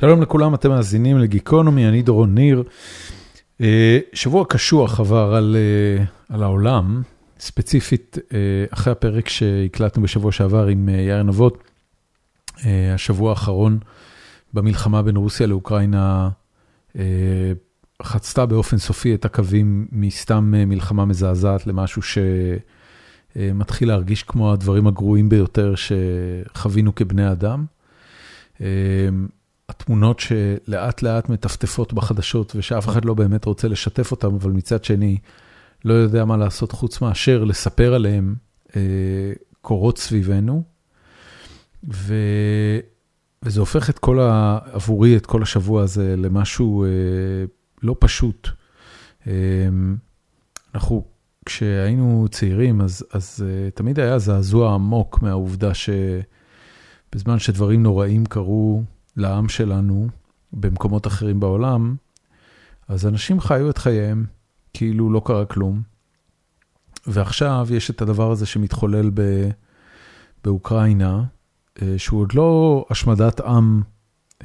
שלום 0.00 0.22
לכולם, 0.22 0.54
אתם 0.54 0.70
מאזינים 0.70 1.18
לגיקונומי, 1.18 1.88
אני 1.88 2.02
דורון 2.02 2.34
ניר. 2.34 2.62
אה, 3.60 3.98
שבוע 4.12 4.44
קשוח 4.48 5.00
עבר 5.00 5.34
על, 5.34 5.56
אה, 5.56 6.04
על 6.36 6.42
העולם, 6.42 7.02
ספציפית 7.40 8.18
אה, 8.32 8.38
אחרי 8.70 8.92
הפרק 8.92 9.28
שהקלטנו 9.28 10.02
בשבוע 10.02 10.32
שעבר 10.32 10.66
עם 10.66 10.88
יאיר 10.88 11.22
נבות, 11.22 11.64
השבוע 12.94 13.30
האחרון 13.30 13.78
במלחמה 14.54 15.02
בין 15.02 15.16
רוסיה 15.16 15.46
לאוקראינה 15.46 16.28
חצתה 18.02 18.46
באופן 18.46 18.78
סופי 18.78 19.14
את 19.14 19.24
הקווים 19.24 19.86
מסתם 19.92 20.54
מלחמה 20.66 21.04
מזעזעת 21.04 21.66
למשהו 21.66 22.02
שמתחיל 23.36 23.88
להרגיש 23.88 24.22
כמו 24.22 24.52
הדברים 24.52 24.86
הגרועים 24.86 25.28
ביותר 25.28 25.74
שחווינו 25.74 26.94
כבני 26.94 27.32
אדם. 27.32 27.64
התמונות 29.68 30.20
שלאט 30.20 31.02
לאט 31.02 31.28
מטפטפות 31.28 31.92
בחדשות 31.92 32.52
ושאף 32.56 32.88
אחד 32.88 33.04
לא 33.04 33.14
באמת 33.14 33.44
רוצה 33.44 33.68
לשתף 33.68 34.10
אותן, 34.10 34.26
אבל 34.26 34.50
מצד 34.50 34.84
שני 34.84 35.18
לא 35.84 35.94
יודע 35.94 36.24
מה 36.24 36.36
לעשות 36.36 36.72
חוץ 36.72 37.00
מאשר 37.00 37.44
לספר 37.44 37.94
עליהן, 37.94 38.34
אה, 38.76 39.32
קורות 39.60 39.98
סביבנו. 39.98 40.62
ו... 41.92 42.14
וזה 43.42 43.60
הופך 43.60 43.90
את 43.90 43.98
כל 43.98 44.20
ה... 44.20 44.58
עבורי 44.72 45.16
את 45.16 45.26
כל 45.26 45.42
השבוע 45.42 45.82
הזה 45.82 46.16
למשהו 46.16 46.84
אה, 46.84 46.88
לא 47.82 47.96
פשוט. 48.00 48.48
אה, 49.26 49.32
אנחנו, 50.74 51.04
כשהיינו 51.46 52.26
צעירים, 52.30 52.80
אז, 52.80 53.04
אז 53.12 53.44
אה, 53.48 53.70
תמיד 53.70 54.00
היה 54.00 54.18
זעזוע 54.18 54.74
עמוק 54.74 55.22
מהעובדה 55.22 55.70
שבזמן 55.74 57.38
שדברים 57.38 57.82
נוראים 57.82 58.26
קרו, 58.26 58.82
לעם 59.16 59.48
שלנו 59.48 60.08
במקומות 60.52 61.06
אחרים 61.06 61.40
בעולם, 61.40 61.96
אז 62.88 63.06
אנשים 63.06 63.40
חיו 63.40 63.70
את 63.70 63.78
חייהם 63.78 64.26
כאילו 64.72 65.12
לא 65.12 65.22
קרה 65.24 65.46
כלום. 65.46 65.82
ועכשיו 67.06 67.66
יש 67.70 67.90
את 67.90 68.02
הדבר 68.02 68.30
הזה 68.30 68.46
שמתחולל 68.46 69.10
ב, 69.14 69.22
באוקראינה, 70.44 71.24
אה, 71.82 71.94
שהוא 71.98 72.20
עוד 72.20 72.34
לא 72.34 72.84
השמדת 72.90 73.40
עם 73.40 73.82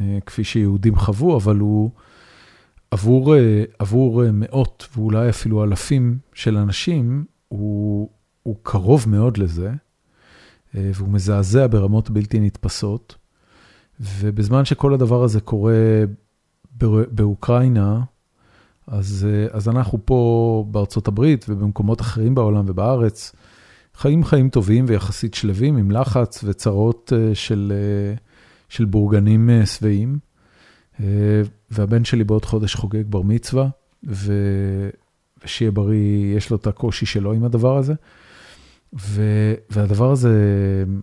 אה, 0.01 0.17
כפי 0.25 0.43
שיהודים 0.43 0.95
חוו, 0.95 1.37
אבל 1.37 1.57
הוא 1.57 1.91
עבור, 2.91 3.35
אה, 3.35 3.63
עבור 3.79 4.23
מאות 4.33 4.87
ואולי 4.95 5.29
אפילו 5.29 5.63
אלפים 5.63 6.17
של 6.33 6.57
אנשים, 6.57 7.25
הוא, 7.47 8.09
הוא 8.43 8.55
קרוב 8.63 9.09
מאוד 9.09 9.37
לזה, 9.37 9.71
והוא 10.73 11.09
מזעזע 11.09 11.67
ברמות 11.67 12.09
בלתי 12.09 12.39
נתפסות. 12.39 13.15
ובזמן 14.01 14.65
שכל 14.65 14.93
הדבר 14.93 15.23
הזה 15.23 15.41
קורה 15.41 16.03
באוקראינה, 17.11 18.01
אז, 18.87 19.27
אז 19.51 19.69
אנחנו 19.69 19.99
פה 20.05 20.65
בארצות 20.71 21.07
הברית 21.07 21.45
ובמקומות 21.49 22.01
אחרים 22.01 22.35
בעולם 22.35 22.65
ובארץ, 22.67 23.35
חיים 23.95 24.23
חיים 24.23 24.49
טובים 24.49 24.85
ויחסית 24.87 25.33
שלווים, 25.33 25.77
עם 25.77 25.91
לחץ 25.91 26.43
וצרות 26.43 27.13
אה, 27.15 27.35
של, 27.35 27.73
אה, 27.75 28.15
של 28.69 28.85
בורגנים 28.85 29.49
אה, 29.49 29.65
שבעים. 29.65 30.19
והבן 31.71 32.03
שלי 32.05 32.23
בעוד 32.23 32.45
חודש 32.45 32.75
חוגג 32.75 33.03
בר 33.09 33.21
מצווה, 33.21 33.67
ו... 34.07 34.33
ושיהיה 35.43 35.71
בריא, 35.71 36.37
יש 36.37 36.49
לו 36.49 36.57
את 36.57 36.67
הקושי 36.67 37.05
שלו 37.05 37.33
עם 37.33 37.43
הדבר 37.43 37.77
הזה. 37.77 37.93
והדבר 39.69 40.11
הזה, 40.11 40.33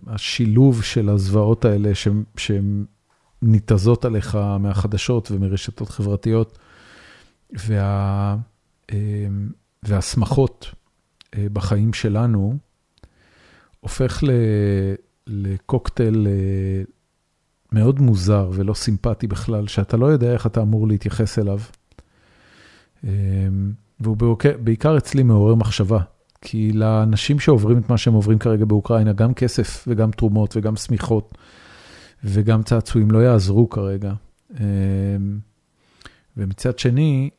השילוב 0.07 0.83
של 0.83 1.09
הזוועות 1.09 1.65
האלה 1.65 1.91
שהן 2.37 2.85
ניתזות 3.41 4.05
עליך 4.05 4.35
מהחדשות 4.59 5.31
ומרשתות 5.31 5.89
חברתיות, 5.89 6.59
וה, 7.67 8.35
אמ, 8.91 9.49
אה, 11.37 11.47
בחיים 11.53 11.93
שלנו, 11.93 12.57
הופך 13.79 14.23
ל, 14.23 14.29
לקוקטייל 15.27 16.27
אה, 16.27 16.83
מאוד 17.71 17.99
מוזר 17.99 18.49
ולא 18.53 18.73
סימפטי 18.73 19.27
בכלל, 19.27 19.67
שאתה 19.67 19.97
לא 19.97 20.05
יודע 20.05 20.33
איך 20.33 20.47
אתה 20.47 20.61
אמור 20.61 20.87
להתייחס 20.87 21.39
אליו. 21.39 21.59
אמ, 23.03 23.09
והוא 23.99 24.17
בעיקר 24.63 24.97
אצלי 24.97 25.23
מעורר 25.23 25.55
מחשבה. 25.55 25.99
כי 26.41 26.71
לאנשים 26.71 27.39
שעוברים 27.39 27.77
את 27.77 27.89
מה 27.89 27.97
שהם 27.97 28.13
עוברים 28.13 28.39
כרגע 28.39 28.65
באוקראינה, 28.65 29.13
גם 29.13 29.33
כסף 29.33 29.85
וגם 29.87 30.11
תרומות 30.11 30.57
וגם 30.57 30.75
שמיכות 30.75 31.37
וגם 32.23 32.63
צעצועים 32.63 33.11
לא 33.11 33.19
יעזרו 33.19 33.69
כרגע. 33.69 34.13
אמ, 34.59 35.39
ומצד 36.37 36.79
שני, 36.79 37.29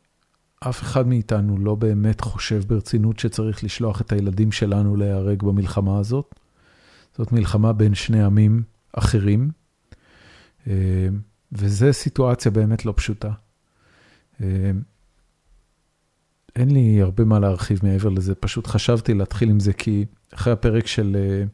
אף 0.61 0.83
אחד 0.83 1.07
מאיתנו 1.07 1.59
לא 1.59 1.75
באמת 1.75 2.21
חושב 2.21 2.63
ברצינות 2.67 3.19
שצריך 3.19 3.65
לשלוח 3.65 4.01
את 4.01 4.13
הילדים 4.13 4.53
שלנו 4.53 4.97
להיהרג 4.97 5.43
במלחמה 5.43 5.99
הזאת. 5.99 6.35
זאת 7.19 7.33
מלחמה 7.33 7.73
בין 7.73 7.95
שני 7.95 8.23
עמים 8.23 8.63
אחרים, 8.93 9.51
אמ, 10.67 10.73
וזו 11.53 11.93
סיטואציה 11.93 12.51
באמת 12.51 12.85
לא 12.85 12.95
פשוטה. 12.97 13.31
אין 16.57 16.71
לי 16.71 17.03
הרבה 17.03 17.25
מה 17.25 17.39
להרחיב 17.39 17.81
מעבר 17.83 18.09
לזה, 18.09 18.35
פשוט 18.35 18.67
חשבתי 18.67 19.15
להתחיל 19.15 19.51
עם 19.51 19.61
זה, 19.61 19.73
כי 19.73 20.05
אחרי 20.35 20.53
הפרק 20.53 20.87
של 20.87 21.17
אה, 21.17 21.45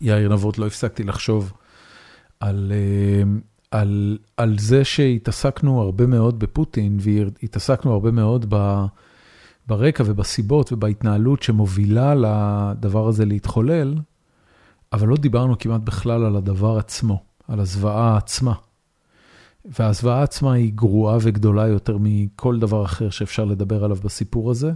יאיר 0.00 0.32
נבות 0.32 0.58
לא 0.58 0.66
הפסקתי 0.66 1.02
לחשוב 1.02 1.52
על, 2.40 2.72
אה, 2.74 3.22
על, 3.70 4.18
על 4.36 4.58
זה 4.58 4.84
שהתעסקנו 4.84 5.80
הרבה 5.80 6.06
מאוד 6.06 6.38
בפוטין, 6.38 6.98
והתעסקנו 7.00 7.92
הרבה 7.92 8.10
מאוד 8.10 8.46
ב, 8.48 8.84
ברקע 9.66 10.02
ובסיבות 10.06 10.72
ובהתנהלות 10.72 11.42
שמובילה 11.42 12.14
לדבר 12.14 13.08
הזה 13.08 13.24
להתחולל, 13.24 13.94
אבל 14.92 15.08
לא 15.08 15.16
דיברנו 15.16 15.58
כמעט 15.58 15.80
בכלל 15.80 16.24
על 16.24 16.36
הדבר 16.36 16.78
עצמו, 16.78 17.22
על 17.48 17.60
הזוועה 17.60 18.16
עצמה. 18.16 18.52
והזוועה 19.78 20.22
עצמה 20.22 20.52
היא 20.52 20.72
גרועה 20.72 21.18
וגדולה 21.20 21.68
יותר 21.68 21.96
מכל 22.00 22.58
דבר 22.58 22.84
אחר 22.84 23.10
שאפשר 23.10 23.44
לדבר 23.44 23.84
עליו 23.84 23.96
בסיפור 23.96 24.50
הזה. 24.50 24.72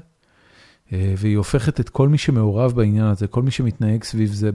אה, 0.92 1.14
והיא 1.16 1.36
הופכת 1.36 1.80
את 1.80 1.88
כל 1.88 2.08
מי 2.08 2.18
שמעורב 2.18 2.72
בעניין 2.72 3.04
הזה, 3.06 3.26
כל 3.26 3.42
מי 3.42 3.50
שמתנהג 3.50 4.04
סביב 4.04 4.32
זה 4.32 4.50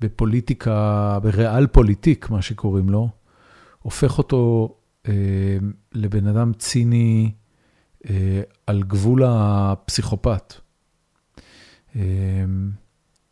בפוליטיקה, 0.00 1.18
בריאל 1.22 1.66
פוליטיק, 1.66 2.30
מה 2.30 2.42
שקוראים 2.42 2.90
לו, 2.90 3.08
הופך 3.82 4.18
אותו 4.18 4.74
אה, 5.08 5.12
לבן 5.92 6.26
אדם 6.26 6.52
ציני 6.52 7.32
אה, 8.10 8.42
על 8.66 8.82
גבול 8.82 9.22
הפסיכופת. 9.26 10.54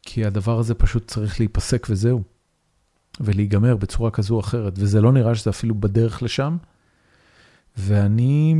כי 0.03 0.25
הדבר 0.25 0.59
הזה 0.59 0.75
פשוט 0.75 1.09
צריך 1.09 1.41
להיפסק 1.41 1.87
וזהו. 1.91 2.23
ולהיגמר 3.23 3.77
בצורה 3.77 4.11
כזו 4.11 4.35
או 4.35 4.41
אחרת, 4.41 4.73
וזה 4.77 5.01
לא 5.01 5.13
נראה 5.13 5.35
שזה 5.35 5.51
אפילו 5.51 5.75
בדרך 5.75 6.23
לשם. 6.23 6.57
ואני, 7.79 8.55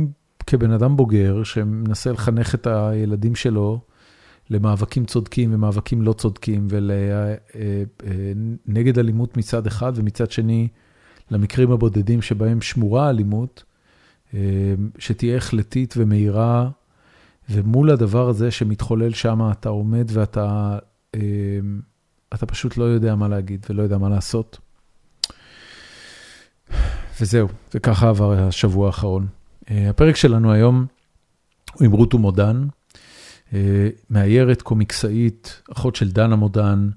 כבן 0.47 0.71
אדם 0.71 0.97
בוגר, 0.97 1.43
שמנסה 1.43 2.11
לחנך 2.11 2.55
את 2.55 2.67
הילדים 2.67 3.35
שלו 3.35 3.79
למאבקים 4.49 5.05
צודקים 5.05 5.53
ומאבקים 5.53 6.01
לא 6.01 6.13
צודקים, 6.13 6.67
ונגד 6.69 7.37
אה, 8.97 8.97
אה, 8.97 9.03
אלימות 9.03 9.37
מצד 9.37 9.67
אחד, 9.67 9.93
ומצד 9.95 10.31
שני, 10.31 10.67
למקרים 11.31 11.71
הבודדים 11.71 12.21
שבהם 12.21 12.61
שמורה 12.61 13.09
אלימות, 13.09 13.63
אה, 14.33 14.39
שתהיה 14.99 15.37
החלטית 15.37 15.93
ומהירה, 15.97 16.69
ומול 17.49 17.89
הדבר 17.89 18.29
הזה 18.29 18.51
שמתחולל 18.51 19.13
שם, 19.13 19.39
אתה 19.51 19.69
עומד 19.69 20.09
ואתה... 20.13 20.77
אתה 22.33 22.45
פשוט 22.45 22.77
לא 22.77 22.83
יודע 22.83 23.15
מה 23.15 23.27
להגיד 23.27 23.65
ולא 23.69 23.83
יודע 23.83 23.97
מה 23.97 24.09
לעשות. 24.09 24.59
וזהו, 27.21 27.47
וככה 27.73 28.09
עבר 28.09 28.33
השבוע 28.33 28.87
האחרון. 28.87 29.27
אה, 29.71 29.89
הפרק 29.89 30.15
שלנו 30.15 30.51
היום 30.51 30.85
הוא 31.73 31.85
עם 31.85 31.91
רות 31.91 32.13
ומודן, 32.13 32.67
אה, 33.53 33.89
מאיירת, 34.09 34.61
קומיקסאית, 34.61 35.61
אחות 35.71 35.95
של 35.95 36.11
דנה 36.11 36.35
מודן, 36.35 36.89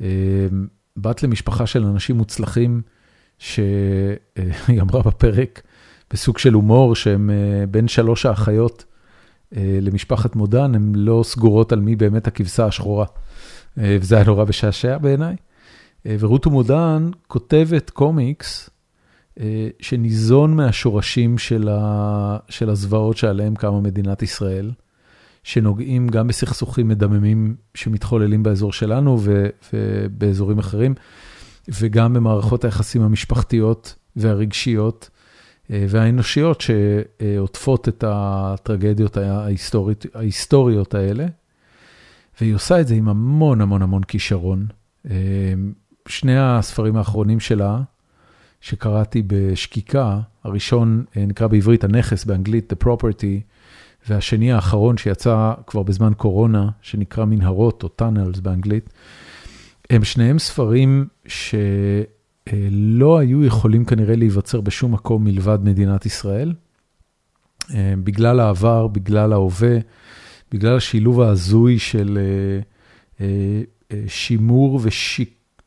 אה, 0.00 0.06
בת 0.96 1.22
למשפחה 1.22 1.66
של 1.66 1.84
אנשים 1.84 2.16
מוצלחים, 2.16 2.82
שהיא 3.38 4.80
אמרה 4.80 5.02
בפרק, 5.02 5.62
בסוג 6.10 6.38
של 6.38 6.52
הומור, 6.52 6.94
שהם 6.94 7.30
בין 7.70 7.88
שלוש 7.88 8.26
האחיות 8.26 8.84
למשפחת 9.56 10.36
מודן, 10.36 10.74
הן 10.74 10.92
לא 10.94 11.22
סגורות 11.24 11.72
על 11.72 11.80
מי 11.80 11.96
באמת 11.96 12.26
הכבשה 12.26 12.66
השחורה. 12.66 13.06
אה, 13.78 13.96
וזה 14.00 14.14
היה 14.16 14.24
נורא 14.24 14.44
משעשע 14.44 14.98
בעיניי. 14.98 15.36
אה, 16.06 16.16
ורות 16.18 16.46
ומודן 16.46 17.10
כותבת 17.26 17.90
קומיקס 17.90 18.70
אה, 19.40 19.68
שניזון 19.80 20.56
מהשורשים 20.56 21.38
של, 21.38 21.68
ה... 21.72 22.36
של 22.48 22.70
הזוועות 22.70 23.16
שעליהם 23.16 23.54
קמה 23.54 23.80
מדינת 23.80 24.22
ישראל, 24.22 24.70
שנוגעים 25.42 26.08
גם 26.08 26.28
בסכסוכים 26.28 26.88
מדממים 26.88 27.56
שמתחוללים 27.74 28.42
באזור 28.42 28.72
שלנו 28.72 29.18
ו... 29.20 29.46
ובאזורים 29.72 30.58
אחרים, 30.58 30.94
וגם 31.68 32.14
במערכות 32.14 32.64
היחסים 32.64 33.02
המשפחתיות 33.02 33.94
והרגשיות 34.16 35.10
והאנושיות 35.70 36.60
שעוטפות 36.60 37.88
את 37.88 38.04
הטרגדיות 38.06 39.16
ההיסטוריות, 39.16 40.06
ההיסטוריות 40.14 40.94
האלה. 40.94 41.26
והיא 42.40 42.54
עושה 42.54 42.80
את 42.80 42.88
זה 42.88 42.94
עם 42.94 43.08
המון 43.08 43.60
המון 43.60 43.82
המון 43.82 44.02
כישרון. 44.02 44.66
שני 46.08 46.38
הספרים 46.38 46.96
האחרונים 46.96 47.40
שלה, 47.40 47.80
שקראתי 48.60 49.22
בשקיקה, 49.26 50.20
הראשון 50.44 51.04
נקרא 51.16 51.46
בעברית 51.46 51.84
הנכס, 51.84 52.24
באנגלית 52.24 52.72
The 52.72 52.86
Property, 52.86 53.40
והשני 54.08 54.52
האחרון 54.52 54.96
שיצא 54.96 55.52
כבר 55.66 55.82
בזמן 55.82 56.12
קורונה, 56.16 56.68
שנקרא 56.80 57.24
מנהרות 57.24 57.82
או 57.82 57.88
Tunnels 58.02 58.40
באנגלית, 58.40 58.90
הם 59.90 60.04
שניהם 60.04 60.38
ספרים 60.38 61.06
שלא 61.26 63.18
היו 63.18 63.44
יכולים 63.44 63.84
כנראה 63.84 64.16
להיווצר 64.16 64.60
בשום 64.60 64.94
מקום 64.94 65.24
מלבד 65.24 65.58
מדינת 65.62 66.06
ישראל. 66.06 66.54
בגלל 68.04 68.40
העבר, 68.40 68.86
בגלל 68.86 69.32
ההווה, 69.32 69.78
בגלל 70.52 70.76
השילוב 70.76 71.20
ההזוי 71.20 71.78
של 71.78 72.18
שימור 74.06 74.80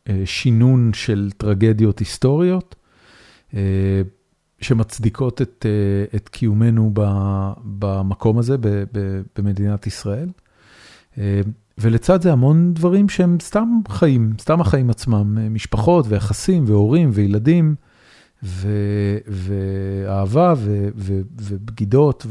ושינון 0.06 0.92
של 0.94 1.32
טרגדיות 1.38 2.00
היסטוריות. 2.00 2.76
שמצדיקות 4.62 5.42
את 5.42 5.66
את 6.16 6.30
קיומנו 6.30 6.92
במקום 7.64 8.38
הזה, 8.38 8.56
במדינת 9.38 9.88
ישראל. 9.88 10.30
ולצד 11.78 12.22
זה 12.22 12.32
המון 12.32 12.74
דברים 12.74 13.10
שהם 13.10 13.38
סתם 13.42 13.80
חיים, 13.88 14.34
סתם 14.40 14.62
החיים 14.62 14.90
עצמם, 14.90 15.54
משפחות 15.54 16.06
ויחסים 16.10 16.64
והורים 16.68 17.10
וילדים, 17.14 17.76
ואהבה 19.28 20.54
ובגידות, 21.36 22.26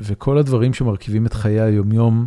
וכל 0.00 0.38
הדברים 0.38 0.74
שמרכיבים 0.74 1.26
את 1.26 1.34
חיי 1.34 1.60
היומיום, 1.60 2.26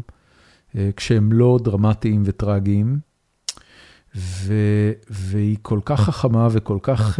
כשהם 0.95 1.31
לא 1.31 1.59
דרמטיים 1.63 2.23
וטרגיים. 2.25 2.99
והיא 5.09 5.57
כל 5.61 5.79
כך 5.85 6.01
חכמה 6.01 6.47
וכל 6.51 6.77
כך 6.81 7.19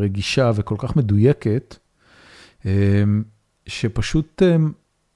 רגישה 0.00 0.50
וכל 0.54 0.74
כך 0.78 0.96
מדויקת, 0.96 1.76
שפשוט 3.66 4.42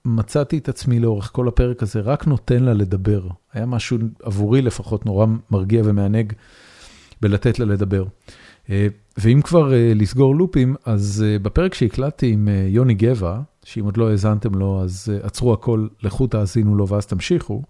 מצאתי 0.05 0.59
את 0.59 0.69
עצמי 0.69 1.00
לאורך 1.00 1.31
כל 1.33 1.49
הפרק 1.49 1.83
הזה, 1.83 2.00
רק 2.00 2.26
נותן 2.26 2.62
לה 2.62 2.75
לדבר. 2.75 3.29
היה 3.53 3.67
משהו 3.67 3.99
עבורי 4.23 4.62
לפחות 4.62 5.06
נורא 5.06 5.26
מרגיע 5.50 5.83
ומענג 5.85 6.33
בלתת 7.21 7.59
לה 7.59 7.65
לדבר. 7.67 8.05
ואם 9.19 9.41
כבר 9.44 9.73
לסגור 9.94 10.37
לופים, 10.37 10.76
אז 10.85 11.25
בפרק 11.43 11.75
שהקלטתי 11.75 12.33
עם 12.33 12.49
יוני 12.69 12.94
גבע, 12.94 13.41
שאם 13.65 13.85
עוד 13.85 13.97
לא 13.97 14.11
האזנתם 14.11 14.55
לו, 14.55 14.81
אז 14.83 15.12
עצרו 15.23 15.53
הכל, 15.53 15.87
לכו 16.03 16.27
תאזינו 16.27 16.77
לו 16.77 16.89
ואז 16.89 17.07
תמשיכו. 17.07 17.62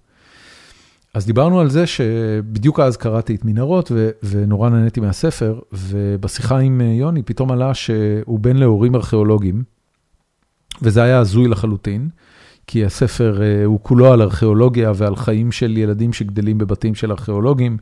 אז 1.14 1.26
דיברנו 1.26 1.60
על 1.60 1.70
זה 1.70 1.86
שבדיוק 1.86 2.80
אז 2.80 2.96
קראתי 2.96 3.34
את 3.34 3.44
מנהרות 3.44 3.92
ונורא 4.22 4.68
נהניתי 4.70 5.00
מהספר, 5.00 5.60
ובשיחה 5.72 6.58
עם 6.58 6.80
יוני 6.80 7.22
פתאום 7.22 7.50
עלה 7.50 7.74
שהוא 7.74 8.40
בן 8.40 8.56
להורים 8.56 8.94
ארכיאולוגיים, 8.94 9.62
וזה 10.82 11.02
היה 11.02 11.18
הזוי 11.18 11.48
לחלוטין, 11.48 12.08
כי 12.66 12.84
הספר 12.84 13.40
הוא 13.64 13.80
כולו 13.82 14.12
על 14.12 14.22
ארכיאולוגיה 14.22 14.92
ועל 14.94 15.16
חיים 15.16 15.52
של 15.52 15.76
ילדים 15.76 16.12
שגדלים 16.12 16.58
בבתים 16.58 16.94
של 16.94 17.10
ארכיאולוגים, 17.10 17.76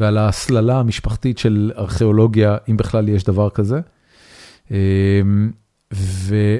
ועל 0.00 0.18
ההסללה 0.18 0.80
המשפחתית 0.80 1.38
של 1.38 1.72
ארכיאולוגיה, 1.78 2.56
אם 2.70 2.76
בכלל 2.76 3.08
יש 3.08 3.24
דבר 3.24 3.50
כזה. 3.50 3.80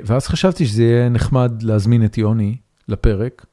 ואז 0.05 0.27
חשבתי 0.27 0.67
שזה 0.67 0.83
יהיה 0.83 1.09
נחמד 1.09 1.63
להזמין 1.63 2.05
את 2.05 2.19
יוני 2.19 2.57
לפרק. 2.89 3.47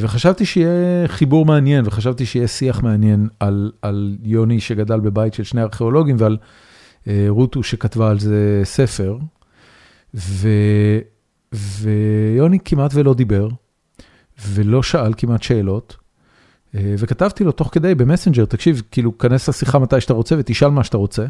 וחשבתי 0.00 0.44
שיהיה 0.44 1.08
חיבור 1.08 1.46
מעניין, 1.46 1.84
וחשבתי 1.86 2.26
שיהיה 2.26 2.48
שיח 2.48 2.82
מעניין 2.82 3.28
על 3.82 4.16
יוני 4.22 4.60
שגדל 4.60 5.00
בבית 5.00 5.34
של 5.34 5.44
שני 5.44 5.62
ארכיאולוגים, 5.62 6.16
ועל 6.18 6.36
רוטו 7.28 7.62
שכתבה 7.62 8.10
על 8.10 8.18
זה 8.18 8.60
ספר. 8.64 9.18
ויוני 11.54 12.58
כמעט 12.64 12.90
ולא 12.94 13.14
דיבר, 13.14 13.48
ולא 14.48 14.82
שאל 14.82 15.12
כמעט 15.16 15.42
שאלות, 15.42 15.96
וכתבתי 16.74 17.44
לו 17.44 17.52
תוך 17.52 17.68
כדי 17.72 17.94
במסנג'ר, 17.94 18.44
תקשיב, 18.44 18.82
כאילו, 18.90 19.18
כנס 19.18 19.48
לשיחה 19.48 19.78
מתי 19.78 20.00
שאתה 20.00 20.12
רוצה 20.12 20.34
ותשאל 20.38 20.68
מה 20.68 20.84
שאתה 20.84 20.96
רוצה, 20.96 21.24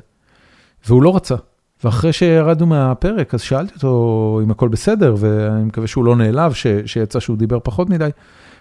והוא 0.86 1.02
לא 1.02 1.16
רצה. 1.16 1.34
ואחרי 1.84 2.12
שירדנו 2.12 2.66
מהפרק, 2.66 3.34
אז 3.34 3.40
שאלתי 3.40 3.74
אותו 3.74 4.40
אם 4.44 4.50
הכל 4.50 4.68
בסדר, 4.68 5.14
ואני 5.18 5.64
מקווה 5.64 5.86
שהוא 5.86 6.04
לא 6.04 6.16
נעלב, 6.16 6.52
שיצא 6.86 7.20
שהוא 7.20 7.36
דיבר 7.36 7.58
פחות 7.62 7.90
מדי. 7.90 8.10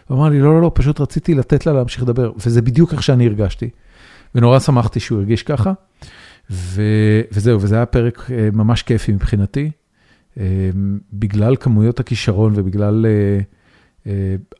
הוא 0.08 0.18
אמר 0.18 0.30
לי, 0.30 0.40
לא, 0.40 0.54
לא, 0.54 0.62
לא, 0.62 0.72
פשוט 0.74 1.02
רציתי 1.02 1.36
לתת 1.36 1.66
לה 1.66 1.74
להמשיך 1.74 2.04
לדבר, 2.04 2.32
וזה 2.46 2.62
בדיוק 2.62 2.94
איך 2.94 3.04
שאני 3.04 3.28
הרגשתי. 3.28 3.70
ונורא 4.36 4.60
שמחתי 4.60 5.00
שהוא 5.00 5.18
הרגיש 5.18 5.44
ככה, 5.44 5.74
וזהו, 6.50 7.62
וזה 7.62 7.76
היה 7.76 7.86
פרק 7.86 8.30
ממש 8.54 8.82
כיפי 8.82 9.12
מבחינתי, 9.12 9.72
בגלל 11.14 11.56
כמויות 11.56 12.00
הכישרון 12.00 12.54
ובגלל 12.56 13.06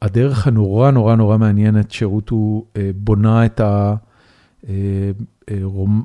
הדרך 0.02 0.48
הנורא 0.48 0.92
נורא 0.92 1.16
נורא 1.16 1.38
מעניינת 1.38 1.92
שרוטו 1.92 2.66
בונה 2.96 3.46
את 3.46 3.60
ה... 3.60 3.96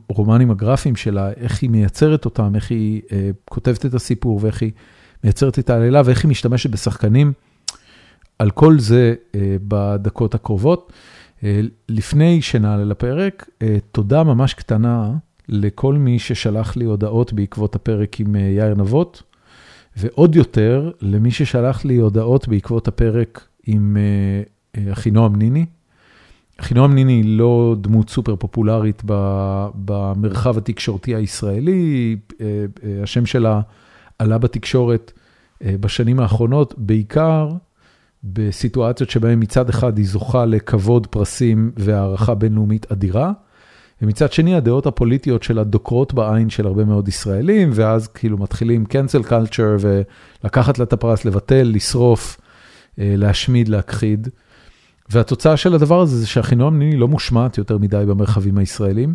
רומנים 0.08 0.50
הגרפיים 0.50 0.96
שלה, 0.96 1.32
איך 1.32 1.62
היא 1.62 1.70
מייצרת 1.70 2.24
אותם, 2.24 2.54
איך 2.54 2.70
היא 2.70 3.02
כותבת 3.44 3.86
את 3.86 3.94
הסיפור 3.94 4.40
ואיך 4.42 4.62
היא 4.62 4.72
מייצרת 5.24 5.58
את 5.58 5.70
העלילה 5.70 6.02
ואיך 6.04 6.24
היא 6.24 6.30
משתמשת 6.30 6.70
בשחקנים. 6.70 7.32
על 8.38 8.50
כל 8.50 8.78
זה 8.78 9.14
בדקות 9.68 10.34
הקרובות. 10.34 10.92
לפני 11.88 12.42
שנעלה 12.42 12.84
לפרק, 12.84 13.48
תודה 13.92 14.24
ממש 14.24 14.54
קטנה 14.54 15.12
לכל 15.48 15.94
מי 15.94 16.18
ששלח 16.18 16.76
לי 16.76 16.84
הודעות 16.84 17.32
בעקבות 17.32 17.74
הפרק 17.74 18.20
עם 18.20 18.36
יאיר 18.36 18.74
נבות, 18.74 19.22
ועוד 19.96 20.36
יותר 20.36 20.90
למי 21.00 21.30
ששלח 21.30 21.84
לי 21.84 21.96
הודעות 21.96 22.48
בעקבות 22.48 22.88
הפרק 22.88 23.46
עם 23.66 23.96
אחינועם 24.92 25.36
ניני. 25.36 25.66
אחינועם 26.60 26.94
ניני 26.94 27.12
היא 27.12 27.38
לא 27.38 27.76
דמות 27.80 28.10
סופר 28.10 28.36
פופולרית 28.36 29.02
במרחב 29.84 30.58
התקשורתי 30.58 31.14
הישראלי, 31.14 32.16
השם 33.02 33.26
שלה 33.26 33.60
עלה 34.18 34.38
בתקשורת 34.38 35.12
בשנים 35.62 36.20
האחרונות, 36.20 36.74
בעיקר 36.76 37.48
בסיטואציות 38.24 39.10
שבהן 39.10 39.42
מצד 39.42 39.68
אחד 39.68 39.98
היא 39.98 40.06
זוכה 40.06 40.46
לכבוד 40.46 41.06
פרסים 41.06 41.70
והערכה 41.76 42.34
בינלאומית 42.34 42.92
אדירה, 42.92 43.32
ומצד 44.02 44.32
שני 44.32 44.54
הדעות 44.54 44.86
הפוליטיות 44.86 45.42
שלה 45.42 45.64
דוקרות 45.64 46.14
בעין 46.14 46.50
של 46.50 46.66
הרבה 46.66 46.84
מאוד 46.84 47.08
ישראלים, 47.08 47.70
ואז 47.74 48.08
כאילו 48.08 48.38
מתחילים 48.38 48.84
cancel 48.88 49.30
culture 49.30 49.80
ולקחת 50.44 50.78
לה 50.78 50.84
את 50.84 50.92
הפרס, 50.92 51.24
לבטל, 51.24 51.70
לשרוף, 51.74 52.40
להשמיד, 52.98 53.68
להכחיד. 53.68 54.28
והתוצאה 55.10 55.56
של 55.56 55.74
הדבר 55.74 56.00
הזה 56.00 56.16
זה 56.16 56.26
שאחינועם 56.26 56.78
ניני 56.78 56.96
לא 56.96 57.08
מושמעת 57.08 57.58
יותר 57.58 57.78
מדי 57.78 58.04
במרחבים 58.08 58.58
הישראלים. 58.58 59.14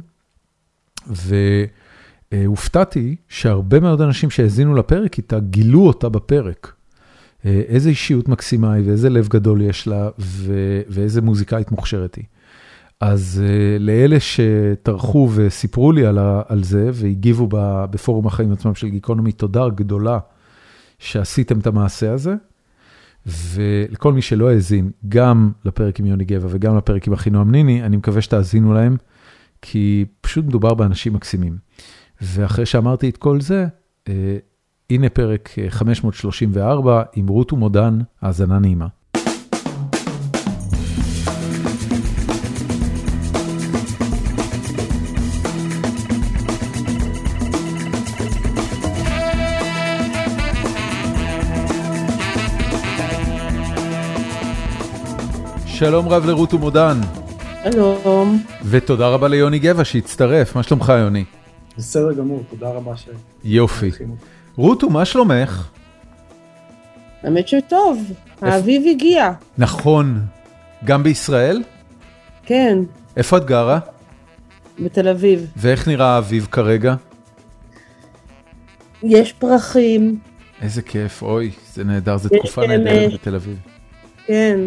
והופתעתי 2.34 3.16
שהרבה 3.28 3.80
מאוד 3.80 4.02
אנשים 4.02 4.30
שהאזינו 4.30 4.76
לפרק 4.76 5.18
איתה, 5.18 5.40
גילו 5.40 5.88
אותה 5.88 6.10
בפרק. 6.10 6.74
איזה 7.46 7.90
אישיות 7.90 8.30
מקסימה 8.30 8.74
היא 8.74 8.88
ואיזה 8.88 9.10
לב 9.10 9.28
גדול 9.28 9.62
יש 9.62 9.88
לה 9.88 10.10
ואיזה 10.90 11.22
מוזיקאית 11.22 11.72
מוכשרת 11.72 12.16
היא. 12.16 12.26
אז 13.00 13.42
לאלה 13.80 14.18
שטרחו 14.20 15.30
וסיפרו 15.34 15.92
לי 15.92 16.06
על 16.48 16.64
זה 16.64 16.90
והגיבו 16.94 17.48
בפורום 17.92 18.28
החיים 18.28 18.52
עצמם 18.52 18.76
של 18.76 18.90
גיקונומי, 18.90 19.32
תודה 19.32 19.70
גדולה 19.70 20.20
שעשיתם 21.00 21.60
את 21.60 21.68
המעשה 21.68 22.14
הזה. 22.14 22.36
ולכל 23.26 24.14
מי 24.14 24.22
שלא 24.22 24.50
האזין, 24.50 24.92
גם 25.10 25.52
לפרק 25.66 26.00
עם 26.00 26.06
יוני 26.06 26.26
גבע 26.26 26.48
וגם 26.52 26.78
לפרק 26.78 27.08
עם 27.08 27.14
אחינועם 27.14 27.52
ניני, 27.52 27.84
אני 27.84 27.98
מקווה 27.98 28.22
שתאזינו 28.22 28.74
להם, 28.74 28.98
כי 29.62 30.06
פשוט 30.22 30.46
מדובר 30.46 30.74
באנשים 30.74 31.14
מקסימים. 31.14 31.58
ואחרי 32.22 32.66
שאמרתי 32.66 33.10
את 33.10 33.18
כל 33.18 33.42
זה, 33.42 33.66
הנה 34.90 35.10
פרק 35.10 35.50
534 35.70 37.04
עם 37.16 37.28
רות 37.28 37.54
ומודן, 37.54 38.00
האזנה 38.22 38.60
נעימה. 38.60 38.88
שלום 55.84 56.10
רב 56.10 56.26
לרות 56.26 56.54
ומודן. 56.54 56.98
שלום. 57.72 58.44
ותודה 58.66 59.08
רבה 59.08 59.28
ליוני 59.28 59.60
גבע 59.60 59.86
שהצטרף, 59.86 60.56
מה 60.56 60.64
שלומך 60.64 60.94
יוני? 61.00 61.24
בסדר 61.78 62.14
גמור, 62.14 62.44
תודה 62.50 62.70
רבה 62.70 62.98
ש... 62.98 63.10
יופי. 63.44 63.92
רותו, 64.56 64.90
מה 64.90 65.06
שלומך? 65.06 65.68
האמת 67.24 67.48
שטוב, 67.48 68.12
האביב 68.42 68.84
הגיע. 68.92 69.32
נכון. 69.58 70.20
גם 70.86 71.04
בישראל? 71.04 71.64
כן. 72.46 72.78
איפה 73.18 73.38
את 73.38 73.46
גרה? 73.46 73.80
בתל 74.80 75.08
אביב. 75.08 75.48
ואיך 75.58 75.88
נראה 75.88 76.08
האביב 76.08 76.48
כרגע? 76.52 76.96
יש 79.04 79.34
פרחים. 79.34 80.20
איזה 80.62 80.82
כיף, 80.82 81.24
אוי, 81.24 81.52
זה 81.74 81.84
נהדר, 81.84 82.18
זו 82.18 82.30
תקופה 82.30 82.68
נהדרת 82.68 83.14
בתל 83.14 83.36
אביב. 83.36 83.58
כן. 84.26 84.60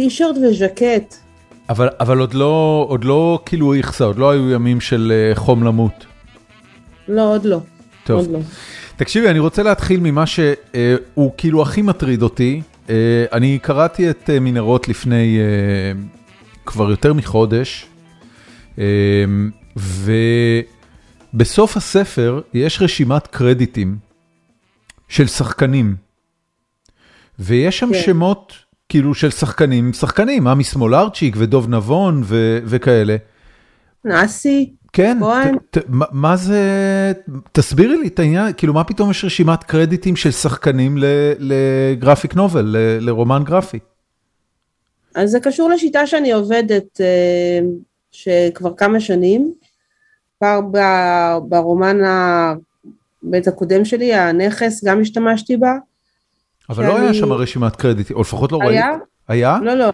טישרט 0.00 0.36
וז'קט. 0.36 1.14
אבל, 1.68 1.88
אבל 2.00 2.18
עוד 2.18 2.34
לא, 2.34 2.86
עוד 2.88 3.04
לא 3.04 3.40
כאילו 3.46 3.74
איכסה, 3.74 4.04
עוד 4.04 4.18
לא 4.18 4.30
היו 4.30 4.50
ימים 4.50 4.80
של 4.80 5.12
uh, 5.34 5.38
חום 5.38 5.64
למות. 5.64 6.06
לא, 7.08 7.34
עוד 7.34 7.44
לא. 7.44 7.60
טוב. 8.04 8.20
עוד 8.20 8.30
לא. 8.30 8.38
תקשיבי, 8.96 9.28
אני 9.30 9.38
רוצה 9.38 9.62
להתחיל 9.62 10.00
ממה 10.00 10.26
שהוא 10.26 10.54
uh, 11.16 11.36
כאילו 11.36 11.62
הכי 11.62 11.82
מטריד 11.82 12.22
אותי. 12.22 12.62
Uh, 12.86 12.90
אני 13.32 13.58
קראתי 13.58 14.10
את 14.10 14.30
מנהרות 14.30 14.88
לפני 14.88 15.38
כבר 16.66 16.90
יותר 16.90 17.12
מחודש, 17.12 17.86
ובסוף 21.34 21.76
הספר 21.76 22.40
יש 22.54 22.82
רשימת 22.82 23.26
קרדיטים 23.26 23.98
של 25.08 25.26
שחקנים, 25.26 25.96
ויש 27.38 27.78
שם 27.78 27.90
כן. 27.92 27.98
שמות 27.98 28.69
כאילו 28.90 29.14
של 29.14 29.30
שחקנים, 29.30 29.92
שחקנים, 29.92 30.46
עמי 30.46 30.64
סמולרצ'יק 30.64 31.34
ודוב 31.38 31.68
נבון 31.68 32.20
ו- 32.24 32.58
וכאלה. 32.64 33.16
נאסי, 34.04 34.72
כן. 34.92 35.18
ת, 35.72 35.78
ת, 35.78 35.84
מה, 35.88 36.06
מה 36.12 36.36
זה, 36.36 36.62
תסבירי 37.52 37.96
לי 37.96 38.06
את 38.08 38.18
העניין, 38.18 38.52
כאילו 38.56 38.74
מה 38.74 38.84
פתאום 38.84 39.10
יש 39.10 39.24
רשימת 39.24 39.64
קרדיטים 39.64 40.16
של 40.16 40.30
שחקנים 40.30 40.98
לגרפיק 41.38 42.34
נובל, 42.34 42.64
ל- 42.64 42.98
לרומן 43.00 43.42
גרפי? 43.44 43.78
אז 45.14 45.30
זה 45.30 45.40
קשור 45.40 45.70
לשיטה 45.70 46.06
שאני 46.06 46.32
עובדת 46.32 47.00
אה, 47.00 47.60
שכבר 48.10 48.74
כמה 48.76 49.00
שנים. 49.00 49.52
כבר 50.38 50.60
ב- 50.72 51.38
ברומן 51.48 52.04
ה- 52.04 52.54
בית 53.22 53.48
הקודם 53.48 53.84
שלי, 53.84 54.14
הנכס, 54.14 54.84
גם 54.84 55.00
השתמשתי 55.00 55.56
בה. 55.56 55.72
אבל 56.70 56.86
לא 56.86 56.98
היה 56.98 57.14
שם 57.14 57.32
רשימת 57.32 57.76
קרדיטים, 57.76 58.16
או 58.16 58.20
לפחות 58.20 58.52
לא 58.52 58.58
ראיתי. 58.58 58.72
היה? 58.74 58.90
היה? 59.28 59.58
לא, 59.62 59.74
לא, 59.74 59.90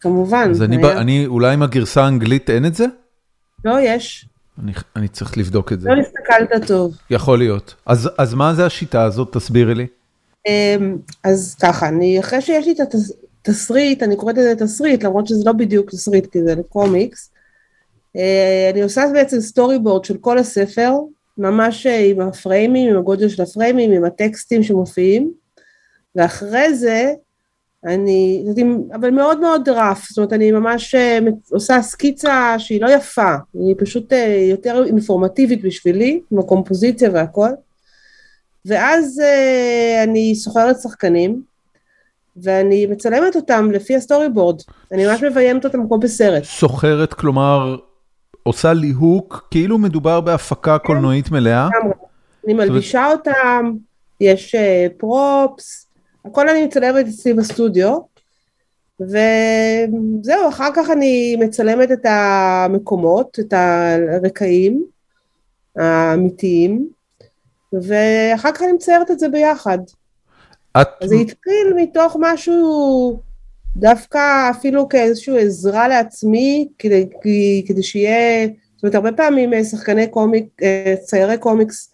כמובן. 0.00 0.48
אז 0.50 0.62
אני, 0.62 1.26
אולי 1.26 1.54
עם 1.54 1.62
הגרסה 1.62 2.04
האנגלית 2.04 2.50
אין 2.50 2.66
את 2.66 2.74
זה? 2.74 2.86
לא, 3.64 3.76
יש. 3.80 4.26
אני, 4.62 4.72
אני 4.96 5.08
צריך 5.08 5.38
לבדוק 5.38 5.72
את 5.72 5.80
זה. 5.80 5.88
לא 5.88 6.00
הסתכלת 6.00 6.66
טוב. 6.66 6.96
יכול 7.10 7.38
להיות. 7.38 7.74
אז, 7.86 8.10
אז 8.18 8.34
מה 8.34 8.54
זה 8.54 8.66
השיטה 8.66 9.02
הזאת? 9.02 9.36
תסבירי 9.36 9.74
לי. 9.74 9.86
אמ, 10.48 10.96
אז 11.24 11.56
ככה, 11.62 11.88
אני, 11.88 12.20
אחרי 12.20 12.40
שיש 12.40 12.66
לי 12.66 12.72
את 12.72 12.94
התסריט, 13.42 14.02
אני 14.02 14.16
קוראת 14.16 14.36
לזה 14.36 14.54
תסריט, 14.58 15.04
למרות 15.04 15.26
שזה 15.26 15.42
לא 15.46 15.52
בדיוק 15.52 15.90
תסריט, 15.90 16.26
כי 16.26 16.42
זה 16.42 16.54
לקומיקס. 16.54 17.30
אה, 18.16 18.70
אני 18.72 18.82
עושה 18.82 19.04
בעצם 19.12 19.40
storyboard 19.40 20.04
של 20.04 20.16
כל 20.16 20.38
הספר, 20.38 20.92
ממש 21.38 21.86
עם 21.86 22.20
הפריימים, 22.20 22.90
עם 22.90 22.98
הגודל 22.98 23.28
של 23.28 23.42
הפריימים, 23.42 23.92
עם 23.92 24.04
הטקסטים 24.04 24.62
שמופיעים, 24.62 25.32
ואחרי 26.16 26.74
זה, 26.74 27.12
אני, 27.84 28.44
אבל 28.94 29.10
מאוד 29.10 29.40
מאוד 29.40 29.68
rough, 29.68 30.06
זאת 30.08 30.18
אומרת, 30.18 30.32
אני 30.32 30.52
ממש 30.52 30.94
אה, 30.94 31.18
עושה 31.50 31.82
סקיצה 31.82 32.54
שהיא 32.58 32.80
לא 32.82 32.90
יפה, 32.90 33.34
היא 33.54 33.74
פשוט 33.78 34.12
אה, 34.12 34.46
יותר 34.50 34.84
אינפורמטיבית 34.86 35.62
בשבילי, 35.62 36.20
עם 36.32 36.38
הקומפוזיציה 36.38 37.10
והכל. 37.12 37.50
ואז 38.66 39.22
uh, 39.24 40.04
אני 40.08 40.34
שוכרת 40.34 40.80
שחקנים, 40.80 41.42
ואני 42.36 42.86
מצלמת 42.86 43.36
אותם 43.36 43.70
לפי 43.70 43.96
ה 43.96 44.28
storyboard. 44.28 44.60
אני 44.92 45.06
ממש 45.06 45.22
מביימת 45.22 45.64
אותם 45.64 45.86
כמו 45.86 45.98
בסרט. 45.98 46.44
סוחרת, 46.44 47.14
כלומר, 47.14 47.76
עושה 48.42 48.72
ליהוק, 48.72 49.48
כאילו 49.50 49.78
מדובר 49.78 50.20
בהפקה 50.20 50.78
קולנועית 50.78 51.30
מלאה. 51.30 51.68
אני 52.46 52.54
מלבישה 52.54 53.06
אותם, 53.06 53.72
יש 54.20 54.54
פרופס, 54.98 55.86
הכל 56.24 56.48
אני 56.48 56.64
מצלמת 56.64 57.06
אצלי 57.06 57.34
בסטודיו, 57.34 57.98
וזהו, 59.00 60.48
אחר 60.48 60.68
כך 60.74 60.90
אני 60.90 61.36
מצלמת 61.36 61.92
את 61.92 62.06
המקומות, 62.06 63.38
את 63.40 63.52
הרקעים 63.52 64.84
האמיתיים, 65.76 66.88
ואחר 67.72 68.52
כך 68.52 68.62
אני 68.62 68.72
מציירת 68.72 69.10
את 69.10 69.18
זה 69.18 69.28
ביחד. 69.28 69.78
את, 70.80 70.86
זה 71.04 71.14
התחיל 71.14 71.72
מתוך 71.76 72.16
משהו 72.20 73.20
דווקא 73.76 74.50
אפילו 74.50 74.88
כאיזושהי 74.88 75.40
עזרה 75.40 75.88
לעצמי, 75.88 76.68
כדי, 76.78 77.06
כדי 77.66 77.82
שיהיה, 77.82 78.48
זאת 78.76 78.82
אומרת 78.82 78.94
הרבה 78.94 79.12
פעמים 79.12 79.54
אה, 79.54 79.64
שחקני 79.64 80.06
קומיק, 80.06 80.46
אה, 80.62 80.94
ציירי 81.02 81.38
קומיקס 81.38 81.92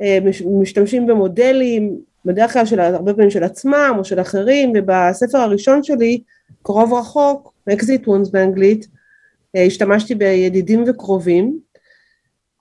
אה, 0.00 0.18
מש- 0.24 0.42
משתמשים 0.42 1.06
במודלים, 1.06 1.98
בדרך 2.24 2.52
כלל 2.52 2.66
של, 2.66 2.80
הרבה 2.80 3.14
פעמים 3.14 3.30
של 3.30 3.44
עצמם 3.44 3.94
או 3.98 4.04
של 4.04 4.20
אחרים, 4.20 4.72
ובספר 4.76 5.38
הראשון 5.38 5.82
שלי, 5.82 6.22
קרוב 6.62 6.92
רחוק, 6.92 7.52
exit 7.70 8.06
ones 8.06 8.32
באנגלית, 8.32 8.86
אה, 9.56 9.62
השתמשתי 9.62 10.14
בידידים 10.14 10.84
וקרובים, 10.86 11.58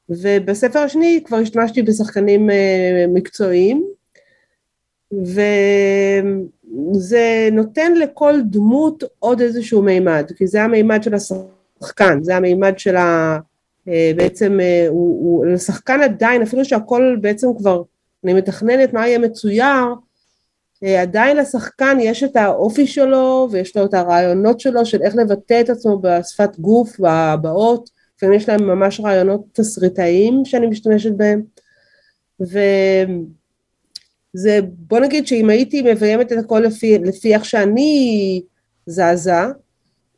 ובספר 0.09 0.79
השני 0.79 1.21
כבר 1.25 1.37
השתמשתי 1.37 1.81
בשחקנים 1.81 2.49
אה, 2.49 3.05
מקצועיים, 3.13 3.85
וזה 5.11 5.89
נותן 7.51 7.95
לכל 7.95 8.33
דמות 8.43 9.03
עוד 9.19 9.41
איזשהו 9.41 9.81
מימד, 9.81 10.31
כי 10.35 10.47
זה 10.47 10.63
המימד 10.63 11.03
של 11.03 11.13
השחקן, 11.13 12.23
זה 12.23 12.35
המימד 12.35 12.79
של 12.79 12.95
ה... 12.95 13.39
אה, 13.87 14.11
בעצם 14.15 14.59
הוא, 14.89 15.25
הוא 15.25 15.45
לשחקן 15.45 16.01
עדיין, 16.01 16.41
אפילו 16.41 16.65
שהכל 16.65 17.17
בעצם 17.21 17.47
כבר, 17.57 17.81
אני 18.23 18.33
מתכננת 18.33 18.93
מה 18.93 19.07
יהיה 19.07 19.19
מצויר, 19.19 19.85
אה, 20.83 21.01
עדיין 21.01 21.37
לשחקן 21.37 21.97
יש 22.01 22.23
את 22.23 22.35
האופי 22.35 22.87
שלו 22.87 23.47
ויש 23.51 23.77
לו 23.77 23.85
את 23.85 23.93
הרעיונות 23.93 24.59
שלו 24.59 24.85
של 24.85 25.01
איך 25.01 25.15
לבטא 25.15 25.61
את 25.61 25.69
עצמו 25.69 25.99
בשפת 26.01 26.59
גוף, 26.59 26.99
בהבעות, 26.99 27.89
לפעמים 28.17 28.35
יש 28.35 28.49
להם 28.49 28.67
ממש 28.67 28.99
רעיונות 28.99 29.41
תסריטאיים 29.53 30.45
שאני 30.45 30.67
משתמשת 30.67 31.11
בהם, 31.11 31.43
וזה, 32.39 32.59
בוא 34.63 34.99
נגיד 34.99 35.27
שאם 35.27 35.49
הייתי 35.49 35.81
מביימת 35.81 36.31
את 36.31 36.37
הכל 36.37 36.59
לפי, 36.59 36.97
לפי 36.97 37.33
איך 37.33 37.45
שאני 37.45 38.41
זזה, 38.85 39.31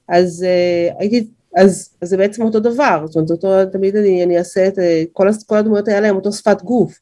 אז 0.07 0.45
uh, 0.45 0.95
הייתי, 0.99 1.27
אז, 1.55 1.89
אז 2.01 2.09
זה 2.09 2.17
בעצם 2.17 2.43
אותו 2.43 2.59
דבר, 2.59 3.03
זאת 3.05 3.15
אומרת, 3.15 3.31
אותו, 3.31 3.65
תמיד 3.71 3.95
אני, 3.95 4.23
אני 4.23 4.37
אעשה 4.37 4.67
את, 4.67 4.79
אה, 4.79 5.03
כל, 5.13 5.29
כל 5.45 5.57
הדמויות 5.57 5.87
האלה 5.87 6.07
הם 6.07 6.15
אותו 6.15 6.31
שפת 6.31 6.61
גוף. 6.61 6.99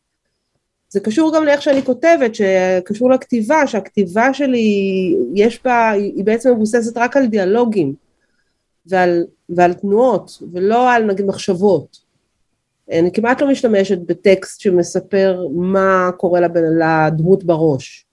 זה 0.90 1.00
קשור 1.00 1.32
גם 1.36 1.46
לאיך 1.46 1.62
שאני 1.62 1.84
כותבת, 1.84 2.36
שקשור 2.36 3.10
לכתיבה, 3.10 3.68
שהכתיבה 3.68 4.34
שלי, 4.34 4.70
יש 5.34 5.60
בה, 5.64 5.90
היא 5.92 6.24
בעצם 6.24 6.52
מבוססת 6.54 6.98
רק 6.98 7.18
על 7.18 7.26
דיאלוגים 7.26 7.94
ועל, 8.86 9.24
ועל 9.50 9.74
תנועות, 9.74 10.42
ולא 10.54 10.92
על 10.94 11.04
נגיד 11.04 11.26
מחשבות. 11.26 11.98
אני 12.92 13.12
כמעט 13.12 13.42
לא 13.42 13.52
משתמשת 13.52 13.98
בטקסט 14.06 14.62
שמספר 14.62 15.42
מה 15.56 16.10
קורה 16.18 16.40
לבן- 16.40 16.80
לדמות 16.80 17.44
בראש. 17.44 18.06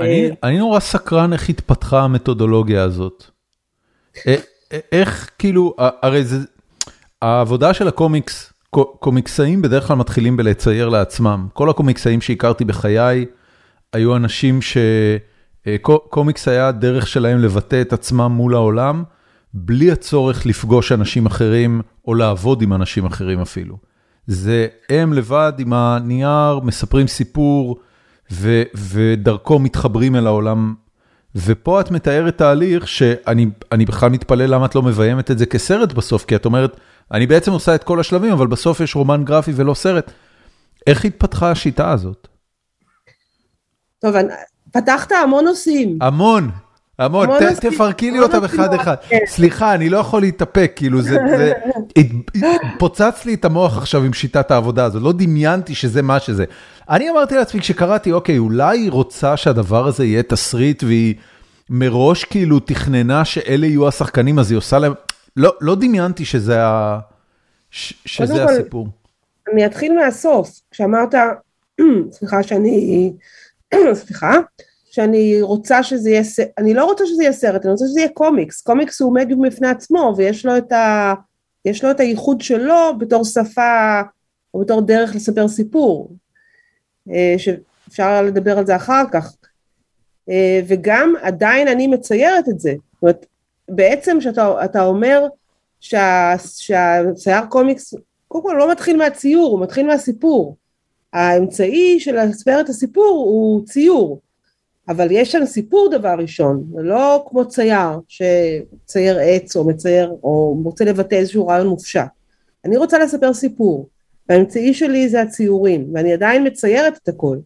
אני, 0.00 0.30
אני 0.42 0.58
נורא 0.58 0.80
סקרן 0.80 1.32
איך 1.32 1.48
התפתחה 1.48 2.00
המתודולוגיה 2.00 2.82
הזאת. 2.82 3.24
א- 4.28 4.30
א- 4.30 4.78
איך 4.92 5.30
כאילו, 5.38 5.74
הרי 5.78 6.24
זה, 6.24 6.36
העבודה 7.22 7.74
של 7.74 7.88
הקומיקס, 7.88 8.46
קו- 8.46 8.53
קומיקסאים 8.82 9.62
בדרך 9.62 9.86
כלל 9.86 9.96
מתחילים 9.96 10.36
בלצייר 10.36 10.88
לעצמם. 10.88 11.48
כל 11.52 11.70
הקומיקסאים 11.70 12.20
שהכרתי 12.20 12.64
בחיי 12.64 13.26
היו 13.92 14.16
אנשים 14.16 14.58
שקומיקס 15.66 16.48
היה 16.48 16.68
הדרך 16.68 17.06
שלהם 17.06 17.38
לבטא 17.38 17.80
את 17.80 17.92
עצמם 17.92 18.32
מול 18.32 18.54
העולם, 18.54 19.04
בלי 19.54 19.92
הצורך 19.92 20.46
לפגוש 20.46 20.92
אנשים 20.92 21.26
אחרים 21.26 21.80
או 22.06 22.14
לעבוד 22.14 22.62
עם 22.62 22.72
אנשים 22.72 23.06
אחרים 23.06 23.40
אפילו. 23.40 23.76
זה 24.26 24.66
הם 24.90 25.12
לבד 25.12 25.52
עם 25.58 25.72
הנייר, 25.72 26.60
מספרים 26.60 27.06
סיפור, 27.06 27.80
ו, 28.32 28.62
ודרכו 28.74 29.58
מתחברים 29.58 30.16
אל 30.16 30.26
העולם. 30.26 30.74
ופה 31.36 31.80
את 31.80 31.90
מתארת 31.90 32.38
תהליך 32.38 32.88
שאני 32.88 33.46
אני 33.72 33.84
בכלל 33.84 34.10
מתפלא 34.10 34.46
למה 34.46 34.66
את 34.66 34.74
לא 34.74 34.82
מביימת 34.82 35.30
את 35.30 35.38
זה 35.38 35.46
כסרט 35.46 35.92
בסוף, 35.92 36.24
כי 36.24 36.36
את 36.36 36.44
אומרת, 36.44 36.80
אני 37.12 37.26
בעצם 37.26 37.52
עושה 37.52 37.74
את 37.74 37.84
כל 37.84 38.00
השלבים, 38.00 38.32
אבל 38.32 38.46
בסוף 38.46 38.80
יש 38.80 38.96
רומן 38.96 39.24
גרפי 39.24 39.52
ולא 39.54 39.74
סרט. 39.74 40.12
איך 40.86 41.04
התפתחה 41.04 41.50
השיטה 41.50 41.90
הזאת? 41.90 42.28
טוב, 43.98 44.14
פתחת 44.72 45.12
המון 45.12 45.44
נושאים. 45.44 45.98
המון. 46.00 46.50
המון, 46.98 47.28
תפרקי 47.60 48.10
לי 48.10 48.18
אותם 48.18 48.44
אחד-אחד. 48.44 48.94
כן. 49.08 49.18
סליחה, 49.26 49.74
אני 49.74 49.88
לא 49.88 49.98
יכול 49.98 50.20
להתאפק, 50.20 50.72
כאילו 50.76 51.02
זה, 51.02 51.16
פוצץ 52.78 53.24
לי 53.24 53.34
את 53.34 53.44
המוח 53.44 53.78
עכשיו 53.78 54.04
עם 54.04 54.12
שיטת 54.12 54.50
העבודה 54.50 54.84
הזו, 54.84 55.00
לא 55.00 55.12
דמיינתי 55.12 55.74
שזה 55.74 56.02
מה 56.02 56.20
שזה. 56.20 56.44
אני 56.90 57.10
אמרתי 57.10 57.34
לעצמי 57.34 57.60
כשקראתי, 57.60 58.12
אוקיי, 58.12 58.38
אולי 58.38 58.78
היא 58.78 58.90
רוצה 58.90 59.36
שהדבר 59.36 59.86
הזה 59.86 60.04
יהיה 60.04 60.22
תסריט 60.22 60.82
והיא 60.82 61.14
מראש 61.70 62.24
כאילו 62.24 62.60
תכננה 62.60 63.24
שאלה 63.24 63.66
יהיו 63.66 63.88
השחקנים, 63.88 64.38
אז 64.38 64.50
היא 64.50 64.58
עושה 64.58 64.78
להם, 64.78 64.92
לא, 65.36 65.54
לא 65.60 65.74
דמיינתי 65.74 66.24
שזה 66.24 66.58
הסיפור. 68.44 68.88
אני 69.52 69.66
אתחיל 69.66 69.92
מהסוף, 69.92 70.60
כשאמרת, 70.70 71.14
סליחה 72.18 72.42
שאני, 72.42 73.12
סליחה, 73.94 74.34
שאני 74.94 75.42
רוצה 75.42 75.82
שזה 75.82 76.10
יהיה, 76.10 76.22
אני 76.58 76.74
לא 76.74 76.84
רוצה 76.84 77.06
שזה 77.06 77.22
יהיה 77.22 77.32
סרט, 77.32 77.64
אני 77.64 77.72
רוצה 77.72 77.84
שזה 77.86 78.00
יהיה 78.00 78.08
קומיקס, 78.08 78.62
קומיקס 78.62 79.00
הוא 79.00 79.14
מדיום 79.14 79.42
בפני 79.48 79.68
עצמו 79.68 80.14
ויש 80.16 80.46
לו 80.46 80.56
את, 80.56 80.72
ה, 80.72 81.14
לו 81.82 81.90
את 81.90 82.00
הייחוד 82.00 82.40
שלו 82.40 82.98
בתור 82.98 83.24
שפה 83.24 84.00
או 84.54 84.60
בתור 84.60 84.80
דרך 84.80 85.14
לספר 85.14 85.48
סיפור, 85.48 86.12
אה, 87.10 87.34
שאפשר 87.38 88.22
לדבר 88.22 88.58
על 88.58 88.66
זה 88.66 88.76
אחר 88.76 89.04
כך, 89.12 89.36
אה, 90.30 90.60
וגם 90.66 91.14
עדיין 91.22 91.68
אני 91.68 91.86
מציירת 91.86 92.48
את 92.48 92.60
זה, 92.60 92.74
זאת 92.92 93.02
אומרת, 93.02 93.26
בעצם 93.68 94.16
כשאתה 94.20 94.84
אומר 94.84 95.26
שה, 95.80 96.34
שהצייר 96.56 97.46
קומיקס, 97.48 97.94
קודם 98.28 98.44
כל 98.44 98.56
לא 98.58 98.70
מתחיל 98.70 98.96
מהציור, 98.96 99.50
הוא 99.50 99.60
מתחיל 99.60 99.86
מהסיפור, 99.86 100.56
האמצעי 101.12 102.00
של 102.00 102.20
לספר 102.20 102.60
את 102.60 102.68
הסיפור 102.68 103.24
הוא 103.28 103.66
ציור, 103.66 104.20
אבל 104.88 105.08
יש 105.10 105.32
שם 105.32 105.46
סיפור 105.46 105.88
דבר 105.90 106.14
ראשון, 106.18 106.64
זה 106.74 106.82
לא 106.82 107.26
כמו 107.28 107.48
צייר 107.48 108.00
שצייר 108.08 109.18
עץ 109.22 109.56
או 109.56 109.68
מצייר 109.68 110.14
או 110.22 110.60
רוצה 110.64 110.84
לבטא 110.84 111.14
איזשהו 111.14 111.46
רעיון 111.46 111.66
מופשט. 111.66 112.00
אני 112.64 112.76
רוצה 112.76 112.98
לספר 112.98 113.34
סיפור, 113.34 113.88
והאמצעי 114.28 114.74
שלי 114.74 115.08
זה 115.08 115.20
הציורים, 115.20 115.90
ואני 115.94 116.12
עדיין 116.12 116.46
מציירת 116.46 116.98
את 117.02 117.08
הכל. 117.08 117.38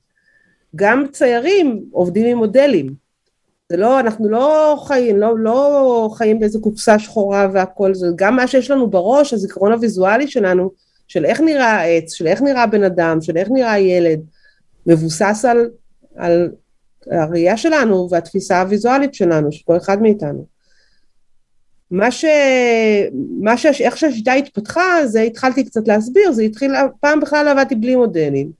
גם 0.76 1.04
ציירים 1.12 1.85
עובדים 1.92 2.26
עם 2.26 2.38
מודלים. 2.38 2.95
זה 3.68 3.76
לא, 3.76 4.00
אנחנו 4.00 4.28
לא 4.28 4.76
חיים, 4.87 5.16
לא, 5.16 5.38
לא 5.38 6.11
חיים 6.14 6.40
באיזה 6.40 6.59
קופסה 6.59 6.99
שחורה 6.99 7.49
והכל, 7.52 7.95
זה 7.95 8.07
גם 8.16 8.37
מה 8.37 8.47
שיש 8.47 8.71
לנו 8.71 8.90
בראש, 8.90 9.35
הזיכרון 9.35 9.73
הוויזואלי 9.73 10.28
שלנו, 10.28 10.71
של 11.09 11.25
איך 11.25 11.40
נראה 11.40 11.73
העץ, 11.73 12.12
של 12.12 12.26
איך 12.26 12.42
נראה 12.42 12.66
בן 12.66 12.85
אדם, 12.85 13.21
של 13.21 13.37
איך 13.37 13.49
נראה 13.50 13.78
ילד, 13.78 14.21
מבוסס 14.87 15.45
על, 15.49 15.71
על 16.16 16.50
הראייה 17.11 17.57
שלנו 17.57 18.09
והתפיסה 18.11 18.61
הוויזואלית 18.61 19.14
שלנו, 19.14 19.52
של 19.52 19.62
כל 19.64 19.76
אחד 19.76 20.02
מאיתנו. 20.02 20.47
מה 21.90 22.11
ש... 22.11 22.25
מה 23.40 23.57
ש... 23.57 23.67
איך 23.67 23.97
שהשיטה 23.97 24.33
התפתחה, 24.33 25.07
זה 25.07 25.21
התחלתי 25.21 25.64
קצת 25.64 25.88
להסביר, 25.88 26.33
זה 26.33 26.43
התחיל, 26.43 26.73
פעם 27.00 27.21
בכלל 27.21 27.49
עבדתי 27.49 27.75
בלי 27.75 27.97
מודלים. 27.97 28.50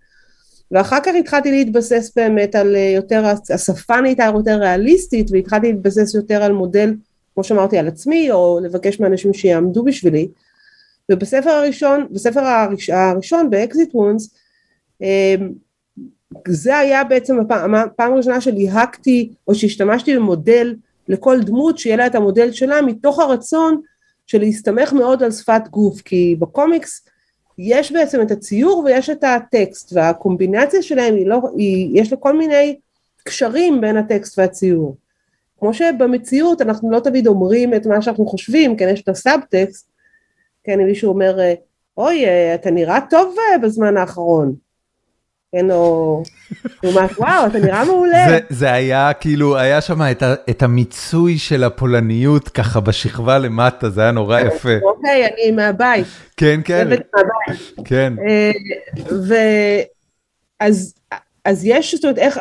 ואחר 0.71 1.00
כך 1.00 1.12
התחלתי 1.18 1.50
להתבסס 1.50 2.12
באמת 2.16 2.54
על 2.54 2.76
יותר, 2.95 3.25
השפה 3.54 4.00
נהייתה 4.00 4.25
יותר 4.25 4.57
ריאליסטית, 4.61 5.30
והתחלתי 5.30 5.73
להתבסס 5.73 6.14
יותר 6.14 6.42
על 6.42 6.52
מודל, 6.52 6.95
כמו 7.35 7.45
שאמרתי, 7.45 7.78
על 7.78 7.88
עצמי, 7.88 8.30
או 8.30 8.61
לבקש 8.62 9.00
מאנשים 9.00 9.35
שיעמדו 9.35 9.85
בשבילי. 9.85 10.28
ובספר 11.12 11.50
הראשון, 11.50 12.07
בספר 12.11 12.40
הראש, 12.40 12.90
הראשון, 12.90 13.50
ב 13.50 13.59
Exit 13.59 13.95
Wounds, 13.95 14.35
זה 16.49 16.78
היה 16.78 17.04
בעצם 17.04 17.40
הפעם, 17.40 17.75
הפעם 17.75 18.12
הראשונה 18.12 18.40
שליהקתי 18.40 19.32
או 19.49 19.54
שהשתמשתי 19.54 20.16
במודל 20.16 20.75
לכל 21.08 21.40
דמות 21.40 21.78
שיהיה 21.78 21.97
לה 21.97 22.06
את 22.06 22.14
המודל 22.14 22.52
שלה 22.52 22.82
מתוך 22.82 23.18
הרצון 23.18 23.80
של 24.26 24.38
להסתמך 24.38 24.92
מאוד 24.92 25.23
על 25.23 25.30
שפת 25.30 25.62
גוף. 25.70 26.00
כי 26.00 26.37
בקומיקס 26.38 27.06
יש 27.58 27.92
בעצם 27.92 28.23
את 28.23 28.30
הציור 28.30 28.82
ויש 28.85 29.11
את 29.11 29.25
הטקסט 29.25 29.92
והקומבינציה 29.92 30.82
שלהם 30.82 31.14
היא 31.14 31.26
לא, 31.26 31.41
היא, 31.56 32.00
יש 32.00 32.12
לה 32.12 32.19
כל 32.19 32.38
מיני 32.38 32.78
קשרים 33.25 33.80
בין 33.80 33.97
הטקסט 33.97 34.38
והציור. 34.38 34.97
כמו 35.60 35.75
שבמציאות 35.75 36.62
אנחנו 36.62 36.91
לא 36.91 37.00
תמיד 37.00 37.26
אומרים 37.26 37.75
את 37.75 37.86
מה 37.86 38.02
שאנחנו 38.02 38.26
חושבים 38.26 38.76
כן 38.76 38.88
יש 38.88 39.02
את 39.02 39.08
הסאבטקסט 39.08 39.88
כן 40.64 40.80
אם 40.80 40.86
מישהו 40.86 41.08
אומר 41.08 41.38
אוי 41.97 42.25
אתה 42.54 42.71
נראה 42.71 43.00
טוב 43.10 43.36
בזמן 43.62 43.97
האחרון 43.97 44.54
כן, 45.52 45.71
או... 45.71 46.23
וואו, 46.84 47.47
אתה 47.47 47.58
נראה 47.58 47.84
מעולה. 47.84 48.39
זה 48.49 48.73
היה 48.73 49.13
כאילו, 49.13 49.56
היה 49.56 49.80
שם 49.80 50.00
את 50.50 50.63
המיצוי 50.63 51.39
של 51.39 51.65
הפולניות 51.65 52.49
ככה 52.49 52.80
בשכבה 52.80 53.39
למטה, 53.39 53.91
זה 53.91 54.00
היה 54.00 54.11
נורא 54.11 54.41
יפה. 54.41 54.76
אוקיי, 54.82 55.26
אני 55.26 55.50
מהבית. 55.50 56.06
כן, 56.37 56.61
כן. 56.65 56.89
כן. 57.84 58.13
אה, 58.28 58.50
אז 61.45 61.65
יש, 61.65 61.95
זאת 61.95 62.04
אומרת, 62.04 62.19
איך, 62.19 62.41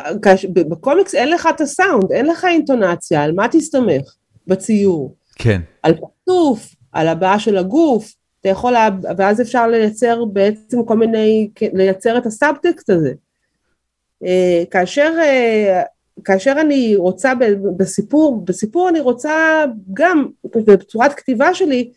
בקומיקס 0.54 1.14
אין 1.14 1.30
לך 1.30 1.48
את 1.54 1.60
הסאונד, 1.60 2.12
אין 2.12 2.26
לך 2.26 2.44
אינטונציה, 2.44 3.22
על 3.22 3.32
מה 3.32 3.48
תסתמך 3.48 4.14
בציור? 4.46 5.14
כן. 5.34 5.60
על 5.82 5.94
פרצוף, 5.94 6.74
על 6.92 7.08
הבעה 7.08 7.38
של 7.38 7.56
הגוף, 7.56 8.12
אתה 8.40 8.48
יכול, 8.48 8.72
לה... 8.72 8.88
ואז 9.16 9.40
אפשר 9.40 9.66
לייצר 9.66 10.24
בעצם 10.24 10.84
כל 10.84 10.96
מיני, 10.96 11.50
לייצר 11.72 12.18
את 12.18 12.26
הסאבטקסט 12.26 12.90
הזה. 12.90 13.12
אה, 14.24 14.62
כאשר, 14.70 15.14
אה, 15.18 15.82
כאשר 16.24 16.54
אני 16.60 16.96
רוצה 16.96 17.32
בסיפור, 17.76 18.44
בסיפור 18.44 18.88
אני 18.88 19.00
רוצה 19.00 19.64
גם 19.92 20.28
בצורת 20.66 21.12
כתיבה 21.14 21.54
שלי, 21.54 21.90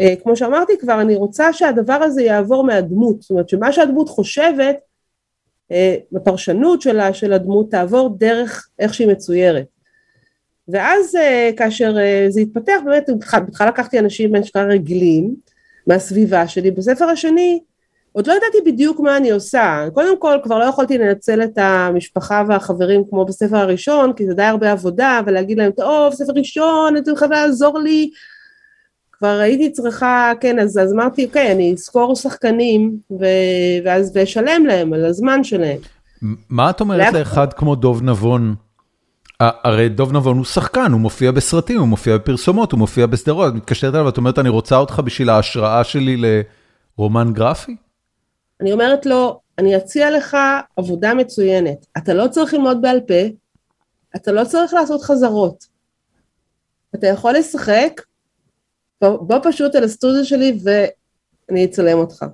אה, 0.00 0.14
כמו 0.22 0.36
שאמרתי 0.36 0.78
כבר, 0.78 1.00
אני 1.00 1.16
רוצה 1.16 1.52
שהדבר 1.52 1.92
הזה 1.92 2.22
יעבור 2.22 2.64
מהדמות, 2.64 3.22
זאת 3.22 3.30
אומרת 3.30 3.48
שמה 3.48 3.72
שהדמות 3.72 4.08
חושבת, 4.08 4.76
בפרשנות 6.12 6.82
שלה, 6.82 7.14
של 7.14 7.32
הדמות, 7.32 7.70
תעבור 7.70 8.16
דרך 8.18 8.68
איך 8.78 8.94
שהיא 8.94 9.08
מצוירת. 9.08 9.66
ואז 10.72 11.14
uh, 11.14 11.56
כאשר 11.56 11.96
uh, 11.96 12.30
זה 12.30 12.40
התפתח, 12.40 12.76
באמת 12.84 13.10
בהתחלה 13.40 13.68
לקחתי 13.68 13.98
אנשים 13.98 14.32
בין 14.32 14.44
שנקרא 14.44 14.62
רגילים 14.62 15.34
מהסביבה 15.86 16.48
שלי, 16.48 16.70
בספר 16.70 17.04
השני 17.04 17.60
עוד 18.12 18.26
לא 18.26 18.32
ידעתי 18.32 18.70
בדיוק 18.70 19.00
מה 19.00 19.16
אני 19.16 19.30
עושה, 19.30 19.84
קודם 19.94 20.20
כל 20.20 20.38
כבר 20.42 20.58
לא 20.58 20.64
יכולתי 20.64 20.98
לנצל 20.98 21.42
את 21.42 21.58
המשפחה 21.58 22.42
והחברים 22.48 23.02
כמו 23.10 23.24
בספר 23.24 23.56
הראשון, 23.56 24.12
כי 24.12 24.26
זה 24.26 24.34
די 24.34 24.42
הרבה 24.42 24.72
עבודה, 24.72 25.20
ולהגיד 25.26 25.58
להם, 25.58 25.72
טוב, 25.72 26.14
ספר 26.14 26.32
ראשון, 26.32 26.96
אתם 26.96 27.12
יכולים 27.12 27.32
לעזור 27.32 27.78
לי, 27.78 28.10
כבר 29.12 29.38
הייתי 29.40 29.70
צריכה, 29.70 30.32
כן, 30.40 30.58
אז, 30.58 30.78
אז 30.78 30.92
אמרתי, 30.92 31.24
אוקיי, 31.24 31.52
אני 31.52 31.72
אזכור 31.72 32.16
שחקנים, 32.16 32.96
ו, 33.20 33.24
ואז 33.84 34.12
ואשלם 34.14 34.66
להם 34.66 34.92
על 34.92 35.04
הזמן 35.04 35.44
שלהם. 35.44 35.78
מה 36.50 36.70
את 36.70 36.80
אומרת 36.80 37.12
לאחד 37.12 37.52
כמו 37.52 37.74
דוב 37.74 38.02
נבון? 38.02 38.54
הרי 39.40 39.88
דוב 39.88 40.12
נבון 40.12 40.36
הוא 40.36 40.44
שחקן, 40.44 40.92
הוא 40.92 41.00
מופיע 41.00 41.30
בסרטים, 41.30 41.80
הוא 41.80 41.88
מופיע 41.88 42.16
בפרסומות, 42.16 42.72
הוא 42.72 42.78
מופיע 42.78 43.06
בסדרות, 43.06 43.48
את 43.48 43.54
מתקשרת 43.54 43.94
אליו 43.94 44.06
ואת 44.06 44.16
אומרת, 44.16 44.38
אני 44.38 44.48
רוצה 44.48 44.76
אותך 44.76 45.00
בשביל 45.04 45.30
ההשראה 45.30 45.84
שלי 45.84 46.16
לרומן 46.98 47.32
גרפי? 47.32 47.76
אני 48.60 48.72
אומרת 48.72 49.06
לו, 49.06 49.40
אני 49.58 49.76
אציע 49.76 50.10
לך 50.10 50.36
עבודה 50.76 51.14
מצוינת, 51.14 51.86
אתה 51.96 52.14
לא 52.14 52.28
צריך 52.28 52.54
ללמוד 52.54 52.82
בעל 52.82 53.00
פה, 53.00 53.14
אתה 54.16 54.32
לא 54.32 54.44
צריך 54.44 54.74
לעשות 54.74 55.02
חזרות. 55.02 55.64
אתה 56.94 57.06
יכול 57.06 57.32
לשחק, 57.32 58.00
בוא, 59.00 59.18
בוא 59.20 59.38
פשוט 59.42 59.76
אל 59.76 59.84
הסטודיו 59.84 60.24
שלי 60.24 60.58
ואני 60.64 61.64
אצלם 61.64 61.98
אותך. 61.98 62.24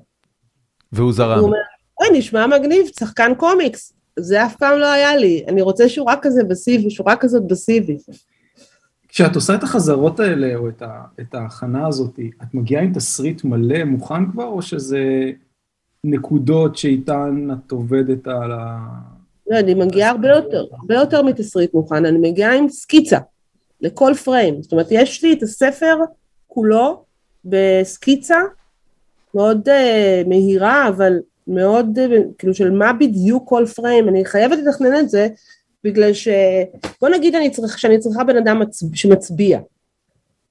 והוא 0.93 1.13
זרם. 1.13 1.39
הוא 1.39 1.47
אומר, 1.47 1.59
אוי, 2.01 2.19
נשמע 2.19 2.47
מגניב, 2.47 2.87
שחקן 2.99 3.33
קומיקס. 3.35 3.96
זה 4.19 4.47
אף 4.47 4.57
פעם 4.57 4.79
לא 4.79 4.93
היה 4.93 5.17
לי, 5.17 5.45
אני 5.49 5.63
רוצה 5.63 5.89
שורה 5.89 6.15
כזה 6.23 6.45
בסיבי, 6.45 6.91
שורה 6.91 7.17
כזאת 7.17 7.47
בסיבי. 7.47 7.97
כשאת 9.09 9.35
עושה 9.35 9.55
את 9.55 9.63
החזרות 9.63 10.21
האלה, 10.21 10.57
או 10.57 10.69
את, 10.69 10.83
ה, 10.83 11.03
את 11.21 11.35
ההכנה 11.35 11.87
הזאת, 11.87 12.21
את 12.43 12.55
מגיעה 12.55 12.83
עם 12.83 12.93
תסריט 12.93 13.45
מלא, 13.45 13.85
מוכן 13.85 14.31
כבר, 14.33 14.45
או 14.45 14.63
שזה 14.63 15.31
נקודות 16.05 16.77
שאיתן 16.77 17.49
את 17.53 17.71
עובדת 17.71 18.27
על 18.27 18.53
ה... 18.53 18.79
לא, 19.51 19.59
אני 19.59 19.75
מגיעה 19.75 20.11
הרבה 20.11 20.29
יותר, 20.29 20.65
הרבה 20.73 20.95
יותר 20.95 21.23
מתסריט 21.23 21.75
מוכן, 21.75 22.05
אני 22.07 22.31
מגיעה 22.31 22.57
עם 22.57 22.69
סקיצה 22.69 23.19
לכל 23.81 24.13
פריים, 24.25 24.63
זאת 24.63 24.73
אומרת, 24.73 24.87
יש 24.91 25.25
לי 25.25 25.33
את 25.33 25.43
הספר 25.43 25.97
כולו 26.47 27.05
בסקיצה 27.45 28.39
מאוד 29.35 29.69
uh, 29.69 30.29
מהירה, 30.29 30.89
אבל 30.89 31.13
מאוד, 31.49 31.99
כאילו 32.39 32.55
של 32.55 32.71
מה 32.71 32.93
בדיוק 32.93 33.49
כל 33.49 33.65
פריים, 33.77 34.09
אני 34.09 34.25
חייבת 34.25 34.59
לתכנן 34.59 34.97
את 34.99 35.11
זה 35.11 35.29
בגלל 35.85 36.13
ש... 36.13 36.29
בוא 37.01 37.09
נגיד 37.09 37.35
אני 37.35 37.51
צריך, 37.51 37.79
שאני 37.79 37.99
צריכה 37.99 38.25
בן 38.25 38.37
אדם 38.37 38.61
מצב, 38.61 38.87
שמצביע, 38.95 39.59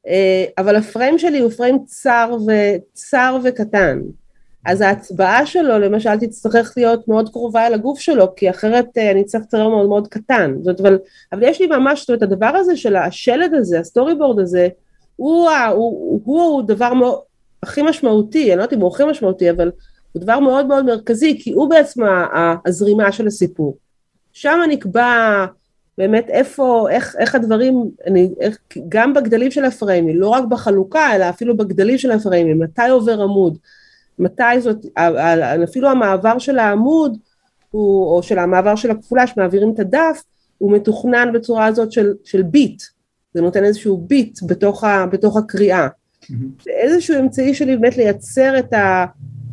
אה, 0.08 0.45
אבל 0.58 0.75
הפריים 0.75 1.19
שלי 1.19 1.39
הוא 1.39 1.51
פריים 1.51 1.77
צר, 1.86 2.38
ו, 2.47 2.51
צר 2.93 3.38
וקטן, 3.43 3.99
אז 4.65 4.81
ההצבעה 4.81 5.45
שלו 5.45 5.79
למשל 5.79 6.17
תצטרך 6.17 6.73
להיות 6.77 7.08
מאוד 7.08 7.29
קרובה 7.29 7.67
אל 7.67 7.73
הגוף 7.73 7.99
שלו, 7.99 8.36
כי 8.36 8.49
אחרת 8.49 8.97
אה, 8.97 9.12
אני 9.12 9.23
צריך 9.23 9.43
לצייר 9.43 9.69
מאוד 9.69 9.89
מאוד 9.89 10.08
קטן. 10.08 10.55
זאת, 10.62 10.79
אבל, 10.79 10.97
אבל 11.34 11.43
יש 11.43 11.62
לי 11.62 11.67
ממש, 11.67 11.99
זאת 11.99 12.10
אומרת, 12.10 12.23
הדבר 12.23 12.45
הזה 12.45 12.77
של 12.77 12.95
השלד 12.95 13.53
הזה, 13.53 13.79
ה 13.79 14.15
storyboard 14.15 14.39
הזה, 14.39 14.67
הוא, 15.15 15.49
הוא, 15.49 16.21
הוא, 16.25 16.41
הוא 16.41 16.63
דבר 16.63 16.93
מאוד, 16.93 17.19
הכי 17.63 17.81
משמעותי, 17.81 18.43
אני 18.49 18.58
לא 18.58 18.63
יודעת 18.63 18.73
אם 18.73 18.81
הוא 18.81 18.91
הכי 18.91 19.03
משמעותי, 19.03 19.49
אבל 19.49 19.71
הוא 20.15 20.21
דבר 20.21 20.39
מאוד 20.39 20.65
מאוד 20.65 20.86
מרכזי, 20.86 21.38
כי 21.39 21.51
הוא 21.51 21.69
בעצם 21.69 22.01
הזרימה 22.65 23.12
של 23.12 23.28
הסיפור. 23.28 23.78
שם 24.34 24.60
נקבע 24.69 25.45
באמת 25.97 26.30
איפה, 26.30 26.88
איך, 26.91 27.15
איך 27.19 27.36
הדברים, 27.36 27.91
אני, 28.08 28.30
איך, 28.39 28.58
גם 28.89 29.13
בגדלים 29.13 29.51
של 29.51 29.65
הפריימים, 29.65 30.19
לא 30.19 30.28
רק 30.28 30.43
בחלוקה, 30.45 31.15
אלא 31.15 31.30
אפילו 31.30 31.58
בגדלים 31.58 31.97
של 31.97 32.12
הפריימים, 32.12 32.60
מתי 32.60 32.89
עובר 32.89 33.21
עמוד, 33.21 33.58
מתי 34.19 34.43
זאת, 34.60 34.86
אפילו 35.63 35.89
המעבר 35.89 36.39
של 36.39 36.60
העמוד, 36.60 37.17
הוא, 37.71 38.06
או 38.06 38.23
של 38.23 38.39
המעבר 38.39 38.75
של 38.75 38.91
הכפולה 38.91 39.28
שמעבירים 39.28 39.73
את 39.73 39.80
הדף, 39.80 40.23
הוא 40.58 40.71
מתוכנן 40.71 41.32
בצורה 41.34 41.65
הזאת 41.65 41.91
של, 41.91 42.13
של 42.23 42.41
ביט, 42.41 42.84
זה 43.34 43.41
נותן 43.41 43.63
איזשהו 43.63 43.97
ביט 43.97 44.39
בתוך, 44.47 44.84
ה, 44.84 45.06
בתוך 45.06 45.38
הקריאה. 45.38 45.88
Mm-hmm. 45.88 46.63
זה 46.63 46.71
איזשהו 46.71 47.19
אמצעי 47.19 47.54
שלי 47.54 47.78
באמת 47.78 47.97
לייצר 47.97 48.60
את 48.60 48.73
ה... 48.73 49.06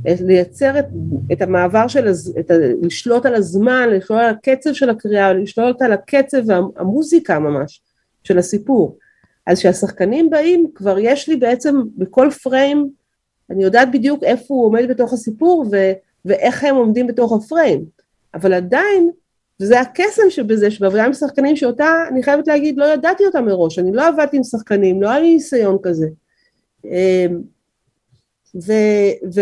לייצר 0.04 0.78
את, 0.78 0.84
את 1.32 1.42
המעבר 1.42 1.88
של, 1.88 2.12
את 2.40 2.50
ה, 2.50 2.54
לשלוט 2.82 3.26
על 3.26 3.34
הזמן, 3.34 3.88
לשלוט 3.90 4.20
על 4.20 4.30
הקצב 4.30 4.72
של 4.72 4.90
הקריאה, 4.90 5.32
לשלוט 5.32 5.82
על 5.82 5.92
הקצב 5.92 6.38
והמוזיקה 6.46 7.38
ממש 7.38 7.80
של 8.24 8.38
הסיפור. 8.38 8.98
אז 9.46 9.58
כשהשחקנים 9.58 10.30
באים, 10.30 10.66
כבר 10.74 10.98
יש 10.98 11.28
לי 11.28 11.36
בעצם 11.36 11.76
בכל 11.96 12.28
פריים, 12.42 12.90
אני 13.50 13.64
יודעת 13.64 13.92
בדיוק 13.92 14.24
איפה 14.24 14.54
הוא 14.54 14.66
עומד 14.66 14.84
בתוך 14.88 15.12
הסיפור 15.12 15.66
ו, 15.72 15.92
ואיך 16.24 16.64
הם 16.64 16.76
עומדים 16.76 17.06
בתוך 17.06 17.32
הפריים. 17.32 17.84
אבל 18.34 18.52
עדיין, 18.52 19.10
וזה 19.60 19.80
הקסם 19.80 20.22
שבזה, 20.28 20.70
שבעבודה 20.70 21.04
עם 21.04 21.12
שחקנים 21.12 21.56
שאותה, 21.56 22.04
אני 22.08 22.22
חייבת 22.22 22.48
להגיד, 22.48 22.76
לא 22.78 22.84
ידעתי 22.84 23.26
אותה 23.26 23.40
מראש, 23.40 23.78
אני 23.78 23.92
לא 23.92 24.08
עבדתי 24.08 24.36
עם 24.36 24.44
שחקנים, 24.44 25.02
לא 25.02 25.10
היה 25.10 25.20
לי 25.20 25.34
ניסיון 25.34 25.78
כזה. 25.82 26.06
אמ, 26.84 27.42
ו, 28.66 28.72
ו, 29.34 29.40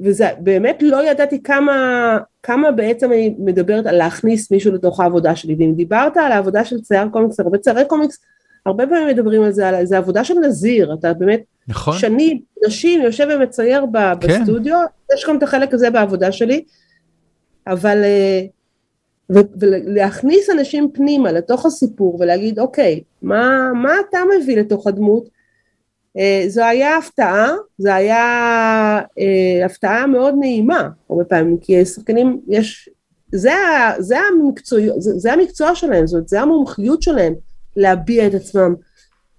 וזה 0.00 0.28
באמת 0.38 0.82
לא 0.82 1.10
ידעתי 1.10 1.42
כמה, 1.42 2.18
כמה 2.42 2.70
בעצם 2.70 3.12
אני 3.12 3.34
מדברת 3.38 3.86
על 3.86 3.96
להכניס 3.96 4.50
מישהו 4.50 4.72
לתוך 4.72 5.00
העבודה 5.00 5.36
שלי, 5.36 5.56
ואם 5.58 5.72
דיברת 5.74 6.16
על 6.16 6.32
העבודה 6.32 6.64
של 6.64 6.80
צייר 6.80 7.08
קומיקס, 7.08 7.40
הרבה 7.40 7.58
ציירי 7.58 7.84
קומיקס, 7.84 8.18
הרבה 8.66 8.86
פעמים 8.86 9.08
מדברים 9.08 9.42
על 9.42 9.52
זה, 9.52 9.68
על 9.68 9.86
זה 9.86 9.98
עבודה 9.98 10.24
של 10.24 10.34
נזיר, 10.34 10.94
אתה 10.94 11.12
באמת 11.12 11.42
נכון. 11.68 11.98
שנים, 11.98 12.40
נשים, 12.66 13.02
יושב 13.02 13.28
ומצייר 13.30 13.86
ב, 13.86 13.98
כן. 14.20 14.40
בסטודיו, 14.40 14.78
יש 15.14 15.24
גם 15.28 15.38
את 15.38 15.42
החלק 15.42 15.74
הזה 15.74 15.90
בעבודה 15.90 16.32
שלי, 16.32 16.64
אבל 17.66 18.04
אה, 18.04 18.44
ולהכניס 19.30 20.50
אנשים 20.50 20.90
פנימה 20.94 21.32
לתוך 21.32 21.66
הסיפור 21.66 22.16
ולהגיד 22.20 22.58
אוקיי, 22.58 23.00
מה, 23.22 23.70
מה 23.74 23.92
אתה 24.08 24.18
מביא 24.38 24.56
לתוך 24.56 24.86
הדמות, 24.86 25.28
זו 26.48 26.64
היה 26.64 26.98
הפתעה, 26.98 27.48
זו 27.78 27.90
היה 27.90 28.18
אה, 29.18 29.66
הפתעה 29.66 30.06
מאוד 30.06 30.34
נעימה 30.40 30.88
הרבה 31.10 31.24
פעמים, 31.24 31.58
כי 31.60 31.84
שחקנים 31.84 32.40
יש, 32.48 32.88
זה, 33.32 33.52
זה, 33.98 34.16
המקצוע, 34.18 34.80
זה, 34.98 35.18
זה 35.18 35.32
המקצוע 35.32 35.74
שלהם, 35.74 36.06
זאת 36.06 36.14
אומרת, 36.14 36.28
זה 36.28 36.40
המומחיות 36.40 37.02
שלהם 37.02 37.34
להביע 37.76 38.26
את 38.26 38.34
עצמם 38.34 38.74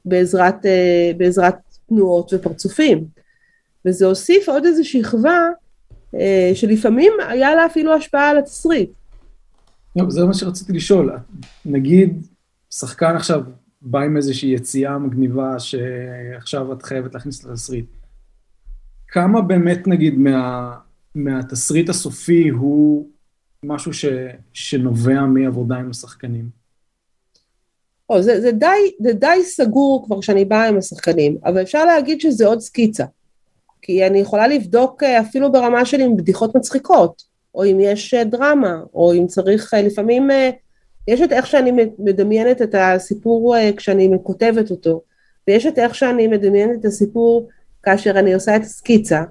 בעזרת, 0.06 0.66
אה, 0.66 1.12
בעזרת 1.18 1.56
תנועות 1.90 2.34
ופרצופים. 2.34 3.06
וזה 3.86 4.06
הוסיף 4.06 4.50
עוד 4.50 4.66
איזו 4.66 4.86
שכבה 4.86 5.48
שלפעמים 6.54 7.14
היה 7.28 7.56
לה 7.56 7.66
אפילו 7.66 7.94
השפעה 7.94 8.30
על 8.30 8.38
התסריט. 8.38 8.90
זה 10.08 10.26
מה 10.26 10.34
שרציתי 10.34 10.74
לשאול, 10.74 11.12
נגיד 11.66 12.28
שחקן 12.70 13.16
עכשיו 13.16 13.42
בא 13.82 14.00
עם 14.00 14.18
איזושהי 14.18 14.50
יציאה 14.50 14.98
מגניבה 14.98 15.60
שעכשיו 15.60 16.74
את 16.74 16.84
חייבת 16.84 17.14
להכניס 17.14 17.44
לתסריט. 17.44 17.86
כמה 19.08 19.42
באמת 19.42 19.88
נגיד 19.88 20.18
מה, 20.18 20.76
מהתסריט 21.16 21.90
הסופי 21.90 22.50
הוא 22.50 23.08
משהו 23.64 23.94
ש, 23.94 24.06
שנובע 24.54 25.22
מעבודה 25.22 25.76
עם 25.76 25.90
השחקנים? 25.90 26.50
או, 28.10 28.22
זה, 28.22 28.42
זה, 28.42 28.52
די, 28.52 28.66
זה 29.00 29.14
די 29.14 29.44
סגור 29.44 30.06
כבר 30.06 30.22
כשאני 30.22 30.46
באה 30.46 30.68
עם 30.68 30.78
השחקנים, 30.78 31.38
אבל 31.46 31.62
אפשר 31.62 31.86
להגיד 31.86 32.22
שזה 32.22 32.48
עוד 32.48 32.60
סקיצה. 32.60 33.06
כי 33.82 34.08
אני 34.08 34.20
יכולה 34.20 34.48
לבדוק 34.48 35.04
אה, 35.04 35.22
אפילו 35.22 35.52
ברמה 35.52 35.86
של 35.86 36.02
עם 36.02 36.18
בדיחות 36.18 36.56
מצחיקות, 36.56 37.24
או 37.56 37.66
אם 37.66 37.78
יש 37.82 38.14
אה, 38.14 38.24
דרמה, 38.24 38.82
או 38.94 39.14
אם 39.14 39.28
צריך 39.28 39.74
אה, 39.74 39.82
לפעמים 39.82 40.30
יש 41.10 41.22
את 41.22 41.32
איך 41.32 41.48
שאני 41.48 41.72
מדמיינת 42.00 42.62
את 42.62 42.76
הסיפור 42.78 43.58
אה, 43.58 43.70
כשאני 43.78 44.12
כותבת 44.24 44.72
אותו, 44.72 45.02
ויש 45.48 45.66
את 45.66 45.80
איך 45.80 45.96
שאני 45.96 46.28
מדמיינת 46.28 46.80
את 46.80 46.86
הסיפור 46.86 47.48
כאשר 47.84 48.20
אני 48.20 48.34
עושה 48.34 48.56
את 48.56 48.62
הסקיצה, 48.62 49.24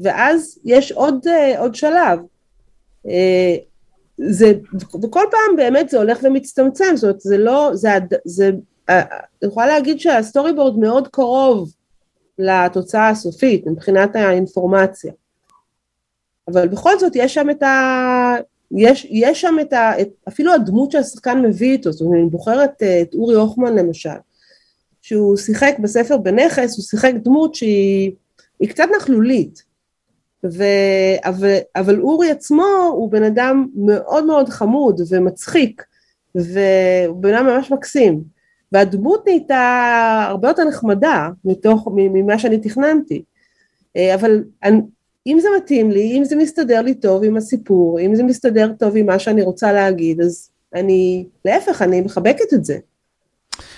ואז 0.00 0.58
יש 0.64 0.92
עוד, 0.92 1.26
אה, 1.28 1.60
עוד 1.60 1.74
שלב. 1.74 2.18
אה, 3.08 3.56
זה, 4.18 4.52
וכל 5.02 5.24
פעם 5.30 5.56
באמת 5.56 5.88
זה 5.88 5.98
הולך 5.98 6.18
ומצטמצם, 6.22 6.96
זאת 6.96 7.02
אומרת 7.02 7.20
זה 7.20 7.38
לא, 7.38 7.70
זה, 7.74 7.90
זה, 8.24 8.50
אני 8.88 9.02
יכולה 9.42 9.66
להגיד 9.66 10.00
שהסטורי 10.00 10.52
בורד 10.52 10.78
מאוד 10.78 11.08
קרוב 11.08 11.72
לתוצאה 12.38 13.08
הסופית 13.08 13.66
מבחינת 13.66 14.16
האינפורמציה. 14.16 15.12
אבל 16.48 16.68
בכל 16.68 16.98
זאת 16.98 17.12
יש 17.16 17.34
שם 17.34 17.50
את, 17.50 17.62
ה, 17.62 18.36
יש, 18.76 19.06
יש 19.10 19.40
שם 19.40 19.56
את 19.60 19.72
ה... 19.72 20.00
את, 20.00 20.08
אפילו 20.28 20.52
הדמות 20.52 20.90
שהשחקן 20.90 21.42
מביא 21.42 21.72
איתו, 21.72 21.92
זאת 21.92 22.00
אומרת, 22.00 22.20
אני 22.20 22.30
בוחרת 22.30 22.82
אה, 22.82 23.02
את 23.02 23.14
אורי 23.14 23.34
הוכמן 23.34 23.74
למשל, 23.74 24.08
שהוא 25.02 25.36
שיחק 25.36 25.74
בספר 25.78 26.16
בנכס, 26.16 26.76
הוא 26.76 26.84
שיחק 26.84 27.12
דמות 27.22 27.54
שהיא 27.54 28.12
קצת 28.68 28.84
נכלולית, 28.96 29.62
ו, 30.44 30.64
אבל, 31.24 31.56
אבל 31.76 32.00
אורי 32.00 32.30
עצמו 32.30 32.66
הוא 32.92 33.10
בן 33.10 33.22
אדם 33.22 33.66
מאוד 33.76 34.26
מאוד 34.26 34.48
חמוד 34.48 35.00
ומצחיק, 35.10 35.82
והוא 36.34 37.22
בן 37.22 37.34
אדם 37.34 37.46
ממש 37.46 37.70
מקסים, 37.72 38.22
והדמות 38.72 39.26
נהייתה 39.26 40.26
הרבה 40.28 40.48
יותר 40.48 40.64
נחמדה 40.64 41.28
מתוך, 41.44 41.88
ממה 41.94 42.38
שאני 42.38 42.58
תכננתי, 42.58 43.22
אה, 43.96 44.14
אבל 44.14 44.44
אם 45.26 45.38
זה 45.40 45.48
מתאים 45.56 45.90
לי, 45.90 46.18
אם 46.18 46.24
זה 46.24 46.36
מסתדר 46.36 46.82
לי 46.82 46.94
טוב 46.94 47.24
עם 47.24 47.36
הסיפור, 47.36 48.00
אם 48.00 48.14
זה 48.14 48.22
מסתדר 48.22 48.70
טוב 48.78 48.96
עם 48.96 49.06
מה 49.06 49.18
שאני 49.18 49.42
רוצה 49.42 49.72
להגיד, 49.72 50.20
אז 50.20 50.50
אני, 50.74 51.26
להפך, 51.44 51.82
אני 51.82 52.00
מחבקת 52.00 52.54
את 52.54 52.64
זה. 52.64 52.78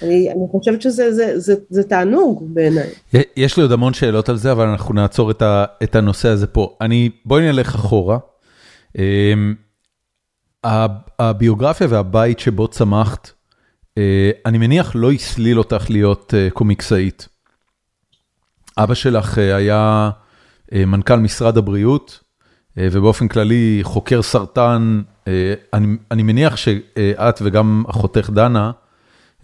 אני, 0.03 0.31
אני 0.31 0.41
חושבת 0.51 0.83
שזה 0.83 1.13
זה, 1.13 1.39
זה, 1.41 1.55
זה 1.71 1.83
תענוג 1.83 2.45
בעיניי. 2.55 2.89
יש 3.37 3.57
לי 3.57 3.63
עוד 3.63 3.73
המון 3.73 3.95
שאלות 3.95 4.29
על 4.29 4.37
זה, 4.37 4.53
אבל 4.53 4.67
אנחנו 4.67 4.95
נעצור 4.95 5.31
את, 5.31 5.43
ה, 5.43 5.65
את 5.83 5.97
הנושא 5.97 6.29
הזה 6.29 6.47
פה. 6.47 6.77
אני, 6.81 7.11
בואי 7.25 7.43
נלך 7.43 7.75
אחורה. 7.75 8.19
אמ, 8.99 9.55
הביוגרפיה 11.19 11.87
והבית 11.91 12.39
שבו 12.39 12.69
צמחת, 12.69 13.31
אה, 13.99 14.31
אני 14.47 14.59
מניח 14.59 14.93
לא 14.95 15.13
הסליל 15.13 15.59
אותך 15.59 15.91
להיות 15.91 16.35
אה, 16.37 16.49
קומיקסאית. 16.51 17.29
אבא 18.79 18.95
שלך 18.95 19.39
אה, 19.39 19.57
היה... 19.57 20.11
אה, 20.73 20.85
מנכ"ל 20.85 21.17
משרד 21.17 21.59
הבריאות, 21.59 22.21
אה, 22.79 22.89
ובאופן 22.93 23.29
כללי 23.29 23.81
חוקר 23.83 24.23
סרטן, 24.23 25.03
אה, 25.29 25.55
אני 25.73 25.87
אני 26.11 26.23
מניח 26.23 26.57
שאת 26.57 27.39
וגם 27.43 27.85
אחותך 27.91 28.31
דנה, 28.31 28.71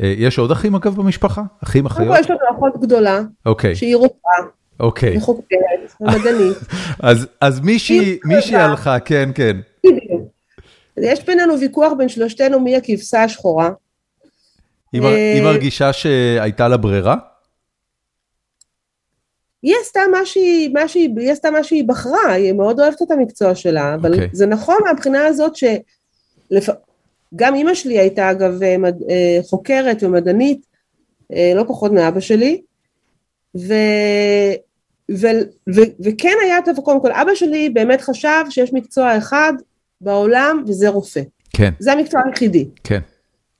יש 0.01 0.39
עוד 0.39 0.51
אחים 0.51 0.75
אגב 0.75 0.97
במשפחה? 0.97 1.43
אחים, 1.65 1.87
אחיות? 1.87 2.17
יש 2.21 2.31
לנו 2.31 2.39
אחות 2.57 2.73
גדולה, 2.81 3.21
okay. 3.49 3.75
שהיא 3.75 3.97
רופאה. 3.97 4.33
אוקיי. 4.81 5.17
וחוקרת, 5.17 5.93
ומדענית. 6.01 6.57
אז 7.01 7.27
אז 7.41 7.61
מישהי 7.61 8.19
מישהי 8.25 8.57
הלכה, 8.57 9.01
כן, 9.01 9.31
כן. 9.35 9.57
בדיוק. 9.87 10.23
יש 10.97 11.27
בינינו 11.27 11.61
ויכוח 11.61 11.93
בין 11.99 12.09
שלושתנו 12.09 12.61
מי 12.61 12.77
הכבשה 12.77 13.23
השחורה. 13.23 13.71
היא 14.93 15.43
מרגישה 15.43 15.93
שהייתה 15.93 16.69
לה 16.69 16.77
ברירה? 16.77 17.17
היא 19.63 19.75
עשתה 19.83 20.01
מה 20.11 20.27
שהיא, 20.27 20.71
מה 20.75 20.89
שהיא, 20.89 21.11
היא 21.17 21.33
עשתה 21.33 21.51
מה 21.51 21.65
שהיא 21.65 21.85
בחרה, 21.89 22.33
היא 22.33 22.53
מאוד 22.53 22.81
אוהבת 22.81 23.03
את 23.03 23.11
המקצוע 23.11 23.55
שלה, 23.55 23.95
אבל 23.95 24.13
okay. 24.13 24.15
אוקיי. 24.15 24.29
זה 24.33 24.47
נכון 24.47 24.77
מהבחינה 24.87 25.27
הזאת 25.27 25.53
שגם. 25.57 27.55
אימא 27.55 27.75
שלי 27.75 27.99
הייתה 27.99 28.31
אגב 28.31 28.63
אה. 28.63 28.77
אה, 29.11 29.39
חוקרת 29.43 30.03
ומדענית, 30.03 30.67
אה, 31.33 31.53
לא 31.57 31.65
פחות 31.69 31.93
מאבא 31.93 32.21
שלי, 32.21 32.63
ו... 33.57 33.75
ו... 35.11 35.27
ו... 35.75 35.81
וכן 36.01 36.37
היה 36.45 36.59
טוב, 36.65 36.81
קודם 36.85 37.01
כל 37.01 37.13
אבא 37.13 37.35
שלי 37.35 37.71
באמת 37.71 38.01
חשב 38.01 38.45
שיש 38.51 38.73
מקצוע 38.73 39.19
אחד 39.19 39.53
בעולם 40.01 40.65
וזה 40.67 40.89
רופא. 40.89 41.21
כן. 41.57 41.73
זה 41.79 41.93
המקצוע 41.93 42.21
היחידי. 42.27 42.69
כן. 42.85 43.01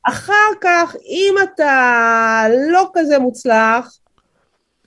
אחר 0.09 0.53
כך, 0.61 0.97
אם 1.09 1.35
אתה 1.43 2.47
לא 2.71 2.91
כזה 2.95 3.19
מוצלח, 3.19 3.99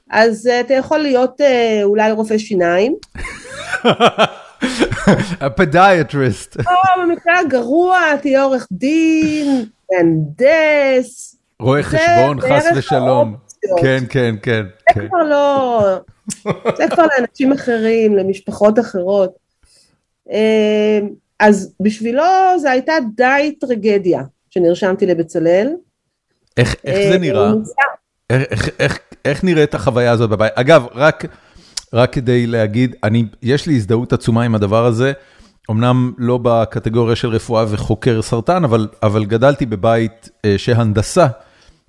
אז 0.09 0.47
uh, 0.51 0.65
אתה 0.65 0.73
יכול 0.73 0.99
להיות 0.99 1.41
uh, 1.41 1.43
אולי 1.83 2.11
רופא 2.11 2.37
שיניים, 2.37 2.95
הפדיאטריסט. 5.41 6.57
או 6.57 7.01
במקרה 7.01 7.39
הגרוע 7.39 8.15
תהיה 8.21 8.43
עורך 8.43 8.67
דין, 8.71 9.65
מהנדס. 9.91 11.35
רואה 11.59 11.83
חשבון, 11.83 12.41
חס 12.41 12.65
ושלום. 12.75 13.35
כן, 13.81 14.03
כן, 14.09 14.35
כן. 14.41 14.63
זה 14.65 14.93
כן. 14.93 15.07
כבר 15.07 15.23
לא... 15.23 15.81
זה 16.77 16.83
כבר 16.91 17.03
לאנשים 17.17 17.51
אחרים, 17.51 18.15
למשפחות 18.15 18.79
אחרות. 18.79 19.35
אה, 20.31 20.99
אז 21.39 21.73
בשבילו 21.79 22.23
זו 22.57 22.67
הייתה 22.69 22.93
די 23.15 23.55
טרגדיה 23.59 24.21
שנרשמתי 24.49 25.05
לבצלאל. 25.05 25.73
איך 26.57 26.75
איך 26.85 26.95
זה 27.09 27.13
אה, 27.13 27.17
נראה? 27.17 27.51
איך- 28.29 28.69
איך- 28.79 28.99
איך 29.25 29.43
נראית 29.43 29.75
החוויה 29.75 30.11
הזאת 30.11 30.29
בבית? 30.29 30.51
אגב, 30.55 30.85
רק 30.95 31.25
רק 31.93 32.13
כדי 32.13 32.47
להגיד, 32.47 32.95
אני, 33.03 33.25
יש 33.41 33.67
לי 33.67 33.75
הזדהות 33.75 34.13
עצומה 34.13 34.43
עם 34.43 34.55
הדבר 34.55 34.85
הזה, 34.85 35.13
אמנם 35.71 36.11
לא 36.17 36.39
בקטגוריה 36.41 37.15
של 37.15 37.27
רפואה 37.27 37.65
וחוקר 37.69 38.21
סרטן, 38.21 38.63
אבל 38.63 38.87
אבל 39.03 39.25
גדלתי 39.25 39.65
בבית 39.65 40.29
אה, 40.45 40.57
שהנדסה 40.57 41.27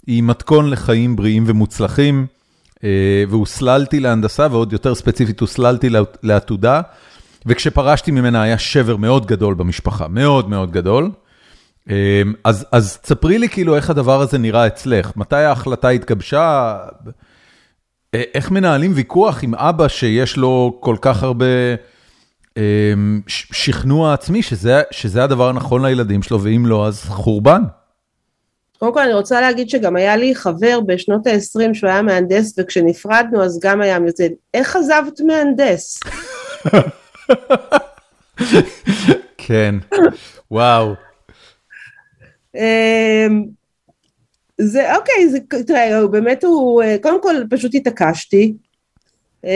היא 0.06 0.22
מתכון 0.22 0.70
לחיים 0.70 1.16
בריאים 1.16 1.44
ומוצלחים, 1.46 2.26
אה, 2.84 2.88
והוסללתי 3.28 4.00
להנדסה, 4.00 4.46
ועוד 4.50 4.72
יותר 4.72 4.94
ספציפית 4.94 5.40
הוסללתי 5.40 5.88
לעת- 5.88 6.18
לעתודה, 6.22 6.80
וכשפרשתי 7.46 8.10
ממנה 8.10 8.42
היה 8.42 8.58
שבר 8.58 8.96
מאוד 8.96 9.26
גדול 9.26 9.54
במשפחה, 9.54 10.08
מאוד 10.08 10.48
מאוד 10.50 10.70
גדול. 10.70 11.10
אה, 11.90 12.22
אז 12.44 12.66
אז 12.72 12.98
תספרי 12.98 13.38
לי 13.38 13.48
כאילו 13.48 13.76
איך 13.76 13.90
הדבר 13.90 14.20
הזה 14.20 14.38
נראה 14.38 14.66
אצלך, 14.66 15.12
מתי 15.16 15.36
ההחלטה 15.36 15.88
התגבשה, 15.88 16.76
איך 18.14 18.50
מנהלים 18.50 18.92
ויכוח 18.94 19.42
עם 19.44 19.54
אבא 19.54 19.88
שיש 19.88 20.36
לו 20.36 20.76
כל 20.80 20.96
כך 21.00 21.22
הרבה 21.22 21.44
אה, 22.56 22.92
ש- 23.26 23.46
שכנוע 23.52 24.12
עצמי 24.14 24.42
שזה 24.42 24.82
שזה 24.90 25.24
הדבר 25.24 25.48
הנכון 25.48 25.84
לילדים 25.84 26.22
שלו, 26.22 26.42
ואם 26.42 26.66
לא 26.66 26.86
אז 26.86 27.04
חורבן. 27.04 27.62
קודם 28.78 28.94
כל 28.94 29.00
אני 29.00 29.14
רוצה 29.14 29.40
להגיד 29.40 29.68
שגם 29.70 29.96
היה 29.96 30.16
לי 30.16 30.34
חבר 30.34 30.80
בשנות 30.86 31.26
ה-20 31.26 31.74
שהוא 31.74 31.90
היה 31.90 32.02
מהנדס 32.02 32.54
וכשנפרדנו 32.58 33.42
אז 33.44 33.60
גם 33.62 33.80
היה 33.80 33.98
מזה, 33.98 34.28
איך 34.54 34.76
עזבת 34.76 35.20
מהנדס? 35.20 36.00
כן, 39.46 39.74
וואו. 40.50 40.94
זה 44.60 44.96
אוקיי, 44.96 45.28
זה, 45.28 45.38
תראה, 45.66 45.98
הוא 45.98 46.10
באמת 46.10 46.44
הוא, 46.44 46.82
אה, 46.82 46.96
קודם 47.02 47.22
כל 47.22 47.34
פשוט 47.50 47.74
התעקשתי. 47.74 48.54
אמ, 49.44 49.50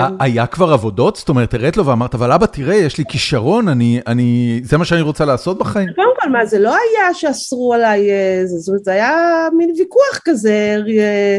ה- 0.00 0.24
היה 0.24 0.46
כבר 0.46 0.72
עבודות? 0.72 1.16
זאת 1.16 1.28
אומרת, 1.28 1.54
הראת 1.54 1.76
לו 1.76 1.86
ואמרת, 1.86 2.14
אבל 2.14 2.32
אבא, 2.32 2.46
תראה, 2.46 2.74
יש 2.74 2.98
לי 2.98 3.04
כישרון, 3.08 3.68
אני, 3.68 4.00
אני, 4.06 4.60
זה 4.64 4.78
מה 4.78 4.84
שאני 4.84 5.00
רוצה 5.00 5.24
לעשות 5.24 5.58
בחיים? 5.58 5.88
קודם 5.96 6.08
כל, 6.20 6.28
מה, 6.28 6.46
זה 6.46 6.58
לא 6.58 6.70
היה 6.70 7.14
שאסרו 7.14 7.74
עליי, 7.74 8.10
אה, 8.10 8.40
זה, 8.44 8.58
זאת 8.58 8.68
אומרת, 8.68 8.84
זה 8.84 8.92
היה 8.92 9.48
מין 9.56 9.72
ויכוח 9.78 10.20
כזה, 10.24 10.76
אה, 10.98 11.38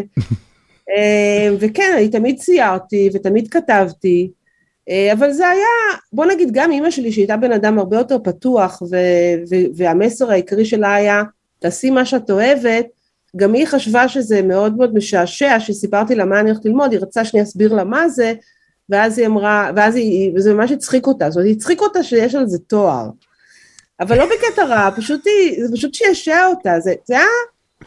אה, 0.89 1.49
וכן, 1.59 1.93
אני 1.97 2.09
תמיד 2.09 2.39
ציירתי 2.39 3.09
ותמיד 3.13 3.47
כתבתי, 3.47 4.31
אה, 4.89 5.13
אבל 5.13 5.31
זה 5.31 5.47
היה, 5.47 5.97
בוא 6.13 6.25
נגיד, 6.25 6.49
גם 6.51 6.71
אימא 6.71 6.91
שלי, 6.91 7.11
שהייתה 7.11 7.37
בן 7.37 7.51
אדם 7.51 7.79
הרבה 7.79 7.97
יותר 7.97 8.17
פתוח, 8.23 8.81
והמסר 9.75 10.31
העיקרי 10.31 10.65
שלה 10.65 10.95
היה, 10.95 11.23
תעשי 11.63 11.89
מה 11.89 12.05
שאת 12.05 12.29
אוהבת, 12.29 12.85
גם 13.35 13.53
היא 13.53 13.67
חשבה 13.67 14.07
שזה 14.07 14.41
מאוד 14.41 14.77
מאוד 14.77 14.93
משעשע, 14.93 15.59
שסיפרתי 15.59 16.15
לה 16.15 16.25
מה 16.25 16.39
אני 16.39 16.49
הולכת 16.49 16.65
ללמוד, 16.65 16.91
היא 16.91 16.99
רצתה 16.99 17.25
שאני 17.25 17.43
אסביר 17.43 17.73
לה 17.73 17.83
מה 17.83 18.09
זה, 18.09 18.33
ואז 18.89 19.17
היא 19.17 19.27
אמרה, 19.27 19.71
ואז 19.75 19.95
היא, 19.95 20.31
וזה 20.35 20.53
ממש 20.53 20.71
הצחיק 20.71 21.07
אותה, 21.07 21.29
זאת 21.29 21.41
אומרת, 21.41 21.55
הצחיק 21.55 21.81
אותה 21.81 22.03
שיש 22.03 22.35
על 22.35 22.47
זה 22.47 22.59
תואר. 22.59 23.09
אבל 23.99 24.17
לא 24.17 24.25
בקטע 24.25 24.65
רע, 24.65 24.89
פשוט 24.95 25.27
היא, 25.27 25.65
זה 25.65 25.75
פשוט 25.75 25.93
שישע 25.93 26.45
אותה, 26.45 26.79
זה, 26.79 26.93
זה 27.05 27.13
היה, 27.13 27.27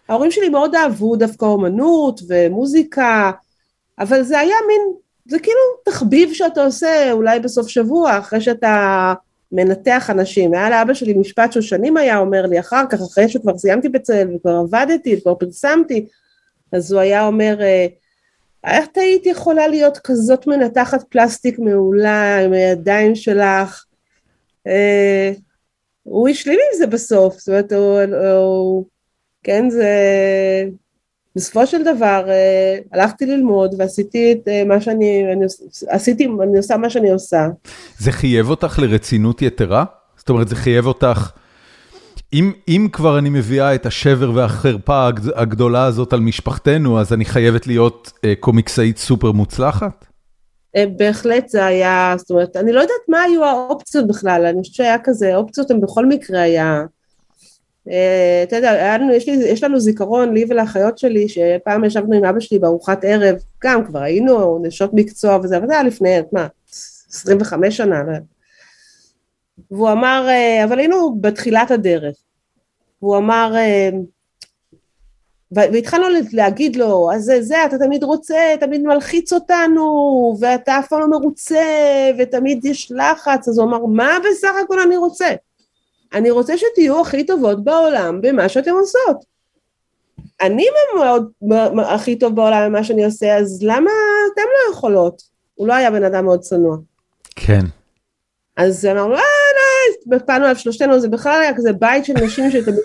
ההורים 0.09 0.31
שלי 0.31 0.49
מאוד 0.49 0.75
אהבו 0.75 1.17
דווקא 1.17 1.45
אומנות 1.45 2.21
ומוזיקה, 2.29 3.31
אבל 3.99 4.23
זה 4.23 4.39
היה 4.39 4.57
מין, 4.69 4.81
זה 5.27 5.39
כאילו 5.39 5.61
תחביב 5.85 6.33
שאתה 6.33 6.65
עושה 6.65 7.13
אולי 7.13 7.41
בסוף 7.41 7.69
שבוע, 7.69 8.19
אחרי 8.19 8.41
שאתה 8.41 9.15
מנתח 9.53 10.11
אנשים. 10.11 10.55
היה 10.55 10.71
לאבא 10.71 10.95
שלי 10.95 11.15
משפט 11.15 11.53
שהוא 11.53 11.63
שנים 11.63 11.97
היה 11.97 12.19
אומר 12.19 12.47
לי 12.47 12.61
אחר 12.61 12.85
כך, 12.91 13.01
אחרי 13.01 13.29
שכבר 13.29 13.59
סיימתי 13.59 13.89
בצלאל 13.89 14.35
וכבר 14.37 14.51
עבדתי 14.51 15.17
וכבר 15.17 15.35
פרסמתי, 15.35 16.07
אז 16.73 16.93
הוא 16.93 17.01
היה 17.01 17.27
אומר, 17.27 17.57
אה, 17.61 17.87
איך 18.65 18.87
היית 18.97 19.27
יכולה 19.27 19.69
להיות 19.69 19.99
כזאת 19.99 20.47
מנתחת 20.47 21.03
פלסטיק 21.09 21.59
מעולה 21.59 22.39
עם 22.45 22.53
הידיים 22.53 23.15
שלך? 23.15 23.85
אה, 24.67 25.33
הוא 26.03 26.29
השלים 26.29 26.59
עם 26.59 26.79
זה 26.79 26.87
בסוף, 26.87 27.39
זאת 27.39 27.49
אומרת, 27.49 27.73
הוא, 27.73 28.01
הוא, 28.37 28.85
כן, 29.43 29.71
זה, 29.71 29.89
בסופו 31.37 31.67
של 31.67 31.83
דבר 31.85 32.25
אה, 32.29 32.79
הלכתי 32.93 33.27
ללמוד 33.27 33.75
ועשיתי 33.79 34.33
את 34.33 34.49
אה, 34.49 34.65
מה 34.65 34.81
שאני, 34.81 35.33
אני, 35.33 35.45
עשיתי, 35.89 36.29
אני 36.43 36.57
עושה 36.57 36.77
מה 36.77 36.91
שאני 36.91 37.11
עושה. 37.11 37.47
זה 37.99 38.13
חייב 38.13 38.51
אותך 38.51 38.79
לרצינות 38.79 39.43
יתרה? 39.43 39.85
זאת 40.17 40.29
אומרת, 40.29 40.49
זה 40.49 40.57
חייב 40.57 40.87
אותך... 40.87 41.31
אם, 42.33 42.53
אם 42.69 42.89
כבר 42.93 43.19
אני 43.19 43.31
מביאה 43.31 43.75
את 43.75 43.87
השבר 43.87 44.31
והחרפה 44.35 45.07
הגד- 45.07 45.33
הגדולה 45.35 45.85
הזאת 45.85 46.13
על 46.13 46.21
משפחתנו, 46.21 47.01
אז 47.01 47.13
אני 47.13 47.25
חייבת 47.25 47.67
להיות 47.67 48.13
אה, 48.25 48.35
קומיקסאית 48.41 48.99
סופר 48.99 49.33
מוצלחת? 49.33 50.07
בהחלט 50.97 51.49
זה 51.49 51.67
היה, 51.67 52.15
זאת 52.19 52.31
אומרת, 52.31 52.57
אני 52.57 52.73
לא 52.73 52.81
יודעת 52.81 53.09
מה 53.09 53.23
היו 53.23 53.45
האופציות 53.45 54.07
בכלל, 54.07 54.47
אני 54.47 54.61
חושבת 54.61 54.75
שהיה 54.75 54.97
כזה, 55.05 55.35
האופציות 55.35 55.71
הן 55.71 55.81
בכל 55.81 56.07
מקרה 56.07 56.41
היה, 56.41 56.83
אתה 58.43 58.57
יודע, 58.57 58.99
לנו, 58.99 59.13
יש, 59.13 59.29
לי, 59.29 59.35
יש 59.35 59.63
לנו 59.63 59.81
זיכרון, 59.81 60.35
לי 60.35 60.45
ולאחיות 60.49 60.99
שלי, 60.99 61.29
שפעם 61.29 61.85
ישבנו 61.85 62.17
עם 62.17 62.25
אבא 62.25 62.41
שלי 62.41 62.59
בארוחת 62.59 63.05
ערב, 63.05 63.37
גם 63.65 63.85
כבר 63.85 63.99
היינו 64.03 64.59
נשות 64.63 64.91
מקצוע 64.95 65.39
וזה, 65.43 65.57
אבל 65.57 65.67
זה 65.67 65.73
היה 65.73 65.83
לפני, 65.83 66.19
מה, 66.33 66.47
25 67.11 67.77
שנה. 67.77 68.03
והוא 69.71 69.93
אמר, 69.93 70.27
אה, 70.29 70.65
אבל 70.65 70.79
היינו 70.79 71.17
בתחילת 71.21 71.71
הדרך, 71.71 72.17
והוא 73.03 73.17
אמר, 73.17 73.53
אה, 73.57 73.91
והתחלנו 75.51 76.07
להגיד 76.33 76.77
לו, 76.77 77.11
אז 77.15 77.25
זה, 77.25 77.43
זה, 77.43 77.65
אתה 77.65 77.79
תמיד 77.79 78.05
רוצה, 78.05 78.55
תמיד 78.61 78.83
מלחיץ 78.83 79.33
אותנו, 79.33 80.37
ואתה 80.41 80.79
אף 80.79 80.89
פעם 80.89 81.01
לא 81.01 81.09
מרוצה, 81.09 81.65
ותמיד 82.19 82.65
יש 82.65 82.93
לחץ, 82.93 83.49
אז 83.49 83.59
הוא 83.59 83.69
אמר, 83.69 83.87
מה 83.87 84.19
בסך 84.31 84.53
הכל 84.65 84.81
אני 84.81 84.97
רוצה? 84.97 85.29
אני 86.17 86.31
רוצה 86.31 86.55
שתהיו 86.59 87.01
הכי 87.01 87.27
טובות 87.27 87.65
בעולם 87.65 88.21
במה 88.21 88.49
שאתם 88.49 88.71
עושות. 88.71 89.25
אני 90.41 90.67
מאוד, 90.97 91.31
הכי 91.87 92.19
טוב 92.19 92.37
בעולם 92.37 92.67
במה 92.67 92.85
שאני 92.85 93.05
עושה, 93.05 93.37
אז 93.37 93.59
למה 93.63 93.91
אתם 94.33 94.43
לא 94.43 94.73
יכולות? 94.73 95.23
הוא 95.55 95.69
לא 95.69 95.75
היה 95.75 95.91
בן 95.91 96.05
אדם 96.05 96.25
מאוד 96.25 96.41
צנוע. 96.41 96.77
כן. 97.37 97.61
אז 98.57 98.85
אמרנו, 98.85 99.15
אה, 99.15 99.21
לא, 100.11 100.19
פעלנו 100.19 100.45
עליו 100.45 100.57
שלושתנו, 100.57 101.01
זה 101.01 101.09
בכלל 101.09 101.41
היה 101.43 101.57
כזה 101.57 101.73
בית 101.73 102.05
של 102.05 102.13
נשים 102.13 102.51
שתמיד 102.51 102.79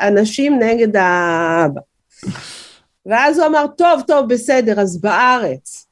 אנשים 0.00 0.58
נגד 0.58 0.96
האבא. 0.96 1.80
ואז 3.06 3.38
הוא 3.38 3.46
אמר, 3.46 3.66
טוב, 3.78 4.02
טוב, 4.06 4.28
בסדר, 4.28 4.80
אז 4.80 5.00
בארץ. 5.00 5.86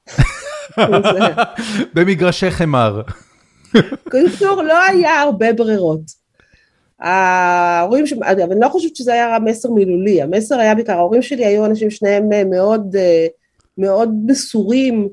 במגרשי 1.94 2.50
חמר. 2.50 3.02
קיצור, 4.10 4.62
לא 4.62 4.82
היה 4.82 5.20
הרבה 5.20 5.52
ברירות. 5.52 6.23
ההורים, 7.04 8.06
ש... 8.06 8.12
אבל 8.12 8.52
אני 8.52 8.60
לא 8.60 8.68
חושבת 8.68 8.96
שזה 8.96 9.12
היה 9.12 9.38
מסר 9.38 9.70
מילולי, 9.70 10.22
המסר 10.22 10.58
היה 10.58 10.74
בעיקר, 10.74 10.92
ההורים 10.92 11.22
שלי 11.22 11.44
היו 11.44 11.64
אנשים 11.64 11.90
שניהם 11.90 12.50
מאוד, 12.50 12.96
מאוד 13.78 14.14
מסורים 14.26 15.08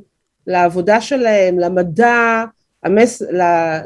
לעבודה 0.48 1.02
שלהם, 1.02 1.60
למדע, 1.60 2.44
המס... 2.84 3.22
לה... 3.22 3.82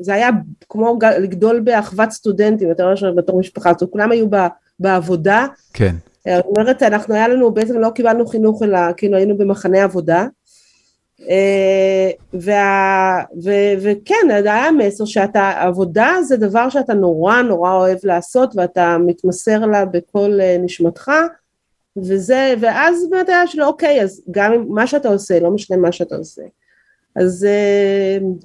זה 0.00 0.14
היה 0.14 0.28
כמו 0.68 0.98
לגדול 1.20 1.60
באחוות 1.60 2.10
סטודנטים, 2.10 2.68
יותר 2.68 2.88
מאשר 2.88 3.12
בתור 3.12 3.40
משפחה, 3.40 3.72
זאת 3.72 3.82
אומרת, 3.82 3.92
כולם 3.92 4.12
היו 4.12 4.30
ב... 4.30 4.36
בעבודה. 4.80 5.46
כן. 5.72 5.94
זאת 6.28 6.44
אומרת, 6.46 6.82
אנחנו 6.82 7.14
היה 7.14 7.28
לנו, 7.28 7.50
בעצם 7.50 7.78
לא 7.78 7.90
קיבלנו 7.90 8.26
חינוך, 8.26 8.62
אלא 8.62 8.78
כאילו 8.96 9.16
היינו 9.16 9.38
במחנה 9.38 9.82
עבודה. 9.82 10.26
וה, 12.32 13.22
ו, 13.44 13.50
וכן, 13.82 14.44
היה 14.44 14.72
מסר 14.72 15.04
שאתה, 15.04 15.50
עבודה 15.50 16.16
זה 16.22 16.36
דבר 16.36 16.68
שאתה 16.68 16.94
נורא 16.94 17.42
נורא 17.42 17.72
אוהב 17.72 17.98
לעשות 18.04 18.52
ואתה 18.56 18.96
מתמסר 19.06 19.58
לה 19.66 19.84
בכל 19.84 20.38
נשמתך 20.64 21.10
וזה, 21.96 22.54
ואז 22.60 23.10
באמת 23.10 23.28
היה 23.28 23.46
שלא, 23.46 23.66
אוקיי, 23.66 24.02
אז 24.02 24.22
גם 24.30 24.52
מה 24.68 24.86
שאתה 24.86 25.08
עושה, 25.08 25.40
לא 25.40 25.50
משנה 25.50 25.76
מה 25.76 25.92
שאתה 25.92 26.16
עושה. 26.16 26.42
אז 27.16 27.46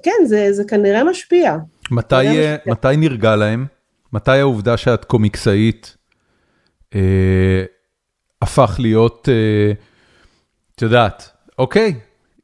כן, 0.02 0.26
זה, 0.26 0.52
זה 0.52 0.64
כנראה 0.64 1.04
משפיע. 1.04 1.56
מתי, 1.90 2.16
משפיע. 2.28 2.56
מתי 2.66 2.96
נרגע 2.96 3.36
להם? 3.36 3.66
מתי 4.12 4.38
העובדה 4.38 4.76
שאת 4.76 5.04
קומיקסאית 5.04 5.96
אה, 6.94 7.64
הפך 8.42 8.76
להיות, 8.78 9.28
אה, 9.28 9.72
את 10.74 10.82
יודעת, 10.82 11.30
אוקיי, 11.58 11.94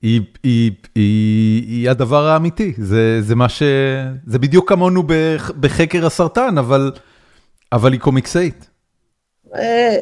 היא, 0.03 0.21
היא, 0.43 0.73
היא, 0.95 1.63
היא 1.67 1.91
הדבר 1.91 2.27
האמיתי, 2.27 2.73
זה, 2.79 3.23
זה 3.23 3.35
מה 3.35 3.49
ש... 3.49 3.63
זה 4.27 4.39
בדיוק 4.39 4.69
כמונו 4.69 5.03
בחקר 5.61 6.07
הסרטן, 6.07 6.59
אבל, 6.59 6.93
אבל 7.73 7.93
היא 7.93 8.01
קומיקסאית. 8.01 8.71
אה, 9.55 9.97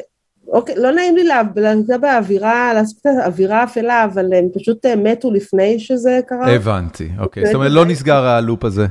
אוקיי, 0.47 0.75
לא 0.77 0.91
נעים 0.91 1.15
לי 1.15 1.23
להגיד 1.23 2.01
באווירה, 2.01 2.73
לעשות 2.73 2.97
את 3.01 3.05
האווירה 3.05 3.63
אפלה, 3.63 4.03
אבל 4.03 4.33
הם 4.33 4.47
פשוט 4.53 4.85
אה, 4.85 4.95
מתו 4.95 5.31
לפני 5.31 5.79
שזה 5.79 6.19
קרה. 6.27 6.55
הבנתי, 6.55 7.09
אוקיי, 7.19 7.45
זאת 7.45 7.55
אומרת 7.55 7.71
לא 7.71 7.85
נסגר 7.85 8.25
הלופ 8.25 8.65
הזה. 8.65 8.85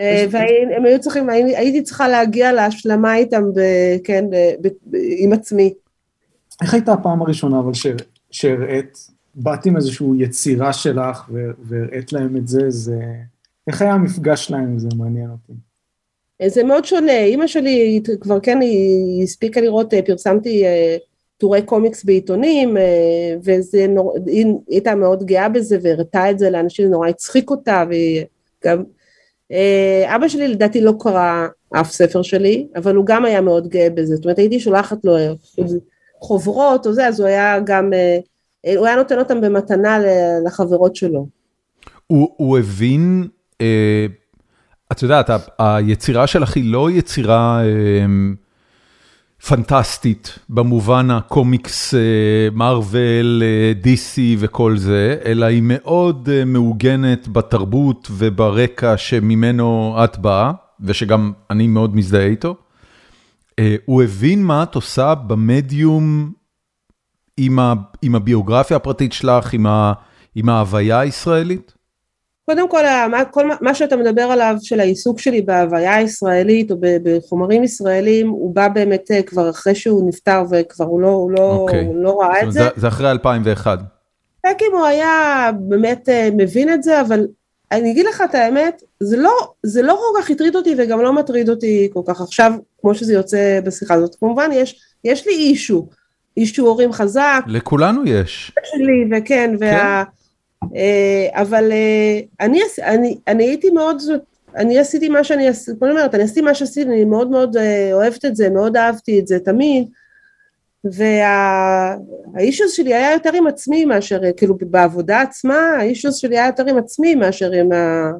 אה, 0.00 0.26
והם 0.30 0.84
היו 0.84 1.00
צריכים, 1.00 1.28
הייתי 1.28 1.82
צריכה 1.82 2.08
להגיע 2.08 2.52
להשלמה 2.52 3.16
איתם, 3.16 3.42
כן, 4.04 4.24
עם 5.18 5.32
עצמי. 5.32 5.74
איך 6.62 6.74
הייתה 6.74 6.92
הפעם 6.92 7.22
הראשונה 7.22 7.58
אבל 7.58 7.72
שהראית, 8.30 9.15
באת 9.36 9.66
עם 9.66 9.76
איזושהי 9.76 10.06
יצירה 10.18 10.72
שלך 10.72 11.30
והראית 11.62 12.12
להם 12.12 12.36
את 12.36 12.48
זה, 12.48 12.70
זה... 12.70 13.00
איך 13.68 13.82
היה 13.82 13.92
המפגש 13.92 14.46
שלהם 14.46 14.78
זה, 14.78 14.88
מעניין 14.96 15.30
אותי. 15.30 15.52
זה 16.46 16.64
מאוד 16.64 16.84
שונה, 16.84 17.18
אימא 17.18 17.46
שלי 17.46 18.02
כבר 18.20 18.40
כן, 18.40 18.60
היא 18.60 19.22
הספיקה 19.22 19.60
לראות, 19.60 19.94
אה, 19.94 20.02
פרסמתי 20.02 20.66
אה, 20.66 20.96
טורי 21.36 21.62
קומיקס 21.62 22.04
בעיתונים, 22.04 22.76
אה, 22.76 22.82
וזה 23.44 23.86
נור... 23.86 24.16
היא 24.26 24.46
הייתה 24.68 24.94
מאוד 24.94 25.24
גאה 25.24 25.48
בזה 25.48 25.78
והראתה 25.82 26.30
את 26.30 26.38
זה 26.38 26.50
לאנשים, 26.50 26.84
זה 26.84 26.90
נורא 26.90 27.08
הצחיק 27.08 27.50
אותה, 27.50 27.84
וגם 28.64 28.84
אבא 30.06 30.28
שלי 30.28 30.48
לדעתי 30.48 30.80
לא 30.80 30.92
קרא 31.00 31.46
אף 31.80 31.92
ספר 31.92 32.22
שלי, 32.22 32.66
אבל 32.76 32.94
הוא 32.94 33.06
גם 33.06 33.24
היה 33.24 33.40
מאוד 33.40 33.68
גאה 33.68 33.90
בזה, 33.90 34.16
זאת 34.16 34.24
אומרת 34.24 34.38
הייתי 34.38 34.60
שולחת 34.60 35.04
לו 35.04 35.16
חוברות 36.20 36.86
או 36.86 36.92
זה, 36.92 37.06
אז 37.06 37.20
הוא 37.20 37.28
היה 37.28 37.60
גם, 37.64 37.90
הוא 38.76 38.86
היה 38.86 38.96
נותן 38.96 39.18
אותם 39.18 39.40
במתנה 39.40 39.98
לחברות 40.46 40.96
שלו. 40.96 41.26
הוא, 42.06 42.34
הוא 42.36 42.58
הבין, 42.58 43.28
אה, 43.60 44.06
את 44.92 45.02
יודעת, 45.02 45.30
היצירה 45.58 46.26
שלך 46.26 46.56
היא 46.56 46.72
לא 46.72 46.90
יצירה 46.90 47.62
אמ, 47.64 48.34
פנטסטית 49.46 50.38
במובן 50.48 51.10
הקומיקס 51.10 51.94
מרוויל, 52.52 53.42
DC 53.82 54.18
וכל 54.38 54.76
זה, 54.76 55.16
אלא 55.24 55.46
היא 55.46 55.62
מאוד 55.64 56.28
אה, 56.32 56.44
מעוגנת 56.44 57.28
בתרבות 57.28 58.08
וברקע 58.10 58.96
שממנו 58.96 59.96
את 60.04 60.18
באה, 60.18 60.52
ושגם 60.80 61.32
אני 61.50 61.66
מאוד 61.66 61.96
מזדהה 61.96 62.26
איתו. 62.26 62.56
אה, 63.58 63.76
הוא 63.84 64.02
הבין 64.02 64.44
מה 64.44 64.62
את 64.62 64.74
עושה 64.74 65.14
במדיום 65.14 66.32
עם 68.02 68.14
הביוגרפיה 68.14 68.76
הפרטית 68.76 69.12
שלך, 69.12 69.54
עם 70.34 70.48
ההוויה 70.48 71.00
הישראלית? 71.00 71.76
קודם 72.46 72.68
כל, 72.68 72.82
מה, 73.10 73.24
כל, 73.24 73.50
מה 73.60 73.74
שאתה 73.74 73.96
מדבר 73.96 74.22
עליו 74.22 74.56
של 74.60 74.80
העיסוק 74.80 75.18
שלי 75.18 75.42
בהוויה 75.42 75.94
הישראלית 75.94 76.70
או 76.70 76.76
בחומרים 76.80 77.64
ישראלים, 77.64 78.28
הוא 78.28 78.54
בא 78.54 78.68
באמת 78.68 79.10
אה, 79.10 79.22
כבר 79.22 79.50
אחרי 79.50 79.74
שהוא 79.74 80.08
נפטר 80.08 80.42
וכבר 80.50 80.84
הוא 80.84 81.00
לא, 81.00 81.08
הוא 81.08 81.30
לא, 81.30 81.38
okay. 81.38 81.60
אוקיי. 81.60 81.86
הוא 81.86 81.96
לא 81.96 82.20
ראה 82.20 82.42
את 82.42 82.52
זה. 82.52 82.60
זה. 82.60 82.68
זה 82.76 82.88
אחרי 82.88 83.10
2001. 83.10 83.78
רק 84.46 84.62
אם 84.62 84.76
הוא 84.76 84.86
היה 84.86 85.50
באמת 85.58 86.08
אה, 86.08 86.28
מבין 86.36 86.72
את 86.72 86.82
זה, 86.82 87.00
אבל 87.00 87.26
אני 87.72 87.90
אגיד 87.90 88.06
לך 88.06 88.22
את 88.30 88.34
האמת, 88.34 88.82
זה 89.00 89.16
לא, 89.16 89.32
זה 89.62 89.82
לא 89.82 89.92
כל 89.92 90.22
כך 90.22 90.30
הטריד 90.30 90.56
אותי 90.56 90.74
וגם 90.78 91.00
לא 91.00 91.12
מטריד 91.12 91.48
אותי 91.48 91.90
כל 91.92 92.02
כך 92.06 92.20
עכשיו, 92.20 92.52
כמו 92.80 92.94
שזה 92.94 93.14
יוצא 93.14 93.60
בשיחה 93.64 93.94
הזאת. 93.94 94.14
כמובן, 94.14 94.50
יש, 94.52 94.80
יש 95.04 95.26
לי 95.26 95.32
אישו, 95.32 95.88
אישו 96.36 96.66
הורים 96.66 96.92
חזק. 96.92 97.44
לכולנו 97.46 98.02
יש. 98.06 98.52
שלי, 98.64 99.18
וכן, 99.18 99.50
כן. 99.60 99.64
וה... 99.64 100.04
אה, 100.76 101.28
אבל 101.32 101.72
אה, 101.72 102.20
אני, 102.40 102.60
אני, 102.82 103.18
אני 103.28 103.44
הייתי 103.44 103.70
מאוד, 103.70 104.02
אני 104.56 104.78
עשיתי 104.78 105.08
מה 105.08 105.24
שאני, 105.24 105.48
כמו 105.78 105.88
אומרת, 105.88 106.14
אני 106.14 106.22
עשיתי 106.22 106.40
מה 106.40 106.54
שעשיתי, 106.54 106.90
אני 106.90 107.04
מאוד 107.04 107.30
מאוד 107.30 107.56
אה, 107.56 107.90
אוהבת 107.92 108.24
את 108.24 108.36
זה, 108.36 108.50
מאוד 108.50 108.76
אהבתי 108.76 109.20
את 109.20 109.26
זה 109.26 109.38
תמיד, 109.38 109.88
והאישוס 110.84 112.72
שלי 112.72 112.94
היה 112.94 113.12
יותר 113.12 113.32
עם 113.34 113.46
עצמי 113.46 113.84
מאשר, 113.84 114.20
כאילו 114.36 114.56
בעבודה 114.60 115.20
עצמה, 115.20 115.70
האישוס 115.78 116.16
שלי 116.16 116.38
היה 116.38 116.46
יותר 116.46 116.66
עם 116.66 116.78
עצמי 116.78 117.14
מאשר 117.14 117.52
עם 117.52 117.72
ה... 117.72 118.10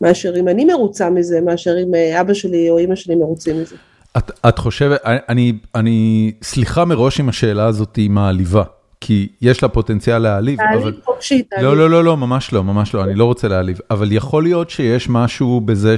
מאשר 0.00 0.36
אם 0.40 0.48
אני 0.48 0.64
מרוצה 0.64 1.10
מזה, 1.10 1.40
מאשר 1.40 1.82
אם 1.82 1.94
אבא 2.20 2.34
שלי 2.34 2.70
או 2.70 2.78
אמא 2.78 2.94
שלי 2.94 3.14
מרוצים 3.14 3.60
מזה. 3.60 3.76
את, 4.18 4.30
את 4.48 4.58
חושבת, 4.58 5.00
אני, 5.04 5.52
אני, 5.74 6.32
סליחה 6.42 6.84
מראש 6.84 7.20
עם 7.20 7.28
השאלה 7.28 7.66
הזאת 7.66 7.96
היא 7.96 8.10
מעליבה. 8.10 8.62
כי 9.00 9.28
יש 9.40 9.62
לה 9.62 9.68
פוטנציאל 9.68 10.18
להעליב. 10.18 10.60
להעליב 10.60 10.94
חופשי, 11.04 11.42
תעליב. 11.42 11.64
לא, 11.66 11.76
לא, 11.76 11.90
לא, 11.90 12.04
לא, 12.04 12.16
ממש 12.16 12.52
לא, 12.52 12.64
ממש 12.64 12.94
לא, 12.94 13.04
אני 13.04 13.14
לא 13.14 13.24
רוצה 13.24 13.48
להעליב, 13.48 13.78
אבל 13.90 14.12
יכול 14.12 14.42
להיות 14.42 14.70
שיש 14.70 15.08
משהו 15.08 15.60
בזה 15.60 15.96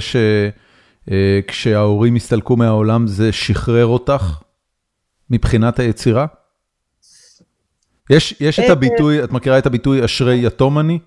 שכשההורים 1.07 2.15
הסתלקו 2.15 2.57
מהעולם 2.57 3.07
זה 3.07 3.31
שחרר 3.31 3.85
אותך 3.85 4.39
מבחינת 5.29 5.79
היצירה? 5.79 6.25
יש, 8.09 8.35
יש 8.39 8.59
את 8.59 8.65
אה, 8.65 8.71
הביטוי, 8.71 9.23
את 9.23 9.31
מכירה 9.31 9.57
את 9.57 9.65
הביטוי 9.65 10.05
אשרי 10.05 10.45
יתום 10.45 10.79
אני? 10.79 10.99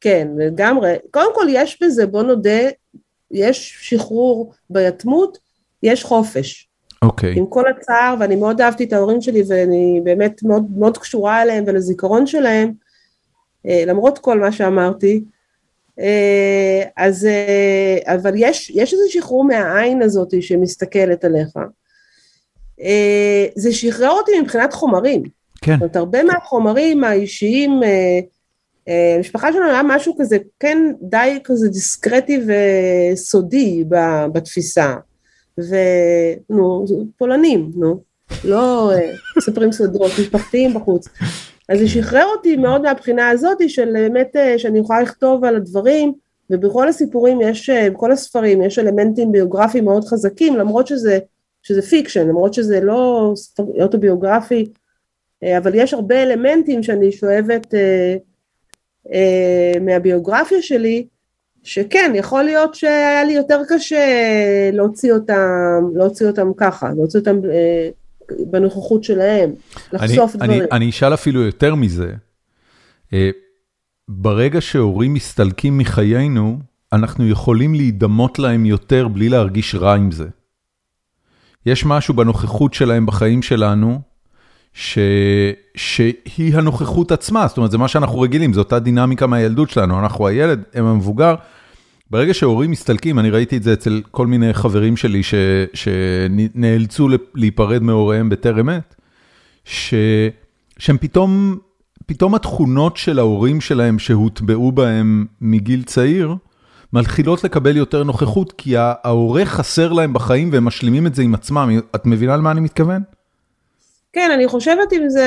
כן, 0.00 0.28
לגמרי. 0.38 0.94
קודם 1.10 1.34
כל 1.34 1.46
יש 1.50 1.78
בזה, 1.82 2.06
בוא 2.06 2.22
נודה, 2.22 2.60
יש 3.30 3.78
שחרור 3.80 4.52
ביתמות, 4.70 5.38
יש 5.86 6.04
חופש. 6.04 6.68
אוקיי. 7.02 7.34
Okay. 7.34 7.38
עם 7.38 7.46
כל 7.46 7.64
הצער, 7.68 8.14
ואני 8.20 8.36
מאוד 8.36 8.60
אהבתי 8.60 8.84
את 8.84 8.92
ההורים 8.92 9.20
שלי, 9.20 9.42
ואני 9.48 10.00
באמת 10.04 10.42
מאוד, 10.42 10.64
מאוד 10.76 10.98
קשורה 10.98 11.42
אליהם 11.42 11.64
ולזיכרון 11.66 12.26
שלהם, 12.26 12.72
אה, 13.66 13.84
למרות 13.86 14.18
כל 14.18 14.40
מה 14.40 14.52
שאמרתי. 14.52 15.24
אה, 16.00 16.82
אז, 16.96 17.26
אה, 17.26 18.14
אבל 18.14 18.32
יש, 18.36 18.70
יש 18.70 18.92
איזה 18.92 19.04
שחרור 19.08 19.44
מהעין 19.44 20.02
הזאת 20.02 20.42
שמסתכלת 20.42 21.24
עליך. 21.24 21.50
זה 23.56 23.72
שחרר 23.72 24.10
אותי 24.10 24.40
מבחינת 24.40 24.72
חומרים. 24.72 25.22
כן. 25.62 25.72
זאת 25.72 25.80
אומרת, 25.80 25.96
הרבה 25.96 26.24
מהחומרים 26.24 27.04
האישיים, 27.04 27.80
המשפחה 29.16 29.52
שלנו 29.52 29.70
היה 29.70 29.82
משהו 29.84 30.16
כזה, 30.18 30.38
כן, 30.60 30.78
די 31.02 31.38
כזה 31.44 31.68
דיסקרטי 31.68 32.40
וסודי 32.46 33.84
בתפיסה. 34.32 34.94
ונו, 35.58 36.84
פולנים, 37.18 37.70
נו, 37.76 38.00
לא 38.44 38.92
אה, 38.92 39.10
מספרים 39.36 39.72
סודות 39.72 40.10
משפחתיים 40.20 40.74
בחוץ. 40.74 41.08
אז 41.68 41.78
זה 41.78 41.88
שחרר 41.88 42.24
אותי 42.36 42.56
מאוד 42.56 42.82
מהבחינה 42.82 43.28
הזאת 43.28 43.70
של 43.70 43.92
באמת 43.92 44.36
אה, 44.36 44.58
שאני 44.58 44.78
יכולה 44.78 45.00
לכתוב 45.00 45.44
על 45.44 45.56
הדברים, 45.56 46.12
ובכל 46.50 46.88
הסיפורים 46.88 47.40
יש, 47.40 47.70
אה, 47.70 47.90
בכל 47.90 48.12
הספרים 48.12 48.62
יש 48.62 48.78
אלמנטים 48.78 49.32
ביוגרפיים 49.32 49.84
מאוד 49.84 50.04
חזקים, 50.04 50.56
למרות 50.56 50.86
שזה, 50.86 51.18
שזה 51.62 51.82
fiction, 51.82 52.28
למרות 52.28 52.54
שזה 52.54 52.80
לא 52.80 53.32
אוטוביוגרפי, 53.82 54.66
אבל 55.58 55.74
יש 55.74 55.94
הרבה 55.94 56.22
אלמנטים 56.22 56.82
שאני 56.82 57.12
שואבת 57.12 57.74
מהביוגרפיה 59.80 60.62
שלי, 60.62 61.06
שכן, 61.66 62.12
יכול 62.14 62.42
להיות 62.42 62.74
שהיה 62.74 63.24
לי 63.24 63.32
יותר 63.32 63.60
קשה 63.68 64.06
להוציא 64.72 65.12
אותם, 65.12 65.82
להוציא 65.94 66.26
אותם 66.26 66.48
ככה, 66.56 66.90
להוציא 66.96 67.20
אותם 67.20 67.36
אה, 67.50 67.88
בנוכחות 68.50 69.04
שלהם, 69.04 69.50
לחשוף 69.92 70.34
אני, 70.34 70.44
דברים. 70.44 70.60
אני, 70.60 70.68
אני 70.72 70.90
אשאל 70.90 71.14
אפילו 71.14 71.42
יותר 71.42 71.74
מזה, 71.74 72.12
אה, 73.12 73.30
ברגע 74.08 74.60
שהורים 74.60 75.14
מסתלקים 75.14 75.78
מחיינו, 75.78 76.58
אנחנו 76.92 77.28
יכולים 77.28 77.74
להידמות 77.74 78.38
להם 78.38 78.66
יותר 78.66 79.08
בלי 79.08 79.28
להרגיש 79.28 79.74
רע 79.74 79.94
עם 79.94 80.10
זה. 80.10 80.26
יש 81.66 81.86
משהו 81.86 82.14
בנוכחות 82.14 82.74
שלהם 82.74 83.06
בחיים 83.06 83.42
שלנו, 83.42 84.00
ש... 84.72 84.98
שהיא 85.76 86.56
הנוכחות 86.56 87.12
עצמה, 87.12 87.46
זאת 87.48 87.56
אומרת, 87.56 87.70
זה 87.70 87.78
מה 87.78 87.88
שאנחנו 87.88 88.20
רגילים, 88.20 88.52
זו 88.52 88.60
אותה 88.60 88.78
דינמיקה 88.78 89.26
מהילדות 89.26 89.70
שלנו, 89.70 89.98
אנחנו 89.98 90.26
הילד, 90.26 90.62
הם 90.74 90.84
המבוגר. 90.84 91.34
ברגע 92.10 92.34
שהורים 92.34 92.70
מסתלקים, 92.70 93.18
אני 93.18 93.30
ראיתי 93.30 93.56
את 93.56 93.62
זה 93.62 93.72
אצל 93.72 94.02
כל 94.10 94.26
מיני 94.26 94.52
חברים 94.52 94.96
שלי 94.96 95.22
ש... 95.22 95.34
שנאלצו 95.74 97.08
להיפרד 97.34 97.82
מהוריהם 97.82 98.28
בטרם 98.28 98.68
עת. 98.68 98.94
שהם 99.64 100.98
פתאום, 101.00 101.58
פתאום 102.06 102.34
התכונות 102.34 102.96
של 102.96 103.18
ההורים 103.18 103.60
שלהם 103.60 103.98
שהוטבעו 103.98 104.72
בהם 104.72 105.26
מגיל 105.40 105.82
צעיר, 105.82 106.34
מתחילות 106.92 107.44
לקבל 107.44 107.76
יותר 107.76 108.04
נוכחות, 108.04 108.52
כי 108.52 108.74
ההורה 108.76 109.44
חסר 109.44 109.92
להם 109.92 110.12
בחיים 110.12 110.50
והם 110.52 110.64
משלימים 110.64 111.06
את 111.06 111.14
זה 111.14 111.22
עם 111.22 111.34
עצמם. 111.34 111.78
את 111.94 112.06
מבינה 112.06 112.36
למה 112.36 112.50
אני 112.50 112.60
מתכוון? 112.60 113.02
כן, 114.12 114.30
אני 114.34 114.48
חושבת 114.48 114.92
אם 114.92 115.08
זה 115.08 115.26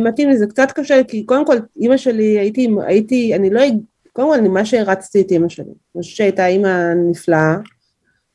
מתאים 0.00 0.28
לי, 0.28 0.38
זה 0.38 0.46
קצת 0.46 0.72
קשה, 0.74 1.00
כי 1.08 1.24
קודם 1.24 1.46
כל, 1.46 1.56
אימא 1.80 1.96
שלי, 1.96 2.38
הייתי, 2.38 2.68
הייתי, 2.86 3.34
אני 3.34 3.50
לא, 3.50 3.60
קודם 4.16 4.28
כל, 4.28 4.48
מה 4.48 4.64
שהרצתי 4.64 5.20
את 5.20 5.30
אימא 5.30 5.48
שלי. 5.48 5.64
אני 5.64 6.02
חושבת 6.02 6.16
שהייתה 6.16 6.46
אימא 6.46 6.92
נפלאה, 7.10 7.56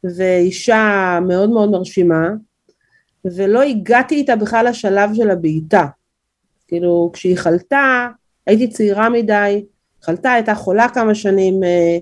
ואישה 0.04 1.20
מאוד 1.28 1.50
מאוד 1.50 1.72
מרשימה, 1.72 2.30
ולא 3.26 3.62
הגעתי 3.62 4.16
איתה 4.16 4.36
בכלל 4.36 4.68
לשלב 4.70 5.10
של 5.14 5.30
הבעיטה. 5.30 5.86
כאילו, 6.68 7.10
כשהיא 7.14 7.38
חלתה, 7.38 8.08
הייתי 8.48 8.68
צעירה 8.68 9.10
מדי, 9.10 9.66
חלתה, 10.02 10.32
הייתה 10.32 10.56
חולה 10.56 10.90
כמה 10.90 11.16
שנים, 11.16 11.64
אה, 11.64 11.98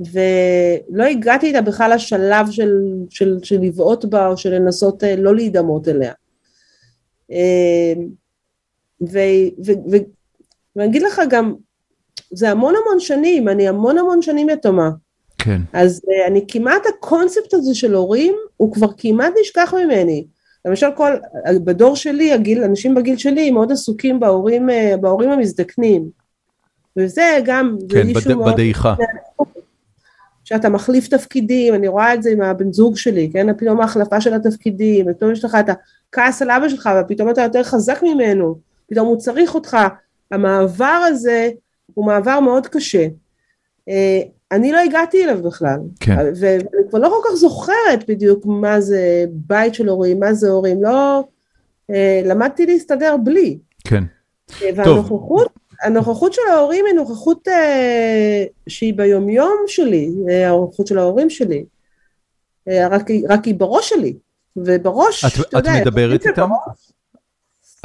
ולא 0.00 1.04
הגעתי 1.04 1.46
איתה 1.46 1.60
בכלל 1.60 1.94
לשלב 1.94 2.50
של, 2.50 2.72
של, 3.10 3.38
של 3.42 3.60
לבעוט 3.60 4.04
בה 4.04 4.26
או 4.26 4.36
של 4.36 4.54
לנסות 4.54 5.04
אה, 5.04 5.16
לא 5.16 5.34
להידמות 5.34 5.88
אליה. 5.88 6.12
אה, 7.30 7.92
ואני 9.00 10.86
אגיד 10.86 11.02
לך 11.02 11.20
גם, 11.30 11.54
זה 12.30 12.50
המון 12.50 12.74
המון 12.82 13.00
שנים, 13.00 13.48
אני 13.48 13.68
המון 13.68 13.98
המון 13.98 14.22
שנים 14.22 14.50
יתומה. 14.50 14.90
כן. 15.38 15.60
אז 15.72 16.00
אני 16.26 16.44
כמעט, 16.48 16.82
הקונספט 16.86 17.54
הזה 17.54 17.74
של 17.74 17.94
הורים, 17.94 18.34
הוא 18.56 18.72
כבר 18.72 18.88
כמעט 18.96 19.32
נשכח 19.40 19.74
ממני. 19.74 20.24
למשל 20.64 20.86
כל, 20.96 21.12
בדור 21.64 21.96
שלי, 21.96 22.32
הגיל, 22.32 22.64
אנשים 22.64 22.94
בגיל 22.94 23.16
שלי 23.16 23.50
מאוד 23.50 23.72
עסוקים 23.72 24.20
בהורים, 24.20 24.68
בהורים 25.00 25.30
המזדקנים. 25.30 26.08
וזה 26.96 27.38
גם, 27.44 27.76
כן, 27.88 28.12
בד, 28.12 28.52
בדעיכה. 28.52 28.94
שאתה 30.44 30.68
מחליף 30.68 31.08
תפקידים, 31.08 31.74
אני 31.74 31.88
רואה 31.88 32.14
את 32.14 32.22
זה 32.22 32.30
עם 32.30 32.40
הבן 32.40 32.72
זוג 32.72 32.96
שלי, 32.96 33.30
כן, 33.32 33.56
פתאום 33.56 33.80
ההחלפה 33.80 34.20
של 34.20 34.34
התפקידים, 34.34 35.06
ופתאום 35.10 35.32
יש 35.32 35.44
לך 35.44 35.56
את 35.60 35.66
הכעס 35.68 36.42
על 36.42 36.50
אבא 36.50 36.68
שלך, 36.68 36.90
ופתאום 37.00 37.30
אתה 37.30 37.42
יותר 37.42 37.62
חזק 37.62 38.00
ממנו, 38.02 38.58
פתאום 38.90 39.06
הוא 39.06 39.16
צריך 39.16 39.54
אותך, 39.54 39.76
המעבר 40.30 40.84
הזה 40.84 41.50
הוא 41.94 42.06
מעבר 42.06 42.40
מאוד 42.40 42.66
קשה. 42.66 43.06
אה, 43.88 44.20
אני 44.52 44.72
לא 44.72 44.78
הגעתי 44.78 45.24
אליו 45.24 45.42
בכלל, 45.42 45.78
כן. 46.00 46.16
ואני 46.40 46.88
כבר 46.90 46.98
לא 46.98 47.08
כל 47.08 47.28
כך 47.28 47.34
זוכרת 47.34 48.08
בדיוק 48.08 48.46
מה 48.46 48.80
זה 48.80 49.24
בית 49.30 49.74
של 49.74 49.88
הורים, 49.88 50.20
מה 50.20 50.34
זה 50.34 50.48
הורים, 50.48 50.82
לא, 50.82 51.24
אה, 51.90 52.20
למדתי 52.24 52.66
להסתדר 52.66 53.16
בלי. 53.16 53.58
כן. 53.84 54.04
אה, 54.62 54.70
והנוכחות 54.76 55.52
הנוכחות 55.82 56.32
של 56.32 56.42
ההורים 56.52 56.84
היא 56.86 56.94
נוכחות 56.94 57.48
אה, 57.48 58.44
שהיא 58.68 58.94
ביומיום 58.94 59.56
שלי, 59.66 60.12
הנוכחות 60.46 60.86
של 60.86 60.98
ההורים 60.98 61.30
שלי, 61.30 61.64
אה, 62.68 62.88
רק, 62.88 63.10
רק 63.28 63.44
היא 63.44 63.54
בראש 63.54 63.88
שלי, 63.88 64.14
ובראש, 64.56 65.24
את, 65.24 65.46
אתה 65.48 65.58
יודע, 65.58 65.78
את 65.78 65.80
מדברת 65.80 66.26
איתם? 66.26 66.48
בראש, 66.48 66.92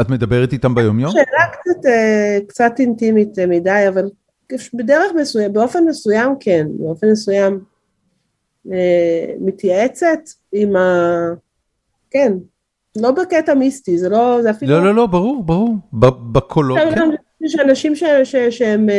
את 0.02 0.10
מדברת 0.10 0.54
איתם 0.54 0.76
ביומיום? 0.76 1.12
שאלה 1.12 1.46
קצת, 1.52 1.86
אה, 1.86 2.38
קצת 2.48 2.72
אינטימית 2.80 3.40
אה, 3.40 3.46
מדי, 3.46 3.86
אבל 3.88 4.10
בדרך 4.74 5.12
מסוים, 5.16 5.54
באופן 5.54 5.84
מסוים 5.84 6.36
כן, 6.40 6.68
באופן 6.80 7.12
מסוים 7.12 7.60
אה, 8.72 9.34
מתייעצת 9.40 10.20
עם 10.52 10.76
ה... 10.76 11.10
כן, 12.12 12.34
לא 12.98 13.12
בקטע 13.12 13.54
מיסטי, 13.54 13.98
זה 13.98 14.10
לא, 14.10 14.40
זה 14.42 14.50
אפילו... 14.50 14.72
לא, 14.72 14.84
לא, 14.84 14.96
לא, 14.96 15.06
ברור, 15.06 15.44
ברור, 15.44 15.76
בקולות, 16.32 16.80
כן. 16.80 17.10
יש 17.42 17.56
אנשים 17.60 17.96
ש, 17.96 18.04
ש, 18.24 18.36
שהם 18.36 18.90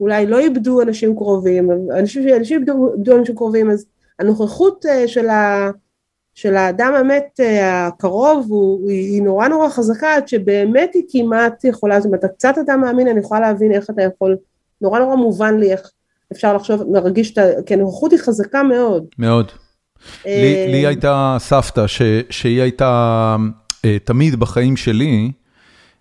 אולי 0.00 0.26
לא 0.26 0.38
איבדו 0.38 0.82
אנשים 0.82 1.16
קרובים, 1.16 1.70
אנשים 1.98 2.28
שאנשים 2.28 2.58
איבדו, 2.58 2.92
איבדו 2.94 3.16
אנשים 3.16 3.34
קרובים, 3.34 3.70
אז 3.70 3.86
הנוכחות 4.18 4.84
של, 5.06 5.28
ה, 5.28 5.70
של 6.36 6.56
האדם 6.56 6.94
המת 6.94 7.40
אה, 7.40 7.86
הקרוב 7.86 8.46
הוא, 8.48 8.90
היא 8.90 9.22
נורא 9.22 9.48
נורא 9.48 9.68
חזקה 9.68 10.14
עד 10.14 10.28
שבאמת 10.28 10.90
היא 10.94 11.02
כמעט 11.08 11.64
יכולה, 11.64 12.00
זאת 12.00 12.06
אומרת, 12.06 12.24
אתה 12.24 12.28
קצת 12.28 12.54
אדם 12.58 12.80
מאמין, 12.80 13.08
אני 13.08 13.20
יכולה 13.20 13.40
להבין 13.40 13.72
איך 13.72 13.90
אתה 13.90 14.02
יכול, 14.02 14.36
נורא 14.80 14.98
נורא 14.98 15.16
מובן 15.16 15.58
לי 15.58 15.72
איך 15.72 15.90
אפשר 16.32 16.54
לחשוב, 16.54 16.82
מרגיש, 16.92 17.34
כי 17.66 17.74
הנוכחות 17.74 18.12
היא 18.12 18.20
חזקה 18.20 18.62
מאוד. 18.62 19.04
מאוד. 19.18 19.52
לי, 20.26 20.66
לי 20.68 20.86
הייתה 20.86 21.36
סבתא 21.40 21.86
ש, 21.86 22.02
שהיא 22.30 22.62
הייתה 22.62 23.36
תמיד 24.04 24.36
בחיים 24.36 24.76
שלי, 24.76 25.32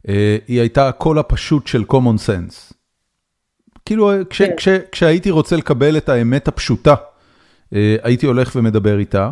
אה, 0.09 0.37
היא 0.47 0.59
הייתה 0.59 0.87
הקול 0.87 1.19
הפשוט 1.19 1.67
של 1.67 1.83
common 1.91 2.17
sense. 2.27 2.73
כאילו, 3.85 4.11
כש, 4.29 4.41
כן. 4.41 4.55
כש, 4.57 4.67
כשהייתי 4.91 5.31
רוצה 5.31 5.55
לקבל 5.55 5.97
את 5.97 6.09
האמת 6.09 6.47
הפשוטה, 6.47 6.95
אה, 7.73 7.95
הייתי 8.03 8.25
הולך 8.25 8.51
ומדבר 8.55 8.99
איתה, 8.99 9.29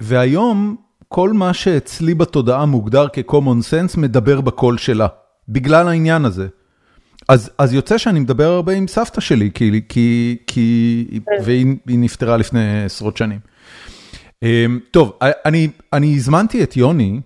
והיום 0.00 0.76
כל 1.08 1.32
מה 1.32 1.54
שאצלי 1.54 2.14
בתודעה 2.14 2.66
מוגדר 2.66 3.06
כ-common 3.12 3.60
sense 3.70 4.00
מדבר 4.00 4.40
בקול 4.40 4.78
שלה, 4.78 5.06
בגלל 5.48 5.88
העניין 5.88 6.24
הזה. 6.24 6.48
אז, 7.28 7.50
אז 7.58 7.72
יוצא 7.72 7.98
שאני 7.98 8.20
מדבר 8.20 8.52
הרבה 8.52 8.72
עם 8.72 8.88
סבתא 8.88 9.20
שלי, 9.20 9.50
כי, 9.54 9.80
כי, 9.88 10.36
כי, 10.46 11.06
כן. 11.26 11.42
והיא 11.44 11.76
נפטרה 11.86 12.36
לפני 12.36 12.84
עשרות 12.84 13.16
שנים. 13.16 13.38
אה, 14.42 14.66
טוב, 14.90 15.12
אני, 15.22 15.68
אני 15.92 16.14
הזמנתי 16.14 16.62
את 16.62 16.76
יוני, 16.76 17.20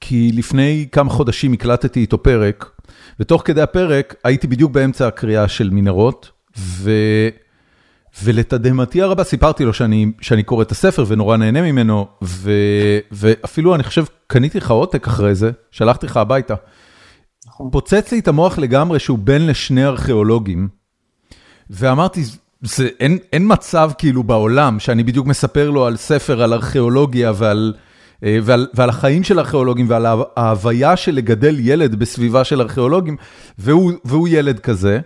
כי 0.00 0.32
לפני 0.34 0.86
כמה 0.92 1.10
חודשים 1.10 1.52
הקלטתי 1.52 2.00
איתו 2.00 2.22
פרק, 2.22 2.70
ותוך 3.20 3.42
כדי 3.44 3.62
הפרק 3.62 4.14
הייתי 4.24 4.46
בדיוק 4.46 4.72
באמצע 4.72 5.06
הקריאה 5.06 5.48
של 5.48 5.70
מנהרות, 5.70 6.30
ו... 6.58 6.90
ולתדהמתי 8.22 9.02
הרבה 9.02 9.24
סיפרתי 9.24 9.64
לו 9.64 9.72
שאני, 9.72 10.12
שאני 10.20 10.42
קורא 10.42 10.62
את 10.62 10.70
הספר 10.70 11.04
ונורא 11.08 11.36
נהנה 11.36 11.62
ממנו, 11.62 12.06
ו... 12.24 12.50
ואפילו 13.12 13.74
אני 13.74 13.82
חושב 13.82 14.04
קניתי 14.26 14.58
לך 14.58 14.70
עותק 14.70 15.06
אחרי 15.06 15.34
זה, 15.34 15.50
שלחתי 15.70 16.06
לך 16.06 16.16
הביתה. 16.16 16.54
נכון. 17.46 17.70
פוצץ 17.70 18.12
לי 18.12 18.18
את 18.18 18.28
המוח 18.28 18.58
לגמרי 18.58 18.98
שהוא 18.98 19.18
בן 19.18 19.42
לשני 19.42 19.84
ארכיאולוגים, 19.84 20.68
ואמרתי, 21.70 22.22
זה, 22.62 22.88
אין, 23.00 23.18
אין 23.32 23.42
מצב 23.46 23.90
כאילו 23.98 24.22
בעולם 24.22 24.80
שאני 24.80 25.02
בדיוק 25.02 25.26
מספר 25.26 25.70
לו 25.70 25.86
על 25.86 25.96
ספר 25.96 26.42
על 26.42 26.52
ארכיאולוגיה 26.52 27.32
ועל... 27.34 27.74
אה, 28.24 28.38
ועל, 28.42 28.66
ועל 28.74 28.88
החיים 28.88 29.22
של 29.22 29.38
ארכיאולוגים 29.38 29.86
ועל 29.88 30.06
ההוויה 30.36 30.96
של 30.96 31.14
לגדל 31.14 31.56
ילד 31.58 31.94
בסביבה 31.94 32.44
של 32.44 32.60
ארכיאולוגים, 32.60 33.16
והוא, 33.58 33.92
והוא 34.04 34.28
ילד 34.28 34.58
כזה. 34.58 35.00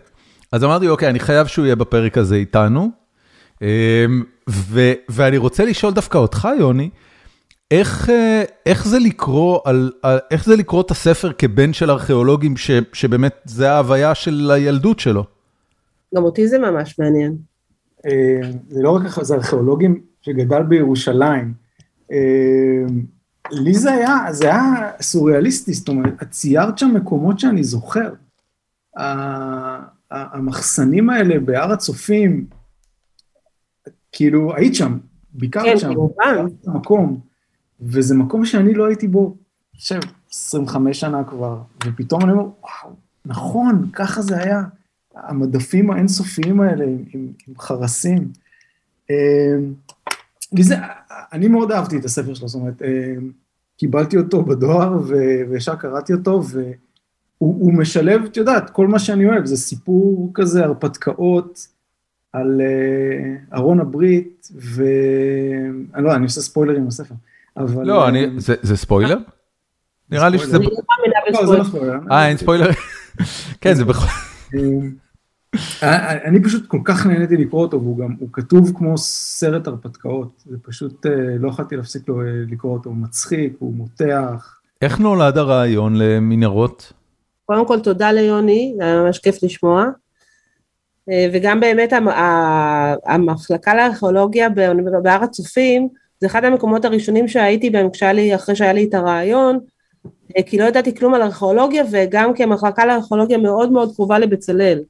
אז 0.53 0.65
אמרתי, 0.65 0.89
אוקיי, 0.89 1.09
אני 1.11 1.21
חייב 1.21 1.47
שהוא 1.47 1.65
יהיה 1.65 1.77
בפרק 1.77 2.19
הזה 2.19 2.35
איתנו. 2.35 3.00
אמ, 3.63 3.67
ו, 4.51 4.93
ואני 5.09 5.37
רוצה 5.37 5.65
לשאול 5.65 5.93
דווקא 5.93 6.19
אותך, 6.19 6.49
יוני, 6.59 6.91
איך, 7.71 8.11
אה, 8.11 8.43
איך 8.67 8.89
זה 8.89 8.99
לקרוא 8.99 9.59
על, 9.65 9.93
איך 10.31 10.45
זה 10.45 10.57
לקרוא 10.57 10.81
את 10.81 10.91
הספר 10.91 11.33
כבן 11.33 11.73
של 11.73 11.91
ארכיאולוגים, 11.91 12.57
ש, 12.57 12.71
שבאמת 12.93 13.35
זה 13.45 13.73
ההוויה 13.73 14.15
של 14.15 14.51
הילדות 14.55 15.01
שלו? 15.01 15.25
גם 16.15 16.25
אותי 16.25 16.49
זה 16.49 16.59
ממש 16.59 16.99
מעניין. 16.99 17.37
אה, 18.07 18.51
זה 18.69 18.83
לא 18.83 18.97
רק 18.97 19.23
זה 19.23 19.35
ארכיאולוגים 19.35 20.01
שגדל 20.23 20.63
בירושלים. 20.63 21.55
אמ, 22.13 23.05
לי 23.51 23.75
זה 23.75 23.93
היה, 23.93 24.17
זה 24.31 24.45
היה 24.45 24.91
סוריאליסטי, 25.01 25.73
זאת 25.73 25.89
אומרת, 25.89 26.23
את 26.23 26.31
ציירת 26.31 26.79
שם 26.79 26.95
מקומות 26.95 27.39
שאני 27.39 27.65
זוכר. 27.65 28.13
המחסנים 30.11 31.11
האלה 31.11 31.41
בהר 31.41 31.73
הצופים, 31.73 32.47
כאילו, 34.13 34.57
היית 34.57 34.75
שם, 34.75 34.99
ביקרת 35.33 35.65
כן, 35.65 35.79
שם, 35.79 35.89
ביקרת 35.89 36.67
מקום, 36.67 37.21
וזה 37.81 38.15
מקום 38.15 38.45
שאני 38.45 38.75
לא 38.75 38.87
הייתי 38.87 39.09
בו, 39.09 39.37
חושב, 39.77 40.01
25 40.31 41.01
שנה 41.01 41.25
כבר, 41.25 41.59
ופתאום 41.87 42.23
אני 42.23 42.33
אומר, 42.33 42.43
וואו, 42.43 42.95
נכון, 43.27 43.91
ככה 43.93 44.23
זה 44.23 44.37
היה. 44.37 44.63
המדפים 45.15 45.91
האינסופיים 45.91 46.61
האלה 46.61 46.85
עם, 46.85 47.05
עם, 47.15 47.33
עם 47.49 47.55
חרסים. 47.59 48.33
אמ, 49.11 49.75
וזה, 50.59 50.75
אני 51.33 51.49
מאוד 51.49 51.73
אהבתי 51.73 51.99
את 51.99 52.05
הספר 52.05 52.35
שלו, 52.35 52.49
זאת 52.49 52.61
אומרת, 52.61 52.83
אה, 52.83 53.15
קיבלתי 53.77 54.17
אותו 54.17 54.43
בדואר 54.43 54.99
וישר 55.49 55.75
קראתי 55.75 56.13
אותו, 56.13 56.43
והוא 56.45 57.73
משלב, 57.73 58.25
את 58.25 58.37
יודעת, 58.37 58.71
כל 58.71 58.87
מה 58.87 58.99
שאני 58.99 59.27
אוהב, 59.27 59.47
זה 59.47 59.57
סיפור 59.57 60.31
כזה, 60.35 60.65
הרפתקאות 60.65 61.67
על 62.33 62.61
uh, 62.61 63.57
ארון 63.57 63.81
הברית, 63.81 64.49
ואני 64.55 66.05
לא 66.05 66.09
יודע, 66.09 66.17
אני 66.17 66.25
עושה 66.25 66.41
ספוילרים 66.41 66.87
בספר, 66.87 67.15
אבל... 67.57 67.87
לא, 67.87 68.09
אני, 68.09 68.25
אה, 68.25 68.31
זה, 68.37 68.55
זה 68.63 68.77
ספוילר? 68.77 69.19
נראה 70.11 70.29
לי 70.29 70.39
שזה... 70.39 70.59
לא, 71.33 71.47
זה 71.47 71.59
לא 71.59 71.65
ספוילר. 71.65 71.99
אה, 72.11 72.29
אין 72.29 72.37
ספוילר? 72.37 72.71
כן, 73.61 73.75
זה 73.75 73.85
בכל... 73.85 74.07
אני 76.25 76.43
פשוט 76.43 76.67
כל 76.67 76.81
כך 76.85 77.07
נהניתי 77.07 77.37
לקרוא 77.37 77.63
אותו, 77.63 77.83
והוא 77.83 77.99
גם, 77.99 78.17
הוא 78.21 78.29
כתוב 78.33 78.73
כמו 78.79 78.99
סרט 78.99 79.67
הרפתקאות, 79.67 80.43
זה 80.47 80.57
פשוט, 80.63 81.07
אה, 81.07 81.13
לא 81.39 81.49
יכולתי 81.49 81.77
להפסיק 81.77 82.09
לו 82.09 82.21
אה, 82.21 82.27
לקרוא 82.51 82.73
אותו, 82.73 82.91
הוא 82.91 82.97
מצחיק, 82.97 83.53
הוא 83.59 83.75
מותח. 83.75 84.61
איך 84.83 84.99
נולד 84.99 85.39
הרעיון 85.39 85.97
למנהרות? 85.97 86.93
קודם 87.47 87.67
כל 87.67 87.81
תודה 87.81 88.13
ליוני, 88.13 88.75
זה 88.77 88.85
היה 88.85 89.03
ממש 89.03 89.19
כיף 89.19 89.43
לשמוע. 89.43 89.85
אה, 91.11 91.27
וגם 91.33 91.61
באמת 91.61 91.93
המחלקה 93.07 93.75
לארכיאולוגיה 93.75 94.49
בהר 95.03 95.23
הצופים, 95.23 95.89
זה 96.21 96.27
אחד 96.27 96.45
המקומות 96.45 96.85
הראשונים 96.85 97.29
שהייתי 97.29 97.71
בהם 97.71 97.91
כשהיה 97.91 98.37
אחרי 98.37 98.57
שהיה 98.57 98.73
לי 98.73 98.85
את 98.85 98.95
הרעיון, 98.95 99.59
כי 100.47 100.59
לא 100.59 100.65
ידעתי 100.65 100.95
כלום 100.95 101.15
על 101.15 101.23
ארכיאולוגיה, 101.23 101.85
וגם 101.91 102.35
כי 102.35 102.43
המחלקה 102.43 102.87
לארכיאולוגיה 102.87 103.39
מאוד 103.39 103.73
מאוד 103.73 103.95
קרובה 103.95 104.19
לבצלאל. 104.19 104.83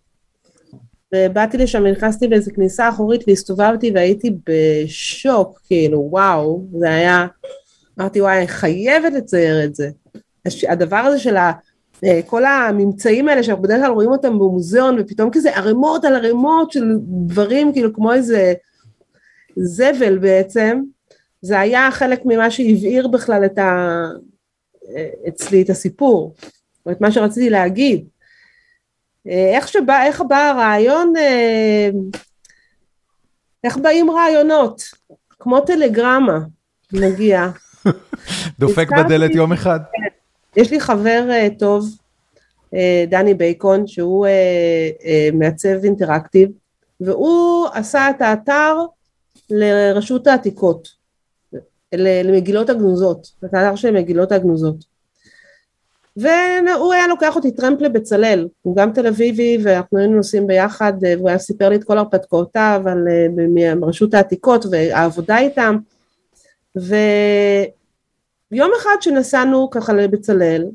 ובאתי 1.14 1.58
לשם 1.58 1.82
ונכנסתי 1.84 2.28
באיזה 2.28 2.50
כניסה 2.50 2.88
אחורית 2.88 3.24
והסתובבתי 3.26 3.90
והייתי 3.94 4.30
בשוק, 4.48 5.60
כאילו, 5.66 6.08
וואו, 6.10 6.66
זה 6.78 6.90
היה, 6.90 7.26
אמרתי, 8.00 8.20
וואי, 8.20 8.38
אני 8.38 8.48
חייבת 8.48 9.12
לצייר 9.12 9.64
את 9.64 9.74
זה. 9.74 9.88
הדבר 10.68 10.96
הזה 10.96 11.18
של 11.18 11.36
אה, 11.36 11.52
כל 12.26 12.44
הממצאים 12.44 13.28
האלה 13.28 13.42
שאנחנו 13.42 13.62
בדרך 13.62 13.80
כלל 13.80 13.90
רואים 13.90 14.11
אותם 14.11 14.38
במוזיאון 14.38 14.96
ופתאום 15.01 15.30
כזה 15.32 15.57
ערימות 15.57 16.05
על 16.05 16.14
ערימות 16.14 16.72
של 16.72 16.84
דברים 17.26 17.72
כאילו 17.72 17.94
כמו 17.94 18.12
איזה 18.12 18.55
זבל 19.57 20.18
בעצם, 20.18 20.80
זה 21.42 21.61
היה 21.61 21.90
חלק 21.90 22.20
ממה 22.24 22.51
שהבעיר 22.51 23.09
בכלל 23.09 23.44
את 23.44 23.59
ה... 23.59 24.05
אצלי 25.28 25.62
את 25.62 25.70
הסיפור, 25.70 26.34
או 26.86 26.92
את 26.92 27.01
מה 27.01 27.12
שרציתי 27.12 27.51
להגיד. 27.51 28.07
איך 29.26 29.68
שבא, 29.68 30.03
איך 30.03 30.22
בא 30.28 30.36
הרעיון, 30.36 31.12
איך 33.64 33.76
באים 33.76 34.11
רעיונות, 34.11 34.82
כמו 35.30 35.61
טלגרמה, 35.61 36.38
מגיע. 36.92 37.48
דופק 38.59 38.88
בדלת 38.98 39.34
יום 39.34 39.53
אחד. 39.53 39.80
יש 40.57 40.70
לי 40.70 40.80
חבר 40.80 41.28
uh, 41.28 41.59
טוב, 41.59 41.88
uh, 42.74 42.76
דני 43.09 43.34
בייקון, 43.34 43.86
שהוא 43.86 44.26
uh, 44.26 45.34
מעצב 45.34 45.84
אינטראקטיב, 45.84 46.48
והוא 47.01 47.66
עשה 47.72 48.11
את 48.11 48.20
האתר 48.20 48.76
לרשות 49.51 50.26
העתיקות, 50.26 50.88
למגילות 51.92 52.70
הגנוזות, 52.70 53.32
את 53.44 53.55
האתר 53.55 53.76
של 53.76 53.90
מגילות 53.90 54.32
הגנוזות. 54.32 54.90
והוא 56.16 56.92
היה 56.92 57.07
לוקח 57.07 57.36
אותי 57.36 57.51
טרמפ 57.51 57.80
לבצלאל, 57.80 58.48
הוא 58.62 58.76
גם 58.76 58.92
תל 58.92 59.07
אביבי 59.07 59.59
ואנחנו 59.62 59.98
היינו 59.98 60.16
נוסעים 60.16 60.46
ביחד 60.46 60.92
והוא 61.01 61.28
היה 61.28 61.38
סיפר 61.38 61.68
לי 61.68 61.76
את 61.76 61.84
כל 61.84 61.98
הרפתקאותיו 61.98 62.82
על 62.86 63.09
רשות 63.82 64.14
העתיקות 64.14 64.66
והעבודה 64.70 65.38
איתם 65.38 65.76
ויום 68.53 68.70
אחד 68.78 68.96
שנסענו 69.01 69.70
ככה 69.70 69.92
לבצלאל, 69.92 70.66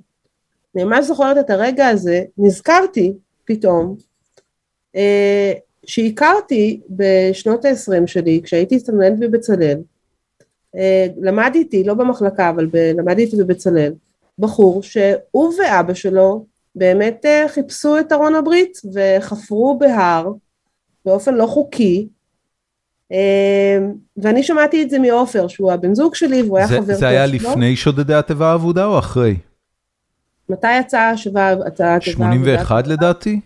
אני 0.76 0.84
ממש 0.84 1.06
זוכרת 1.06 1.38
את 1.38 1.50
הרגע 1.50 1.88
הזה, 1.88 2.24
נזכרתי 2.38 3.14
פתאום 3.46 3.96
אה, 4.96 5.54
שהכרתי 5.86 6.82
בשנות 6.90 7.66
ה-20 7.66 8.08
שלי, 8.08 8.42
כשהייתי 8.44 8.80
סטודנט 8.80 9.20
בבצלאל, 9.20 9.78
אה, 10.76 11.08
למדתי, 11.22 11.84
לא 11.84 11.94
במחלקה, 11.94 12.50
אבל 12.50 12.66
ב, 12.66 12.76
למדתי 12.76 13.36
בבצלאל, 13.38 13.94
בחור 14.40 14.84
שהוא 14.84 15.54
ואבא 15.60 15.94
שלו 15.94 16.46
באמת 16.76 17.26
אה, 17.26 17.46
חיפשו 17.48 18.00
את 18.00 18.12
ארון 18.12 18.36
הברית 18.36 18.78
וחפרו 18.94 19.78
בהר 19.80 20.32
באופן 21.06 21.34
לא 21.34 21.46
חוקי 21.46 22.08
ואני 24.18 24.44
שמעתי 24.44 24.84
את 24.84 24.90
זה 24.90 25.00
מעופר, 25.00 25.48
שהוא 25.48 25.72
הבן 25.72 25.94
זוג 25.94 26.16
שלי, 26.16 26.42
והוא 26.42 26.58
היה 26.58 26.68
חבר 26.68 26.78
טוב 26.78 26.86
שלו. 26.86 26.96
זה 26.96 27.08
היה 27.08 27.26
לפני 27.26 27.76
שודדי 27.76 28.14
התיבה 28.14 28.52
האבודה 28.52 28.86
או 28.86 29.00
אחרי? 29.00 29.38
מתי 30.50 30.78
יצאה 30.80 31.12
התיבה 31.12 31.48
האבודה? 31.48 32.02
81 32.02 32.88
לדעתי? 32.88 33.40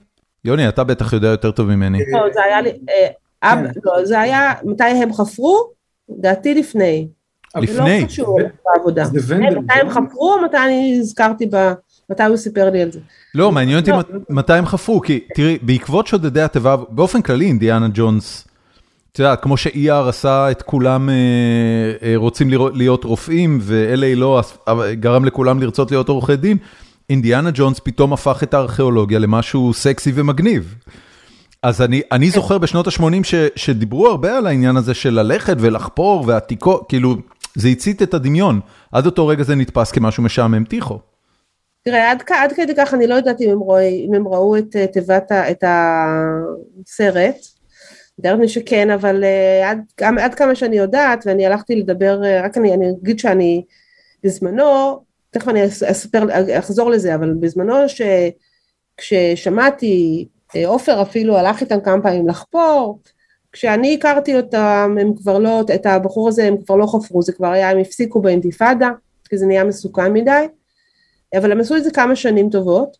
יוני, 0.45 0.69
אתה 0.69 0.83
בטח 0.83 1.13
יודע 1.13 1.27
יותר 1.27 1.51
טוב 1.51 1.67
ממני. 1.67 1.99
לא, 2.11 2.33
זה 2.33 2.43
היה 2.43 2.61
לי, 2.61 2.69
אה, 2.69 3.55
כן. 3.55 3.65
לא, 3.83 4.05
זה 4.05 4.19
היה, 4.19 4.53
מתי 4.63 4.83
הם 4.83 5.13
חפרו? 5.13 5.69
דעתי 6.09 6.53
לפני. 6.53 7.07
לפני? 7.55 8.01
לא 8.01 8.05
קשור 8.05 8.39
לעבודה. 8.75 9.03
מתי 9.57 9.73
הם 9.81 9.89
חפרו 9.89 10.33
או 10.33 10.41
מתי 10.45 10.57
אני 10.57 10.97
הזכרתי 10.99 11.45
ב... 11.51 11.73
מתי 12.09 12.23
הוא 12.23 12.37
סיפר 12.37 12.69
לי 12.69 12.81
על 12.81 12.91
זה? 12.91 12.99
לא, 13.35 13.51
מעניין 13.51 13.79
אותי 13.79 13.91
לא. 13.91 13.99
מתי 14.29 14.53
הם 14.53 14.65
חפרו, 14.65 15.01
כי 15.01 15.19
תראי, 15.35 15.57
בעקבות 15.61 16.07
שודדי 16.07 16.41
התיבה, 16.41 16.75
באופן 16.89 17.21
כללי 17.21 17.45
אינדיאנה 17.45 17.87
ג'ונס, 17.93 18.47
את 19.11 19.19
יודעת, 19.19 19.43
כמו 19.43 19.57
ש-ER 19.57 20.09
עשה 20.09 20.51
את 20.51 20.61
כולם 20.61 21.09
אה, 21.09 21.15
אה, 22.03 22.13
רוצים 22.15 22.49
להיות 22.73 23.03
רופאים, 23.03 23.59
ו-LA 23.61 24.15
לא 24.15 24.41
גרם 24.93 25.25
לכולם 25.25 25.59
לרצות 25.61 25.91
להיות 25.91 26.09
עורכי 26.09 26.35
דין, 26.35 26.57
אינדיאנה 27.09 27.49
ג'ונס 27.53 27.79
פתאום 27.79 28.13
הפך 28.13 28.43
את 28.43 28.53
הארכיאולוגיה 28.53 29.19
למשהו 29.19 29.73
סקסי 29.73 30.11
ומגניב. 30.15 30.75
אז 31.63 31.81
אני, 31.81 32.01
אני 32.11 32.29
זוכר 32.29 32.57
בשנות 32.57 32.87
ה-80 32.87 33.03
שדיברו 33.55 34.07
הרבה 34.07 34.37
על 34.37 34.47
העניין 34.47 34.77
הזה 34.77 34.93
של 34.93 35.13
ללכת 35.13 35.55
ולחפור 35.59 36.23
ועתיקות, 36.27 36.85
כאילו, 36.89 37.15
זה 37.55 37.67
הצית 37.67 38.01
את 38.01 38.13
הדמיון. 38.13 38.59
עד 38.91 39.05
אותו 39.05 39.27
רגע 39.27 39.43
זה 39.43 39.55
נתפס 39.55 39.91
כמשהו 39.91 40.23
משעמם 40.23 40.63
טיחו. 40.63 40.99
תראה, 41.85 42.11
עד, 42.11 42.23
עד 42.29 42.53
כדי 42.53 42.73
כך 42.77 42.93
אני 42.93 43.07
לא 43.07 43.15
יודעת 43.15 43.41
אם 43.41 43.49
הם, 43.49 43.59
ראו, 43.63 43.79
אם 43.79 44.13
הם 44.13 44.27
ראו 44.27 44.57
את 44.57 44.75
תיבת, 44.93 45.31
את 45.31 45.63
הסרט, 45.67 47.35
מתארת 48.19 48.39
לי 48.39 48.47
שכן, 48.47 48.89
אבל 48.89 49.23
uh, 49.23 49.65
עד, 49.65 49.79
עד 50.19 50.35
כמה 50.35 50.55
שאני 50.55 50.77
יודעת, 50.77 51.23
ואני 51.25 51.45
הלכתי 51.45 51.75
לדבר, 51.75 52.21
uh, 52.23 52.45
רק 52.45 52.57
אני, 52.57 52.73
אני 52.73 52.89
אגיד 52.89 53.19
שאני 53.19 53.65
בזמנו, 54.23 54.99
תכף 55.31 55.47
אני 55.47 55.65
אספר, 55.65 56.25
אחזור 56.59 56.89
לזה, 56.89 57.15
אבל 57.15 57.33
בזמנו 57.33 57.89
ש, 57.89 58.01
כששמעתי, 58.97 60.27
אה, 60.55 60.67
עופר 60.67 61.01
אפילו 61.01 61.37
הלך 61.37 61.61
איתם 61.61 61.79
כמה 61.81 62.01
פעמים 62.01 62.27
לחפור, 62.27 62.99
כשאני 63.51 63.95
הכרתי 63.95 64.37
אותם, 64.37 64.95
הם 65.01 65.15
כבר 65.15 65.39
לא, 65.39 65.61
את 65.75 65.85
הבחור 65.85 66.27
הזה 66.27 66.47
הם 66.47 66.57
כבר 66.65 66.75
לא 66.75 66.85
חפרו, 66.85 67.21
זה 67.21 67.33
כבר 67.33 67.47
היה, 67.47 67.69
הם 67.69 67.79
הפסיקו 67.79 68.21
באינתיפאדה, 68.21 68.89
כי 69.29 69.37
זה 69.37 69.45
נהיה 69.45 69.63
מסוכן 69.63 70.13
מדי, 70.13 70.47
אבל 71.37 71.51
הם 71.51 71.59
עשו 71.59 71.77
את 71.77 71.83
זה 71.83 71.91
כמה 71.91 72.15
שנים 72.15 72.49
טובות, 72.49 72.97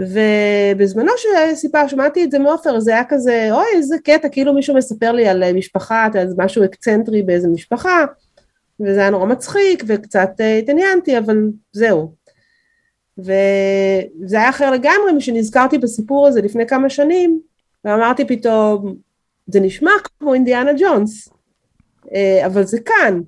ובזמנו 0.00 1.12
שסיפר, 1.16 1.88
שמעתי 1.88 2.24
את 2.24 2.30
זה 2.30 2.38
מעופר, 2.38 2.80
זה 2.80 2.92
היה 2.92 3.04
כזה, 3.08 3.48
אוי 3.52 3.64
איזה 3.74 3.96
קטע, 4.04 4.28
כאילו 4.28 4.54
מישהו 4.54 4.76
מספר 4.76 5.12
לי 5.12 5.28
על 5.28 5.52
משפחה, 5.52 6.08
על 6.14 6.28
משהו 6.36 6.64
אקצנטרי 6.64 7.22
באיזה 7.22 7.48
משפחה, 7.48 8.04
וזה 8.80 9.00
היה 9.00 9.10
נורא 9.10 9.26
מצחיק, 9.26 9.84
וקצת 9.86 10.30
uh, 10.38 10.62
התעניינתי, 10.62 11.18
אבל 11.18 11.50
זהו. 11.72 12.12
וזה 13.18 14.36
היה 14.36 14.48
אחר 14.48 14.70
לגמרי 14.70 15.12
משנזכרתי 15.16 15.78
בסיפור 15.78 16.26
הזה 16.26 16.42
לפני 16.42 16.66
כמה 16.66 16.90
שנים, 16.90 17.40
ואמרתי 17.84 18.24
פתאום, 18.24 18.94
זה 19.46 19.60
נשמע 19.60 19.90
כמו 20.20 20.34
אינדיאנה 20.34 20.70
ג'ונס, 20.78 21.28
uh, 22.04 22.46
אבל 22.46 22.64
זה 22.64 22.78
כאן. 22.80 23.20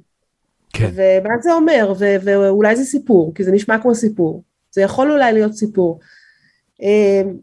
כן. 0.72 0.90
ומה 0.94 1.34
זה 1.42 1.52
אומר, 1.52 1.94
ו- 1.98 2.16
ואולי 2.24 2.76
זה 2.76 2.84
סיפור, 2.84 3.32
כי 3.34 3.44
זה 3.44 3.52
נשמע 3.52 3.78
כמו 3.78 3.94
סיפור. 3.94 4.42
זה 4.70 4.82
יכול 4.82 5.12
אולי 5.12 5.32
להיות 5.32 5.52
סיפור. 5.52 6.00
אמ, 6.80 7.36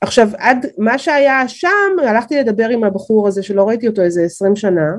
עכשיו 0.00 0.28
עד 0.38 0.66
מה 0.78 0.98
שהיה 0.98 1.48
שם 1.48 1.96
הלכתי 2.06 2.40
לדבר 2.40 2.68
עם 2.68 2.84
הבחור 2.84 3.28
הזה 3.28 3.42
שלא 3.42 3.68
ראיתי 3.68 3.88
אותו 3.88 4.02
איזה 4.02 4.22
עשרים 4.22 4.56
שנה 4.56 4.90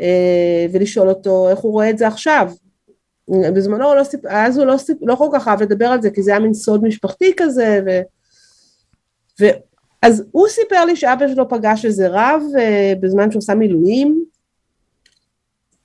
אה, 0.00 0.66
ולשאול 0.72 1.08
אותו 1.08 1.48
איך 1.48 1.58
הוא 1.58 1.72
רואה 1.72 1.90
את 1.90 1.98
זה 1.98 2.06
עכשיו. 2.06 2.52
בזמנו 3.54 3.94
לא 3.94 4.04
סיפ... 4.04 4.20
אז 4.28 4.58
הוא 4.58 4.66
לא, 4.66 4.76
סיפ... 4.76 4.98
לא 5.02 5.14
כל 5.14 5.28
כך 5.32 5.48
אהב 5.48 5.62
לדבר 5.62 5.86
על 5.86 6.02
זה 6.02 6.10
כי 6.10 6.22
זה 6.22 6.30
היה 6.30 6.40
מין 6.40 6.54
סוד 6.54 6.84
משפחתי 6.84 7.32
כזה 7.36 7.80
ו... 7.86 7.90
ו... 9.40 9.46
אז 10.02 10.24
הוא 10.30 10.48
סיפר 10.48 10.84
לי 10.84 10.96
שאבא 10.96 11.28
שלו 11.28 11.48
פגש 11.48 11.84
איזה 11.84 12.08
רב 12.10 12.42
אה, 12.58 12.92
בזמן 13.00 13.30
שהוא 13.30 13.38
עשה 13.38 13.54
מילואים 13.54 14.24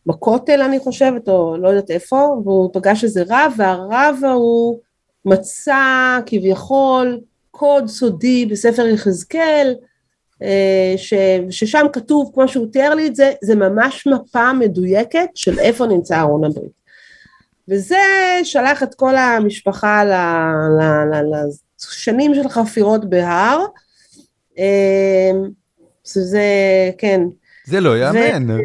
בכותל 0.05 0.61
אני 0.61 0.79
חושבת 0.79 1.27
או 1.29 1.57
לא 1.57 1.67
יודעת 1.69 1.91
איפה 1.91 2.41
והוא 2.43 2.69
פגש 2.73 3.03
איזה 3.03 3.23
רב 3.29 3.53
והרב 3.57 4.19
ההוא 4.23 4.79
מצא 5.25 6.19
כביכול 6.25 7.19
קוד 7.51 7.87
סודי 7.87 8.45
בספר 8.45 8.87
יחזקאל, 8.87 9.75
אה, 10.41 10.93
ש, 10.97 11.13
ששם 11.49 11.85
כתוב, 11.93 12.31
כמו 12.33 12.47
שהוא 12.47 12.67
תיאר 12.71 12.95
לי 12.95 13.07
את 13.07 13.15
זה, 13.15 13.31
זה 13.43 13.55
ממש 13.55 14.07
מפה 14.07 14.53
מדויקת 14.53 15.29
של 15.35 15.59
איפה 15.59 15.87
נמצא 15.87 16.19
ארון 16.19 16.43
הברית. 16.43 16.81
וזה 17.69 17.97
שלח 18.43 18.83
את 18.83 18.95
כל 18.95 19.15
המשפחה 19.15 20.03
לשנים 21.79 22.35
של 22.35 22.49
חפירות 22.49 23.09
בהר, 23.09 23.65
אה, 24.59 25.31
שזה, 26.03 26.41
כן. 26.97 27.21
זה 27.65 27.79
לא 27.79 27.97
יאמן. 27.97 28.57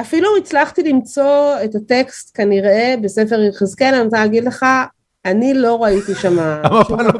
אפילו 0.00 0.36
הצלחתי 0.36 0.82
למצוא 0.82 1.54
את 1.64 1.74
הטקסט 1.74 2.30
כנראה 2.36 2.94
בספר 3.02 3.40
יחזקאל, 3.42 3.94
אני 3.94 4.04
רוצה 4.04 4.16
להגיד 4.16 4.44
לך, 4.44 4.66
אני 5.24 5.54
לא 5.54 5.82
ראיתי 5.82 6.14
שם... 6.14 6.38
המפה 6.64 7.02
לא, 7.02 7.12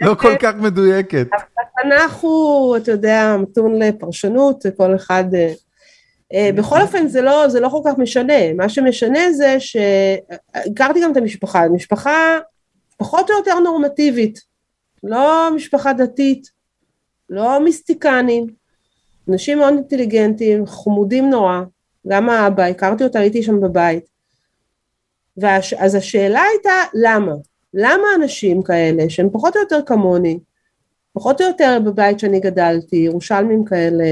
לא 0.00 0.14
כל 0.14 0.36
כך 0.40 0.54
מדויקת. 0.54 1.26
התנ"ך 1.34 2.12
הוא, 2.12 2.76
אתה 2.76 2.90
יודע, 2.90 3.36
מתון 3.40 3.82
לפרשנות, 3.82 4.66
כל 4.76 4.94
אחד... 4.96 5.34
אה, 5.34 5.52
אה, 6.34 6.50
בכל 6.54 6.80
אופן 6.80 7.08
זה 7.08 7.22
לא, 7.22 7.48
זה 7.48 7.60
לא 7.60 7.68
כל 7.68 7.80
כך 7.84 7.98
משנה, 7.98 8.52
מה 8.56 8.68
שמשנה 8.68 9.32
זה 9.32 9.56
שהכרתי 9.58 11.00
גם 11.02 11.12
את 11.12 11.16
המשפחה, 11.16 11.68
משפחה 11.68 12.38
פחות 12.96 13.30
או 13.30 13.36
יותר 13.36 13.58
נורמטיבית, 13.58 14.40
לא 15.02 15.50
משפחה 15.54 15.92
דתית, 15.92 16.50
לא 17.30 17.60
מיסטיקנים, 17.60 18.46
אנשים 19.28 19.58
מאוד 19.58 19.74
אינטליגנטים, 19.74 20.66
חמודים 20.66 21.30
נורא, 21.30 21.60
גם 22.08 22.30
האבא, 22.30 22.62
הכרתי 22.62 23.04
אותה, 23.04 23.18
הייתי 23.18 23.42
שם 23.42 23.60
בבית. 23.60 24.13
והש... 25.36 25.74
אז 25.74 25.94
השאלה 25.94 26.42
הייתה 26.52 26.72
למה? 26.94 27.32
למה 27.74 28.02
אנשים 28.16 28.62
כאלה 28.62 29.10
שהם 29.10 29.30
פחות 29.32 29.56
או 29.56 29.60
יותר 29.60 29.80
כמוני, 29.86 30.38
פחות 31.12 31.40
או 31.40 31.46
יותר 31.46 31.78
בבית 31.84 32.18
שאני 32.18 32.40
גדלתי, 32.40 32.96
ירושלמים 32.96 33.64
כאלה, 33.64 34.04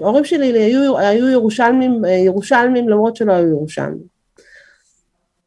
ההורים 0.00 0.24
שלי 0.24 0.62
היו, 0.62 0.98
היו 0.98 1.28
ירושלמים, 1.28 2.02
ירושלמים 2.04 2.88
למרות 2.88 3.16
שלא 3.16 3.32
היו 3.32 3.48
ירושלמים. 3.48 4.14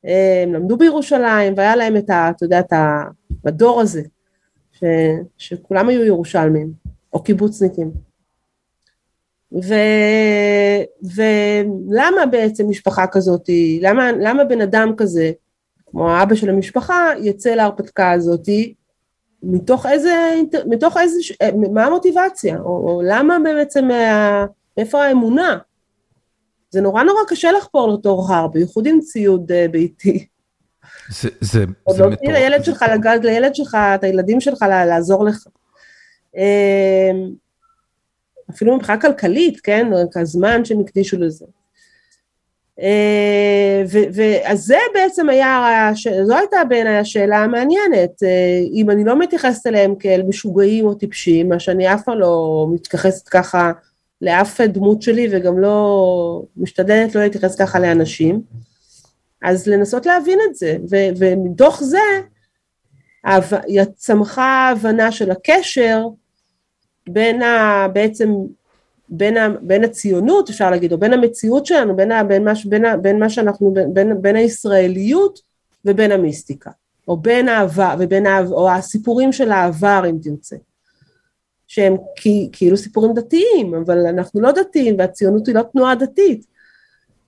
הם 0.03 0.53
למדו 0.53 0.77
בירושלים 0.77 1.53
והיה 1.57 1.75
להם 1.75 1.97
את 1.97 2.09
ה... 2.09 2.29
אתה 2.29 2.45
יודע, 2.45 2.59
את 2.59 2.73
הדור 3.45 3.81
הזה, 3.81 4.01
ש, 4.71 4.83
שכולם 5.37 5.89
היו 5.89 6.05
ירושלמים, 6.05 6.71
או 7.13 7.23
קיבוצניקים. 7.23 8.06
ו, 9.51 9.73
ולמה 11.15 12.25
בעצם 12.31 12.69
משפחה 12.69 13.07
כזאת, 13.07 13.49
למה, 13.81 14.11
למה 14.11 14.43
בן 14.43 14.61
אדם 14.61 14.93
כזה, 14.97 15.31
כמו 15.85 16.11
האבא 16.11 16.35
של 16.35 16.49
המשפחה, 16.49 17.09
יצא 17.21 17.49
להרפתקה 17.49 18.11
הזאת, 18.11 18.49
מתוך 19.43 19.85
איזה, 19.85 20.35
מתוך 20.67 20.97
איזה, 20.97 21.19
מה 21.71 21.85
המוטיבציה, 21.85 22.59
או, 22.59 22.65
או 22.65 23.01
למה 23.05 23.37
בעצם, 23.43 23.89
איפה 24.77 25.03
האמונה? 25.03 25.57
זה 26.69 26.81
נורא 26.81 27.03
נורא 27.03 27.19
קשה 27.27 27.51
לחפור 27.51 27.93
לתוך 27.93 28.31
הר, 28.31 28.47
בייחוד 28.47 28.87
עם 28.87 28.99
ציוד 28.99 29.51
uh, 29.51 29.71
ביתי. 29.71 30.27
זה, 31.09 31.29
זה, 31.41 31.59
זה 31.59 31.65
מטורף. 31.65 31.99
עוד 31.99 32.13
לילד 32.23 32.63
שלך, 32.63 32.85
לילד 33.23 33.55
שלך, 33.55 33.77
את 33.95 34.03
הילדים 34.03 34.41
שלך, 34.41 34.65
לעזור 34.87 35.25
לך. 35.25 35.47
אפילו 38.49 38.75
מבחינה 38.75 39.01
כלכלית, 39.01 39.59
כן, 39.59 39.87
הזמן 40.15 40.65
שהם 40.65 40.79
הקדישו 40.79 41.17
לזה. 41.19 41.45
אה, 42.81 43.83
אז 44.45 44.65
זה 44.65 44.77
בעצם 44.93 45.29
היה, 45.29 45.91
זו 46.23 46.37
הייתה 46.37 46.57
בעיניי 46.69 46.97
השאלה 46.97 47.37
המעניינת, 47.37 48.23
אה, 48.23 48.59
אם 48.73 48.89
אני 48.89 49.03
לא 49.03 49.19
מתייחסת 49.19 49.67
אליהם 49.67 49.95
כאל 49.95 50.23
משוגעים 50.27 50.85
או 50.85 50.93
טיפשים, 50.93 51.49
מה 51.49 51.59
שאני 51.59 51.93
אף 51.93 52.03
פעם 52.03 52.19
לא 52.19 52.67
מתייחסת 52.73 53.27
ככה 53.27 53.71
לאף 54.21 54.61
דמות 54.61 55.01
שלי 55.01 55.27
וגם 55.31 55.59
לא 55.59 56.43
משתדלת 56.57 57.15
לא 57.15 57.21
להתייחס 57.21 57.55
ככה 57.55 57.79
לאנשים, 57.79 58.41
אז 59.43 59.67
לנסות 59.67 60.05
להבין 60.05 60.39
את 60.49 60.55
זה, 60.55 60.77
ו, 60.89 60.95
ומתוך 61.17 61.83
זה 61.83 61.99
צמחה 63.95 64.43
ההבנה 64.43 65.11
של 65.11 65.31
הקשר 65.31 66.07
בין 67.07 67.41
ה, 67.41 67.87
בעצם 67.93 68.29
בין, 69.09 69.37
ה, 69.37 69.49
בין 69.61 69.83
הציונות 69.83 70.49
אפשר 70.49 70.71
להגיד, 70.71 70.91
או 70.93 70.97
בין 70.97 71.13
המציאות 71.13 71.65
שלנו, 71.65 71.95
בין, 71.95 72.11
ה, 72.11 72.23
בין, 72.23 72.43
מה, 72.43 72.51
בין, 72.65 72.85
ה, 72.85 72.97
בין 72.97 73.19
מה 73.19 73.29
שאנחנו, 73.29 73.73
בין, 73.93 74.21
בין 74.21 74.35
הישראליות 74.35 75.39
ובין 75.85 76.11
המיסטיקה, 76.11 76.71
או 77.07 77.17
בין 77.17 77.49
העבר, 77.49 77.95
ובין 77.99 78.25
העבר, 78.25 78.55
או 78.55 78.71
הסיפורים 78.71 79.31
של 79.31 79.51
העבר 79.51 80.03
אם 80.09 80.17
תרצה. 80.21 80.55
שהם 81.67 81.97
כאילו 82.51 82.77
סיפורים 82.77 83.13
דתיים, 83.13 83.73
אבל 83.75 83.97
אנחנו 84.07 84.41
לא 84.41 84.51
דתיים 84.51 84.95
והציונות 84.99 85.47
היא 85.47 85.55
לא 85.55 85.61
תנועה 85.61 85.95
דתית. 85.95 86.45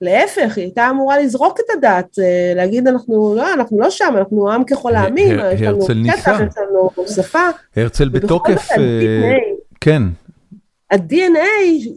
להפך, 0.00 0.56
היא 0.56 0.64
הייתה 0.64 0.90
אמורה 0.90 1.18
לזרוק 1.18 1.60
את 1.60 1.64
הדת, 1.76 2.18
אה, 2.18 2.52
להגיד 2.56 2.88
אנחנו 2.88 3.34
לא, 3.36 3.52
אנחנו 3.54 3.80
לא 3.80 3.90
שם, 3.90 4.14
אנחנו 4.18 4.52
עם 4.52 4.64
ככל 4.64 4.94
העמים, 4.94 5.38
יש 5.52 5.62
לנו 5.62 5.84
קטע, 5.84 6.38
יש 6.48 6.54
לנו 6.58 6.90
שפה. 7.06 7.48
הרצל 7.76 8.08
בתוקף, 8.08 8.70
אה, 8.70 8.76
כן. 9.80 10.02
ה-DNA 10.90 11.88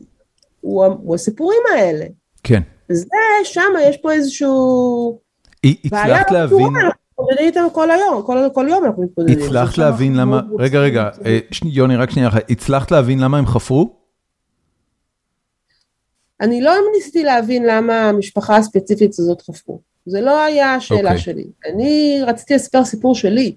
הוא, 0.62 0.86
הוא 0.86 1.16
הסיפורים 1.16 1.62
האלה. 1.76 2.06
כן. 2.44 2.62
וזה, 2.92 3.08
שם 3.44 3.74
יש 3.82 3.98
פה 3.98 4.12
איזשהו... 4.12 5.20
הצלחת 5.66 6.32
להבין... 6.32 6.68
מתמודדים 7.20 7.48
איתם 7.48 7.66
כל 7.74 7.92
היום, 7.92 8.22
כל, 8.26 8.38
כל 8.54 8.66
יום 8.70 8.86
אנחנו 8.86 9.04
מתמודדים. 9.04 9.40
הצלחת 9.40 9.78
להבין 9.78 10.16
למה, 10.16 10.42
רגע 10.60 10.80
רגע, 10.80 11.10
אה, 11.26 11.40
יוני 11.64 11.96
רק 11.96 12.10
שנייה 12.10 12.28
אחת, 12.28 12.52
הצלחת 12.52 12.92
להבין 12.92 13.20
למה 13.20 13.38
הם 13.38 13.46
חפרו? 13.46 13.96
אני 16.42 16.62
לא 16.62 16.74
ניסיתי 16.96 17.24
להבין 17.24 17.66
למה 17.66 18.10
המשפחה 18.10 18.58
הספציפית 18.58 19.12
הזאת 19.20 19.42
חפרו, 19.42 19.82
זה 20.06 20.22
לא 20.22 20.44
היה 20.44 20.76
השאלה 20.76 21.00
okay. 21.00 21.04
אוקיי. 21.04 21.18
שלי, 21.18 21.46
אני 21.74 22.20
רציתי 22.28 22.56
לספר 22.56 22.86
סיפור 22.86 23.16
שלי. 23.16 23.56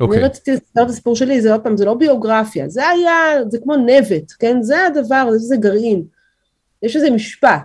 אני 0.00 0.06
אוקיי. 0.06 0.22
רציתי 0.22 0.52
לספר 0.52 0.82
את 0.82 0.88
הסיפור 0.88 1.16
שלי, 1.16 1.40
זה 1.40 1.52
עוד 1.52 1.60
פעם, 1.60 1.76
זה 1.76 1.84
לא 1.84 1.94
ביוגרפיה, 1.94 2.68
זה 2.68 2.88
היה, 2.88 3.14
זה 3.48 3.58
כמו 3.58 3.76
נבט, 3.76 4.32
כן? 4.38 4.62
זה 4.62 4.86
הדבר, 4.86 5.28
זה 5.36 5.56
גרעין. 5.56 6.04
יש 6.82 6.96
איזה 6.96 7.10
משפט, 7.10 7.62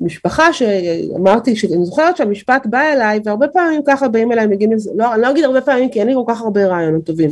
משפחה 0.00 0.52
שאמרתי, 0.52 1.54
אני 1.74 1.84
זוכרת 1.84 2.16
שהמשפט 2.16 2.66
בא 2.66 2.80
אליי, 2.80 3.20
והרבה 3.24 3.48
פעמים 3.48 3.80
ככה 3.86 4.08
באים 4.08 4.32
אליי, 4.32 4.46
מגיעים 4.46 4.72
לזה, 4.72 4.90
לא, 4.94 5.14
אני 5.14 5.22
לא 5.22 5.30
אגיד 5.30 5.44
הרבה 5.44 5.60
פעמים 5.60 5.90
כי 5.90 6.00
אין 6.00 6.08
לי 6.08 6.14
כל 6.14 6.32
כך 6.32 6.40
הרבה 6.40 6.66
רעיונות 6.66 7.06
טובים, 7.06 7.30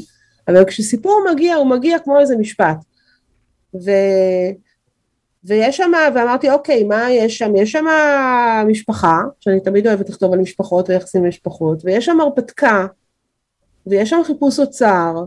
אבל 0.49 0.65
כשסיפור 0.65 1.21
מגיע, 1.33 1.55
הוא 1.55 1.67
מגיע 1.67 1.99
כמו 1.99 2.21
איזה 2.21 2.37
משפט. 2.37 2.77
ו... 3.75 3.91
ויש 5.45 5.77
שם, 5.77 5.93
ואמרתי, 6.15 6.51
אוקיי, 6.51 6.85
מה 6.85 7.11
יש 7.11 7.39
שם? 7.39 7.57
יש 7.57 7.73
שם 7.73 7.85
משפחה, 8.67 9.21
שאני 9.41 9.61
תמיד 9.61 9.87
אוהבת 9.87 10.09
לכתוב 10.09 10.33
על 10.33 10.39
משפחות 10.39 10.91
ויחסים 10.91 11.25
למשפחות, 11.25 11.85
ויש 11.85 12.07
שם 12.07 12.21
הרפתקה, 12.21 12.87
ויש 13.87 14.11
שם 14.11 14.21
חיפוש 14.25 14.61
אוצר, 14.61 15.25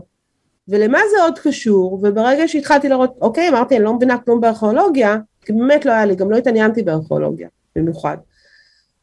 ולמה 0.68 0.98
זה 1.10 1.22
עוד 1.22 1.38
קשור? 1.38 1.92
וברגע 1.92 2.48
שהתחלתי 2.48 2.88
לראות, 2.88 3.18
אוקיי, 3.20 3.48
אמרתי, 3.48 3.76
אני 3.76 3.84
לא 3.84 3.94
מבינה 3.94 4.18
כלום 4.18 4.40
בארכיאולוגיה, 4.40 5.16
כי 5.44 5.52
באמת 5.52 5.84
לא 5.84 5.92
היה 5.92 6.04
לי, 6.04 6.14
גם 6.14 6.30
לא 6.30 6.36
התעניינתי 6.36 6.82
בארכיאולוגיה 6.82 7.48
במיוחד. 7.76 8.16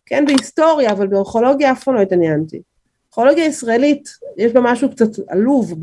כן, 0.06 0.26
בהיסטוריה, 0.26 0.92
אבל 0.92 1.08
בארכיאולוגיה 1.08 1.72
אף 1.72 1.84
פעם 1.84 1.96
לא 1.96 2.00
התעניינתי. 2.00 2.62
ארכיאולוגיה 3.10 3.46
ישראלית, 3.46 4.10
יש 4.38 4.52
בה 4.52 4.62
משהו 4.62 4.90
קצת 4.90 5.10
עלוב 5.28 5.74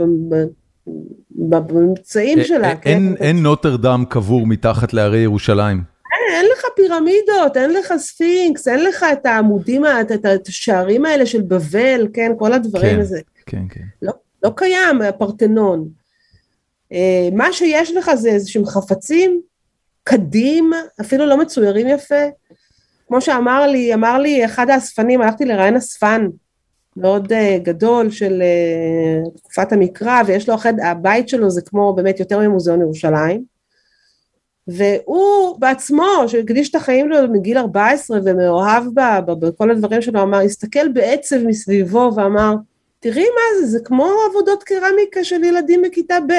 בממצאים 1.31 2.39
אה, 2.39 2.45
שלה. 2.45 2.68
אה, 2.68 2.77
כן? 2.77 3.03
אין 3.20 3.43
נוטרדם 3.43 4.05
קבור 4.09 4.47
מתחת 4.47 4.93
להרי 4.93 5.18
ירושלים. 5.18 5.83
אין 6.33 6.47
לך 6.53 6.64
פירמידות, 6.77 7.57
אין 7.57 7.73
לך 7.73 7.95
ספינקס, 7.97 8.68
אין 8.68 8.85
לך 8.85 9.07
את 9.12 9.27
העמודים, 9.27 9.85
את 10.35 10.49
השערים 10.49 11.05
האלה 11.05 11.27
של 11.27 11.41
בבל, 11.41 12.09
כן, 12.12 12.33
כל 12.39 12.53
הדברים 12.53 13.01
הזה. 13.01 13.20
כן, 13.47 13.62
כן. 13.70 13.84
לא, 14.03 14.12
לא 14.43 14.53
קיים 14.57 15.03
הפרטנון. 15.03 15.88
אה, 16.93 17.28
מה 17.32 17.53
שיש 17.53 17.90
לך 17.90 18.14
זה 18.14 18.28
איזשהם 18.28 18.66
חפצים 18.66 19.40
קדים, 20.05 20.70
אפילו 21.01 21.26
לא 21.26 21.38
מצוירים 21.38 21.88
יפה. 21.88 22.24
כמו 23.09 23.20
שאמר 23.20 23.66
לי, 23.66 23.95
אמר 23.95 24.18
לי 24.18 24.45
אחד 24.45 24.70
האספנים, 24.70 25.22
הלכתי 25.22 25.45
לראיין 25.45 25.76
אספן 25.76 26.26
מאוד 26.97 27.32
uh, 27.32 27.59
גדול 27.62 28.11
של 28.11 28.43
תקופת 29.36 29.72
המקרא, 29.72 30.22
ויש 30.26 30.49
לו 30.49 30.55
אחד, 30.55 30.74
הבית 30.80 31.28
שלו 31.28 31.51
זה 31.51 31.62
כמו 31.62 31.93
באמת 31.95 32.20
יותר 32.20 32.38
ממוזיאון 32.38 32.80
ירושלים, 32.80 33.45
והוא 34.68 35.61
בעצמו, 35.61 36.05
שהקדיש 36.26 36.70
את 36.70 36.74
החיים 36.74 37.11
שלו 37.12 37.32
מגיל 37.32 37.59
14 37.59 38.18
ומאוהב 38.24 38.84
בכל 39.26 39.70
הדברים 39.70 40.03
שלו, 40.03 40.22
אמר, 40.22 40.40
הסתכל 40.40 40.88
בעצב 40.88 41.36
מסביבו 41.47 42.11
ואמר, 42.16 42.55
תראי 43.03 43.24
מה 43.24 43.61
זה, 43.61 43.66
זה 43.66 43.78
כמו 43.84 44.12
עבודות 44.30 44.62
קרמיקה 44.62 45.24
של 45.24 45.44
ילדים 45.44 45.82
בכיתה 45.82 46.18
ב'. 46.28 46.32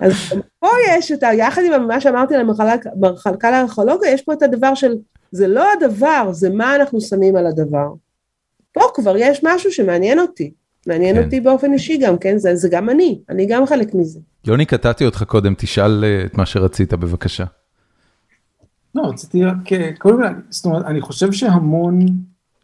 אז 0.00 0.12
פה 0.58 0.68
יש 0.88 1.12
את 1.12 1.22
ה... 1.22 1.34
יחד 1.34 1.62
עם 1.62 1.86
מה 1.86 2.00
שאמרתי 2.00 2.34
על 2.34 2.40
המחלקה 2.40 3.50
לארכיאולוגיה, 3.50 4.10
יש 4.10 4.22
פה 4.22 4.32
את 4.32 4.42
הדבר 4.42 4.74
של, 4.74 4.94
זה 5.32 5.48
לא 5.48 5.72
הדבר, 5.72 6.28
זה 6.32 6.50
מה 6.50 6.76
אנחנו 6.76 7.00
שמים 7.00 7.36
על 7.36 7.46
הדבר. 7.46 7.92
פה 8.72 8.80
כבר 8.94 9.16
יש 9.16 9.40
משהו 9.42 9.72
שמעניין 9.72 10.18
אותי. 10.18 10.52
מעניין 10.86 11.16
כן. 11.16 11.24
אותי 11.24 11.40
באופן 11.40 11.72
אישי 11.72 11.98
גם, 11.98 12.18
כן? 12.18 12.38
זה, 12.38 12.56
זה 12.56 12.68
גם 12.68 12.90
אני, 12.90 13.20
אני 13.28 13.46
גם 13.46 13.66
חלק 13.66 13.94
מזה. 13.94 14.20
יוני, 14.44 14.66
קטעתי 14.66 15.04
אותך 15.04 15.22
קודם, 15.22 15.54
תשאל 15.58 16.04
אה, 16.04 16.24
את 16.24 16.34
מה 16.34 16.46
שרצית, 16.46 16.94
בבקשה. 16.94 17.44
לא, 18.94 19.02
רציתי 19.02 19.44
רק, 19.44 19.72
אה, 19.72 19.90
קודם 19.98 20.16
כל, 20.16 20.26
זאת 20.50 20.64
אומרת, 20.64 20.84
אני 20.86 21.00
חושב 21.00 21.32
שהמון 21.32 22.06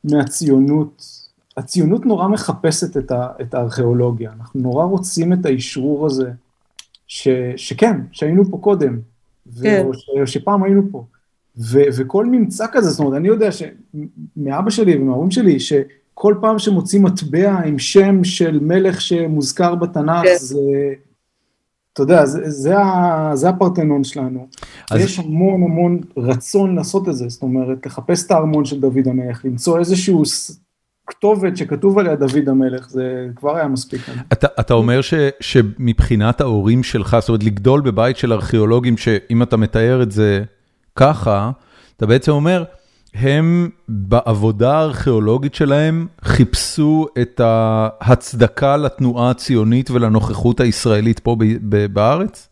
מהציונות, 0.04 1.17
הציונות 1.58 2.06
נורא 2.06 2.28
מחפשת 2.28 2.96
את, 2.96 3.10
ה, 3.10 3.28
את 3.40 3.54
הארכיאולוגיה, 3.54 4.32
אנחנו 4.38 4.60
נורא 4.60 4.84
רוצים 4.84 5.32
את 5.32 5.46
האישרור 5.46 6.06
הזה 6.06 6.30
ש, 7.06 7.28
שכן, 7.56 8.00
שהיינו 8.12 8.50
פה 8.50 8.58
קודם, 8.58 8.98
כן. 9.62 9.86
ו, 9.90 9.94
ש, 9.94 10.32
שפעם 10.32 10.64
היינו 10.64 10.82
פה. 10.90 11.04
ו, 11.58 11.78
וכל 11.96 12.26
ממצא 12.26 12.66
כזה, 12.72 12.90
זאת 12.90 13.00
אומרת, 13.00 13.14
אני 13.14 13.28
יודע 13.28 13.48
שמאבא 13.52 14.70
שלי 14.70 14.96
ומההורים 14.96 15.30
שלי, 15.30 15.60
שכל 15.60 16.34
פעם 16.40 16.58
שמוצאים 16.58 17.02
מטבע 17.02 17.58
עם 17.58 17.78
שם 17.78 18.24
של 18.24 18.58
מלך 18.62 19.00
שמוזכר 19.00 19.74
בתנ"ך, 19.74 20.22
כן. 20.24 20.36
זה, 20.38 20.58
אתה 21.92 22.02
יודע, 22.02 22.26
זה, 22.26 22.50
זה, 22.50 22.74
זה 23.34 23.48
הפרטנון 23.48 24.04
שלנו. 24.04 24.46
אז... 24.90 25.00
יש 25.00 25.18
המון 25.18 25.62
המון 25.62 26.00
רצון 26.16 26.74
לעשות 26.74 27.08
את 27.08 27.16
זה, 27.16 27.28
זאת 27.28 27.42
אומרת, 27.42 27.86
לחפש 27.86 28.26
את 28.26 28.30
הארמון 28.30 28.64
של 28.64 28.80
דוד 28.80 29.08
המלך, 29.08 29.44
למצוא 29.44 29.78
איזשהו 29.78 30.22
כתובת 31.08 31.56
שכתוב 31.56 31.98
עליה 31.98 32.16
דוד 32.16 32.48
המלך, 32.48 32.88
זה 32.88 33.26
כבר 33.36 33.56
היה 33.56 33.68
מספיק. 33.68 34.00
אתה, 34.32 34.46
אתה 34.60 34.74
אומר 34.74 35.00
ש, 35.00 35.14
שמבחינת 35.40 36.40
ההורים 36.40 36.82
שלך, 36.82 37.16
זאת 37.20 37.28
אומרת 37.28 37.44
לגדול 37.44 37.80
בבית 37.80 38.16
של 38.16 38.32
ארכיאולוגים, 38.32 38.96
שאם 38.96 39.42
אתה 39.42 39.56
מתאר 39.56 40.02
את 40.02 40.12
זה 40.12 40.42
ככה, 40.96 41.50
אתה 41.96 42.06
בעצם 42.06 42.32
אומר, 42.32 42.64
הם 43.14 43.70
בעבודה 43.88 44.78
הארכיאולוגית 44.78 45.54
שלהם 45.54 46.06
חיפשו 46.22 47.06
את 47.20 47.40
ההצדקה 47.44 48.76
לתנועה 48.76 49.30
הציונית 49.30 49.90
ולנוכחות 49.90 50.60
הישראלית 50.60 51.18
פה 51.18 51.36
בארץ? 51.92 52.47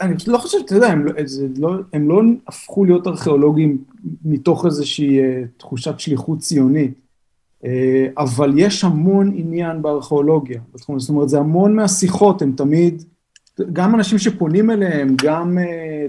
אני 0.00 0.16
פשוט 0.16 0.28
לא 0.28 0.38
חושב, 0.38 0.58
אתה 0.64 0.74
יודע, 0.74 0.88
הם 0.88 1.06
לא, 1.06 1.12
לא, 1.58 1.74
הם 1.92 2.08
לא 2.08 2.22
הפכו 2.48 2.84
להיות 2.84 3.06
ארכיאולוגים 3.06 3.84
מתוך 4.24 4.66
איזושהי 4.66 5.20
תחושת 5.56 6.00
שליחות 6.00 6.38
ציונית, 6.38 6.94
אבל 8.18 8.52
יש 8.56 8.84
המון 8.84 9.32
עניין 9.34 9.82
בארכיאולוגיה 9.82 10.60
זאת 10.74 11.08
אומרת, 11.08 11.28
זה 11.28 11.38
המון 11.38 11.76
מהשיחות, 11.76 12.42
הם 12.42 12.52
תמיד, 12.56 13.04
גם 13.72 13.94
אנשים 13.94 14.18
שפונים 14.18 14.70
אליהם, 14.70 15.16
גם, 15.24 15.58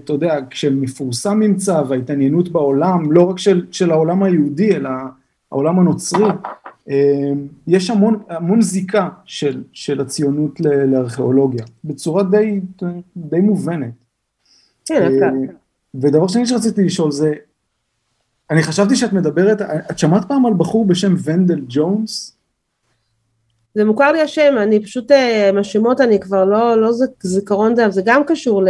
אתה 0.04 0.14
יודע, 0.14 0.40
כשמפורסם 0.50 1.40
ממצא 1.40 1.82
וההתעניינות 1.88 2.50
בעולם, 2.50 3.12
לא 3.12 3.30
רק 3.30 3.40
של, 3.40 3.66
של 3.72 3.92
העולם 3.92 4.24
היהודי, 4.24 4.76
אלא 4.76 4.90
העולם 5.52 5.80
הנוצרי, 5.80 6.30
יש 7.68 7.90
המון, 7.90 8.24
המון 8.30 8.62
זיקה 8.62 9.10
של, 9.26 9.64
של 9.74 10.02
הציונות 10.02 10.60
לארכיאולוגיה, 10.60 11.66
בצורה 11.84 12.24
די, 12.24 12.60
די 13.18 13.40
מובנת. 13.40 13.92
כן, 14.86 15.02
אה, 15.02 15.30
ודבר 15.96 16.28
שני 16.28 16.46
שרציתי 16.46 16.84
לשאול 16.84 17.12
זה, 17.12 17.34
אני 18.52 18.64
חשבתי 18.64 18.96
שאת 18.96 19.14
מדברת, 19.14 19.62
את 19.62 20.00
שמעת 20.00 20.28
פעם 20.28 20.46
על 20.46 20.54
בחור 20.58 20.86
בשם 20.86 21.14
ונדל 21.24 21.62
ג'ונס? 21.68 22.38
זה 23.76 23.86
מוכר 23.86 24.12
לי 24.12 24.22
השם, 24.22 24.56
אני 24.58 24.84
פשוט, 24.84 25.12
אה, 25.12 25.50
עם 25.50 25.58
השמות 25.58 26.02
אני 26.02 26.20
כבר 26.20 26.46
לא, 26.46 26.82
לא 26.82 26.92
זיכרון 27.24 27.76
זה, 27.76 27.90
זה 27.90 28.02
גם 28.06 28.22
קשור 28.28 28.64
ל... 28.64 28.68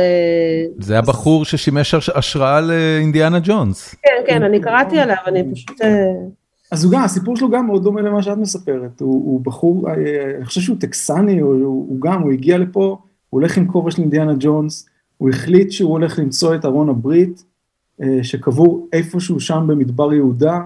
זה 0.79 0.99
הבחור 0.99 1.45
ששימש 1.45 1.93
השראה 1.93 2.61
לאינדיאנה 2.61 3.39
ג'ונס. 3.43 3.95
כן, 4.03 4.23
כן, 4.27 4.43
אני 4.43 4.61
קראתי 4.61 4.99
עליו, 4.99 5.17
אני 5.27 5.53
פשוט... 5.53 5.81
אה, 6.71 6.77
אז 6.77 6.83
הוא 6.83 6.93
גם, 6.93 7.03
הסיפור 7.03 7.37
שלו 7.37 7.49
גם 7.49 7.65
מאוד 7.65 7.83
דומה 7.83 8.01
למה 8.01 8.23
שאת 8.23 8.37
מספרת, 8.37 9.01
הוא, 9.01 9.13
הוא 9.13 9.41
בחור, 9.41 9.89
אני 10.37 10.45
חושב 10.45 10.61
שהוא 10.61 10.77
טקסני, 10.79 11.39
הוא, 11.39 11.53
הוא 11.65 12.01
גם, 12.01 12.21
הוא 12.21 12.31
הגיע 12.31 12.57
לפה, 12.57 12.97
הוא 13.29 13.41
הולך 13.41 13.57
עם 13.57 13.67
כובע 13.67 13.91
של 13.91 14.01
אינדיאנה 14.01 14.33
ג'ונס, 14.39 14.89
הוא 15.17 15.29
החליט 15.29 15.71
שהוא 15.71 15.91
הולך 15.91 16.19
למצוא 16.19 16.55
את 16.55 16.65
ארון 16.65 16.89
הברית, 16.89 17.43
אה, 18.01 18.23
שקבור 18.23 18.87
איפשהו 18.93 19.39
שם 19.39 19.65
במדבר 19.67 20.13
יהודה, 20.13 20.61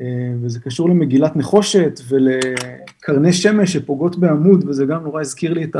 אה, 0.00 0.06
וזה 0.42 0.60
קשור 0.60 0.88
למגילת 0.88 1.36
נחושת 1.36 2.00
ולקרני 2.08 3.32
שמש 3.32 3.72
שפוגעות 3.72 4.16
בעמוד, 4.16 4.68
וזה 4.68 4.86
גם 4.86 5.02
נורא 5.02 5.20
הזכיר 5.20 5.52
לי 5.52 5.64
את 5.64 5.76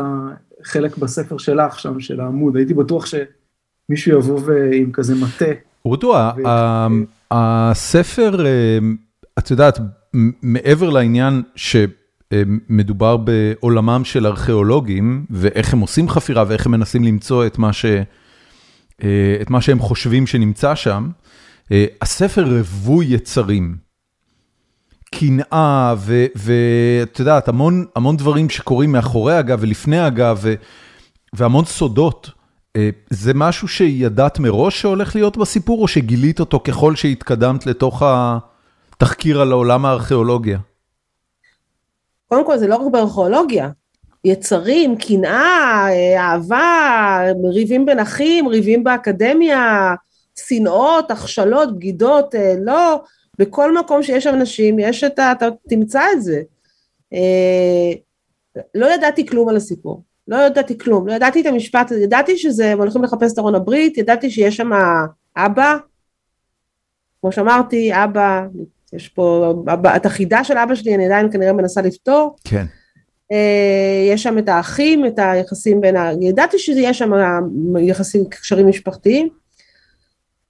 החלק 0.63 0.99
בספר 0.99 1.39
שלך 1.39 1.79
שם, 1.79 2.01
של 2.01 2.21
העמוד, 2.21 2.57
הייתי 2.57 2.75
בטוח 2.75 3.07
שמישהו 3.07 4.19
יבוא 4.19 4.41
עם 4.73 4.93
כזה 4.93 5.15
מטה. 5.15 5.53
רודו, 5.85 6.15
הספר 7.31 8.47
אה, 8.47 8.79
את 9.39 9.51
יודעת, 9.51 9.78
מעבר 10.43 10.91
לעניין 10.91 11.43
שמדובר 11.57 13.16
בעולמם 13.16 14.05
של 14.05 14.26
ארכיאולוגים, 14.26 15.26
ואיך 15.30 15.72
הם 15.72 15.80
עושים 15.80 16.09
חפירה 16.09 16.45
ואיך 16.49 16.66
הם 16.66 16.72
מנסים 16.72 17.05
למצוא 17.05 17.47
את 17.47 17.59
מה, 17.59 17.72
ש... 17.72 17.84
אה, 19.03 19.37
את 19.43 19.51
מה 19.51 19.61
שהם 19.61 19.78
חושבים 19.78 20.26
שנמצא 20.26 20.74
שם, 20.74 21.11
אה, 21.72 21.87
הספר 22.03 22.45
רווי 22.45 23.07
יצרים. 23.07 23.76
קנאה, 25.14 25.95
ואת 26.37 27.18
יודעת, 27.18 27.49
המון, 27.49 27.84
המון 27.97 28.16
דברים 28.16 28.51
שקורים 28.51 28.93
מאחורי 28.93 29.34
הגב 29.34 29.59
ולפני 29.61 29.99
הגב, 29.99 30.39
ו, 30.43 30.55
והמון 31.32 31.64
סודות. 31.64 32.30
אה, 32.76 32.91
זה 33.11 33.34
משהו 33.34 33.68
שידעת 33.68 34.39
מראש 34.39 34.80
שהולך 34.80 35.14
להיות 35.14 35.37
בסיפור, 35.37 35.82
או 35.82 35.89
שגילית 35.89 36.41
אותו 36.41 36.61
ככל 36.64 36.97
שהתקדמת 36.97 37.66
לתוך 37.66 38.03
ה... 38.03 38.39
תחקיר 38.99 39.41
על 39.41 39.53
העולם 39.53 39.87
הארכיאולוגיה? 39.87 40.59
קודם 42.29 42.47
כל 42.47 42.59
זה 42.59 42.67
לא 42.67 42.77
רק 42.77 42.93
בארכיאולוגיה, 42.93 43.71
יצרים, 44.25 44.97
קנאה, 44.97 45.89
אהבה, 46.17 47.21
ריבים 47.53 47.87
בין 47.87 47.99
אחים, 47.99 48.49
ריבים 48.49 48.85
באקדמיה, 48.85 49.95
שנאות, 50.39 51.11
הכשלות, 51.11 51.77
בגידות, 51.77 52.35
אה, 52.35 52.55
לא, 52.63 53.03
בכל 53.39 53.79
מקום 53.79 54.03
שיש 54.03 54.27
אנשים 54.27 54.79
יש 54.79 55.05
את 55.05 55.19
ה... 55.19 55.33
אתה 55.33 55.49
תמצא 55.69 56.03
את 56.13 56.23
זה. 56.23 56.43
אה, 57.13 57.93
לא 58.75 58.95
ידעתי 58.95 59.27
כלום 59.27 59.49
על 59.49 59.57
הסיפור, 59.57 60.03
לא 60.29 60.37
ידעתי 60.37 60.79
כלום, 60.79 61.09
לא 61.09 61.13
ידעתי 61.13 61.41
את 61.41 61.47
המשפט, 61.47 61.91
ידעתי 61.91 62.39
שזה, 62.39 62.73
הם 62.73 62.79
הולכים 62.79 63.05
לחפש 63.05 63.33
את 63.33 63.39
ארון 63.39 63.55
הברית, 63.55 63.99
ידעתי 63.99 64.31
שיש 64.31 64.57
שם 64.57 64.71
אבא, 65.37 65.77
כמו 67.21 67.33
שאמרתי, 67.33 67.91
אבא 68.05 68.43
יש 68.93 69.09
פה, 69.09 69.55
את 69.97 70.07
החידה 70.07 70.45
של 70.45 70.59
אבא 70.59 70.74
שלי 70.74 70.95
אני 70.95 71.07
עדיין 71.07 71.32
כנראה 71.32 71.53
מנסה 71.53 71.82
לפתור. 71.82 72.37
כן. 72.45 72.64
אה, 73.32 74.09
יש 74.12 74.22
שם 74.22 74.39
את 74.39 74.49
האחים, 74.49 75.07
את 75.07 75.18
היחסים 75.18 75.80
בין 75.80 75.97
ה... 75.97 76.11
ידעתי 76.20 76.59
שיש 76.59 76.99
שם 76.99 77.11
יחסים, 77.78 78.24
קשרים 78.28 78.68
משפחתיים. 78.68 79.28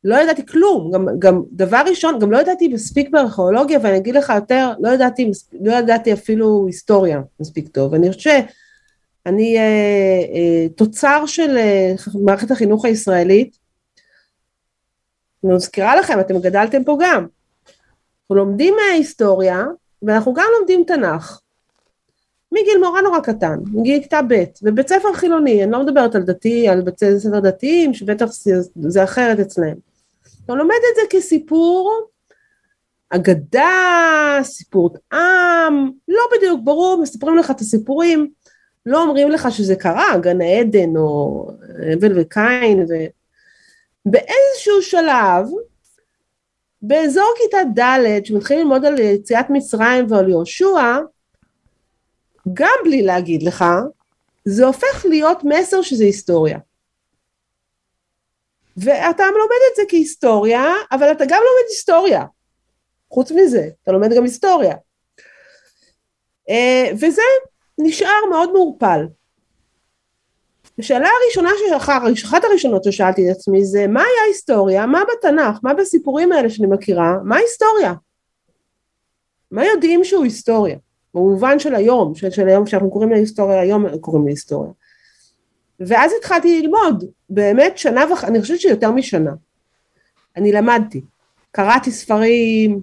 לא 0.06 0.16
ידעתי 0.16 0.46
כלום, 0.46 0.90
גם, 0.92 1.06
גם 1.18 1.42
דבר 1.52 1.82
ראשון, 1.86 2.18
גם 2.18 2.32
לא 2.32 2.38
ידעתי 2.38 2.68
מספיק 2.68 3.10
בארכיאולוגיה, 3.10 3.78
ואני 3.82 3.96
אגיד 3.96 4.14
לך 4.14 4.32
יותר, 4.34 4.72
לא 4.80 4.88
ידעתי, 4.88 5.30
לא 5.60 5.72
ידעתי 5.72 6.12
אפילו 6.12 6.64
היסטוריה 6.66 7.20
מספיק 7.40 7.68
טוב. 7.68 7.94
אני 7.94 8.12
חושבת 8.12 8.22
שאני 8.22 9.58
אה, 9.58 9.62
אה, 10.34 10.68
תוצר 10.76 11.26
של 11.26 11.56
אה, 11.58 11.92
מערכת 12.24 12.50
החינוך 12.50 12.84
הישראלית, 12.84 13.56
אני 15.44 15.54
מזכירה 15.54 15.96
לכם, 15.96 16.20
אתם 16.20 16.38
גדלתם 16.38 16.84
פה 16.84 16.98
גם, 17.00 17.26
אנחנו 18.26 18.44
לומדים 18.44 18.74
מההיסטוריה, 18.76 19.64
ואנחנו 20.02 20.34
גם 20.34 20.46
לומדים 20.58 20.84
תנ"ך. 20.86 21.40
מגיל 22.52 22.78
נורא 22.80 23.00
נורא 23.00 23.20
קטן, 23.20 23.58
מגיל 23.72 24.02
כיתה 24.02 24.20
ב', 24.28 24.44
בבית 24.62 24.88
ספר 24.88 25.12
חילוני, 25.14 25.64
אני 25.64 25.72
לא 25.72 25.82
מדברת 25.82 26.14
על 26.14 26.22
דתי, 26.22 26.68
על 26.68 26.80
בית 26.80 26.98
ספר 26.98 27.40
דתיים, 27.40 27.94
שבטח 27.94 28.26
זה 28.80 29.04
אחרת 29.04 29.38
אצלם. 29.38 29.74
אתה 30.44 30.54
לומד 30.54 30.74
את 30.74 30.96
זה 30.96 31.02
כסיפור 31.10 32.08
אגדה, 33.10 34.38
סיפור 34.42 34.96
עם, 35.12 35.90
לא 36.08 36.22
בדיוק 36.36 36.60
ברור, 36.64 37.02
מספרים 37.02 37.36
לך 37.36 37.50
את 37.50 37.60
הסיפורים, 37.60 38.30
לא 38.86 39.02
אומרים 39.02 39.30
לך 39.30 39.52
שזה 39.52 39.76
קרה, 39.76 40.18
גן 40.18 40.40
העדן 40.40 40.96
או 40.96 41.46
אבל 41.94 42.20
וקין, 42.20 42.86
ובאיזשהו 44.06 44.82
שלב, 44.82 45.46
באזור 46.82 47.34
כיתה 47.38 47.58
ד', 47.80 48.24
שמתחילים 48.24 48.62
ללמוד 48.62 48.84
על 48.84 48.98
יציאת 48.98 49.50
מצרים 49.50 50.06
ועל 50.08 50.28
יהושע, 50.28 50.98
גם 52.52 52.74
בלי 52.84 53.02
להגיד 53.02 53.42
לך, 53.42 53.64
זה 54.44 54.66
הופך 54.66 55.06
להיות 55.08 55.38
מסר 55.44 55.82
שזה 55.82 56.04
היסטוריה. 56.04 56.58
ואתה 58.76 59.24
לומד 59.26 59.60
את 59.70 59.76
זה 59.76 59.82
כהיסטוריה, 59.88 60.64
אבל 60.92 61.12
אתה 61.12 61.24
גם 61.24 61.42
לומד 61.42 61.68
היסטוריה. 61.68 62.24
חוץ 63.10 63.32
מזה, 63.32 63.68
אתה 63.82 63.92
לומד 63.92 64.08
גם 64.16 64.24
היסטוריה. 64.24 64.76
אה, 66.48 66.90
וזה 66.94 67.22
נשאר 67.78 68.28
מאוד 68.30 68.52
מעורפל. 68.52 69.06
השאלה 70.78 71.08
הראשונה, 71.22 71.50
שאחר, 71.68 71.98
אחת 72.24 72.44
הראשונות 72.44 72.84
ששאלתי 72.84 73.30
את 73.30 73.36
עצמי 73.36 73.64
זה 73.64 73.86
מה 73.86 74.00
היה 74.00 74.28
היסטוריה, 74.28 74.86
מה 74.86 75.02
בתנ"ך, 75.12 75.58
מה 75.62 75.74
בסיפורים 75.74 76.32
האלה 76.32 76.50
שאני 76.50 76.66
מכירה, 76.66 77.16
מה 77.24 77.36
היסטוריה? 77.36 77.94
מה 79.50 79.64
יודעים 79.64 80.04
שהוא 80.04 80.24
היסטוריה? 80.24 80.76
במובן 81.14 81.58
של 81.58 81.74
היום, 81.74 82.14
של, 82.14 82.30
של 82.30 82.48
היום 82.48 82.66
שאנחנו 82.66 82.90
קוראים 82.90 83.10
להיסטוריה, 83.10 83.60
היום 83.60 83.98
קוראים 83.98 84.26
להיסטוריה. 84.26 84.70
ואז 85.80 86.12
התחלתי 86.18 86.62
ללמוד, 86.62 87.04
באמת 87.30 87.78
שנה 87.78 88.04
וחצי, 88.12 88.26
אני 88.26 88.40
חושבת 88.40 88.60
שיותר 88.60 88.90
משנה. 88.90 89.32
אני 90.36 90.52
למדתי, 90.52 91.00
קראתי 91.52 91.90
ספרים, 91.90 92.80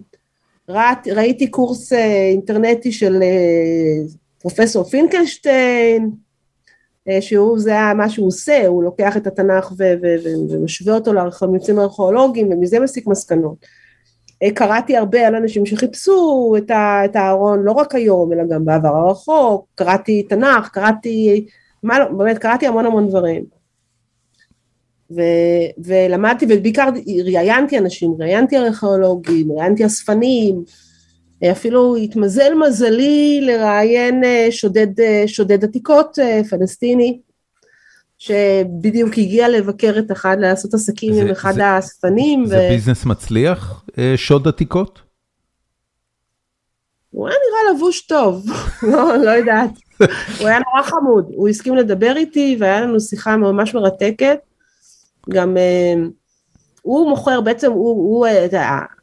ראת, 0.69 1.07
ראיתי 1.07 1.47
קורס 1.47 1.93
אה, 1.93 2.29
אינטרנטי 2.31 2.91
של 2.91 3.23
אה, 3.23 4.07
פרופסור 4.39 4.83
פינקלשטיין, 4.83 6.11
שהוא, 7.19 7.59
זה 7.59 7.73
מה 7.97 8.09
שהוא 8.09 8.27
עושה, 8.27 8.67
הוא 8.67 8.83
לוקח 8.83 9.17
את 9.17 9.27
התנ"ך 9.27 9.71
ו- 9.77 9.93
ו- 10.01 10.15
ומשווה 10.49 10.95
אותו 10.95 11.11
לממצאים 11.13 11.79
ארכיאולוגיים 11.79 12.51
ומזה 12.51 12.79
מסיק 12.79 13.07
מסקנות. 13.07 13.55
אה, 14.43 14.51
קראתי 14.51 14.97
הרבה 14.97 15.27
על 15.27 15.35
אנשים 15.35 15.65
שחיפשו 15.65 16.53
את, 16.57 16.71
ה- 16.71 17.05
את 17.05 17.15
הארון 17.15 17.63
לא 17.63 17.71
רק 17.71 17.95
היום 17.95 18.33
אלא 18.33 18.43
גם 18.49 18.65
בעבר 18.65 18.95
הרחוק, 18.95 19.65
קראתי 19.75 20.23
תנ"ך, 20.23 20.69
קראתי, 20.69 21.45
מה 21.83 21.99
לא, 21.99 22.05
באמת 22.05 22.37
קראתי 22.37 22.67
המון 22.67 22.85
המון 22.85 23.07
דברים. 23.09 23.43
ו- 25.15 25.83
ולמדתי 25.85 26.45
ובעיקר 26.49 26.89
ראיינתי 27.25 27.77
אנשים, 27.77 28.15
ראיינתי 28.19 28.57
ארכיאולוגים, 28.57 29.51
ראיינתי 29.51 29.85
אספנים, 29.85 30.63
אפילו 31.51 31.95
התמזל 31.95 32.53
מזלי 32.53 33.41
לראיין 33.41 34.23
אה, 34.23 34.47
שודד, 34.51 34.99
אה, 34.99 35.23
שודד 35.27 35.63
עתיקות 35.63 36.19
אה, 36.19 36.41
פלסטיני, 36.49 37.19
שבדיוק 38.17 39.17
הגיע 39.17 39.49
לבקר 39.49 39.93
את 39.99 40.11
אחד, 40.11 40.37
לעשות 40.39 40.73
עסקים 40.73 41.13
זה, 41.13 41.21
עם 41.21 41.29
אחד 41.29 41.53
זה, 41.53 41.65
האספנים. 41.65 42.45
זה 42.45 42.57
ו... 42.57 42.73
ביזנס 42.73 43.05
מצליח, 43.05 43.85
שוד 44.15 44.47
עתיקות? 44.47 45.01
הוא 47.09 47.27
היה 47.27 47.37
נראה 47.37 47.75
לבוש 47.75 48.01
טוב, 48.01 48.45
לא, 48.91 49.17
לא 49.17 49.31
יודעת. 49.31 49.69
הוא 50.39 50.47
היה 50.47 50.59
נורא 50.59 50.83
חמוד, 50.83 51.31
הוא 51.35 51.49
הסכים 51.49 51.75
לדבר 51.75 52.15
איתי 52.17 52.57
והיה 52.59 52.81
לנו 52.81 52.99
שיחה 52.99 53.37
ממש 53.37 53.73
מרתקת. 53.73 54.37
גם 55.29 55.57
הוא 56.81 57.09
מוכר 57.09 57.41
בעצם, 57.41 57.71
הוא, 57.71 57.91
הוא 57.91 58.27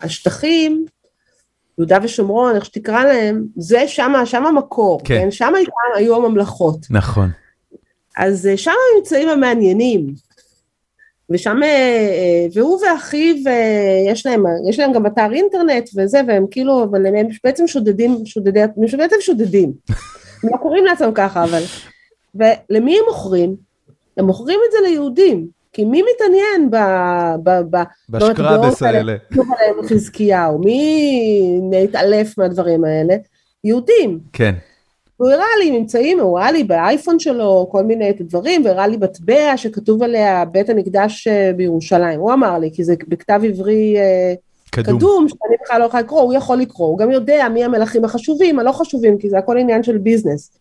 השטחים, 0.00 0.86
יהודה 1.80 1.98
ושומרון, 2.02 2.56
איך 2.56 2.64
שתקרא 2.64 3.04
להם, 3.04 3.44
זה 3.56 3.88
שם, 3.88 4.12
שם 4.24 4.46
המקור, 4.46 5.00
כן, 5.04 5.18
כן? 5.18 5.30
שם 5.30 5.52
היו 5.96 6.16
הממלכות. 6.16 6.86
נכון. 6.90 7.28
אז 8.16 8.46
אה, 8.46 8.56
שם 8.56 8.72
הממצאים 8.94 9.28
המעניינים. 9.28 10.14
ושם, 11.30 11.60
והוא 12.54 12.78
ואחיו, 12.82 13.34
יש 14.06 14.26
להם, 14.26 14.44
יש 14.68 14.78
להם 14.78 14.92
גם 14.92 15.06
אתר 15.06 15.32
אינטרנט 15.32 15.90
וזה, 15.96 16.20
והם 16.28 16.46
כאילו, 16.50 16.84
אבל 16.84 17.06
הם 17.06 17.28
בעצם 17.44 17.66
שודדים, 17.66 18.26
שודדי, 18.26 18.62
הם 18.62 18.70
בעצם 18.98 19.16
שודדים. 19.20 19.72
הם 20.42 20.50
לא 20.52 20.56
קוראים 20.56 20.84
לעצמם 20.84 21.12
ככה, 21.14 21.44
אבל... 21.44 21.62
ולמי 22.34 22.98
הם 22.98 23.04
מוכרים? 23.08 23.56
הם 24.16 24.24
מוכרים 24.24 24.60
את 24.66 24.72
זה 24.72 24.78
ליהודים. 24.88 25.59
כי 25.72 25.84
מי 25.84 26.02
מתעניין 26.14 26.70
ב... 26.70 26.76
ב, 27.42 27.76
ב 27.76 27.82
בשקרבס 28.08 28.82
האלה? 28.82 29.14
חזקיהו, 29.88 30.58
מי 30.58 31.60
מתעלף 31.70 32.38
מהדברים 32.38 32.84
האלה? 32.84 33.14
יהודים. 33.64 34.18
כן. 34.32 34.54
הוא 35.16 35.30
הראה 35.30 35.46
לי 35.58 35.70
ממצאים, 35.70 36.20
הוא 36.20 36.38
הראה 36.38 36.52
לי 36.52 36.64
באייפון 36.64 37.18
שלו 37.18 37.68
כל 37.70 37.84
מיני 37.84 38.12
דברים, 38.20 38.64
והראה 38.64 38.86
לי 38.86 38.96
מטבע 38.96 39.56
שכתוב 39.56 40.02
עליה 40.02 40.44
בית 40.44 40.70
המקדש 40.70 41.28
אה, 41.28 41.52
בירושלים. 41.56 42.20
הוא 42.20 42.32
אמר 42.32 42.58
לי, 42.58 42.70
כי 42.72 42.84
זה 42.84 42.94
בכתב 43.08 43.40
עברי 43.44 43.96
אה, 43.98 44.34
קדום, 44.70 44.96
קדום 44.96 45.26
שאני 45.28 45.56
בכלל 45.62 45.80
לא 45.80 45.84
יכולה 45.84 46.02
לקרוא, 46.02 46.20
הוא 46.20 46.34
יכול 46.34 46.58
לקרוא, 46.58 46.88
הוא 46.88 46.98
גם 46.98 47.10
יודע 47.10 47.48
מי 47.48 47.64
המלכים 47.64 48.04
החשובים, 48.04 48.58
הלא 48.58 48.72
חשובים, 48.72 49.18
כי 49.18 49.30
זה 49.30 49.38
הכל 49.38 49.58
עניין 49.58 49.82
של 49.82 49.98
ביזנס. 49.98 50.59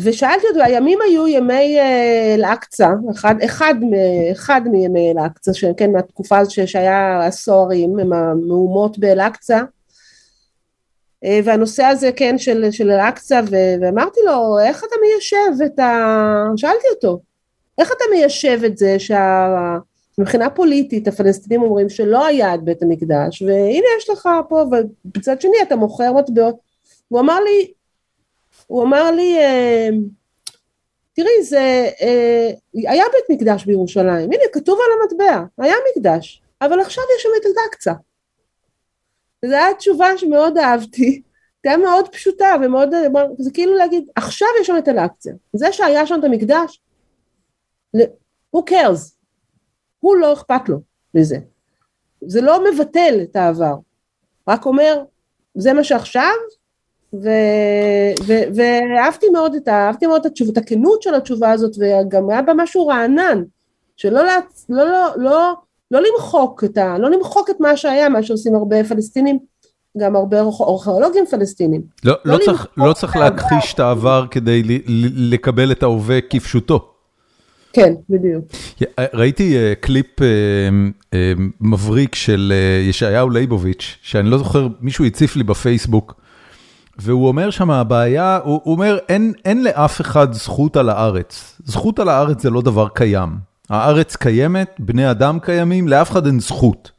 ושאלתי 0.00 0.46
אותו, 0.48 0.60
הימים 0.62 0.98
היו 1.08 1.28
ימי 1.28 1.78
אה, 1.78 2.34
אל-אקצא, 2.34 2.88
אחד, 3.10 3.34
אחד, 3.44 3.74
אחד 4.32 4.60
מימי 4.70 5.12
אל-אקצא, 5.12 5.52
כן, 5.76 5.92
מהתקופה 5.92 6.38
הזאת 6.38 6.68
שהיה 6.68 7.26
הסוהרים, 7.26 7.98
עם 7.98 8.12
המהומות 8.12 8.98
באל-אקצא, 8.98 9.60
אה, 11.24 11.40
והנושא 11.44 11.84
הזה, 11.84 12.12
כן, 12.12 12.38
של, 12.38 12.70
של 12.70 12.90
אל-אקצא, 12.90 13.40
ואמרתי 13.80 14.20
לו, 14.26 14.58
איך 14.58 14.84
אתה 14.84 14.96
מיישב 15.02 15.62
את 15.66 15.78
ה... 15.78 16.46
שאלתי 16.56 16.86
אותו, 16.94 17.20
איך 17.78 17.92
אתה 17.96 18.04
מיישב 18.10 18.60
את 18.66 18.78
זה 18.78 18.96
שמבחינה 18.98 20.50
פוליטית 20.50 21.08
הפלסטינים 21.08 21.62
אומרים 21.62 21.88
שלא 21.88 22.26
היה 22.26 22.54
את 22.54 22.62
בית 22.62 22.82
המקדש, 22.82 23.42
והנה 23.42 23.86
יש 23.98 24.10
לך 24.10 24.28
פה, 24.48 24.64
ובצד 25.04 25.40
שני 25.40 25.56
אתה 25.62 25.76
מוכר 25.76 26.12
מטבעות. 26.12 26.56
הוא 27.08 27.20
אמר 27.20 27.40
לי, 27.40 27.72
הוא 28.66 28.82
אמר 28.82 29.10
לי, 29.10 29.38
אה, 29.38 29.88
תראי, 31.12 31.42
זה, 31.42 31.88
אה, 32.00 32.50
היה 32.74 33.04
בית 33.12 33.38
מקדש 33.40 33.64
בירושלים, 33.64 34.32
הנה, 34.32 34.44
כתוב 34.52 34.78
על 34.78 35.00
המטבע, 35.00 35.44
היה 35.58 35.74
מקדש, 35.90 36.42
אבל 36.60 36.80
עכשיו 36.80 37.04
יש 37.16 37.22
שם 37.22 37.28
את 37.40 37.46
אל-אקצא. 37.46 37.92
זו 39.44 39.54
הייתה 39.54 39.78
תשובה 39.78 40.18
שמאוד 40.18 40.58
אהבתי, 40.58 41.22
זו 41.64 41.70
הייתה 41.70 41.82
מאוד 41.82 42.08
פשוטה 42.08 42.54
ומאוד, 42.64 42.94
זה 43.38 43.50
כאילו 43.50 43.74
להגיד, 43.74 44.08
עכשיו 44.16 44.48
יש 44.60 44.66
שם 44.66 44.78
את 44.78 44.88
אל-אקצא. 44.88 45.30
זה 45.52 45.72
שהיה 45.72 46.06
שם 46.06 46.18
את 46.20 46.24
המקדש, 46.24 46.80
who 48.56 48.60
cares? 48.70 49.14
הוא 50.00 50.16
לא 50.16 50.32
אכפת 50.32 50.68
לו 50.68 50.80
מזה. 51.14 51.36
זה 52.26 52.40
לא 52.40 52.64
מבטל 52.70 53.20
את 53.22 53.36
העבר, 53.36 53.74
רק 54.48 54.66
אומר, 54.66 55.04
זה 55.54 55.72
מה 55.72 55.84
שעכשיו, 55.84 56.34
ואהבתי 58.54 59.26
מאוד 59.32 59.54
את, 59.54 59.68
אהבתי 59.68 60.06
מאוד 60.06 60.20
את 60.20 60.26
התשובה, 60.26 60.52
את 60.52 60.58
הכנות 60.58 61.02
של 61.02 61.14
התשובה 61.14 61.50
הזאת, 61.50 61.72
וגם 61.78 62.30
היה 62.30 62.42
בה 62.42 62.52
משהו 62.56 62.86
רענן, 62.86 63.42
שלא 63.96 64.24
לא, 64.24 64.32
לא, 64.68 64.84
לא, 64.84 65.08
לא, 65.16 65.54
לא 65.90 66.00
למחוק 66.00 66.64
את 66.64 66.78
ה... 66.78 66.98
לא 66.98 67.10
למחוק 67.10 67.50
את 67.50 67.60
מה 67.60 67.76
שהיה, 67.76 68.08
מה 68.08 68.22
שעושים 68.22 68.54
הרבה 68.54 68.84
פלסטינים, 68.84 69.38
גם 69.98 70.16
הרבה 70.16 70.40
ארכיאולוגים 70.40 71.26
פלסטינים. 71.26 71.82
לא, 72.04 72.14
לא, 72.24 72.34
לא 72.34 72.38
צריך, 72.44 72.66
לא 72.76 72.92
צריך 72.92 73.16
להכחיש 73.16 73.74
את 73.74 73.80
העבר 73.80 74.26
כדי 74.30 74.62
לקבל 75.16 75.72
את 75.72 75.82
ההווה 75.82 76.20
כפשוטו. 76.30 76.90
כן, 77.72 77.94
בדיוק. 78.10 78.44
ראיתי 79.14 79.56
uh, 79.56 79.74
קליפ 79.80 80.20
uh, 80.20 80.22
uh, 80.22 81.14
מבריק 81.60 82.14
של 82.14 82.52
uh, 82.52 82.88
ישעיהו 82.88 83.30
ליבוביץ', 83.30 83.96
שאני 84.02 84.30
לא 84.30 84.38
זוכר, 84.38 84.68
מישהו 84.80 85.04
הציף 85.04 85.36
לי 85.36 85.42
בפייסבוק, 85.42 86.14
והוא 86.98 87.28
אומר 87.28 87.50
שם 87.50 87.70
הבעיה, 87.70 88.38
הוא, 88.44 88.60
הוא 88.64 88.74
אומר 88.74 88.98
אין, 89.08 89.32
אין 89.44 89.64
לאף 89.64 90.00
אחד 90.00 90.32
זכות 90.32 90.76
על 90.76 90.88
הארץ. 90.88 91.60
זכות 91.64 91.98
על 91.98 92.08
הארץ 92.08 92.42
זה 92.42 92.50
לא 92.50 92.62
דבר 92.62 92.88
קיים. 92.88 93.38
הארץ 93.70 94.16
קיימת, 94.16 94.76
בני 94.78 95.10
אדם 95.10 95.38
קיימים, 95.38 95.88
לאף 95.88 96.10
אחד 96.10 96.26
אין 96.26 96.40
זכות. 96.40 96.90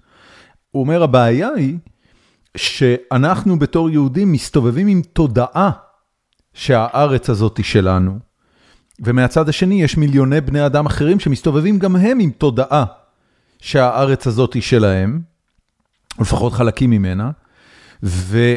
הוא 0.71 0.81
אומר 0.81 1.03
הבעיה 1.03 1.49
היא 1.49 1.77
שאנחנו 2.57 3.59
בתור 3.59 3.89
יהודים 3.89 4.31
מסתובבים 4.31 4.87
עם 4.87 5.01
תודעה 5.13 5.71
שהארץ 6.53 7.29
הזאת 7.29 7.57
היא 7.57 7.65
שלנו. 7.65 8.19
ומהצד 8.99 9.49
השני 9.49 9.83
יש 9.83 9.97
מיליוני 9.97 10.41
בני 10.41 10.65
אדם 10.65 10.85
אחרים 10.85 11.19
שמסתובבים 11.19 11.79
גם 11.79 11.95
הם 11.95 12.19
עם 12.19 12.31
תודעה 12.31 12.85
שהארץ 13.59 14.27
הזאת 14.27 14.53
היא 14.53 14.61
שלהם, 14.61 15.21
לפחות 16.19 16.53
חלקים 16.53 16.89
ממנה, 16.89 17.31
ו... 18.03 18.55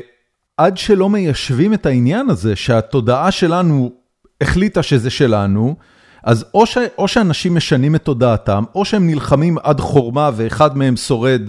עד 0.58 0.76
שלא 0.78 1.10
מיישבים 1.10 1.74
את 1.74 1.86
העניין 1.86 2.30
הזה, 2.30 2.56
שהתודעה 2.56 3.30
שלנו 3.30 3.92
החליטה 4.40 4.82
שזה 4.82 5.10
שלנו, 5.10 5.76
אז 6.22 6.44
או, 6.54 6.66
ש, 6.66 6.78
או 6.98 7.08
שאנשים 7.08 7.54
משנים 7.54 7.94
את 7.94 8.02
תודעתם, 8.02 8.64
או 8.74 8.84
שהם 8.84 9.06
נלחמים 9.06 9.58
עד 9.62 9.80
חורמה 9.80 10.30
ואחד 10.34 10.76
מהם 10.76 10.96
שורד, 10.96 11.42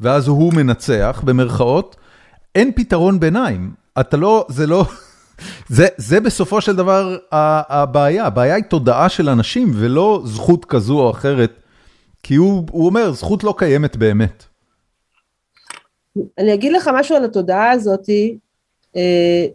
ואז 0.00 0.28
הוא 0.28 0.54
מנצח, 0.54 1.22
במרכאות, 1.24 1.96
אין 2.54 2.72
פתרון 2.74 3.20
ביניים. 3.20 3.74
אתה 4.00 4.16
לא, 4.16 4.46
זה 4.48 4.66
לא, 4.66 4.84
זה, 5.68 5.86
זה 5.96 6.20
בסופו 6.20 6.60
של 6.60 6.76
דבר 6.76 7.16
הבעיה, 7.32 8.26
הבעיה 8.26 8.54
היא 8.54 8.64
תודעה 8.64 9.08
של 9.08 9.28
אנשים 9.28 9.72
ולא 9.74 10.22
זכות 10.24 10.64
כזו 10.64 11.00
או 11.00 11.10
אחרת, 11.10 11.52
כי 12.22 12.34
הוא, 12.34 12.66
הוא 12.70 12.86
אומר, 12.86 13.12
זכות 13.12 13.44
לא 13.44 13.54
קיימת 13.58 13.96
באמת. 13.96 14.44
אני 16.38 16.54
אגיד 16.54 16.72
לך 16.72 16.90
משהו 16.94 17.16
על 17.16 17.24
התודעה 17.24 17.70
הזאתי, 17.70 18.38
אה, 18.38 18.51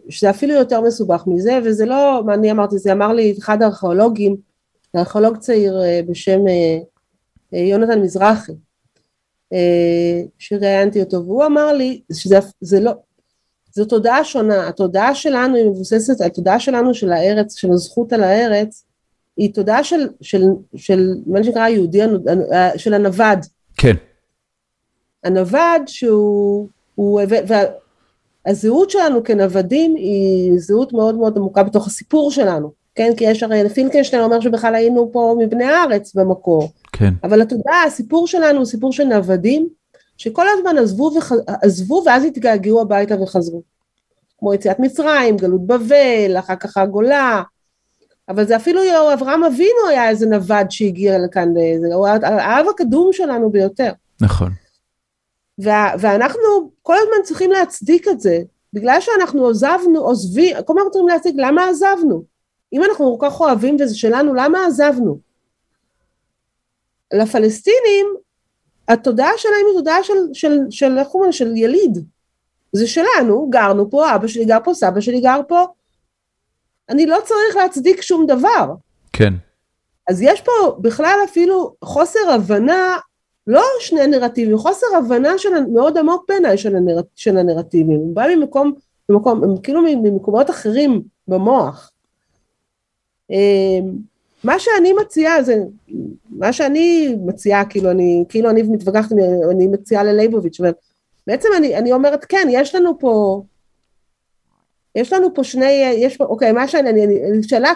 שזה 0.08 0.30
אפילו 0.30 0.54
יותר 0.54 0.80
מסובך 0.80 1.24
מזה, 1.26 1.58
וזה 1.64 1.86
לא, 1.86 2.22
מה 2.26 2.34
אני 2.34 2.50
אמרתי, 2.50 2.78
זה 2.78 2.92
אמר 2.92 3.12
לי 3.12 3.34
אחד 3.38 3.62
הארכיאולוגים, 3.62 4.36
ארכיאולוג 4.96 5.36
צעיר 5.36 5.82
אה, 5.82 6.00
בשם 6.08 6.40
אה, 6.48 7.58
יונתן 7.58 8.00
מזרחי, 8.00 8.52
שראיינתי 10.38 11.00
אותו, 11.00 11.24
והוא 11.24 11.46
אמר 11.46 11.72
לי 11.72 12.00
שזה 12.12 12.80
לא, 12.80 12.92
זו 13.72 13.84
תודעה 13.84 14.24
שונה, 14.24 14.68
התודעה 14.68 15.14
שלנו 15.14 15.56
היא 15.56 15.66
מבוססת, 15.66 16.20
התודעה 16.20 16.60
שלנו 16.60 16.94
של 16.94 17.12
הארץ, 17.12 17.56
של 17.56 17.72
הזכות 17.72 18.12
על 18.12 18.22
הארץ, 18.22 18.84
היא 19.36 19.54
תודעה 19.54 19.84
של, 19.84 20.08
של, 20.20 20.42
של 20.76 21.14
מה 21.26 21.44
שנקרא 21.44 21.62
היהודי, 21.62 22.00
של 22.76 22.94
הנווד. 22.94 23.38
כן. 23.76 23.94
הנווד 25.24 25.82
שהוא, 25.86 26.68
הוא, 26.94 27.20
הזהות 28.46 28.90
שלנו 28.90 29.24
כנוודים 29.24 29.94
היא 29.94 30.52
זהות 30.56 30.92
מאוד 30.92 31.14
מאוד 31.14 31.36
עמוקה 31.36 31.62
בתוך 31.62 31.86
הסיפור 31.86 32.30
שלנו, 32.30 32.72
כן? 32.94 33.12
כי 33.16 33.24
יש 33.24 33.42
הרי 33.42 33.68
פינקלשטיין 33.68 34.22
אומר 34.22 34.40
שבכלל 34.40 34.74
היינו 34.74 35.10
פה 35.12 35.36
מבני 35.38 35.64
הארץ 35.64 36.14
במקור. 36.14 36.68
כן. 36.92 37.14
אבל 37.24 37.42
אתה 37.42 37.54
יודע, 37.54 37.72
הסיפור 37.86 38.26
שלנו 38.26 38.58
הוא 38.58 38.66
סיפור 38.66 38.92
של 38.92 39.04
נוודים, 39.04 39.68
שכל 40.16 40.46
הזמן 40.48 40.78
עזבו, 40.78 41.12
וח... 41.16 41.32
עזבו 41.62 42.02
ואז 42.06 42.24
התגעגעו 42.24 42.80
הביתה 42.80 43.22
וחזרו. 43.22 43.62
כמו 44.38 44.54
יציאת 44.54 44.78
מצרים, 44.78 45.36
גלות 45.36 45.66
בבל, 45.66 46.36
אחר 46.38 46.56
כך 46.56 46.76
הגולה. 46.76 47.42
אבל 48.28 48.46
זה 48.46 48.56
אפילו 48.56 48.80
אברהם 49.14 49.44
אבינו 49.44 49.88
היה 49.88 50.08
איזה 50.08 50.26
נווד 50.26 50.70
שהגיע 50.70 51.18
לכאן, 51.18 51.48
הוא 51.94 52.06
האב 52.22 52.66
הקדום 52.68 53.10
שלנו 53.12 53.50
ביותר. 53.50 53.92
נכון. 54.20 54.52
וה, 55.58 55.92
ואנחנו 56.00 56.70
כל 56.82 56.94
הזמן 56.96 57.24
צריכים 57.24 57.50
להצדיק 57.50 58.08
את 58.08 58.20
זה, 58.20 58.38
בגלל 58.72 59.00
שאנחנו 59.00 59.44
עוזבנו, 59.44 60.00
עוזבים, 60.00 60.56
כל 60.64 60.74
הזמן 60.78 60.90
צריכים 60.90 61.08
להצדיק 61.08 61.34
למה 61.38 61.68
עזבנו. 61.68 62.24
אם 62.72 62.84
אנחנו 62.84 63.18
כל 63.18 63.28
כך 63.28 63.40
אוהבים 63.40 63.76
וזה 63.80 63.98
שלנו, 63.98 64.34
למה 64.34 64.66
עזבנו? 64.66 65.18
לפלסטינים, 67.12 68.06
התודעה 68.88 69.30
שלהם 69.36 69.66
היא 69.66 69.78
תודעה 69.78 70.04
של, 70.04 70.12
של, 70.32 70.58
של, 70.70 70.98
איך 70.98 71.14
אומרים, 71.14 71.32
של 71.32 71.56
יליד. 71.56 71.98
זה 72.72 72.86
שלנו, 72.86 73.50
גרנו 73.50 73.90
פה, 73.90 74.14
אבא 74.14 74.26
שלי 74.26 74.44
גר 74.44 74.58
פה, 74.64 74.74
סבא 74.74 75.00
שלי 75.00 75.20
גר 75.20 75.40
פה. 75.48 75.64
אני 76.88 77.06
לא 77.06 77.18
צריך 77.24 77.56
להצדיק 77.56 78.02
שום 78.02 78.26
דבר. 78.26 78.74
כן. 79.12 79.34
אז 80.10 80.22
יש 80.22 80.40
פה 80.40 80.52
בכלל 80.80 81.18
אפילו 81.24 81.74
חוסר 81.84 82.30
הבנה 82.30 82.98
לא 83.48 83.62
שני 83.80 84.06
נרטיבים, 84.06 84.58
חוסר 84.58 84.86
הבנה 84.98 85.38
של, 85.38 85.48
מאוד 85.72 85.98
עמוק 85.98 86.24
בעיניי 86.28 86.58
של, 86.58 86.76
הנרט, 86.76 87.06
של 87.16 87.38
הנרטיבים, 87.38 87.96
הוא 87.96 88.14
בא 88.14 88.26
ממקום, 88.36 88.72
ממקום, 89.08 89.56
כאילו 89.62 89.82
ממקומות 89.82 90.50
אחרים 90.50 91.02
במוח. 91.28 91.90
מה 94.44 94.58
שאני 94.58 94.92
מציעה 94.92 95.42
זה, 95.42 95.54
מה 96.30 96.52
שאני 96.52 97.16
מציעה, 97.26 97.64
כאילו 97.64 97.90
אני, 97.90 98.24
כאילו 98.28 98.50
אני 98.50 98.62
מתווכחת, 98.62 99.12
אני 99.50 99.66
מציעה 99.66 100.04
ללייבוביץ', 100.04 100.60
אבל 100.60 100.72
בעצם 101.26 101.48
אני, 101.56 101.76
אני 101.76 101.92
אומרת, 101.92 102.24
כן, 102.24 102.48
יש 102.50 102.74
לנו 102.74 102.98
פה, 102.98 103.42
יש 104.94 105.12
לנו 105.12 105.34
פה 105.34 105.44
שני, 105.44 105.72
יש 105.96 106.16
פה, 106.16 106.24
אוקיי, 106.24 106.52
מה 106.52 106.68
שאני, 106.68 106.90
אני, 106.90 107.04
אני 107.04 107.42
שאלה, 107.42 107.72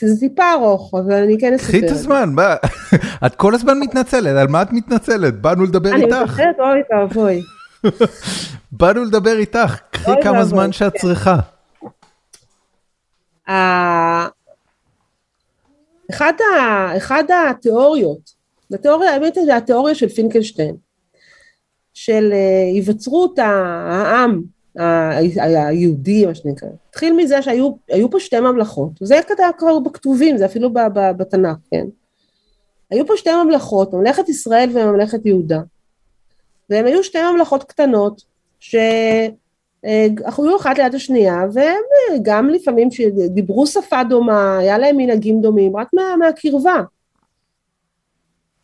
זה 0.00 0.20
טיפה 0.20 0.52
ארוך, 0.52 0.94
אבל 0.94 1.22
אני 1.22 1.36
כן 1.40 1.54
אספר. 1.54 1.68
קחי 1.68 1.86
את 1.86 1.90
הזמן, 1.90 2.30
מה? 2.32 2.54
את 3.26 3.34
כל 3.34 3.54
הזמן 3.54 3.80
מתנצלת, 3.80 4.36
על 4.36 4.46
מה 4.48 4.62
את 4.62 4.72
מתנצלת? 4.72 5.40
באנו 5.40 5.64
לדבר 5.64 5.94
איתך. 5.94 6.14
אני 6.14 6.24
מתנצלת, 6.24 6.56
אוי 6.58 6.80
ואבוי. 6.90 7.42
באנו 8.78 9.04
לדבר 9.04 9.38
איתך, 9.38 9.78
קחי 9.90 10.12
כמה 10.22 10.44
זמן 10.44 10.72
שאת 10.72 10.92
כן. 10.92 10.98
צריכה. 10.98 11.36
אחד 16.96 17.24
התיאוריות, 17.50 18.30
התיאוריה, 18.72 19.14
האמת 19.14 19.34
זה 19.44 19.56
התיאוריה 19.56 19.94
של 19.94 20.08
פינקלשטיין, 20.08 20.76
של 21.94 22.32
אה, 22.32 22.72
היווצרות 22.74 23.38
העם 23.38 24.42
היהודי 24.76 26.26
מה 26.26 26.34
שנקרא, 26.34 26.68
התחיל 26.90 27.12
מזה 27.16 27.42
שהיו 27.42 28.10
פה 28.10 28.20
שתי 28.20 28.40
ממלכות, 28.40 29.02
וזה 29.02 29.20
כבר 29.58 29.78
בכתובים, 29.78 30.38
זה 30.38 30.46
אפילו 30.46 30.70
בתנ"ך, 31.16 31.56
כן? 31.70 31.86
היו 32.90 33.06
פה 33.06 33.16
שתי 33.16 33.30
ממלכות, 33.44 33.92
ממלכת 33.92 34.28
ישראל 34.28 34.70
וממלכת 34.72 35.26
יהודה, 35.26 35.60
והם 36.70 36.86
היו 36.86 37.04
שתי 37.04 37.18
ממלכות 37.32 37.64
קטנות, 37.64 38.22
שאכלו 38.60 40.56
אחת 40.56 40.78
ליד 40.78 40.94
השנייה, 40.94 41.44
והם 41.52 41.82
גם 42.22 42.48
לפעמים 42.48 42.90
שדיברו 42.90 43.66
שפה 43.66 44.04
דומה, 44.04 44.58
היה 44.58 44.78
להם 44.78 44.96
מנהגים 44.96 45.40
דומים, 45.40 45.76
רק 45.76 45.88
מה, 45.92 46.16
מהקרבה. 46.18 46.82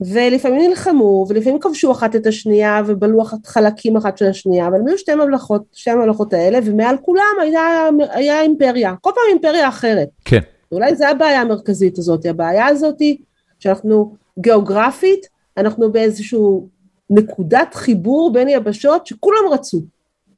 ולפעמים 0.01 0.69
נלחמו, 0.71 1.27
ולפעמים 1.29 1.61
כבשו 1.61 1.93
אחת 1.93 2.17
את 2.17 2.27
השנייה, 2.27 2.83
ובלו 2.87 3.23
חלקים 3.45 3.97
אחת 3.97 4.19
של 4.19 4.27
השנייה, 4.27 4.67
אבל 4.67 4.77
הם 4.77 4.87
היו 4.87 4.99
שתי 4.99 5.15
ממלכות, 5.15 5.63
שתי 5.73 5.91
הממלכות 5.91 6.33
האלה, 6.33 6.59
ומעל 6.65 6.97
כולם 7.03 7.37
היה, 7.43 7.89
היה 8.11 8.43
אימפריה, 8.43 8.95
כל 9.01 9.11
פעם 9.15 9.23
אימפריה 9.33 9.69
אחרת. 9.69 10.09
כן. 10.25 10.41
אולי 10.73 10.97
זו 10.97 11.05
הבעיה 11.05 11.41
המרכזית 11.41 11.99
הזאת, 11.99 12.27
הבעיה 12.27 12.67
הזאת 12.67 13.01
היא 13.01 13.17
שאנחנו 13.59 14.15
גיאוגרפית, 14.39 15.27
אנחנו 15.57 15.93
באיזשהו 15.93 16.69
נקודת 17.11 17.75
חיבור 17.75 18.33
בין 18.33 18.49
יבשות 18.49 19.07
שכולם 19.07 19.49
רצו, 19.53 19.81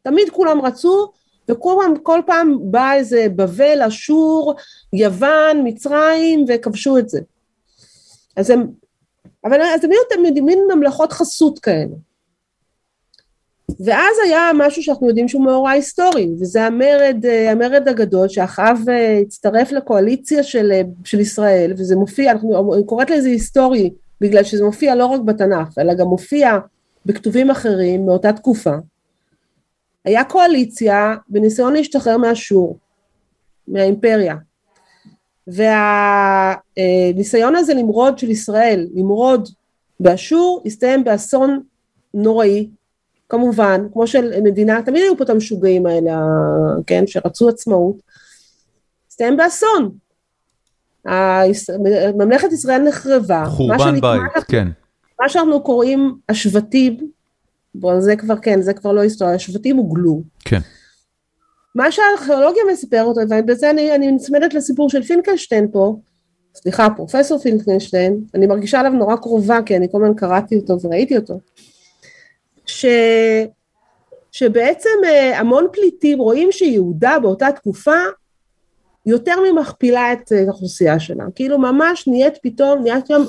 תמיד 0.02 0.30
כולם 0.30 0.60
רצו, 0.60 1.10
וכל 1.48 1.74
פעם, 1.80 1.94
כל 2.02 2.20
פעם 2.26 2.58
בא 2.60 2.92
איזה 2.92 3.26
בבל, 3.36 3.82
אשור, 3.82 4.54
יוון, 4.92 5.60
מצרים, 5.64 6.44
וכבשו 6.48 6.98
את 6.98 7.08
זה. 7.08 7.20
אז 8.36 8.50
הם 8.50 8.66
אבל 9.44 9.60
אז 9.62 9.80
תמיד 10.10 10.40
מין 10.40 10.58
ממלכות 10.74 11.12
חסות 11.12 11.58
כאלה. 11.58 11.94
ואז 13.80 14.16
היה 14.24 14.50
משהו 14.54 14.82
שאנחנו 14.82 15.08
יודעים 15.08 15.28
שהוא 15.28 15.44
מאורע 15.44 15.70
היסטורי, 15.70 16.28
וזה 16.40 16.66
המרד, 16.66 17.24
המרד 17.50 17.88
הגדול 17.88 18.28
שאחאב 18.28 18.78
אה, 18.88 19.18
הצטרף 19.18 19.72
לקואליציה 19.72 20.42
של, 20.42 20.72
אה, 20.72 20.82
של 21.04 21.20
ישראל, 21.20 21.72
וזה 21.76 21.96
מופיע, 21.96 22.32
אני 22.32 22.84
קוראת 22.86 23.10
לזה 23.10 23.28
היסטורי, 23.28 23.90
בגלל 24.20 24.44
שזה 24.44 24.64
מופיע 24.64 24.94
לא 24.94 25.06
רק 25.06 25.20
בתנ"ך, 25.20 25.78
אלא 25.78 25.94
גם 25.94 26.06
מופיע 26.06 26.58
בכתובים 27.06 27.50
אחרים 27.50 28.06
מאותה 28.06 28.32
תקופה. 28.32 28.74
היה 30.04 30.24
קואליציה 30.24 31.14
בניסיון 31.28 31.72
להשתחרר 31.72 32.16
מאשור, 32.16 32.78
מהאימפריה. 33.68 34.36
והניסיון 35.46 37.56
הזה 37.56 37.74
למרוד 37.74 38.18
של 38.18 38.30
ישראל, 38.30 38.88
למרוד 38.94 39.48
באשור, 40.00 40.62
הסתיים 40.66 41.04
באסון 41.04 41.62
נוראי, 42.14 42.68
כמובן, 43.28 43.86
כמו 43.92 44.06
של 44.06 44.40
מדינה, 44.42 44.82
תמיד 44.82 45.02
היו 45.02 45.16
פה 45.16 45.24
את 45.24 45.30
המשוגעים 45.30 45.86
האלה, 45.86 46.20
כן, 46.86 47.06
שרצו 47.06 47.48
עצמאות, 47.48 47.96
הסתיים 49.08 49.36
באסון. 49.36 49.90
ממלכת 52.18 52.52
ישראל 52.52 52.82
נחרבה. 52.82 53.44
חורבן 53.46 54.00
בית, 54.00 54.44
כן. 54.48 54.68
מה 55.20 55.28
שאנחנו 55.28 55.62
קוראים 55.62 56.14
השבטים, 56.28 57.10
בוא, 57.74 58.00
זה 58.00 58.16
כבר 58.16 58.36
כן, 58.36 58.62
זה 58.62 58.74
כבר 58.74 58.92
לא 58.92 59.00
היסטוריה, 59.00 59.34
השבטים 59.34 59.76
הוגלו. 59.76 60.22
כן. 60.44 60.60
מה 61.74 61.92
שהארכיאולוגיה 61.92 62.62
מספרת, 62.72 63.16
ובזה 63.30 63.70
אני, 63.70 63.94
אני 63.94 64.12
נצמדת 64.12 64.54
לסיפור 64.54 64.90
של 64.90 65.02
פינקלשטיין 65.02 65.68
פה, 65.72 65.96
סליחה, 66.54 66.88
פרופסור 66.96 67.38
פינקלשטיין, 67.38 68.20
אני 68.34 68.46
מרגישה 68.46 68.80
עליו 68.80 68.92
נורא 68.92 69.16
קרובה, 69.16 69.58
כי 69.66 69.76
אני 69.76 69.88
כל 69.92 70.04
הזמן 70.04 70.14
קראתי 70.16 70.56
אותו 70.56 70.80
וראיתי 70.82 71.16
אותו, 71.16 71.40
ש, 72.66 72.86
שבעצם 74.32 74.90
אה, 75.04 75.38
המון 75.38 75.66
פליטים 75.72 76.18
רואים 76.18 76.52
שיהודה 76.52 77.18
באותה 77.22 77.52
תקופה 77.52 77.96
יותר 79.06 79.34
ממכפילה 79.50 80.12
את 80.12 80.32
אה, 80.32 80.44
האוכלוסייה 80.48 81.00
שלה, 81.00 81.24
כאילו 81.34 81.58
ממש 81.58 82.08
נהיית 82.08 82.34
פתאום, 82.42 82.82
נהיית 82.82 83.06
שם, 83.06 83.22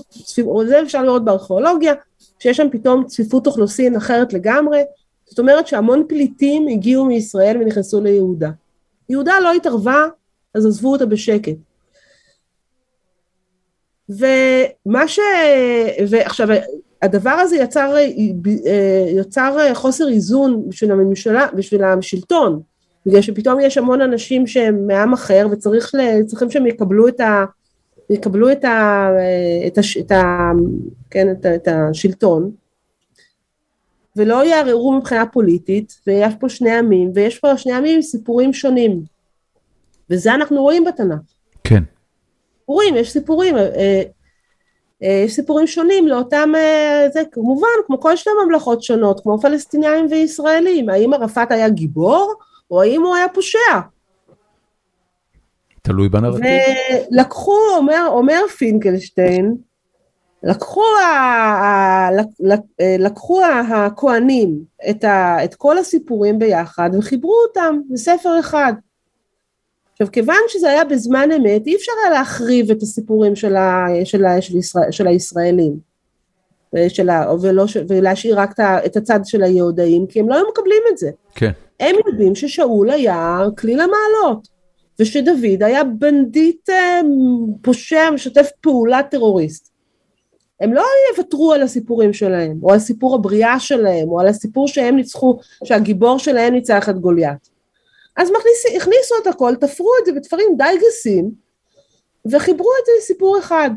זה 0.67 0.81
אפשר 0.81 1.03
לראות 1.03 1.25
בארכיאולוגיה, 1.25 1.93
שיש 2.39 2.57
שם 2.57 2.67
פתאום 2.71 3.05
צפיפות 3.07 3.47
אוכלוסין 3.47 3.95
אחרת 3.95 4.33
לגמרי, 4.33 4.81
זאת 5.33 5.39
אומרת 5.39 5.67
שהמון 5.67 6.03
פליטים 6.07 6.67
הגיעו 6.67 7.05
מישראל 7.05 7.57
ונכנסו 7.61 8.01
ליהודה. 8.01 8.49
יהודה 9.09 9.33
לא 9.43 9.53
התערבה, 9.53 10.07
אז 10.53 10.65
עזבו 10.65 10.91
אותה 10.91 11.05
בשקט. 11.05 11.55
ומה 14.09 15.07
ש... 15.07 15.19
ועכשיו, 16.09 16.47
הדבר 17.01 17.29
הזה 17.29 17.55
יצר, 17.55 17.95
יצר 19.15 19.73
חוסר 19.73 20.07
איזון 20.07 20.69
בשביל 20.69 20.91
הממשלה, 20.91 21.47
בשביל 21.55 21.83
השלטון, 21.83 22.61
בגלל 23.05 23.21
שפתאום 23.21 23.59
יש 23.59 23.77
המון 23.77 24.01
אנשים 24.01 24.47
שהם 24.47 24.87
מעם 24.87 25.13
אחר 25.13 25.47
וצריכים 25.51 26.49
שהם 26.49 26.67
יקבלו 26.67 27.07
את 27.07 27.19
ה... 27.19 27.45
יקבלו 28.09 28.51
את 28.51 28.65
ה... 28.65 29.09
את 29.67 29.77
ה... 29.77 29.81
את 29.99 30.11
ה... 30.11 30.51
כן, 31.09 31.31
את, 31.31 31.45
ה, 31.45 31.55
את 31.55 31.67
השלטון, 31.67 32.51
ולא 34.15 34.45
יערערו 34.45 34.93
מבחינה 34.97 35.25
פוליטית, 35.25 35.93
ויש 36.07 36.33
פה 36.39 36.49
שני 36.49 36.71
עמים, 36.71 37.11
ויש 37.15 37.39
פה 37.39 37.57
שני 37.57 37.73
עמים 37.73 37.95
עם 37.95 38.01
סיפורים 38.01 38.53
שונים. 38.53 39.03
וזה 40.09 40.33
אנחנו 40.33 40.61
רואים 40.61 40.83
בתנ"ך. 40.83 41.19
כן. 41.63 41.83
סיפורים, 42.59 42.95
יש 42.95 43.11
סיפורים, 43.11 43.57
אה, 43.57 44.03
אה, 45.03 45.23
יש 45.25 45.33
סיפורים 45.33 45.67
שונים 45.67 46.07
לאותם, 46.07 46.51
אה, 46.55 47.07
זה 47.13 47.21
כמובן, 47.31 47.67
כמו 47.85 47.99
כל 47.99 48.15
שתי 48.15 48.29
ממלכות 48.45 48.83
שונות, 48.83 49.19
כמו 49.19 49.41
פלסטינים 49.41 50.05
וישראלים. 50.09 50.89
האם 50.89 51.13
ערפאת 51.13 51.51
היה 51.51 51.69
גיבור, 51.69 52.33
או 52.71 52.81
האם 52.81 53.01
הוא 53.01 53.15
היה 53.15 53.29
פושע? 53.29 53.79
תלוי 55.81 56.09
בנרטיב. 56.09 56.45
ולקחו, 57.11 57.57
אומר, 57.77 58.07
אומר 58.07 58.41
פינקלשטיין, 58.57 59.55
לקחו, 60.43 60.83
ה, 60.83 62.09
לקחו 62.99 63.41
הכהנים 63.45 64.59
את, 64.89 65.03
ה, 65.03 65.43
את 65.43 65.55
כל 65.55 65.77
הסיפורים 65.77 66.39
ביחד 66.39 66.89
וחיברו 66.97 67.35
אותם 67.47 67.79
בספר 67.89 68.39
אחד. 68.39 68.73
עכשיו 69.91 70.07
כיוון 70.11 70.35
שזה 70.47 70.69
היה 70.69 70.85
בזמן 70.85 71.29
אמת 71.31 71.67
אי 71.67 71.75
אפשר 71.75 71.91
היה 72.03 72.13
להחריב 72.13 72.71
את 72.71 72.81
הסיפורים 72.81 73.35
של, 73.35 73.55
ה, 73.55 73.85
של, 74.03 74.25
ה, 74.25 74.41
של, 74.41 74.57
ישראל, 74.57 74.91
של 74.91 75.07
הישראלים 75.07 75.93
של 76.87 77.09
ה, 77.09 77.33
ולא, 77.41 77.65
ולהשאיר 77.87 78.39
רק 78.39 78.59
את 78.85 78.97
הצד 78.97 79.19
של 79.23 79.43
היהודאים 79.43 80.07
כי 80.07 80.19
הם 80.19 80.29
לא 80.29 80.35
היו 80.35 80.45
מקבלים 80.51 80.81
את 80.91 80.97
זה. 80.97 81.11
כן. 81.35 81.51
הם 81.79 81.95
יודעים 82.07 82.35
ששאול 82.35 82.89
היה 82.89 83.39
כליל 83.57 83.79
המעלות 83.79 84.47
ושדוד 84.99 85.63
היה 85.63 85.83
בנדיט 85.83 86.69
אה, 86.69 87.01
פושע 87.61 88.09
משתף 88.13 88.49
פעולה 88.61 89.03
טרוריסט. 89.03 89.72
הם 90.59 90.73
לא 90.73 90.83
יוותרו 91.11 91.53
על 91.53 91.61
הסיפורים 91.61 92.13
שלהם, 92.13 92.59
או 92.63 92.71
על 92.73 92.79
סיפור 92.79 93.15
הבריאה 93.15 93.59
שלהם, 93.59 94.09
או 94.09 94.19
על 94.19 94.27
הסיפור 94.27 94.67
שהם 94.67 94.95
ניצחו, 94.95 95.39
שהגיבור 95.63 96.19
שלהם 96.19 96.53
ניצח 96.53 96.89
את 96.89 96.99
גוליית. 96.99 97.49
אז 98.17 98.29
מכניס, 98.29 98.81
הכניסו 98.81 99.15
את 99.21 99.27
הכל, 99.27 99.55
תפרו 99.55 99.89
את 100.01 100.05
זה 100.05 100.11
בתפרים 100.11 100.47
די 100.57 100.77
גסים, 100.87 101.31
וחיברו 102.31 102.69
את 102.81 102.85
זה 102.85 102.91
לסיפור 102.97 103.39
אחד. 103.39 103.69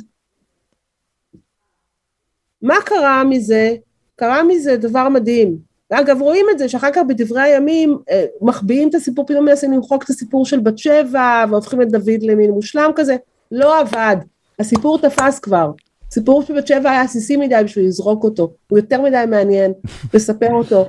מה 2.62 2.74
קרה 2.84 3.24
מזה? 3.24 3.74
קרה 4.16 4.42
מזה 4.42 4.76
דבר 4.76 5.08
מדהים. 5.08 5.58
ואגב, 5.90 6.22
רואים 6.22 6.46
את 6.50 6.58
זה 6.58 6.68
שאחר 6.68 6.90
כך 6.92 7.02
בדברי 7.08 7.40
הימים 7.40 7.98
אה, 8.10 8.24
מחביאים 8.40 8.88
את 8.88 8.94
הסיפור, 8.94 9.26
פתאום 9.26 9.44
מנסים 9.44 9.72
למחוק 9.72 10.04
את 10.04 10.10
הסיפור 10.10 10.46
של 10.46 10.60
בת 10.60 10.78
שבע, 10.78 11.44
והופכים 11.50 11.82
את 11.82 11.88
דוד 11.88 12.22
למין 12.22 12.50
מושלם 12.50 12.90
כזה. 12.96 13.16
לא 13.52 13.80
עבד. 13.80 14.16
הסיפור 14.58 14.98
תפס 14.98 15.38
כבר. 15.38 15.70
סיפור 16.10 16.42
שבת 16.42 16.66
שבע 16.66 16.90
היה 16.90 17.02
עסיסי 17.02 17.36
מדי 17.36 17.60
בשביל 17.64 17.86
לזרוק 17.86 18.24
אותו, 18.24 18.52
הוא 18.68 18.78
יותר 18.78 19.00
מדי 19.00 19.24
מעניין 19.28 19.72
לספר 20.14 20.52
אותו 20.52 20.88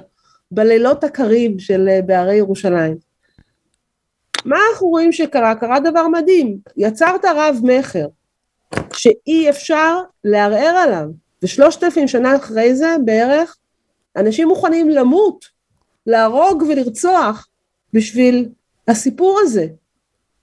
בלילות 0.51 1.03
הקרים 1.03 1.59
של 1.59 1.89
אה, 1.89 2.01
בהרי 2.01 2.35
ירושלים. 2.35 2.97
מה 4.45 4.57
אנחנו 4.71 4.87
רואים 4.87 5.11
שקרה? 5.11 5.55
קרה 5.55 5.79
דבר 5.79 6.07
מדהים, 6.07 6.57
יצרת 6.77 7.25
רב 7.25 7.59
מכר, 7.63 8.07
שאי 8.93 9.49
אפשר 9.49 10.01
לערער 10.23 10.75
עליו, 10.77 11.07
ושלושת 11.43 11.83
אלפים 11.83 12.07
שנה 12.07 12.35
אחרי 12.35 12.75
זה 12.75 12.95
בערך, 13.05 13.57
אנשים 14.15 14.47
מוכנים 14.47 14.89
למות, 14.89 15.45
להרוג 16.07 16.63
ולרצוח 16.69 17.47
בשביל 17.93 18.49
הסיפור 18.87 19.39
הזה, 19.43 19.67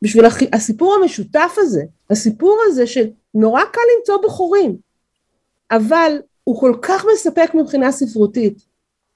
בשביל 0.03 0.25
הסיפור 0.53 0.95
המשותף 1.03 1.55
הזה, 1.57 1.83
הסיפור 2.11 2.59
הזה 2.67 2.87
שנורא 3.35 3.63
קל 3.73 3.81
למצוא 3.99 4.17
בחורים, 4.25 4.77
אבל 5.71 6.17
הוא 6.45 6.61
כל 6.61 6.75
כך 6.83 7.05
מספק 7.15 7.55
מבחינה 7.55 7.93
ספרותית, 7.93 8.59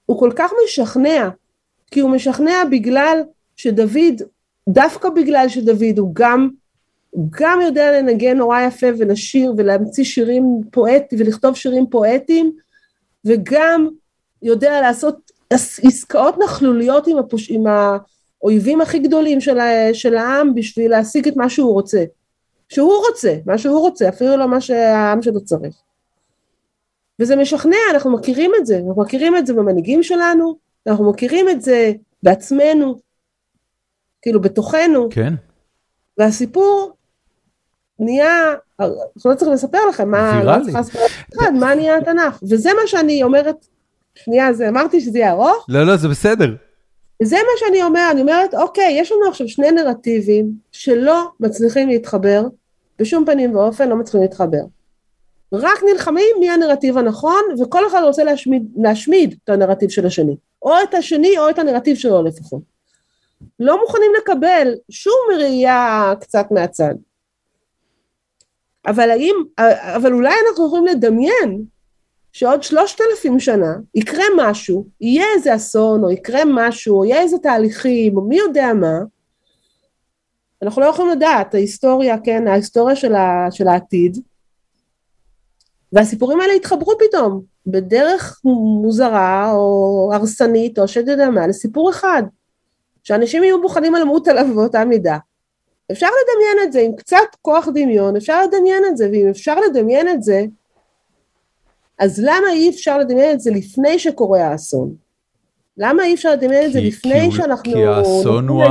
הוא 0.06 0.18
כל 0.18 0.30
כך 0.36 0.52
משכנע, 0.64 1.28
כי 1.90 2.00
הוא 2.00 2.10
משכנע 2.10 2.64
בגלל 2.70 3.22
שדוד, 3.56 4.22
דווקא 4.68 5.08
בגלל 5.08 5.48
שדוד 5.48 5.98
הוא 5.98 6.10
גם, 6.14 6.48
הוא 7.10 7.28
גם 7.40 7.60
יודע 7.62 7.92
לנגן 7.92 8.36
נורא 8.36 8.60
יפה 8.60 8.86
ולשיר 8.98 9.52
ולהמציא 9.56 10.04
שירים 10.04 10.44
פואטיים 10.72 11.20
ולכתוב 11.20 11.56
שירים 11.56 11.86
פואטיים, 11.90 12.52
וגם 13.24 13.88
יודע 14.42 14.80
לעשות 14.80 15.30
עסקאות 15.50 16.34
נכלוליות 16.44 17.06
עם, 17.06 17.18
הפוש... 17.18 17.50
עם 17.50 17.64
האויבים 17.66 18.80
הכי 18.80 18.98
גדולים 18.98 19.40
של, 19.40 19.58
ה... 19.58 19.94
של 19.94 20.14
העם 20.14 20.54
בשביל 20.54 20.90
להשיג 20.90 21.28
את 21.28 21.36
מה 21.36 21.50
שהוא 21.50 21.72
רוצה. 21.72 22.04
שהוא 22.68 23.02
רוצה, 23.08 23.36
מה 23.46 23.58
שהוא 23.58 23.80
רוצה, 23.80 24.08
אפילו 24.08 24.36
לא 24.36 24.48
מה 24.48 24.60
שהעם 24.60 25.22
שלו 25.22 25.44
צריך. 25.44 25.74
וזה 27.20 27.36
משכנע, 27.36 27.76
אנחנו 27.92 28.10
מכירים 28.10 28.52
את 28.60 28.66
זה, 28.66 28.78
אנחנו 28.88 29.02
מכירים 29.02 29.36
את 29.36 29.46
זה 29.46 29.54
במנהיגים 29.54 30.02
שלנו, 30.02 30.58
אנחנו 30.86 31.10
מכירים 31.10 31.48
את 31.48 31.62
זה 31.62 31.92
בעצמנו, 32.22 33.00
כאילו 34.22 34.40
בתוכנו. 34.40 35.08
כן. 35.10 35.34
והסיפור 36.18 36.92
נהיה, 37.98 38.54
לא 39.24 39.34
צריך 39.34 39.50
לספר 39.50 39.86
לכם 39.88 40.10
מה, 40.10 40.44
לא 40.44 40.56
לספר 40.56 41.00
מה 41.60 41.74
נהיה 41.74 41.96
התנ"ך, 41.96 42.38
וזה 42.42 42.70
מה 42.82 42.86
שאני 42.86 43.22
אומרת, 43.22 43.66
שנייה, 44.14 44.52
זה 44.52 44.68
אמרתי 44.68 45.00
שזה 45.00 45.18
יהיה 45.18 45.32
ארוך? 45.32 45.66
לא, 45.68 45.86
לא, 45.86 45.96
זה 45.96 46.08
בסדר. 46.08 46.54
זה 47.22 47.36
מה 47.36 47.52
שאני 47.58 47.82
אומרת, 47.82 48.12
אני 48.12 48.20
אומרת, 48.20 48.54
אוקיי, 48.54 48.96
יש 49.00 49.12
לנו 49.12 49.28
עכשיו 49.28 49.48
שני 49.48 49.70
נרטיבים 49.70 50.52
שלא 50.72 51.28
מצליחים 51.40 51.88
להתחבר, 51.88 52.42
בשום 52.98 53.24
פנים 53.24 53.56
ואופן 53.56 53.88
לא 53.88 53.96
מצליחים 53.96 54.20
להתחבר. 54.20 54.62
רק 55.52 55.78
נלחמים 55.92 56.36
מי 56.40 56.50
הנרטיב 56.50 56.98
הנכון, 56.98 57.40
וכל 57.60 57.86
אחד 57.86 58.02
רוצה 58.04 58.24
להשמיד, 58.24 58.62
להשמיד 58.76 59.36
את 59.44 59.48
הנרטיב 59.48 59.90
של 59.90 60.06
השני. 60.06 60.36
או 60.62 60.72
את 60.82 60.94
השני 60.94 61.38
או 61.38 61.50
את 61.50 61.58
הנרטיב 61.58 61.96
שלו 61.96 62.22
לפחות. 62.22 62.62
לא 63.60 63.80
מוכנים 63.80 64.10
לקבל 64.18 64.74
שום 64.90 65.20
ראייה 65.38 66.12
קצת 66.20 66.46
מהצד. 66.50 66.94
אבל 68.86 69.10
האם, 69.10 69.34
אבל 69.96 70.12
אולי 70.12 70.34
אנחנו 70.48 70.66
יכולים 70.66 70.86
לדמיין 70.86 71.64
שעוד 72.32 72.62
שלושת 72.62 73.00
אלפים 73.00 73.40
שנה 73.40 73.76
יקרה 73.94 74.24
משהו, 74.36 74.86
יהיה 75.00 75.26
איזה 75.36 75.54
אסון, 75.54 76.04
או 76.04 76.10
יקרה 76.10 76.40
משהו, 76.46 76.98
או 76.98 77.04
יהיה 77.04 77.20
איזה 77.20 77.38
תהליכים, 77.38 78.16
או 78.16 78.22
מי 78.22 78.36
יודע 78.36 78.72
מה, 78.74 78.98
אנחנו 80.62 80.82
לא 80.82 80.86
יכולים 80.86 81.10
לדעת, 81.10 81.54
ההיסטוריה, 81.54 82.16
כן, 82.24 82.48
ההיסטוריה 82.48 82.96
של, 82.96 83.14
ה, 83.14 83.46
של 83.50 83.68
העתיד, 83.68 84.18
והסיפורים 85.92 86.40
האלה 86.40 86.52
התחברו 86.52 86.92
פתאום, 86.98 87.42
בדרך 87.66 88.40
מוזרה, 88.44 89.52
או 89.52 90.10
הרסנית, 90.14 90.78
או 90.78 90.88
שאתה 90.88 91.10
יודע 91.10 91.30
מה, 91.30 91.46
לסיפור 91.46 91.90
אחד, 91.90 92.22
שאנשים 93.02 93.44
יהיו 93.44 93.60
מוכנים 93.60 93.94
למות 93.94 94.28
עליו 94.28 94.46
באותה 94.54 94.84
מידה. 94.84 95.18
אפשר 95.92 96.06
לדמיין 96.06 96.68
את 96.68 96.72
זה 96.72 96.80
עם 96.80 96.96
קצת 96.96 97.36
כוח 97.42 97.68
דמיון, 97.74 98.16
אפשר 98.16 98.42
לדמיין 98.42 98.84
את 98.84 98.96
זה, 98.96 99.08
ואם 99.12 99.28
אפשר 99.30 99.60
לדמיין 99.60 100.08
את 100.08 100.22
זה, 100.22 100.44
אז 101.98 102.20
למה 102.22 102.52
אי 102.52 102.70
אפשר 102.70 102.98
לדמיין 102.98 103.32
את 103.32 103.40
זה 103.40 103.50
לפני 103.50 103.98
שקורה 103.98 104.46
האסון? 104.46 104.94
למה 105.78 106.04
אי 106.04 106.14
אפשר 106.14 106.32
לדמיין 106.32 106.66
את 106.66 106.72
זה 106.72 106.80
לפני 106.80 107.30
שאנחנו... 107.32 107.72
כי 107.72 107.84
האסון 107.84 108.48
הוא 108.48 108.64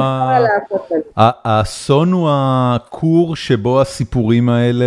האסון 1.15 2.11
הוא 2.11 2.29
הכור 2.31 3.35
שבו 3.35 3.81
הסיפורים 3.81 4.49
האלה 4.49 4.85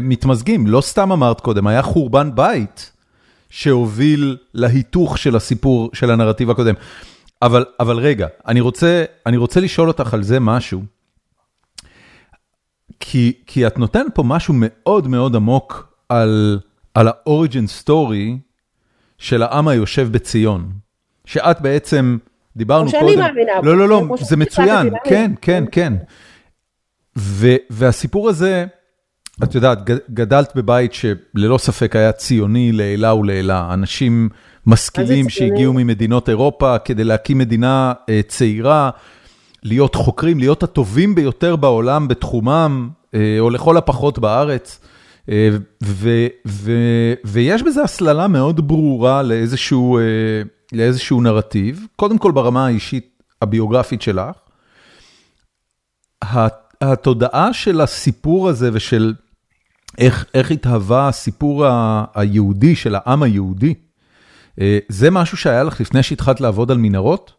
מתמזגים. 0.00 0.66
לא 0.66 0.80
סתם 0.80 1.12
אמרת 1.12 1.40
קודם, 1.40 1.66
היה 1.66 1.82
חורבן 1.82 2.30
בית 2.34 2.92
שהוביל 3.50 4.36
להיתוך 4.54 5.18
של 5.18 5.36
הסיפור, 5.36 5.90
של 5.92 6.10
הנרטיב 6.10 6.50
הקודם. 6.50 6.74
אבל, 7.42 7.64
אבל 7.80 7.98
רגע, 7.98 8.26
אני 8.46 8.60
רוצה, 8.60 9.04
אני 9.26 9.36
רוצה 9.36 9.60
לשאול 9.60 9.88
אותך 9.88 10.14
על 10.14 10.22
זה 10.22 10.40
משהו. 10.40 10.80
כי, 13.00 13.32
כי 13.46 13.66
את 13.66 13.78
נותנת 13.78 14.14
פה 14.14 14.22
משהו 14.22 14.54
מאוד 14.56 15.08
מאוד 15.08 15.36
עמוק 15.36 15.94
על, 16.08 16.58
על 16.94 17.08
ה-origin 17.08 17.84
story 17.84 18.38
של 19.18 19.42
העם 19.42 19.68
היושב 19.68 20.08
בציון. 20.12 20.72
שאת 21.24 21.60
בעצם, 21.60 22.18
דיברנו 22.56 22.90
קודם, 22.90 23.00
שאני 23.00 23.16
מאמינה 23.16 23.52
לא, 23.62 23.76
לא, 23.76 23.88
לא, 23.88 24.16
זה 24.20 24.36
מצוין, 24.36 24.90
כן, 25.04 25.32
כן, 25.40 25.64
כן. 25.72 25.92
והסיפור 27.70 28.28
הזה, 28.28 28.66
את 29.44 29.54
יודעת, 29.54 29.78
גדלת 30.10 30.52
בבית 30.56 30.92
שללא 30.94 31.58
ספק 31.58 31.96
היה 31.96 32.12
ציוני 32.12 32.72
לעילה 32.72 33.14
ולעילה. 33.14 33.72
אנשים 33.72 34.28
משכילים 34.66 35.28
שהגיעו 35.28 35.72
ממדינות 35.72 36.28
אירופה 36.28 36.78
כדי 36.78 37.04
להקים 37.04 37.38
מדינה 37.38 37.92
אה, 38.08 38.20
צעירה, 38.28 38.90
להיות 39.62 39.94
חוקרים, 39.94 40.38
להיות 40.38 40.62
הטובים 40.62 41.14
ביותר 41.14 41.56
בעולם 41.56 42.08
בתחומם, 42.08 42.88
אה, 43.14 43.36
או 43.38 43.50
לכל 43.50 43.76
הפחות 43.76 44.18
בארץ. 44.18 44.80
אה, 45.28 45.48
ויש 47.24 47.62
בזה 47.62 47.82
הסללה 47.82 48.28
מאוד 48.28 48.68
ברורה 48.68 49.22
לאיזשהו... 49.22 49.98
לאיזשהו 50.72 51.20
נרטיב, 51.20 51.86
קודם 51.96 52.18
כל 52.18 52.32
ברמה 52.32 52.66
האישית 52.66 53.22
הביוגרפית 53.42 54.02
שלך. 54.02 54.36
התודעה 56.80 57.52
של 57.52 57.80
הסיפור 57.80 58.48
הזה 58.48 58.70
ושל 58.72 59.14
איך, 59.98 60.24
איך 60.34 60.50
התהווה 60.50 61.08
הסיפור 61.08 61.66
היהודי 62.14 62.76
של 62.76 62.94
העם 62.94 63.22
היהודי, 63.22 63.74
אה, 64.60 64.78
זה 64.88 65.10
משהו 65.10 65.36
שהיה 65.36 65.62
לך 65.62 65.80
לפני 65.80 66.02
שהתחלת 66.02 66.40
לעבוד 66.40 66.70
על 66.70 66.78
מנהרות? 66.78 67.32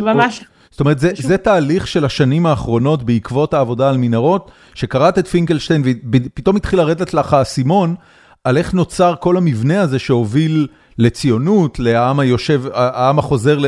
ממש. 0.00 0.40
או, 0.40 0.44
זאת 0.70 0.80
אומרת, 0.80 0.98
זה, 0.98 1.10
זה 1.16 1.38
תהליך 1.38 1.86
של 1.86 2.04
השנים 2.04 2.46
האחרונות 2.46 3.02
בעקבות 3.02 3.54
העבודה 3.54 3.88
על 3.88 3.96
מנהרות, 3.96 4.50
שקראת 4.74 5.18
את 5.18 5.28
פינקלשטיין 5.28 5.82
ופתאום 6.12 6.56
התחיל 6.56 6.78
לרדת 6.78 7.14
לך 7.14 7.32
האסימון 7.32 7.94
על 8.44 8.56
איך 8.56 8.74
נוצר 8.74 9.14
כל 9.20 9.36
המבנה 9.36 9.80
הזה 9.80 9.98
שהוביל 9.98 10.68
לציונות, 10.98 11.78
לעם 11.78 12.20
היושב, 12.20 12.62
העם 12.72 13.18
החוזר 13.18 13.58
ל... 13.58 13.66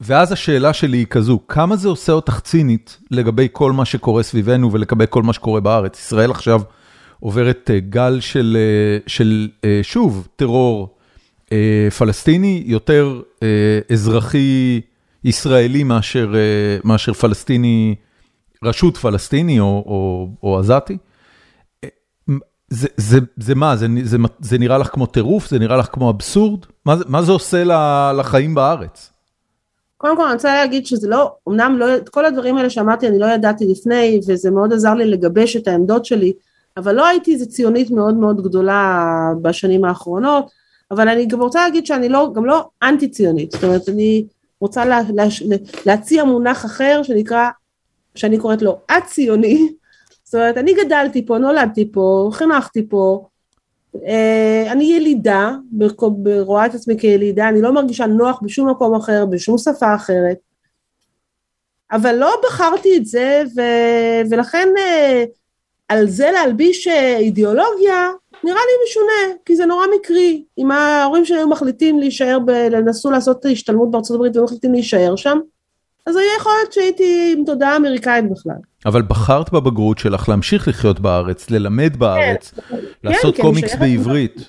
ואז 0.00 0.32
השאלה 0.32 0.72
שלי 0.72 0.96
היא 0.96 1.06
כזו, 1.06 1.40
כמה 1.48 1.76
זה 1.76 1.88
עושה 1.88 2.12
אותך 2.12 2.40
צינית 2.40 2.98
לגבי 3.10 3.48
כל 3.52 3.72
מה 3.72 3.84
שקורה 3.84 4.22
סביבנו 4.22 4.72
ולגבי 4.72 5.04
כל 5.10 5.22
מה 5.22 5.32
שקורה 5.32 5.60
בארץ? 5.60 5.98
ישראל 5.98 6.30
עכשיו 6.30 6.62
עוברת 7.20 7.70
אה, 7.74 7.80
גל 7.80 8.20
של, 8.20 8.56
אה, 8.60 8.98
של 9.06 9.48
אה, 9.64 9.80
שוב, 9.82 10.28
טרור 10.36 10.96
פלסטיני, 11.98 12.62
יותר 12.66 13.20
אזרחי 13.92 14.80
ישראלי 15.24 15.84
מאשר, 15.84 16.32
מאשר 16.84 17.12
פלסטיני, 17.12 17.94
רשות 18.64 18.96
פלסטיני 18.96 19.60
או, 19.60 19.84
או, 19.86 20.28
או 20.42 20.58
עזתי. 20.58 20.96
זה 22.68 22.88
זה, 22.96 23.18
זה 23.36 23.54
מה, 23.54 23.76
זה 23.76 23.86
זה, 24.02 24.16
זה 24.40 24.58
נראה 24.58 24.78
לך 24.78 24.88
כמו 24.88 25.06
טירוף? 25.06 25.48
זה 25.50 25.58
נראה 25.58 25.76
לך 25.76 25.88
כמו 25.92 26.10
אבסורד? 26.10 26.60
מה 26.86 26.94
מה 27.08 27.22
זה 27.22 27.32
עושה 27.32 27.64
לחיים 28.12 28.54
בארץ? 28.54 29.12
קודם 29.96 30.16
כל 30.16 30.24
אני 30.24 30.34
רוצה 30.34 30.54
להגיד 30.54 30.86
שזה 30.86 31.08
לא, 31.08 31.34
אמנם 31.48 31.76
לא, 31.78 31.96
את 31.96 32.08
כל 32.08 32.24
הדברים 32.24 32.56
האלה 32.56 32.70
שאמרתי 32.70 33.08
אני 33.08 33.18
לא 33.18 33.26
ידעתי 33.26 33.64
לפני 33.68 34.20
וזה 34.28 34.50
מאוד 34.50 34.72
עזר 34.72 34.94
לי 34.94 35.04
לגבש 35.04 35.56
את 35.56 35.68
העמדות 35.68 36.04
שלי, 36.04 36.32
אבל 36.76 36.94
לא 36.94 37.06
הייתי 37.06 37.32
איזה 37.32 37.46
ציונית 37.46 37.90
מאוד 37.90 38.14
מאוד 38.14 38.42
גדולה 38.42 39.08
בשנים 39.42 39.84
האחרונות, 39.84 40.50
אבל 40.90 41.08
אני 41.08 41.26
גם 41.26 41.40
רוצה 41.40 41.64
להגיד 41.64 41.86
שאני 41.86 42.08
לא, 42.08 42.32
גם 42.34 42.44
לא 42.44 42.68
אנטי 42.82 43.08
ציונית, 43.08 43.50
זאת 43.50 43.64
אומרת 43.64 43.88
אני 43.88 44.24
רוצה 44.62 44.84
לה, 44.84 45.00
לה, 45.14 45.24
להציע 45.86 46.24
מונח 46.24 46.64
אחר 46.64 47.00
שנקרא, 47.02 47.48
שאני 48.14 48.38
קוראת 48.38 48.62
לו 48.62 48.78
א-ציוני, 48.88 49.68
זאת 50.24 50.34
אומרת, 50.34 50.56
אני 50.56 50.74
גדלתי 50.74 51.26
פה, 51.26 51.38
נולדתי 51.38 51.92
פה, 51.92 52.30
חינכתי 52.32 52.88
פה, 52.88 53.26
אה, 54.06 54.72
אני 54.72 54.84
ילידה, 54.84 55.50
רואה 56.40 56.66
את 56.66 56.74
עצמי 56.74 56.98
כילידה, 56.98 57.48
אני 57.48 57.62
לא 57.62 57.72
מרגישה 57.72 58.06
נוח 58.06 58.40
בשום 58.42 58.70
מקום 58.70 58.94
אחר, 58.94 59.26
בשום 59.26 59.58
שפה 59.58 59.94
אחרת, 59.94 60.38
אבל 61.92 62.14
לא 62.14 62.32
בחרתי 62.44 62.96
את 62.96 63.06
זה, 63.06 63.42
ו, 63.56 63.60
ולכן 64.30 64.68
אה, 64.78 65.24
על 65.88 66.08
זה 66.08 66.30
להלביש 66.30 66.88
אה, 66.88 67.16
אידיאולוגיה, 67.16 68.10
נראה 68.44 68.56
לי 68.56 68.84
משונה, 68.88 69.36
כי 69.46 69.56
זה 69.56 69.66
נורא 69.66 69.84
מקרי. 70.00 70.44
אם 70.58 70.70
ההורים 70.70 71.24
שלי 71.24 71.36
היו 71.36 71.48
מחליטים 71.48 71.98
להישאר, 71.98 72.38
ב, 72.46 72.50
נסו 72.86 73.10
לעשות 73.10 73.44
השתלמות 73.52 73.90
בארצות 73.90 74.14
הברית 74.14 74.36
ומחליטים 74.36 74.72
להישאר 74.72 75.16
שם, 75.16 75.38
אז 76.06 76.16
היה 76.16 76.26
יכול 76.38 76.52
להיות 76.60 76.72
שהייתי 76.72 77.34
עם 77.38 77.44
תודעה 77.44 77.76
אמריקאית 77.76 78.30
בכלל. 78.30 78.54
אבל 78.86 79.02
בחרת 79.02 79.52
בבגרות 79.52 79.98
שלך 79.98 80.28
להמשיך 80.28 80.68
לחיות 80.68 81.00
בארץ, 81.00 81.50
ללמד 81.50 81.96
בארץ, 81.96 82.54
כן, 82.68 82.76
לעשות 83.04 83.36
כן, 83.36 83.42
קומיקס 83.42 83.74
בעברית. 83.74 84.48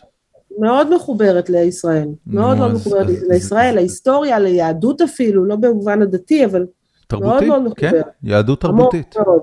מאוד 0.60 0.96
מחוברת 0.96 1.50
לישראל, 1.50 2.08
מאוד 2.28 2.58
מאוד 2.58 2.72
אז- 2.72 2.78
מחוברת 2.82 3.10
אז- 3.10 3.24
לישראל, 3.30 3.76
להיסטוריה, 3.76 4.40
ליהדות 4.40 5.02
אפילו, 5.02 5.46
לא 5.46 5.56
במובן 5.56 6.02
הדתי, 6.02 6.46
אבל 6.46 6.66
תרבותית, 7.08 7.48
מאוד 7.48 7.74
כן, 7.78 7.88
מחוברת. 7.88 8.06
יהדות 8.24 8.66
עמוק 8.66 8.80
תרבותית. 8.92 9.16
מאוד. 9.28 9.40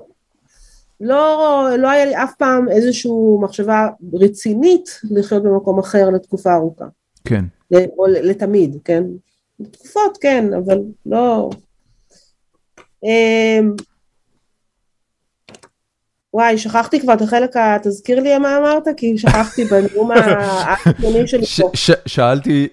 לא, 1.01 1.67
לא 1.77 1.89
היה 1.89 2.05
לי 2.05 2.15
אף 2.15 2.33
פעם 2.37 2.69
איזושהי 2.69 3.11
מחשבה 3.41 3.87
רצינית 4.13 4.99
לחיות 5.11 5.43
במקום 5.43 5.79
אחר 5.79 6.09
לתקופה 6.09 6.53
ארוכה, 6.53 6.85
כן. 7.25 7.45
או 7.73 8.05
לתמיד, 8.07 8.77
כן? 8.85 9.03
תקופות 9.71 10.17
כן, 10.21 10.53
אבל 10.53 10.79
לא... 11.05 11.49
אמ, 13.03 13.75
וואי, 16.33 16.57
שכחתי 16.57 16.99
כבר 16.99 17.13
את 17.13 17.21
החלק, 17.21 17.55
ה- 17.57 17.77
תזכיר 17.83 18.19
לי 18.19 18.37
מה 18.37 18.57
אמרת, 18.57 18.83
כי 18.97 19.17
שכחתי 19.17 19.63
בנאום 19.65 20.11
האחרונים 20.15 21.27
שלי 21.27 21.45
פה. 21.45 21.71
שאלתי, 22.05 22.67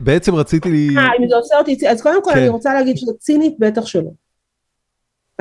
בעצם 0.00 0.34
רציתי 0.34 0.70
לי... 0.70 0.88
אה, 0.96 1.02
אם 1.22 1.28
זה 1.28 1.36
עושה 1.36 1.58
אותי, 1.58 1.88
אז 1.88 2.02
קודם 2.02 2.24
כל 2.24 2.30
כן. 2.34 2.38
אני 2.38 2.48
רוצה 2.48 2.74
להגיד 2.74 2.96
שצינית 2.96 3.56
בטח 3.58 3.86
שלא. 3.86 4.10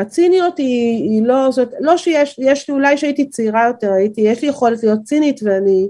הציניות 0.02 0.57
היא, 0.57 1.03
היא 1.10 1.23
לא, 1.23 1.52
זאת, 1.52 1.69
לא 1.80 1.98
שיש, 1.98 2.40
יש 2.40 2.69
לי, 2.69 2.73
אולי 2.73 2.98
שהייתי 2.98 3.30
צעירה 3.30 3.68
יותר, 3.68 3.91
הייתי, 3.91 4.22
יש 4.22 4.41
לי 4.41 4.48
יכולת 4.48 4.84
להיות 4.84 4.99
צינית 5.03 5.40
ואני 5.44 5.88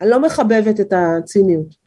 אני 0.00 0.10
לא 0.10 0.22
מחבבת 0.22 0.80
את 0.80 0.92
הציניות. 0.96 1.86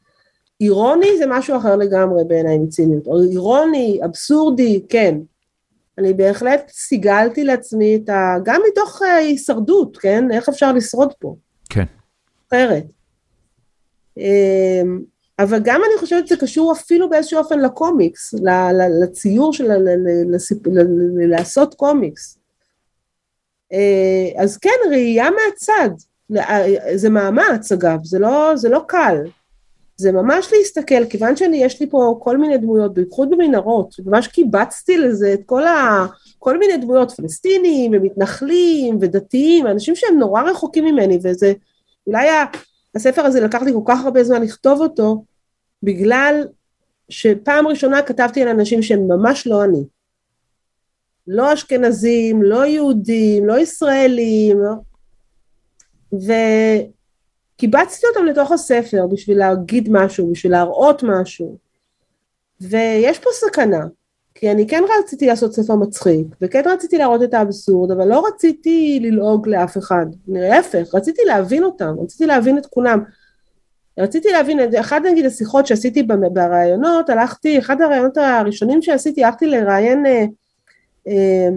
אירוני 0.62 1.18
זה 1.18 1.26
משהו 1.28 1.58
אחר 1.58 1.76
לגמרי 1.76 2.24
בעיניי 2.28 2.58
מציניות, 2.58 3.08
או 3.08 3.24
אירוני, 3.32 4.00
אבסורדי, 4.06 4.86
כן. 4.90 5.18
אני 5.98 6.14
בהחלט 6.14 6.70
סיגלתי 6.70 7.44
לעצמי 7.44 7.96
את 7.96 8.10
ה... 8.10 8.36
גם 8.44 8.62
מתוך 8.72 9.02
אה, 9.02 9.16
הישרדות, 9.16 9.98
כן? 9.98 10.32
איך 10.32 10.50
אפשר 10.50 10.74
לשרוד 10.74 11.14
פה? 11.20 11.36
כן. 11.70 11.84
אחרת. 12.48 12.84
אבל 15.40 15.60
גם 15.64 15.82
אני 15.84 16.00
חושבת 16.00 16.28
שזה 16.28 16.38
קשור 16.38 16.72
אפילו 16.72 17.10
באיזשהו 17.10 17.40
אופן 17.40 17.60
לקומיקס, 17.60 18.34
לציור 19.02 19.54
של, 19.54 19.72
לעשות 21.30 21.74
קומיקס. 21.74 22.40
אה, 23.74 24.44
אז 24.44 24.58
כן, 24.58 24.70
ראייה 24.90 25.30
מהצד, 25.30 25.90
אה, 26.38 26.66
זה 26.96 27.10
מאמץ 27.10 27.72
אגב, 27.72 28.00
זה 28.04 28.20
לא, 28.20 28.52
זה 28.56 28.70
לא 28.70 28.82
קל. 28.88 29.18
זה 29.98 30.12
ממש 30.12 30.54
להסתכל, 30.58 31.06
כיוון 31.06 31.36
שאני, 31.36 31.64
יש 31.64 31.80
לי 31.80 31.90
פה 31.90 32.20
כל 32.22 32.38
מיני 32.38 32.58
דמויות, 32.58 32.94
בייחוד 32.94 33.30
במנהרות, 33.30 33.96
ממש 34.06 34.28
קיבצתי 34.28 34.98
לזה 34.98 35.34
את 35.34 35.40
כל 35.46 35.68
ה... 35.68 36.06
כל 36.40 36.58
מיני 36.60 36.78
דמויות, 36.78 37.12
פלסטינים 37.12 37.92
ומתנחלים 37.94 38.98
ודתיים, 39.02 39.68
אנשים 39.68 39.96
שהם 39.96 40.20
נורא 40.20 40.42
רחוקים 40.42 40.86
ממני, 40.86 41.20
וזה, 41.24 41.54
אולי 42.08 42.28
הספר 43.00 43.22
הזה 43.22 43.42
לקח 43.42 43.62
לי 43.62 43.72
כל 43.74 43.82
כך 43.86 44.06
הרבה 44.06 44.24
זמן 44.24 44.42
לכתוב 44.42 44.82
אותו, 44.82 45.24
בגלל 45.84 46.48
שפעם 47.10 47.68
ראשונה 47.68 48.02
כתבתי 48.02 48.42
על 48.42 48.48
אנשים 48.48 48.82
שהם 48.82 49.08
ממש 49.08 49.48
לא 49.48 49.64
אני. 49.64 49.84
לא 51.28 51.54
אשכנזים, 51.54 52.44
לא 52.44 52.66
יהודים, 52.66 53.48
לא 53.48 53.60
ישראלים. 53.60 54.58
וקיבצתי 56.14 58.08
אותם 58.08 58.26
לתוך 58.26 58.52
הספר 58.52 59.08
בשביל 59.12 59.38
להגיד 59.38 59.90
משהו, 59.92 60.32
בשביל 60.32 60.52
להראות 60.52 61.04
משהו. 61.04 61.58
ויש 62.62 63.20
פה 63.20 63.30
סכנה, 63.34 63.86
כי 64.40 64.52
אני 64.52 64.68
כן 64.68 64.84
רציתי 65.00 65.28
לעשות 65.28 65.54
ספר 65.54 65.76
מצחיק, 65.76 66.28
וכן 66.42 66.62
רציתי 66.66 66.98
להראות 66.98 67.24
את 67.24 67.34
האבסורד, 67.34 67.92
אבל 67.92 68.08
לא 68.08 68.24
רציתי 68.28 69.00
ללעוג 69.02 69.48
לאף 69.48 69.78
אחד. 69.78 70.06
להפך, 70.28 70.96
רציתי 70.96 71.22
להבין 71.26 71.64
אותם, 71.64 71.96
רציתי 72.04 72.26
להבין 72.26 72.58
את 72.58 72.66
כולם. 72.66 73.00
רציתי 73.98 74.32
להבין, 74.32 74.60
אחד 74.80 75.02
נגיד 75.12 75.26
השיחות 75.26 75.68
שעשיתי 75.68 76.04
בראיונות, 76.04 77.10
הלכתי, 77.10 77.60
אחד 77.60 77.82
הראיונות 77.82 78.18
הראשונים 78.18 78.82
שעשיתי, 78.82 79.24
הלכתי 79.24 79.46
לראיין 79.46 80.06
אה, 80.06 80.26
אה, 81.08 81.50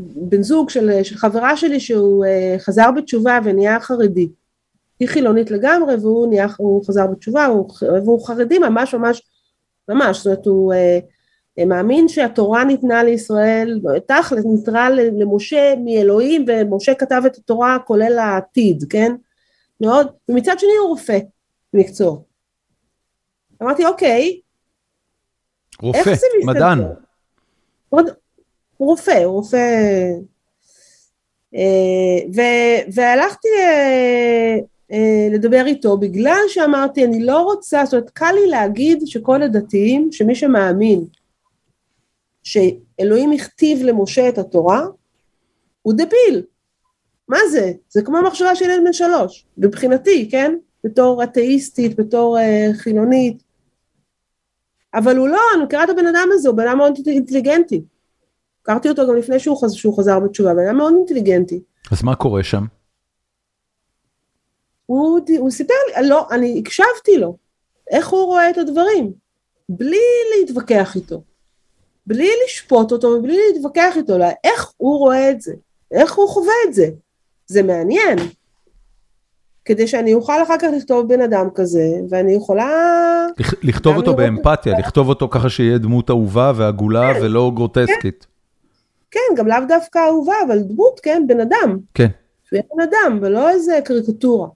בן 0.00 0.42
זוג 0.42 0.70
של, 0.70 1.02
של 1.02 1.16
חברה 1.16 1.56
שלי 1.56 1.80
שהוא 1.80 2.24
אה, 2.24 2.56
חזר 2.58 2.90
בתשובה 2.90 3.38
ונהיה 3.44 3.80
חרדי. 3.80 4.28
היא 5.00 5.08
חילונית 5.08 5.50
לגמרי 5.50 5.94
והוא 5.94 6.28
נהיה, 6.28 6.46
הוא 6.56 6.84
חזר 6.86 7.06
בתשובה, 7.06 7.46
הוא, 7.46 7.70
והוא 8.04 8.26
חרדי 8.26 8.58
ממש 8.58 8.94
ממש, 8.94 9.22
ממש, 9.94 10.16
זאת 10.16 10.26
אומרת 10.26 10.46
הוא 10.46 10.72
אה, 10.72 10.98
אה, 11.58 11.64
מאמין 11.64 12.08
שהתורה 12.08 12.64
ניתנה 12.64 13.02
לישראל, 13.02 13.80
תכל'ס 14.06 14.44
ניתנה 14.44 14.90
למשה 14.90 15.74
מאלוהים 15.84 16.44
ומשה 16.48 16.94
כתב 16.94 17.22
את 17.26 17.36
התורה 17.36 17.78
כולל 17.86 18.18
העתיד, 18.18 18.84
כן? 18.90 19.12
מאוד, 19.80 20.06
ומצד 20.28 20.58
שני 20.58 20.70
הוא 20.80 20.88
רופא 20.88 21.18
במקצוע. 21.72 22.16
אמרתי 23.62 23.86
אוקיי, 23.86 24.40
רופא? 25.82 26.12
מדען. 26.44 26.78
עוד- 27.88 28.10
הוא 28.76 28.88
רופא, 28.88 29.24
הוא 29.24 29.32
רופא... 29.32 29.56
אה, 31.54 32.28
ו- 32.36 32.92
והלכתי 32.94 33.48
לדבר 35.32 35.66
איתו 35.66 35.96
בגלל 35.96 36.40
שאמרתי 36.48 37.04
אני 37.04 37.24
לא 37.24 37.42
רוצה, 37.42 37.84
זאת 37.84 37.94
אומרת 37.94 38.10
קל 38.10 38.32
לי 38.34 38.46
להגיד 38.46 39.02
שכל 39.06 39.42
הדתיים, 39.42 40.12
שמי 40.12 40.34
שמאמין 40.34 41.04
שאלוהים 42.42 43.32
הכתיב 43.32 43.82
למשה 43.82 44.28
את 44.28 44.38
התורה, 44.38 44.86
הוא 45.82 45.94
דביל. 45.94 46.42
מה 47.28 47.38
זה? 47.50 47.72
זה 47.88 48.02
כמו 48.02 48.22
מחשבה 48.22 48.54
של 48.54 48.64
ילד 48.64 48.84
בן 48.84 48.92
שלוש, 48.92 49.46
מבחינתי, 49.58 50.28
כן? 50.30 50.56
בתור 50.84 51.24
אתאיסטית, 51.24 51.96
בתור 51.96 52.38
אה, 52.38 52.68
חילונית. 52.74 53.42
אבל 54.94 55.16
הוא 55.16 55.28
לא, 55.28 55.40
אני 55.54 55.64
מכירה 55.64 55.84
את 55.84 55.90
הבן 55.90 56.06
אדם 56.06 56.28
הזה, 56.32 56.48
הוא 56.48 56.56
בן 56.56 56.68
אדם 56.68 56.78
מאוד 56.78 56.98
אינטליגנטי. 57.06 57.82
הכרתי 58.62 58.88
אותו 58.88 59.08
גם 59.08 59.16
לפני 59.16 59.38
שהוא, 59.38 59.62
חז... 59.62 59.72
שהוא 59.72 59.98
חזר 59.98 60.20
בתשובה, 60.20 60.54
בן 60.54 60.66
אדם 60.66 60.76
מאוד 60.76 60.94
אינטליגנטי. 60.96 61.60
אז 61.92 62.02
מה 62.02 62.14
קורה 62.14 62.42
שם? 62.42 62.64
הוא, 64.90 65.20
הוא 65.38 65.50
סיפר 65.50 65.74
לי, 65.96 66.08
לא, 66.08 66.26
אני 66.30 66.58
הקשבתי 66.58 67.18
לו, 67.18 67.36
איך 67.90 68.08
הוא 68.08 68.24
רואה 68.24 68.50
את 68.50 68.58
הדברים, 68.58 69.12
בלי 69.68 69.96
להתווכח 70.38 70.96
איתו, 70.96 71.22
בלי 72.06 72.30
לשפוט 72.44 72.92
אותו 72.92 73.08
ובלי 73.08 73.38
להתווכח 73.52 73.96
איתו, 73.96 74.16
אלא 74.16 74.26
איך 74.44 74.72
הוא 74.76 74.98
רואה 74.98 75.30
את 75.30 75.40
זה, 75.40 75.52
איך 75.92 76.14
הוא 76.14 76.28
חווה 76.28 76.52
את 76.68 76.74
זה. 76.74 76.86
זה 77.46 77.62
מעניין. 77.62 78.18
כדי 79.64 79.86
שאני 79.86 80.14
אוכל 80.14 80.42
אחר 80.42 80.58
כך 80.58 80.68
לכתוב 80.76 81.08
בן 81.08 81.20
אדם 81.20 81.48
כזה, 81.54 81.84
ואני 82.08 82.32
יכולה... 82.34 82.70
לכ- 83.40 83.64
לכתוב 83.64 83.96
אותו 83.96 84.14
באמפתיה, 84.14 84.78
לכתוב 84.78 85.08
אותו 85.08 85.28
ככה 85.28 85.50
שיהיה 85.50 85.78
דמות 85.78 86.10
אהובה 86.10 86.52
ועגולה 86.56 87.14
כן. 87.14 87.20
ולא 87.22 87.52
גרוטסקית. 87.54 88.26
כן, 89.10 89.34
גם 89.36 89.46
לאו 89.46 89.56
דווקא 89.68 89.98
אהובה, 89.98 90.34
אבל 90.46 90.58
דמות, 90.58 91.00
כן, 91.02 91.24
בן 91.26 91.40
אדם. 91.40 91.78
כן. 91.94 92.08
שהוא 92.44 92.56
יהיה 92.56 92.62
בן 92.76 92.82
אדם, 92.82 93.18
ולא 93.22 93.50
איזה 93.50 93.78
קריקטורה. 93.84 94.48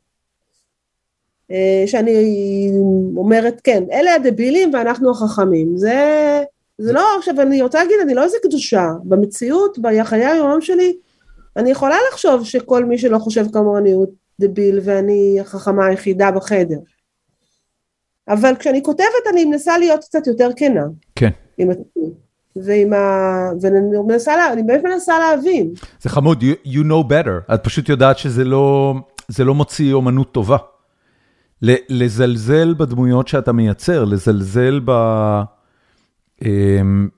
אה, 1.50 1.84
שאני 1.86 2.70
אומרת, 3.16 3.60
כן, 3.64 3.84
אלה 3.92 4.14
הדבילים 4.14 4.70
ואנחנו 4.74 5.10
החכמים. 5.10 5.76
זה, 5.76 6.42
זה 6.78 6.92
לא, 6.92 7.02
עכשיו 7.18 7.40
אני 7.40 7.62
רוצה 7.62 7.78
להגיד, 7.78 7.96
אני 8.02 8.14
לא 8.14 8.24
איזה 8.24 8.36
קדושה. 8.42 8.88
במציאות, 9.04 9.78
בחיי 9.78 10.26
היום 10.26 10.60
שלי, 10.60 10.96
אני 11.56 11.70
יכולה 11.70 11.96
לחשוב 12.12 12.44
שכל 12.44 12.84
מי 12.84 12.98
שלא 12.98 13.18
חושב 13.18 13.46
כמוני 13.52 13.92
הוא 13.92 14.06
דביל 14.40 14.80
ואני 14.84 15.40
החכמה 15.40 15.86
היחידה 15.86 16.30
בחדר. 16.30 16.78
אבל 18.28 18.54
כשאני 18.58 18.82
כותבת 18.82 19.26
אני 19.32 19.44
מנסה 19.44 19.78
להיות 19.78 20.04
קצת 20.04 20.26
יותר 20.26 20.50
כנה. 20.56 20.84
כן. 21.14 21.30
עם 21.58 21.70
עצמי. 21.70 22.10
ועם 22.56 22.92
ה... 22.92 23.50
ואני 23.60 23.78
מנסה, 24.06 24.36
לה... 24.36 24.52
אני 24.52 24.62
באמת 24.62 24.84
מנסה 24.84 25.18
להבין. 25.18 25.72
זה 26.00 26.08
חמוד, 26.08 26.42
you, 26.42 26.68
you 26.68 26.84
know 26.84 27.10
better, 27.10 27.54
את 27.54 27.64
פשוט 27.64 27.88
יודעת 27.88 28.18
שזה 28.18 28.44
לא, 28.44 28.94
זה 29.28 29.44
לא 29.44 29.54
מוציא 29.54 29.92
אומנות 29.92 30.32
טובה. 30.32 30.56
לזלזל 31.88 32.74
בדמויות 32.74 33.28
שאתה 33.28 33.52
מייצר, 33.52 34.04
לזלזל 34.04 34.80
ב... 34.84 34.90
אמ, 36.42 37.08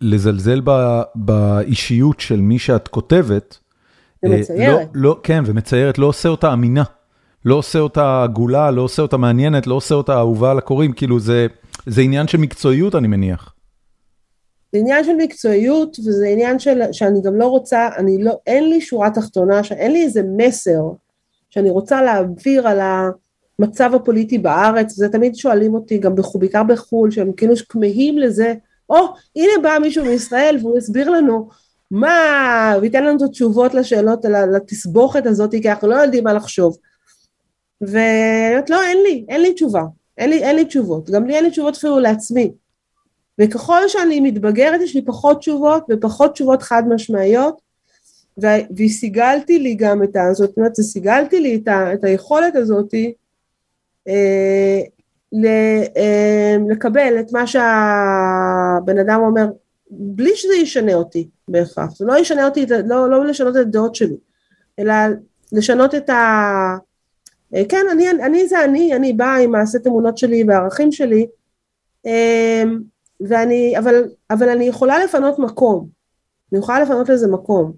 לזלזל 0.00 0.60
ב, 0.64 1.00
באישיות 1.14 2.20
של 2.20 2.40
מי 2.40 2.58
שאת 2.58 2.88
כותבת. 2.88 3.58
אה, 4.24 4.30
ומציירת. 4.30 4.88
לא, 4.94 5.02
לא, 5.10 5.20
כן, 5.22 5.42
ומציירת, 5.46 5.98
לא 5.98 6.06
עושה 6.06 6.28
אותה 6.28 6.52
אמינה. 6.52 6.84
לא 7.44 7.54
עושה 7.54 7.78
אותה 7.78 8.22
עגולה, 8.22 8.70
לא 8.70 8.82
עושה 8.82 9.02
אותה 9.02 9.16
מעניינת, 9.16 9.66
לא 9.66 9.74
עושה 9.74 9.94
אותה 9.94 10.16
אהובה 10.16 10.50
על 10.50 10.58
הקוראים, 10.58 10.92
כאילו 10.92 11.20
זה, 11.20 11.46
זה 11.86 12.00
עניין 12.00 12.28
של 12.28 12.38
מקצועיות, 12.38 12.94
אני 12.94 13.08
מניח. 13.08 13.54
זה 14.72 14.78
עניין 14.78 15.04
של 15.04 15.12
מקצועיות, 15.18 15.96
וזה 15.98 16.26
עניין 16.26 16.58
של, 16.58 16.80
שאני 16.92 17.22
גם 17.22 17.34
לא 17.36 17.46
רוצה, 17.46 17.88
אני 17.96 18.22
לא, 18.22 18.38
אין 18.46 18.68
לי 18.68 18.80
שורה 18.80 19.10
תחתונה, 19.10 19.60
אין 19.70 19.92
לי 19.92 20.02
איזה 20.02 20.22
מסר 20.36 20.82
שאני 21.50 21.70
רוצה 21.70 22.02
להעביר 22.02 22.68
על 22.68 22.80
המצב 23.60 23.90
הפוליטי 23.94 24.38
בארץ, 24.38 24.92
וזה 24.92 25.08
תמיד 25.08 25.34
שואלים 25.34 25.74
אותי, 25.74 25.98
גם 25.98 26.14
בחו"ל, 26.14 26.40
בעיקר 26.40 26.62
בחו"ל, 26.62 27.10
שהם 27.10 27.32
כאילו 27.32 27.54
כמהים 27.68 28.18
לזה, 28.18 28.54
או, 28.90 28.96
הנה 29.36 29.52
בא 29.62 29.78
מישהו 29.80 30.04
מישראל 30.04 30.56
והוא 30.60 30.78
הסביר 30.78 31.10
לנו 31.10 31.48
מה, 31.90 32.74
וייתן 32.80 33.04
לנו 33.04 33.16
את 33.16 33.22
התשובות 33.22 33.74
לשאלות, 33.74 34.24
לתסבוכת 34.24 35.26
הזאת, 35.26 35.50
כי 35.62 35.70
אנחנו 35.70 35.88
לא 35.88 35.94
יודעים 35.94 36.24
מה 36.24 36.32
לחשוב. 36.32 36.76
ואני 37.80 38.50
אומרת, 38.50 38.70
לא, 38.70 38.82
אין 38.82 38.98
לי, 39.02 39.24
אין 39.28 39.42
לי 39.42 39.54
תשובה, 39.54 39.82
אין 40.18 40.30
לי, 40.30 40.42
אין 40.44 40.56
לי 40.56 40.64
תשובות, 40.64 41.10
גם 41.10 41.26
לי 41.26 41.34
אין 41.34 41.44
לי 41.44 41.50
תשובות 41.50 41.76
אפילו 41.76 42.00
לעצמי. 42.00 42.52
וככל 43.40 43.88
שאני 43.88 44.20
מתבגרת 44.20 44.80
יש 44.80 44.94
לי 44.94 45.04
פחות 45.04 45.38
תשובות 45.38 45.84
ופחות 45.90 46.32
תשובות 46.32 46.62
חד 46.62 46.82
משמעיות, 46.88 47.60
וסיגלתי 48.76 49.58
לי 49.58 49.74
גם 49.74 50.02
את 50.02 50.16
ה... 50.16 50.20
זאת 50.32 50.56
אומרת, 50.56 50.74
סיגלתי 50.74 51.40
לי 51.40 51.56
את, 51.56 51.68
ה, 51.68 51.92
את 51.94 52.04
היכולת 52.04 52.56
הזאתי 52.56 53.14
לקבל 56.70 57.20
את 57.20 57.32
מה 57.32 57.46
שהבן 57.46 58.98
אדם 58.98 59.20
אומר, 59.20 59.46
בלי 59.90 60.36
שזה 60.36 60.54
ישנה 60.54 60.94
אותי 60.94 61.28
בהכרח, 61.48 61.96
זה 61.96 62.04
לא 62.04 62.18
ישנה 62.18 62.44
אותי, 62.44 62.66
לא, 62.86 63.10
לא 63.10 63.26
לשנות 63.26 63.56
את 63.56 63.60
הדעות 63.60 63.94
שלי, 63.94 64.16
אלא 64.78 64.94
לשנות 65.52 65.94
את 65.94 66.10
ה... 66.10 66.76
אה, 67.54 67.62
כן, 67.68 67.86
אני, 67.92 68.10
אני 68.10 68.48
זה 68.48 68.64
אני, 68.64 68.96
אני 68.96 69.12
באה 69.12 69.36
עם 69.36 69.50
מעשי 69.50 69.78
אמונות 69.86 70.18
שלי 70.18 70.44
והערכים 70.48 70.92
שלי, 70.92 71.26
אה, 72.06 72.62
ואני, 73.20 73.78
אבל, 73.78 74.04
אבל 74.30 74.48
אני 74.48 74.64
יכולה 74.64 75.04
לפנות 75.04 75.38
מקום, 75.38 75.88
אני 76.52 76.60
יכולה 76.60 76.80
לפנות 76.80 77.08
לזה 77.08 77.28
מקום, 77.28 77.72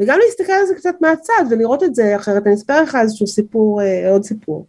וגם 0.00 0.18
להסתכל 0.24 0.52
על 0.52 0.66
זה 0.66 0.74
קצת 0.74 0.94
מהצד 1.00 1.44
ולראות 1.50 1.82
את 1.82 1.94
זה 1.94 2.16
אחרת, 2.16 2.46
אני 2.46 2.54
אספר 2.54 2.82
לך 2.82 2.98
איזשהו 3.00 3.26
סיפור, 3.26 3.82
אה, 3.82 4.10
עוד 4.10 4.24
סיפור, 4.24 4.66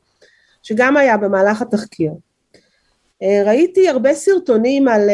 שגם 0.64 0.98
היה 0.98 1.18
במהלך 1.18 1.61
התחקיר. 1.61 2.11
ראיתי 3.45 3.90
הרבה 3.90 4.14
סרטונים 4.14 4.88
על, 4.88 5.10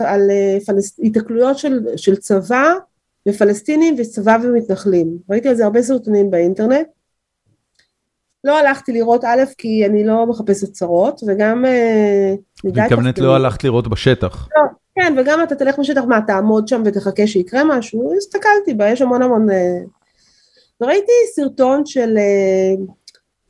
על 0.00 0.30
פלס, 0.66 1.00
התקלויות 1.02 1.58
של, 1.58 1.86
של 1.96 2.16
צבא 2.16 2.74
ופלסטינים 3.28 3.96
וצבא 3.98 4.38
ומתנחלים, 4.42 5.18
ראיתי 5.30 5.48
על 5.48 5.54
זה 5.54 5.64
הרבה 5.64 5.82
סרטונים 5.82 6.30
באינטרנט, 6.30 6.86
לא 8.44 8.58
הלכתי 8.58 8.92
לראות 8.92 9.24
א', 9.24 9.42
כי 9.58 9.86
אני 9.86 10.04
לא 10.04 10.26
מחפשת 10.26 10.72
צרות, 10.72 11.20
וגם... 11.26 11.64
אה, 11.64 12.34
מתכוונת 12.64 13.18
לא 13.18 13.36
הלכת 13.36 13.64
לראות 13.64 13.88
בשטח. 13.88 14.48
לא, 14.56 14.62
כן, 14.94 15.14
וגם 15.18 15.42
אתה 15.42 15.54
תלך 15.54 15.78
בשטח, 15.78 16.02
מה, 16.08 16.20
תעמוד 16.26 16.68
שם 16.68 16.82
ותחכה 16.84 17.26
שיקרה 17.26 17.64
משהו? 17.64 18.12
הסתכלתי 18.16 18.74
בה, 18.74 18.88
יש 18.88 19.02
המון 19.02 19.22
המון... 19.22 19.50
אה, 19.50 19.78
וראיתי 20.80 21.12
סרטון 21.34 21.86
של 21.86 22.18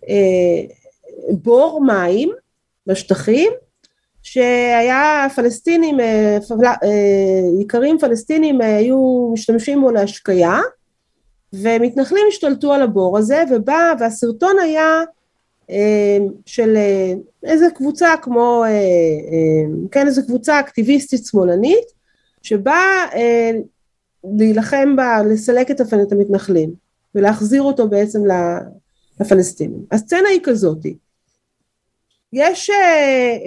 אה, 0.08 0.62
בור 1.30 1.80
מים 1.86 2.30
בשטחים, 2.86 3.52
שהיה 4.22 5.26
פלסטינים, 5.36 5.96
איכרים 7.60 7.98
פלסטינים 7.98 8.60
היו 8.60 9.30
משתמשים 9.32 9.80
בו 9.80 9.90
להשקיה, 9.90 10.60
ומתנחלים 11.52 12.24
השתלטו 12.28 12.72
על 12.72 12.82
הבור 12.82 13.18
הזה 13.18 13.44
ובא 13.50 13.94
והסרטון 13.98 14.58
היה 14.62 15.02
אה, 15.70 16.18
של 16.46 16.76
אה, 16.76 17.12
איזה 17.44 17.66
קבוצה 17.74 18.14
כמו 18.22 18.64
אה, 18.64 18.70
כן 19.90 20.06
איזה 20.06 20.22
קבוצה 20.22 20.60
אקטיביסטית 20.60 21.24
שמאלנית 21.24 21.92
שבאה 22.42 23.06
להילחם 24.38 24.96
בה 24.96 25.22
לסלק 25.22 25.70
את 25.70 25.80
המתנחלים 26.12 26.70
ולהחזיר 27.14 27.62
אותו 27.62 27.88
בעצם 27.88 28.20
לפלסטינים. 29.20 29.84
הסצנה 29.90 30.28
היא 30.28 30.40
כזאתי 30.42 30.96
יש 32.32 32.70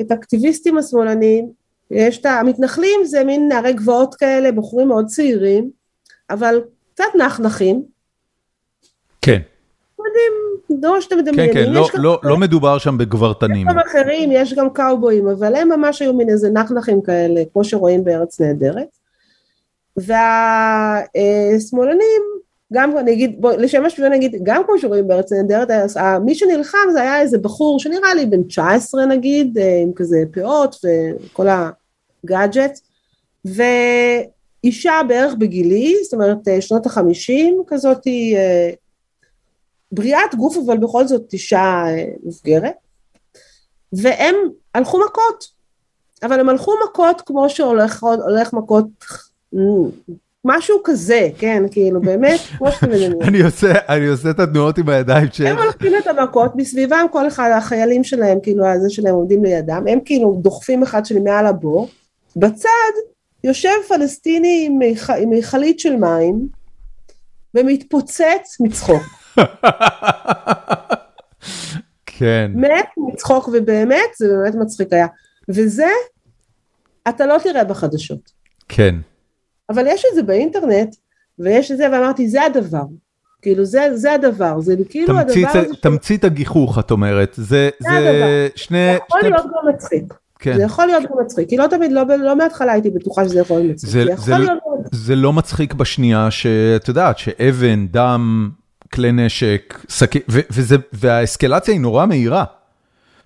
את 0.02 0.12
האקטיביסטים 0.12 0.78
השמאלנים, 0.78 1.50
יש 1.92 2.18
את 2.18 2.26
המתנחלים 2.26 3.06
זה 3.06 3.24
מין 3.24 3.48
נערי 3.48 3.74
גבעות 3.74 4.16
כאלה, 4.16 4.52
בחורים 4.52 4.88
מאוד 4.88 5.06
צעירים, 5.06 5.70
אבל 6.30 6.62
קצת 6.94 7.16
נחנחים, 7.16 7.84
כן. 9.22 9.40
מדהים, 10.00 10.32
לא 10.84 11.02
שאתם 11.02 11.18
מדמיינים. 11.18 11.54
כן, 11.54 11.66
כן, 11.66 11.72
לא, 11.72 11.90
לא, 11.94 12.20
לא 12.24 12.38
מדובר 12.38 12.78
שם 12.78 12.98
בגברתנים. 12.98 13.68
יש 13.68 13.74
גם 13.74 13.80
אחרים, 13.80 14.30
יש 14.32 14.54
גם 14.54 14.70
קאובויים, 14.70 15.28
אבל 15.28 15.56
הם 15.56 15.70
ממש 15.70 16.02
היו 16.02 16.14
מין 16.14 16.30
איזה 16.30 16.50
נחנחים 16.50 17.02
כאלה, 17.02 17.42
כמו 17.54 17.64
שרואים 17.64 18.04
בארץ 18.04 18.42
נהדרת. 18.42 18.98
והשמאלנים, 19.98 22.22
גם 22.74 22.98
אני 22.98 23.14
אגיד, 23.14 23.42
בוא, 23.42 23.54
לשם 23.54 23.86
השוואה 23.86 24.10
נגיד, 24.10 24.36
גם 24.44 24.64
כמו 24.66 24.80
שרואים 24.80 25.08
בארץ 25.08 25.32
נהדרת, 25.32 25.68
מי 26.26 26.36
שנלחם 26.36 26.78
זה 26.94 27.02
היה 27.02 27.22
איזה 27.22 27.38
בחור 27.38 27.80
שנראה 27.80 28.14
לי 28.14 28.26
בן 28.26 28.44
19 28.44 29.06
נגיד, 29.06 29.58
אה, 29.58 29.80
עם 29.82 29.92
כזה 29.96 30.18
פאות 30.34 30.76
וכל 31.26 31.48
הגאדג'ט, 31.48 32.80
ואישה 33.46 35.02
בערך 35.08 35.34
בגילי, 35.38 35.96
זאת 36.04 36.14
אומרת 36.14 36.48
אה, 36.48 36.62
שנות 36.62 36.86
החמישים 36.86 37.64
כזאת, 37.68 38.08
אה, 38.08 38.70
בריאת 39.92 40.36
גוף 40.36 40.58
אבל 40.66 40.78
בכל 40.78 41.08
זאת 41.08 41.34
אישה 41.34 41.84
אה, 41.88 42.06
מבגרת, 42.24 42.76
והם 43.94 44.36
הלכו 44.76 45.00
מכות, 45.06 45.46
אבל 46.24 46.40
הם 46.40 46.50
הלכו 46.50 46.72
מכות 46.86 47.22
כמו 47.26 47.50
שהולך 47.50 48.54
מכות, 48.54 48.86
משהו 50.46 50.82
כזה, 50.84 51.30
כן, 51.38 51.64
כאילו 51.72 52.02
באמת, 52.02 52.40
כמו 52.58 52.72
שאתם 52.72 52.90
מדברים. 52.90 53.22
אני 53.22 53.42
עושה, 53.42 53.74
אני 53.90 54.08
עושה 54.08 54.30
את 54.30 54.40
התנועות 54.40 54.78
עם 54.78 54.90
הידיים 54.90 55.28
ש... 55.32 55.42
הם 55.42 55.58
הולכים 55.58 55.94
את 55.98 56.08
המכות, 56.08 56.56
מסביבם 56.56 57.06
כל 57.12 57.28
אחד, 57.28 57.52
החיילים 57.58 58.04
שלהם, 58.04 58.38
כאילו, 58.44 58.68
הזה 58.68 58.90
שלהם 58.90 59.16
עומדים 59.16 59.44
לידם, 59.44 59.84
הם 59.88 60.00
כאילו 60.06 60.40
דוחפים 60.42 60.84
אחד 60.84 61.06
שלי 61.06 61.20
מעל 61.20 61.48
הבור, 61.48 61.90
בצד 62.36 62.92
יושב 63.44 63.70
פלסטיני 63.88 64.70
עם 65.18 65.30
מכלית 65.30 65.80
של 65.80 65.96
מים, 65.96 66.48
ומתפוצץ 67.56 68.58
מצחוק. 68.60 69.02
כן. 72.06 72.52
מת 72.56 72.86
מצחוק 72.98 73.48
ובאמת 73.48 74.10
זה 74.18 74.28
באמת 74.28 74.56
מצחיק 74.56 74.94
היה. 74.94 75.08
וזה 75.50 75.90
אתה 77.10 77.26
לא 77.26 77.38
תראה 77.44 77.64
בחדשות. 77.64 78.32
כן. 78.70 78.96
אבל 79.74 79.88
יש 79.88 80.06
את 80.10 80.16
זה 80.16 80.24
באינטרנט 80.24 80.96
ויש 81.40 81.72
את 81.72 81.78
זה 81.78 81.88
ואמרתי 81.92 82.30
זה 82.30 82.44
הדבר. 82.44 82.84
כאילו 83.42 83.66
זה, 83.66 83.98
זה 83.98 84.14
הדבר, 84.14 84.60
זה 84.60 84.76
כאילו 84.90 85.08
תמצית, 85.08 85.48
הדבר 85.48 85.60
הזה... 85.60 85.76
תמצית 85.82 86.24
הגיחוך 86.24 86.80
את 86.80 86.92
אומרת, 86.92 87.34
זה, 87.36 87.44
זה, 87.44 87.70
זה 87.80 87.98
הדבר. 87.98 88.48
שני... 88.56 88.78
זה 88.78 88.98
יכול 89.08 89.22
שני... 89.22 89.30
להיות 89.30 89.46
גם 89.46 89.74
מצחיק. 89.74 90.14
כן. 90.40 90.56
זה 90.58 90.64
יכול 90.64 90.86
להיות 90.86 91.04
גם 91.04 91.18
מצחיק, 91.26 91.50
כי 91.50 91.58
לא 91.58 91.68
תמיד, 91.68 91.92
לא, 91.92 92.04
לא 92.20 92.36
מההתחלה 92.36 92.72
הייתי 92.72 92.90
בטוחה 92.90 93.26
שזה 93.26 93.40
יכול 93.40 93.60
להיות 93.60 93.74
מצחיק. 93.74 93.90
זה, 93.90 94.06
זה, 94.06 94.22
זה, 94.22 94.38
להיות... 94.38 94.60
זה 94.92 95.16
לא 95.16 95.34
מצחיק 95.34 95.74
בשנייה 95.74 96.32
שאת 96.32 96.88
יודעת, 96.88 97.18
שאבן, 97.18 97.88
דם, 97.88 98.50
כלי 98.94 99.12
נשק, 99.12 99.78
סכ... 99.90 100.16
וזה, 100.28 100.76
והאסקלציה 100.94 101.74
היא 101.74 101.82
נורא 101.82 102.06
מהירה. 102.06 102.44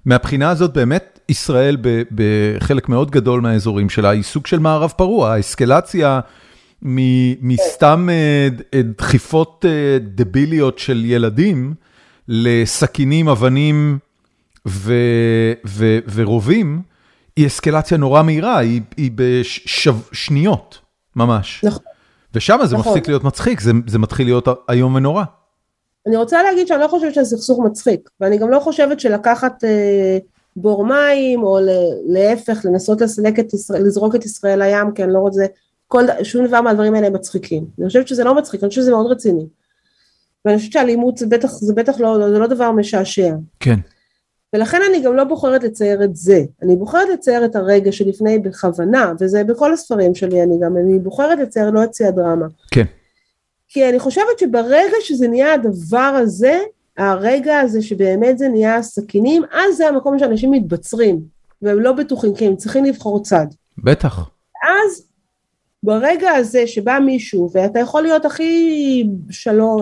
מהבחינה 0.06 0.50
הזאת 0.50 0.74
באמת 0.74 1.20
ישראל 1.30 1.78
בחלק 2.12 2.90
מאוד 2.90 3.12
גדול 3.12 3.42
מהאזורים 3.42 3.90
שלה 3.90 4.10
היא 4.10 4.24
סוג 4.24 4.48
של 4.48 4.60
מערב 4.60 4.94
פרוע, 4.98 5.34
האסקלציה 5.34 6.20
מסתם 6.82 8.10
אה, 8.12 8.48
דחיפות 8.98 9.66
אה, 9.68 9.98
דביליות 10.02 10.80
של 10.80 11.06
ילדים 11.06 11.74
לסכינים, 12.28 13.30
אבנים 13.30 13.98
ורובים, 16.16 16.82
היא 17.36 17.48
אסקלציה 17.48 17.98
נורא 17.98 18.22
מהירה, 18.22 18.58
היא, 18.58 18.82
היא 18.98 19.12
בשניות 19.16 20.80
ממש. 21.16 21.62
נכון. 21.64 21.84
ושם 22.34 22.58
זה 22.64 22.78
נכון. 22.78 22.92
מפסיק 22.92 23.08
להיות 23.08 23.24
מצחיק, 23.24 23.60
זה, 23.60 23.72
זה 23.88 24.00
מתחיל 24.00 24.28
להיות 24.28 24.48
איום 24.70 24.96
ונורא. 24.96 25.24
אני 26.08 26.16
רוצה 26.18 26.44
להגיד 26.44 26.68
שאני 26.68 26.82
לא 26.82 26.88
חושבת 26.88 27.14
שזה 27.14 27.38
סכסוך 27.38 27.60
מצחיק, 27.60 28.10
ואני 28.20 28.38
גם 28.38 28.50
לא 28.50 28.60
חושבת 28.60 29.00
שלקחת 29.00 29.64
אה, 29.64 30.18
בור 30.56 30.86
מים, 30.86 31.44
או 31.44 31.60
להפך, 32.08 32.66
לנסות 32.66 33.02
לסלק 33.02 33.40
את 33.40 33.54
ישראל, 33.54 33.84
לזרוק 33.84 34.16
את 34.16 34.26
ישראל 34.26 34.64
לים, 34.64 34.92
כי 34.92 35.04
אני 35.04 35.14
לא 35.14 35.20
רוצה, 35.20 35.46
כל, 35.88 36.04
שום 36.24 36.48
דבר 36.48 36.62
מהדברים 36.62 36.94
האלה 36.94 37.10
מצחיקים. 37.10 37.66
אני 37.80 37.88
חושבת 37.88 38.08
שזה 38.08 38.24
לא 38.24 38.36
מצחיק, 38.36 38.64
אני 38.64 38.70
חושבת 38.70 38.84
שזה 38.84 38.92
מאוד 38.92 39.12
רציני. 39.12 39.46
ואני 40.46 40.58
חושבת 40.58 40.72
שאלימות 40.72 41.18
זה 41.18 41.28
בטח, 41.28 41.52
זה 41.52 41.74
בטח 41.74 42.00
לא, 42.00 42.30
זה 42.30 42.40
לא 42.40 42.48
דבר 42.48 42.72
משעשע. 42.72 43.34
כן. 43.60 43.80
ולכן 44.54 44.82
אני 44.90 45.02
גם 45.02 45.16
לא 45.16 45.24
בוחרת 45.24 45.64
לצייר 45.64 46.04
את 46.04 46.16
זה, 46.16 46.42
אני 46.62 46.76
בוחרת 46.76 47.08
לצייר 47.14 47.46
את 47.46 47.56
הרגע 47.56 47.92
שלפני 47.92 48.40
בכוונה, 48.40 49.14
וזה 49.20 49.44
בכל 49.44 49.74
הספרים 49.74 50.16
שלי, 50.16 50.44
אני 50.44 50.60
גם, 50.62 50.78
אני 50.78 51.00
בוחרת 51.00 51.40
לצייר 51.40 51.70
לא 51.70 51.84
את 51.84 51.94
שיא 51.94 52.08
הדרמה. 52.08 52.46
כן. 52.72 52.86
כי 53.76 53.90
אני 53.90 54.00
חושבת 54.00 54.40
שברגע 54.40 54.96
שזה 55.02 55.28
נהיה 55.28 55.54
הדבר 55.54 55.98
הזה, 55.98 56.60
הרגע 56.98 57.60
הזה 57.60 57.82
שבאמת 57.82 58.38
זה 58.38 58.50
נהיה 58.50 58.76
הסכינים, 58.76 59.44
אז 59.52 59.78
זה 59.78 59.88
המקום 59.88 60.20
שאנשים 60.20 60.52
מתבצרים, 60.52 61.22
והם 61.62 61.80
לא 61.80 61.92
בטוחים, 61.92 62.36
כי 62.36 62.46
הם 62.46 62.56
צריכים 62.56 62.86
לבחור 62.86 63.24
צד. 63.24 63.46
בטח. 63.78 64.30
אז 64.64 65.08
ברגע 65.84 66.32
הזה 66.32 66.68
שבא 66.68 67.00
מישהו, 67.00 67.50
ואתה 67.54 67.80
יכול 67.80 68.02
להיות 68.02 68.26
הכי 68.26 69.08
שלום, 69.30 69.82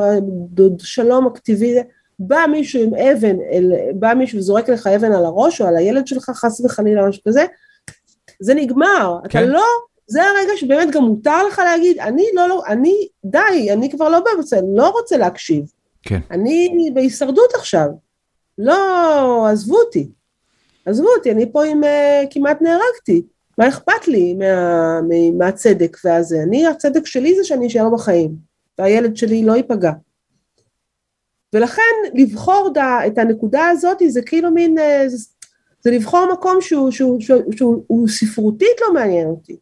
שלום 0.80 1.28
אקטיבי, 1.28 1.76
בא 2.20 2.46
מישהו 2.52 2.84
עם 2.84 2.96
אבן, 2.96 3.36
בא 3.96 4.14
מישהו 4.14 4.38
וזורק 4.38 4.70
לך 4.70 4.88
אבן 4.88 5.12
על 5.12 5.26
הראש, 5.26 5.62
או 5.62 5.68
על 5.68 5.78
הילד 5.78 6.08
שלך, 6.08 6.30
חס 6.30 6.62
וחלילה, 6.66 7.08
משהו 7.08 7.24
כזה, 7.28 7.46
זה 8.40 8.54
נגמר. 8.54 9.18
כן. 9.30 9.40
אתה 9.40 9.48
לא 9.48 9.64
זה 10.08 10.22
הרגע 10.24 10.52
שבאמת 10.58 10.94
גם 10.94 11.04
מותר 11.04 11.48
לך 11.48 11.60
להגיד, 11.60 12.00
אני 12.00 12.26
לא, 12.34 12.48
לא, 12.48 12.64
אני, 12.68 13.08
די, 13.26 13.70
אני 13.74 13.92
כבר 13.92 14.10
לא 14.10 14.20
במצב, 14.20 14.58
לא 14.76 14.90
רוצה 14.90 15.18
להקשיב. 15.18 15.66
כן. 16.04 16.20
אני 16.32 16.92
בהישרדות 16.94 17.54
עכשיו. 17.54 17.88
לא, 18.58 19.48
עזבו 19.48 19.78
אותי. 19.78 20.10
עזבו 20.86 21.08
אותי, 21.18 21.32
אני 21.32 21.52
פה 21.52 21.66
עם, 21.66 21.84
uh, 21.84 21.88
כמעט 22.32 22.62
נהרגתי. 22.62 23.22
מה 23.58 23.68
אכפת 23.68 24.08
לי 24.08 24.34
מה, 24.34 25.02
מה, 25.02 25.32
מהצדק 25.38 25.98
והזה? 26.04 26.44
אני, 26.44 26.68
הצדק 26.68 27.06
שלי 27.06 27.36
זה 27.36 27.44
שאני 27.44 27.68
אשאר 27.68 27.90
בחיים, 27.90 28.36
והילד 28.80 29.18
שלי 29.18 29.46
לא 29.46 29.54
ייפגע. 29.54 29.92
ולכן 31.54 31.82
לבחור 32.14 32.72
דה, 32.74 33.08
את 33.08 33.18
הנקודה 33.18 33.68
הזאת 33.68 33.98
זה 34.08 34.22
כאילו 34.22 34.52
מין, 34.52 34.78
uh, 34.78 35.08
זה, 35.08 35.18
זה 35.82 35.92
לבחור 35.92 36.28
מקום 36.34 36.62
שהוא, 36.62 36.92
שהוא, 36.92 37.22
שהוא, 37.22 37.52
שהוא, 37.52 37.84
שהוא 37.88 38.08
ספרותית 38.08 38.82
לא 38.82 38.94
מעניין 38.94 39.28
אותי. 39.28 39.58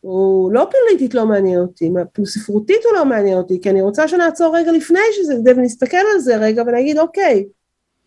הוא 0.00 0.52
לא 0.52 0.68
פוליטית 0.70 1.14
לא 1.14 1.26
מעניין 1.26 1.60
אותי, 1.60 1.90
ספרותית 2.24 2.80
הוא 2.84 2.94
לא 2.94 3.04
מעניין 3.04 3.38
אותי, 3.38 3.60
כי 3.62 3.70
אני 3.70 3.82
רוצה 3.82 4.08
שנעצור 4.08 4.56
רגע 4.56 4.72
לפני 4.72 4.98
שזה, 5.12 5.34
ונסתכל 5.56 5.96
על 6.14 6.20
זה 6.20 6.36
רגע 6.36 6.62
ונגיד 6.66 6.98
אוקיי, 6.98 7.44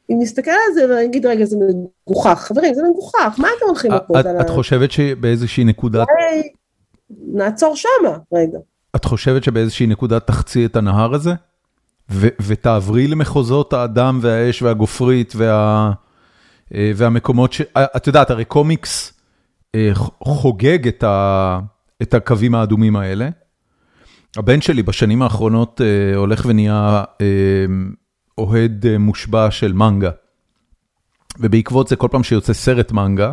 אם 0.10 0.16
נסתכל 0.20 0.52
על 0.52 0.74
זה 0.74 0.86
ונגיד 0.90 1.26
רגע 1.26 1.46
זה 1.46 1.58
מגוחך, 2.08 2.40
חברים 2.48 2.74
זה 2.74 2.82
מגוחך, 2.92 3.36
מה 3.38 3.48
אתם 3.58 3.66
הולכים 3.68 3.92
לקרוא? 3.92 4.20
את, 4.20 4.26
את 4.42 4.50
חושבת 4.50 4.92
שבאיזושהי 4.92 5.64
נקודה... 5.64 6.04
נעצור 7.34 7.76
שמה 7.76 8.18
רגע. 8.34 8.58
את 8.96 9.06
חושבת 9.06 9.44
שבאיזושהי 9.44 9.88
נקודה 9.88 10.20
תחצי 10.20 10.66
את 10.66 10.76
הנהר 10.76 11.16
הזה? 11.16 11.32
ותעברי 12.42 13.08
למחוזות 13.08 13.74
האדם 13.74 14.20
והאש 14.22 14.62
והגופרית 14.62 15.34
וה... 15.36 15.92
אה, 16.74 16.92
והמקומות 16.96 17.54
ש... 17.54 17.62
אה, 17.78 17.86
את 17.98 18.08
יודעת, 18.08 18.30
הרי 18.30 18.46
קומיקס 18.46 19.14
אה, 19.76 19.92
חוגג 20.24 20.88
את 20.88 21.04
ה... 21.04 21.60
את 22.02 22.14
הקווים 22.14 22.56
האדומים 22.56 22.96
האלה. 22.96 23.30
הבן 24.38 24.62
שלי 24.62 24.84
בשנים 24.84 25.22
האחרונות 25.22 25.82
אה, 25.82 26.16
הולך 26.16 26.46
ונהיה 26.46 27.04
אה, 27.22 27.26
אוהד 28.38 28.86
אה, 28.86 28.98
מושבע 28.98 29.52
של 29.52 29.74
מנגה. 29.74 30.12
ובעקבות 31.40 31.88
זה 31.88 31.96
כל 31.96 32.08
פעם 32.12 32.24
שיוצא 32.24 32.54
סרט 32.54 32.92
מנגה, 32.92 33.32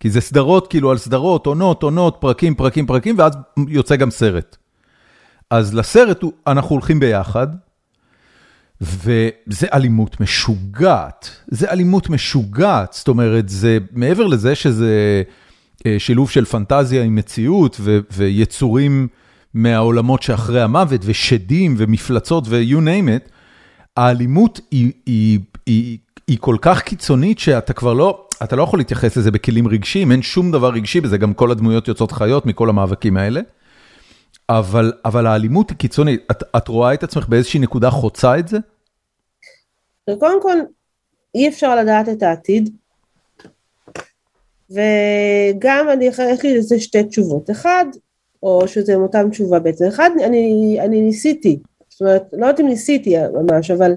כי 0.00 0.10
זה 0.10 0.20
סדרות 0.20 0.70
כאילו 0.70 0.90
על 0.90 0.98
סדרות, 0.98 1.46
עונות, 1.46 1.82
עונות, 1.82 2.16
פרקים, 2.20 2.54
פרקים, 2.54 2.86
פרקים, 2.86 3.18
ואז 3.18 3.32
יוצא 3.68 3.96
גם 3.96 4.10
סרט. 4.10 4.56
אז 5.50 5.74
לסרט 5.74 6.20
אנחנו 6.46 6.74
הולכים 6.74 7.00
ביחד, 7.00 7.46
וזה 8.80 9.66
אלימות 9.72 10.20
משוגעת, 10.20 11.30
זה 11.48 11.70
אלימות 11.70 12.10
משוגעת, 12.10 12.92
זאת 12.92 13.08
אומרת, 13.08 13.48
זה 13.48 13.78
מעבר 13.92 14.26
לזה 14.26 14.54
שזה 14.54 15.22
שילוב 15.98 16.30
של 16.30 16.44
פנטזיה 16.44 17.02
עם 17.02 17.14
מציאות 17.14 17.76
ו- 17.80 17.98
ויצורים 18.12 19.08
מהעולמות 19.54 20.22
שאחרי 20.22 20.62
המוות 20.62 21.00
ושדים 21.04 21.74
ומפלצות 21.78 22.44
ו-you 22.46 22.78
name 22.78 23.26
it, 23.26 23.30
האלימות 23.96 24.60
היא, 24.70 24.92
היא, 25.06 25.38
היא, 25.66 25.98
היא 26.26 26.38
כל 26.40 26.56
כך 26.60 26.82
קיצונית 26.82 27.38
שאתה 27.38 27.72
כבר 27.72 27.92
לא, 27.92 28.28
אתה 28.42 28.56
לא 28.56 28.62
יכול 28.62 28.78
להתייחס 28.78 29.16
לזה 29.16 29.30
בכלים 29.30 29.68
רגשיים, 29.68 30.12
אין 30.12 30.22
שום 30.22 30.52
דבר 30.52 30.68
רגשי 30.68 31.00
בזה, 31.00 31.18
גם 31.18 31.34
כל 31.34 31.50
הדמויות 31.50 31.88
יוצאות 31.88 32.12
חיות 32.12 32.46
מכל 32.46 32.68
המאבקים 32.68 33.16
האלה. 33.16 33.40
אבל, 34.48 34.92
אבל 35.04 35.26
האלימות 35.26 35.70
היא 35.70 35.78
קיצונית. 35.78 36.20
את, 36.30 36.42
את 36.56 36.68
רואה 36.68 36.94
את 36.94 37.02
עצמך 37.02 37.28
באיזושהי 37.28 37.60
נקודה 37.60 37.90
חוצה 37.90 38.38
את 38.38 38.48
זה? 38.48 38.58
קודם 40.20 40.42
כל, 40.42 40.56
אי 41.34 41.48
אפשר 41.48 41.76
לדעת 41.76 42.08
את 42.08 42.22
העתיד, 42.22 42.70
וגם 44.70 45.88
אני, 45.92 46.04
יש 46.04 46.42
לי 46.44 46.58
לזה 46.58 46.80
שתי 46.80 47.04
תשובות. 47.04 47.50
אחד, 47.50 47.84
או 48.42 48.68
שזה 48.68 48.94
עם 48.94 49.02
אותה 49.02 49.22
תשובה 49.30 49.58
בעצם. 49.58 49.84
אחד, 49.84 50.10
אני, 50.24 50.76
אני 50.80 51.00
ניסיתי, 51.00 51.58
זאת 51.88 52.00
אומרת, 52.00 52.22
לא 52.32 52.46
יודעת 52.46 52.60
אם 52.60 52.66
ניסיתי 52.66 53.16
ממש, 53.32 53.70
אבל 53.70 53.92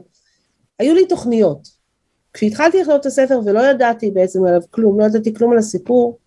היו 0.79 0.93
לי 0.93 1.05
תוכניות. 1.05 1.67
כשהתחלתי 2.33 2.81
לכתוב 2.81 2.95
את 2.95 3.05
הספר 3.05 3.39
ולא 3.45 3.59
ידעתי 3.59 4.11
בעצם 4.11 4.45
עליו 4.45 4.61
כלום, 4.71 4.99
לא 4.99 5.05
ידעתי 5.05 5.33
כלום 5.33 5.51
על 5.51 5.57
הסיפור, 5.57 6.17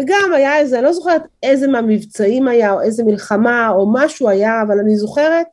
וגם 0.00 0.32
היה 0.34 0.58
איזה, 0.58 0.76
אני 0.76 0.84
לא 0.84 0.92
זוכרת 0.92 1.22
איזה 1.42 1.68
מהמבצעים 1.68 2.48
היה, 2.48 2.72
או 2.72 2.80
איזה 2.80 3.04
מלחמה, 3.04 3.70
או 3.70 3.92
משהו 3.92 4.28
היה, 4.28 4.62
אבל 4.62 4.78
אני 4.78 4.96
זוכרת, 4.96 5.46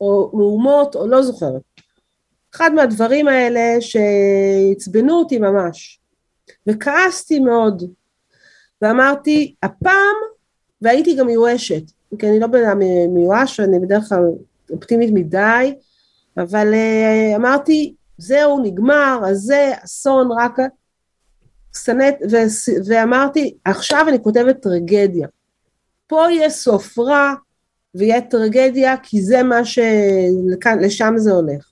או 0.00 0.30
מהומות, 0.34 0.96
או 0.96 1.06
לא 1.06 1.22
זוכרת. 1.22 1.62
אחד 2.54 2.72
מהדברים 2.74 3.28
האלה 3.28 3.80
שעצבנו 3.80 5.18
אותי 5.18 5.38
ממש, 5.38 5.99
וכעסתי 6.68 7.38
מאוד, 7.38 7.82
ואמרתי, 8.82 9.54
הפעם, 9.62 10.16
והייתי 10.82 11.16
גם 11.16 11.26
מיואשת, 11.26 11.82
כי 12.18 12.28
אני 12.28 12.40
לא 12.40 12.46
בן 12.46 12.64
אדם 12.64 12.78
מיואש, 13.14 13.60
אני 13.60 13.78
בדרך 13.78 14.08
כלל 14.08 14.24
אופטימית 14.70 15.10
מדי, 15.14 15.74
אבל 16.36 16.72
uh, 16.72 17.36
אמרתי, 17.36 17.94
זהו, 18.18 18.62
נגמר, 18.62 19.20
אז 19.26 19.38
זה 19.38 19.72
אסון, 19.84 20.28
רק... 20.38 20.56
סנט, 21.74 22.14
ו- 22.30 22.82
ואמרתי, 22.86 23.54
עכשיו 23.64 24.06
אני 24.08 24.22
כותבת 24.22 24.62
טרגדיה. 24.62 25.28
פה 26.06 26.26
יהיה 26.30 26.50
סוף 26.50 26.98
רע, 26.98 27.34
ויהיה 27.94 28.20
טרגדיה, 28.20 28.96
כי 29.02 29.22
זה 29.22 29.42
מה 29.42 29.64
ש... 29.64 29.78
לשם 30.80 31.14
זה 31.16 31.32
הולך. 31.32 31.70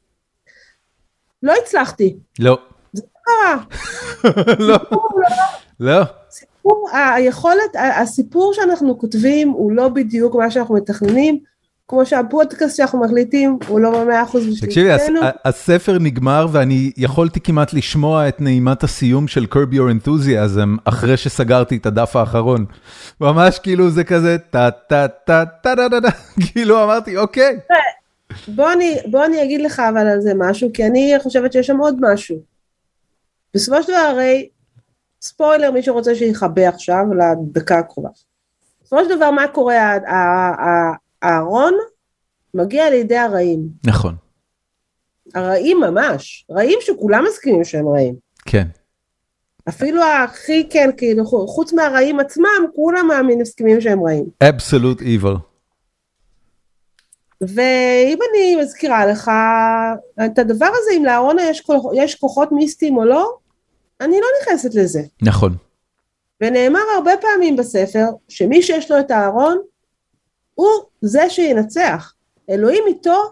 לא 1.43 1.55
הצלחתי. 1.63 2.17
לא. 2.39 2.59
לא. 4.69 4.79
לא. 5.81 6.03
סיפור, 6.31 6.89
היכולת, 6.93 7.77
הסיפור 7.97 8.53
שאנחנו 8.55 8.99
כותבים 8.99 9.49
הוא 9.49 9.73
לא 9.73 9.89
בדיוק 9.89 10.35
מה 10.37 10.51
שאנחנו 10.51 10.75
מתכננים, 10.75 11.39
כמו 11.89 12.07
שהפודקאסט 12.07 12.77
שאנחנו 12.77 13.01
מחליטים 13.01 13.59
הוא 13.69 13.81
לא 13.81 13.91
במאה 13.91 14.23
אחוז 14.23 14.47
בשביל 14.47 14.69
תקשיבי, 14.69 14.91
הספר 15.45 15.99
נגמר 15.99 16.47
ואני 16.53 16.93
יכולתי 16.97 17.41
כמעט 17.41 17.73
לשמוע 17.73 18.29
את 18.29 18.41
נעימת 18.41 18.83
הסיום 18.83 19.29
של 19.29 19.47
Curb 19.53 19.75
Your 19.75 20.07
Enthusiasm 20.07 20.81
אחרי 20.85 21.17
שסגרתי 21.17 21.77
את 21.77 21.87
הדף 21.87 22.17
האחרון. 22.17 22.65
ממש 23.21 23.59
כאילו 23.59 23.91
זה 23.91 24.05
כזה 24.05 24.37
טה 24.51 24.71
טה 24.89 25.09
טה 25.09 25.45
טה 25.63 25.77
טה 25.77 25.89
טה 25.91 26.01
טה, 26.01 26.09
כאילו 26.41 26.85
אמרתי 26.85 27.17
אוקיי. 27.17 27.59
בוא 29.07 29.25
אני 29.27 29.43
אגיד 29.43 29.61
לך 29.61 29.81
אבל 29.81 30.07
על 30.09 30.21
זה 30.21 30.33
משהו, 30.37 30.71
כי 30.75 30.87
אני 30.87 31.15
חושבת 31.23 31.53
שיש 31.53 31.67
שם 31.67 31.77
עוד 31.79 31.97
משהו. 32.01 32.58
בסופו 33.59 33.83
של 33.83 33.93
דבר 33.93 34.01
הרי, 34.01 34.49
ספוילר 35.23 35.71
מי 35.71 35.83
שרוצה 35.83 36.15
שיכבה 36.15 36.69
עכשיו 36.69 37.05
לדקה 37.19 37.79
הקרובה. 37.79 38.09
בסופו 38.83 39.05
של 39.05 39.17
דבר 39.17 39.31
מה 39.31 39.49
קורה, 39.49 39.99
הארון 41.23 41.75
מגיע 42.55 42.91
לידי 42.91 43.17
הרעים. 43.17 43.69
נכון. 43.87 44.15
הרעים 45.35 45.81
ממש, 45.81 46.47
רעים 46.51 46.79
שכולם 46.81 47.25
מסכימים 47.29 47.65
שהם 47.65 47.89
רעים. 47.89 48.15
כן. 48.47 48.67
אפילו 49.69 50.03
הכי 50.05 50.69
כן, 50.71 50.91
כאילו, 50.97 51.25
חוץ 51.47 51.73
מהרעים 51.73 52.21
עצמם, 52.21 52.67
כולם 52.75 53.09
מאמין 53.09 53.41
מסכימים 53.41 53.81
שהם 53.81 54.03
רעים. 54.07 54.25
Absolute 54.45 55.01
evil. 55.01 55.39
ואם 57.41 58.19
אני 58.31 58.57
מזכירה 58.57 59.07
לך 59.07 59.31
את 60.27 60.39
הדבר 60.39 60.67
הזה, 60.67 60.91
אם 60.97 61.05
לארון 61.05 61.37
יש, 61.41 61.67
יש 61.95 62.15
כוחות 62.15 62.53
מיסטיים 62.53 62.97
או 62.97 63.05
לא, 63.05 63.37
אני 64.01 64.21
לא 64.21 64.27
נכנסת 64.43 64.75
לזה. 64.75 65.03
נכון. 65.23 65.57
ונאמר 66.41 66.81
הרבה 66.97 67.13
פעמים 67.21 67.57
בספר, 67.57 68.05
שמי 68.29 68.63
שיש 68.63 68.91
לו 68.91 69.01
את 69.01 69.11
הארון, 69.11 69.59
הוא 70.55 70.69
זה 71.01 71.31
שינצח. 71.31 72.15
אלוהים 72.51 72.85
איתו, 72.87 73.23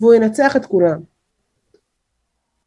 והוא 0.00 0.14
ינצח 0.14 0.56
את 0.56 0.66
כולם. 0.66 1.00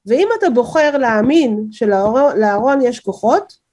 ואם 0.05 0.27
אתה 0.39 0.49
בוחר 0.49 0.97
להאמין 0.97 1.67
שלארון 1.71 2.81
יש 2.81 2.99
כוחות, 2.99 3.65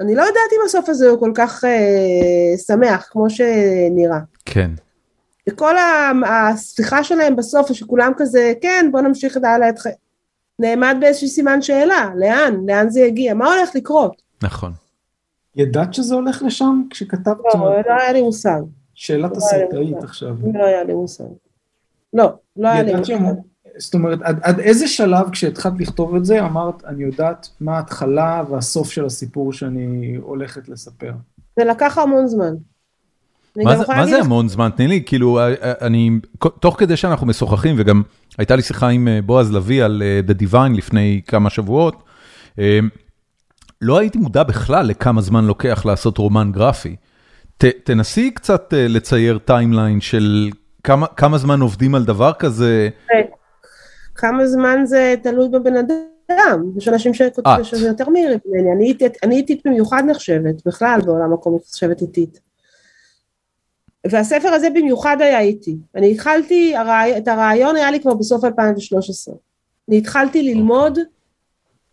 אני 0.00 0.14
לא 0.14 0.22
יודעת 0.22 0.52
אם 0.52 0.58
הסוף 0.66 0.88
הזה 0.88 1.08
הוא 1.08 1.20
כל 1.20 1.32
כך 1.34 1.64
אה, 1.64 2.58
שמח, 2.66 3.08
כמו 3.10 3.30
שנראה. 3.30 4.18
כן. 4.44 4.70
וכל 5.48 5.74
השיחה 6.26 7.04
שלהם 7.04 7.36
בסוף, 7.36 7.72
שכולם 7.72 8.12
כזה, 8.16 8.52
כן, 8.60 8.88
בוא 8.92 9.00
נמשיך 9.00 9.36
את 9.36 9.44
הלאה 9.44 9.68
אתכם. 9.68 9.90
נעמד 10.60 10.96
באיזשהו 11.00 11.28
סימן 11.28 11.62
שאלה, 11.62 12.10
לאן? 12.16 12.54
לאן 12.66 12.90
זה 12.90 13.00
יגיע? 13.00 13.34
מה 13.34 13.54
הולך 13.54 13.70
לקרות? 13.74 14.22
נכון. 14.42 14.72
ידעת 15.56 15.94
שזה 15.94 16.14
הולך 16.14 16.42
לשם 16.42 16.82
כשכתבת? 16.90 17.38
לא, 17.54 17.60
לא 17.86 17.94
היה 18.00 18.12
לי 18.12 18.22
מושג. 18.22 18.60
שאלת 18.94 19.36
הסרטאית 19.36 19.92
לא 19.92 19.98
עכשיו. 19.98 20.36
לא 20.54 20.64
היה 20.64 20.84
לי 20.84 20.94
מושג. 20.94 21.24
לא, 22.12 22.32
לא 22.56 22.68
היה 22.68 22.82
לי 22.82 22.94
מושג. 22.94 23.14
זאת 23.78 23.94
אומרת, 23.94 24.18
עד, 24.22 24.40
עד 24.42 24.58
איזה 24.58 24.88
שלב 24.88 25.30
כשהתחלת 25.30 25.72
לכתוב 25.78 26.16
את 26.16 26.24
זה, 26.24 26.40
אמרת, 26.40 26.84
אני 26.84 27.04
יודעת 27.04 27.48
מה 27.60 27.76
ההתחלה 27.76 28.42
והסוף 28.50 28.90
של 28.90 29.04
הסיפור 29.06 29.52
שאני 29.52 30.16
הולכת 30.16 30.68
לספר? 30.68 31.12
זה 31.58 31.64
לקח 31.64 31.98
המון 31.98 32.26
זמן. 32.26 32.54
מה 33.56 34.06
זה, 34.06 34.18
המון 34.18 34.48
זמן? 34.48 34.70
תני 34.76 34.88
לי, 34.88 35.02
כאילו, 35.06 35.38
אה, 35.38 35.54
אה, 35.62 35.72
אני, 35.80 36.10
תוך 36.60 36.78
כדי 36.78 36.96
שאנחנו 36.96 37.26
משוחחים, 37.26 37.74
וגם 37.78 38.02
הייתה 38.38 38.56
לי 38.56 38.62
שיחה 38.62 38.88
עם 38.88 39.08
אה, 39.08 39.22
בועז 39.22 39.52
לביא 39.52 39.84
על 39.84 40.02
The 40.28 40.42
Divine 40.42 40.76
לפני 40.76 41.20
כמה 41.26 41.50
שבועות, 41.50 42.02
לא 43.82 43.98
הייתי 43.98 44.18
מודע 44.18 44.42
בכלל 44.42 44.86
לכמה 44.86 45.20
זמן 45.20 45.44
לוקח 45.44 45.86
לעשות 45.86 46.18
רומן 46.18 46.52
גרפי. 46.52 46.96
תנסי 47.84 48.30
קצת 48.30 48.74
לצייר 48.76 49.38
timeline 49.38 50.00
של 50.00 50.50
כמה 51.16 51.38
זמן 51.38 51.60
עובדים 51.60 51.94
על 51.94 52.04
דבר 52.04 52.32
כזה. 52.32 52.88
כמה 54.14 54.46
זמן 54.46 54.80
זה 54.84 55.14
תלוי 55.22 55.48
בבן 55.48 55.76
אדם, 55.76 56.62
יש 56.76 56.88
אנשים 56.88 57.14
שכותבים 57.14 57.64
שזה 57.64 57.88
יותר 57.88 58.08
מהיר 58.08 58.38
ממני, 58.46 58.94
אני 59.22 59.36
איטית 59.36 59.62
במיוחד 59.66 60.02
נחשבת, 60.06 60.66
בכלל 60.66 61.00
בעולם 61.04 61.32
הקומיקס 61.32 61.68
נחשבת 61.70 62.02
איטית. 62.02 62.49
והספר 64.06 64.48
הזה 64.48 64.70
במיוחד 64.70 65.16
היה 65.20 65.40
איתי. 65.40 65.76
אני 65.94 66.12
התחלתי, 66.12 66.74
את 67.18 67.28
הרעיון 67.28 67.76
היה 67.76 67.90
לי 67.90 68.00
כבר 68.00 68.14
בסוף 68.14 68.44
2013. 68.44 69.34
אני 69.88 69.98
התחלתי 69.98 70.42
ללמוד 70.42 70.98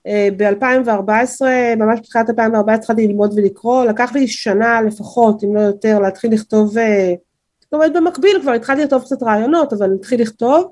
אה, 0.08 0.30
ב-2014, 0.38 1.46
ממש 1.78 2.00
בתחילת 2.00 2.30
2014 2.30 2.76
התחלתי 2.76 3.08
ללמוד 3.08 3.34
ולקרוא, 3.36 3.86
לקח 3.86 4.12
לי 4.16 4.28
שנה 4.28 4.82
לפחות, 4.82 5.44
אם 5.44 5.56
לא 5.56 5.62
יותר, 5.62 6.00
להתחיל 6.00 6.34
לכתוב, 6.34 6.78
אה, 6.78 7.14
זאת 7.62 7.74
אומרת 7.74 7.94
במקביל 7.94 8.40
כבר 8.42 8.52
התחלתי 8.52 8.84
לכתוב 8.84 9.02
קצת 9.02 9.24
רעיונות, 9.24 9.74
אבל 9.74 9.94
התחיל 9.94 10.22
לכתוב, 10.22 10.72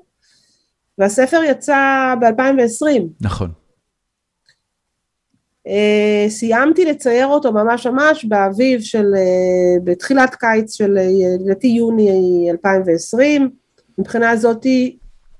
והספר 0.98 1.42
יצא 1.42 2.14
ב-2020. 2.20 3.02
נכון. 3.20 3.50
Uh, 5.66 6.28
סיימתי 6.28 6.84
לצייר 6.84 7.26
אותו 7.26 7.52
ממש 7.52 7.86
ממש 7.86 8.24
באביב 8.24 8.80
של, 8.80 9.14
uh, 9.14 9.80
בתחילת 9.84 10.34
קיץ 10.34 10.74
של 10.74 10.98
לדעתי 11.40 11.66
יוני 11.66 12.48
2020, 12.50 13.50
מבחינה 13.98 14.30
הזאתי 14.30 14.96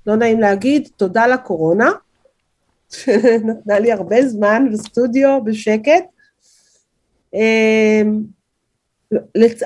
לא 0.07 0.15
נעים 0.15 0.39
להגיד 0.39 0.89
תודה 0.97 1.27
לקורונה, 1.27 1.91
שנתנה 2.89 3.79
לי 3.79 3.91
הרבה 3.91 4.27
זמן 4.27 4.67
בסטודיו 4.71 5.39
בשקט, 5.43 6.03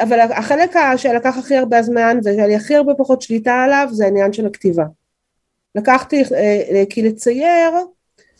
אבל 0.01 0.19
החלק 0.19 0.75
שלקח 0.97 1.37
הכי 1.37 1.55
הרבה 1.55 1.83
זמן 1.83 2.17
והיה 2.23 2.47
לי 2.47 2.55
הכי 2.55 2.75
הרבה 2.75 2.93
פחות 2.93 3.21
שליטה 3.21 3.63
עליו 3.63 3.87
זה 3.91 4.05
העניין 4.05 4.33
של 4.33 4.45
הכתיבה. 4.45 4.85
לקחתי, 5.75 6.23
כי 6.89 7.01
לצייר 7.01 7.71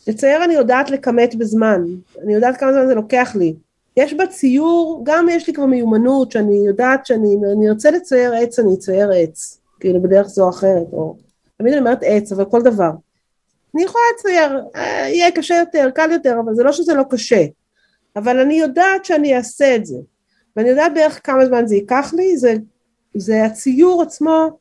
לצייר 0.08 0.44
אני 0.44 0.54
יודעת 0.54 0.90
לכמת 0.90 1.34
בזמן, 1.34 1.82
אני 2.22 2.34
יודעת 2.34 2.56
כמה 2.56 2.72
זמן 2.72 2.86
זה 2.86 2.94
לוקח 2.94 3.36
לי. 3.38 3.54
יש 3.96 4.14
בציור, 4.14 5.02
גם 5.04 5.26
יש 5.30 5.46
לי 5.46 5.52
כבר 5.52 5.66
מיומנות 5.66 6.32
שאני 6.32 6.66
יודעת 6.66 7.06
שאני 7.06 7.36
אני 7.52 7.68
ארצה 7.68 7.90
לצייר 7.90 8.34
עץ, 8.34 8.58
אני 8.58 8.74
אצייר 8.74 9.10
עץ, 9.14 9.60
כאילו 9.80 10.02
בדרך 10.02 10.26
זו 10.26 10.44
או 10.44 10.50
אחרת, 10.50 10.86
או 10.92 11.16
תמיד 11.56 11.72
אני 11.72 11.80
אומרת 11.80 11.98
עץ, 12.02 12.32
אבל 12.32 12.44
כל 12.44 12.62
דבר. 12.62 12.90
אני 13.74 13.82
יכולה 13.82 14.04
לצייר, 14.14 14.60
אה, 14.76 15.08
יהיה 15.08 15.30
קשה 15.30 15.54
יותר, 15.54 15.90
קל 15.94 16.10
יותר, 16.10 16.40
אבל 16.44 16.54
זה 16.54 16.62
לא 16.62 16.72
שזה 16.72 16.94
לא 16.94 17.02
קשה. 17.10 17.44
אבל 18.16 18.38
אני 18.38 18.54
יודעת 18.54 19.04
שאני 19.04 19.36
אעשה 19.36 19.76
את 19.76 19.86
זה, 19.86 19.96
ואני 20.56 20.68
יודעת 20.68 20.94
בערך 20.94 21.20
כמה 21.24 21.46
זמן 21.46 21.66
זה 21.66 21.74
ייקח 21.74 22.14
לי, 22.16 22.36
זה, 22.36 22.54
זה 23.16 23.44
הציור 23.44 24.02
עצמו, 24.02 24.58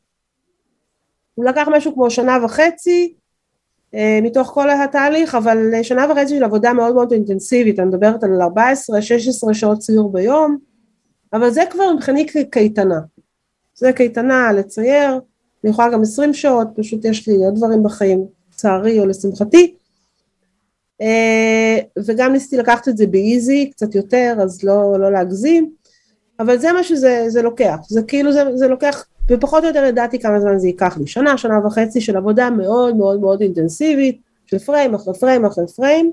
הוא 1.35 1.45
לקח 1.45 1.67
משהו 1.71 1.93
כמו 1.93 2.09
שנה 2.09 2.37
וחצי, 2.45 3.13
מתוך 4.21 4.47
כל 4.47 4.69
התהליך, 4.69 5.35
אבל 5.35 5.83
שנה 5.83 6.05
וחצי 6.11 6.37
של 6.37 6.43
עבודה 6.43 6.73
מאוד 6.73 6.95
מאוד 6.95 7.11
אינטנסיבית, 7.11 7.79
אני 7.79 7.87
מדברת 7.87 8.23
על 8.23 8.41
14-16 8.41 9.53
שעות 9.53 9.79
ציור 9.79 10.11
ביום, 10.11 10.57
אבל 11.33 11.49
זה 11.49 11.63
כבר 11.69 11.93
מבחיני 11.93 12.25
קייטנה. 12.49 12.99
זה 13.75 13.93
קייטנה 13.93 14.51
לצייר, 14.53 15.19
אני 15.63 15.71
יכולה 15.71 15.89
גם 15.89 16.01
20 16.01 16.33
שעות, 16.33 16.67
פשוט 16.75 17.05
יש 17.05 17.27
לי 17.27 17.35
עוד 17.35 17.55
דברים 17.55 17.83
בחיים, 17.83 18.25
לצערי 18.53 18.99
או 18.99 19.05
לשמחתי. 19.05 19.75
אה, 21.01 21.79
וגם 22.05 22.33
ניסיתי 22.33 22.57
לקחת 22.57 22.87
את 22.87 22.97
זה 22.97 23.07
באיזי, 23.07 23.69
קצת 23.71 23.95
יותר, 23.95 24.35
אז 24.43 24.63
לא, 24.63 24.99
לא 24.99 25.11
להגזים, 25.11 25.71
אבל 26.39 26.57
זה 26.57 26.71
מה 26.71 26.83
שזה 26.83 27.41
לוקח, 27.41 27.77
זה 27.87 28.01
כאילו 28.03 28.33
זה, 28.33 28.43
זה 28.55 28.67
לוקח 28.67 29.05
ופחות 29.29 29.63
או 29.63 29.67
יותר 29.67 29.83
ידעתי 29.83 30.19
כמה 30.19 30.39
זמן 30.39 30.57
זה 30.57 30.67
ייקח 30.67 30.97
לי, 30.97 31.07
שנה, 31.07 31.37
שנה 31.37 31.67
וחצי 31.67 32.01
של 32.01 32.17
עבודה 32.17 32.49
מאוד 32.49 32.95
מאוד 32.95 33.19
מאוד 33.19 33.41
אינטנסיבית, 33.41 34.21
של 34.45 34.59
פריים 34.59 34.95
אחרי 34.95 35.13
פריים 35.13 35.45
אחרי 35.45 35.65
פריים, 35.75 36.11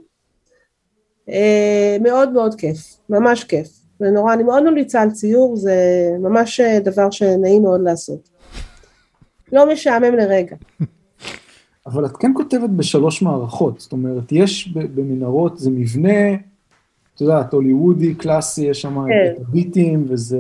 אה, 1.29 1.97
מאוד 2.01 2.33
מאוד 2.33 2.55
כיף, 2.55 2.79
ממש 3.09 3.45
כיף, 3.45 3.69
ונורא, 4.01 4.33
אני 4.33 4.43
מאוד 4.43 4.63
ממליצה 4.71 5.03
על 5.03 5.11
ציור, 5.11 5.57
זה 5.57 5.75
ממש 6.21 6.61
אה, 6.61 6.81
דבר 6.81 7.11
שנעים 7.11 7.63
מאוד 7.63 7.81
לעשות. 7.81 8.29
לא 9.53 9.73
משעמם 9.73 10.15
לרגע. 10.15 10.57
אבל 11.87 12.07
את 12.07 12.17
כן 12.17 12.33
כותבת 12.35 12.71
בשלוש 12.71 13.23
מערכות, 13.23 13.81
זאת 13.81 13.93
אומרת, 13.93 14.33
יש 14.33 14.69
במנהרות, 14.69 15.59
זה 15.59 15.71
מבנה, 15.71 16.35
את 17.15 17.21
יודעת, 17.21 17.53
הוליוודי, 17.53 18.15
קלאסי, 18.15 18.65
יש 18.65 18.83
שם 18.83 18.95
כן. 18.95 19.33
את 19.33 19.41
הביטים, 19.41 20.07
וזה... 20.09 20.39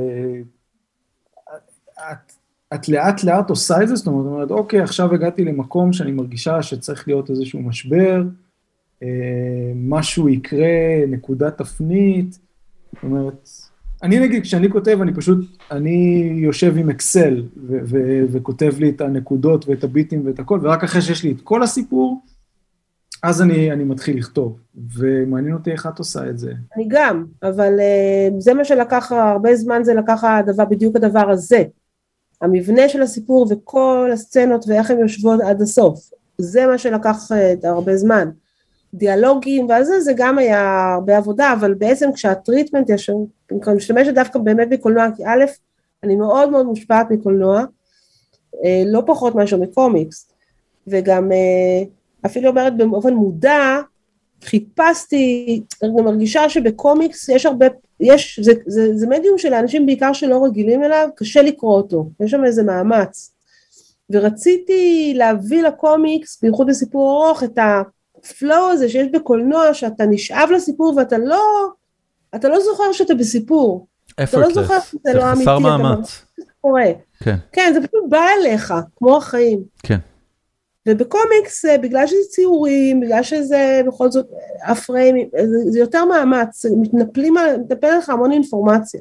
את 2.75 2.89
לאט 2.89 3.25
לאט 3.25 3.51
עושה 3.51 3.83
את 3.83 3.89
זה, 3.89 3.97
זאת 3.97 4.07
אומרת, 4.07 4.51
אוקיי, 4.51 4.81
עכשיו 4.81 5.15
הגעתי 5.15 5.45
למקום 5.45 5.93
שאני 5.93 6.13
מרגישה 6.13 6.63
שצריך 6.63 7.09
להיות 7.09 7.31
איזשהו 7.31 7.63
משבר, 7.63 8.23
אה, 9.03 9.73
משהו 9.75 10.29
יקרה, 10.29 11.07
נקודת 11.09 11.59
תפנית, 11.59 12.39
זאת 12.95 13.03
אומרת, 13.03 13.49
אני 14.03 14.21
נגיד, 14.21 14.43
כשאני 14.43 14.71
כותב, 14.71 14.99
אני 15.03 15.15
פשוט, 15.15 15.39
אני 15.71 16.31
יושב 16.37 16.77
עם 16.77 16.91
אקסל 16.91 17.43
ו- 17.57 17.79
ו- 17.85 18.25
וכותב 18.33 18.73
לי 18.79 18.91
את 18.91 19.01
הנקודות 19.01 19.69
ואת 19.69 19.85
הביטים 19.85 20.27
ואת 20.27 20.39
הכל, 20.39 20.61
ורק 20.63 20.85
אחרי 20.85 21.03
שיש 21.03 21.25
לי 21.25 21.33
את 21.33 21.41
כל 21.41 21.63
הסיפור, 21.63 22.23
אז 23.23 23.43
אני, 23.43 23.73
אני 23.73 23.85
מתחיל 23.85 24.19
לכתוב, 24.19 24.59
ומעניין 24.99 25.55
אותי 25.55 25.71
איך 25.71 25.87
את 25.87 25.99
עושה 25.99 26.31
את 26.31 26.39
זה. 26.39 26.53
אני 26.77 26.85
גם, 26.89 27.25
אבל 27.43 27.79
uh, 27.79 28.41
זה 28.41 28.55
מה 28.55 28.65
שלקח 28.65 29.13
הרבה 29.13 29.55
זמן, 29.57 29.85
זה 29.85 29.95
לקח 29.95 30.25
הדבר, 30.25 30.65
בדיוק 30.65 30.97
הדבר 30.97 31.31
הזה. 31.31 31.65
המבנה 32.43 32.89
של 32.89 33.03
הסיפור 33.03 33.47
וכל 33.51 34.11
הסצנות 34.13 34.65
ואיך 34.69 34.91
הן 34.91 34.99
יושבות 34.99 35.41
עד 35.41 35.63
הסוף. 35.63 36.11
זה 36.39 36.67
מה 36.67 36.79
שלקח 36.79 37.17
uh, 37.33 37.67
הרבה 37.69 37.97
זמן. 37.97 38.31
דיאלוגים 38.95 39.69
וזה, 39.71 40.01
זה 40.01 40.13
גם 40.17 40.39
היה 40.39 40.95
הרבה 40.95 41.17
עבודה, 41.17 41.53
אבל 41.53 41.75
בעצם 41.75 42.13
כשהטריטמנט 42.13 42.91
יש, 42.91 43.11
אני 43.11 43.77
משתמשת 43.77 44.15
דווקא 44.15 44.39
באמת 44.39 44.69
בקולנוע, 44.69 45.07
כי 45.17 45.23
א', 45.27 45.45
אני 46.05 46.17
מאוד 46.17 46.51
מאוד 46.51 46.67
מושפעת 46.67 47.11
מקולנוע, 47.11 47.65
uh, 48.55 48.57
לא 48.87 49.03
פחות 49.07 49.35
מאשר 49.35 49.57
מקומיקס, 49.57 50.31
וגם 50.87 51.31
uh, 51.31 52.27
אפילו 52.27 52.49
אומרת 52.49 52.77
באופן 52.77 53.15
מודע, 53.15 53.81
חיפשתי, 54.45 55.63
אני 55.83 56.03
מרגישה 56.03 56.49
שבקומיקס 56.49 57.29
יש 57.29 57.47
הרבה 57.47 57.67
יש, 58.01 58.41
זה, 58.43 58.53
זה, 58.67 58.97
זה 58.97 59.07
מדיום 59.07 59.39
של 59.39 59.53
האנשים 59.53 59.87
בעיקר 59.87 60.13
שלא 60.13 60.45
רגילים 60.45 60.85
אליו, 60.85 61.09
קשה 61.17 61.43
לקרוא 61.43 61.77
אותו, 61.77 62.11
יש 62.21 62.31
שם 62.31 62.45
איזה 62.45 62.63
מאמץ. 62.63 63.35
ורציתי 64.11 65.13
להביא 65.17 65.63
לקומיקס, 65.63 66.41
בייחוד 66.43 66.67
בסיפור 66.67 67.27
ארוך, 67.27 67.43
את 67.43 67.59
הפלואו 67.59 68.71
הזה 68.71 68.89
שיש 68.89 69.07
בקולנוע, 69.13 69.75
שאתה 69.75 70.07
נשאב 70.07 70.49
לסיפור 70.55 70.95
ואתה 70.97 71.19
לא, 71.19 71.43
אתה 72.35 72.49
לא 72.49 72.61
זוכר 72.61 72.93
שאתה 72.93 73.15
בסיפור. 73.15 73.87
אתה 74.23 74.39
לא 74.39 74.53
זוכר 74.53 74.81
שאתה 74.81 75.13
לא 75.13 75.33
אמיתי, 75.33 75.43
אתה 75.43 75.59
מאמץ. 75.59 76.25
קורה. 76.61 76.85
כן. 77.25 77.37
כן, 77.53 77.71
זה 77.75 77.81
פשוט 77.81 78.05
בא 78.09 78.25
אליך, 78.41 78.75
כמו 78.97 79.17
החיים. 79.17 79.63
כן. 79.83 79.99
ובקומיקס 80.89 81.65
בגלל 81.83 82.07
שזה 82.07 82.29
ציורים, 82.31 83.01
בגלל 83.01 83.23
שזה 83.23 83.81
בכל 83.87 84.11
זאת 84.11 84.27
הפריימים, 84.65 85.29
זה, 85.33 85.71
זה 85.71 85.79
יותר 85.79 86.05
מאמץ, 86.05 86.67
מתנפלים, 86.81 87.35
מתנפל 87.61 87.99
לך 87.99 88.09
המון 88.09 88.33
אינפורמציה. 88.33 89.01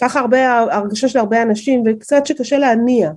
ככה 0.00 0.20
הרבה, 0.20 0.58
הרגשה 0.58 1.08
של 1.08 1.18
הרבה 1.18 1.42
אנשים 1.42 1.82
וקצת 1.86 2.26
שקשה 2.26 2.58
להניע. 2.58 3.10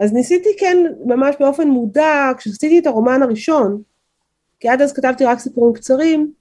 אז 0.00 0.12
ניסיתי 0.12 0.48
כן 0.58 0.76
ממש 1.04 1.34
באופן 1.40 1.68
מודע, 1.68 2.30
כשעשיתי 2.38 2.78
את 2.78 2.86
הרומן 2.86 3.22
הראשון, 3.22 3.82
כי 4.60 4.68
עד 4.68 4.82
אז 4.82 4.92
כתבתי 4.92 5.24
רק 5.24 5.38
סיפורים 5.38 5.74
קצרים, 5.74 6.32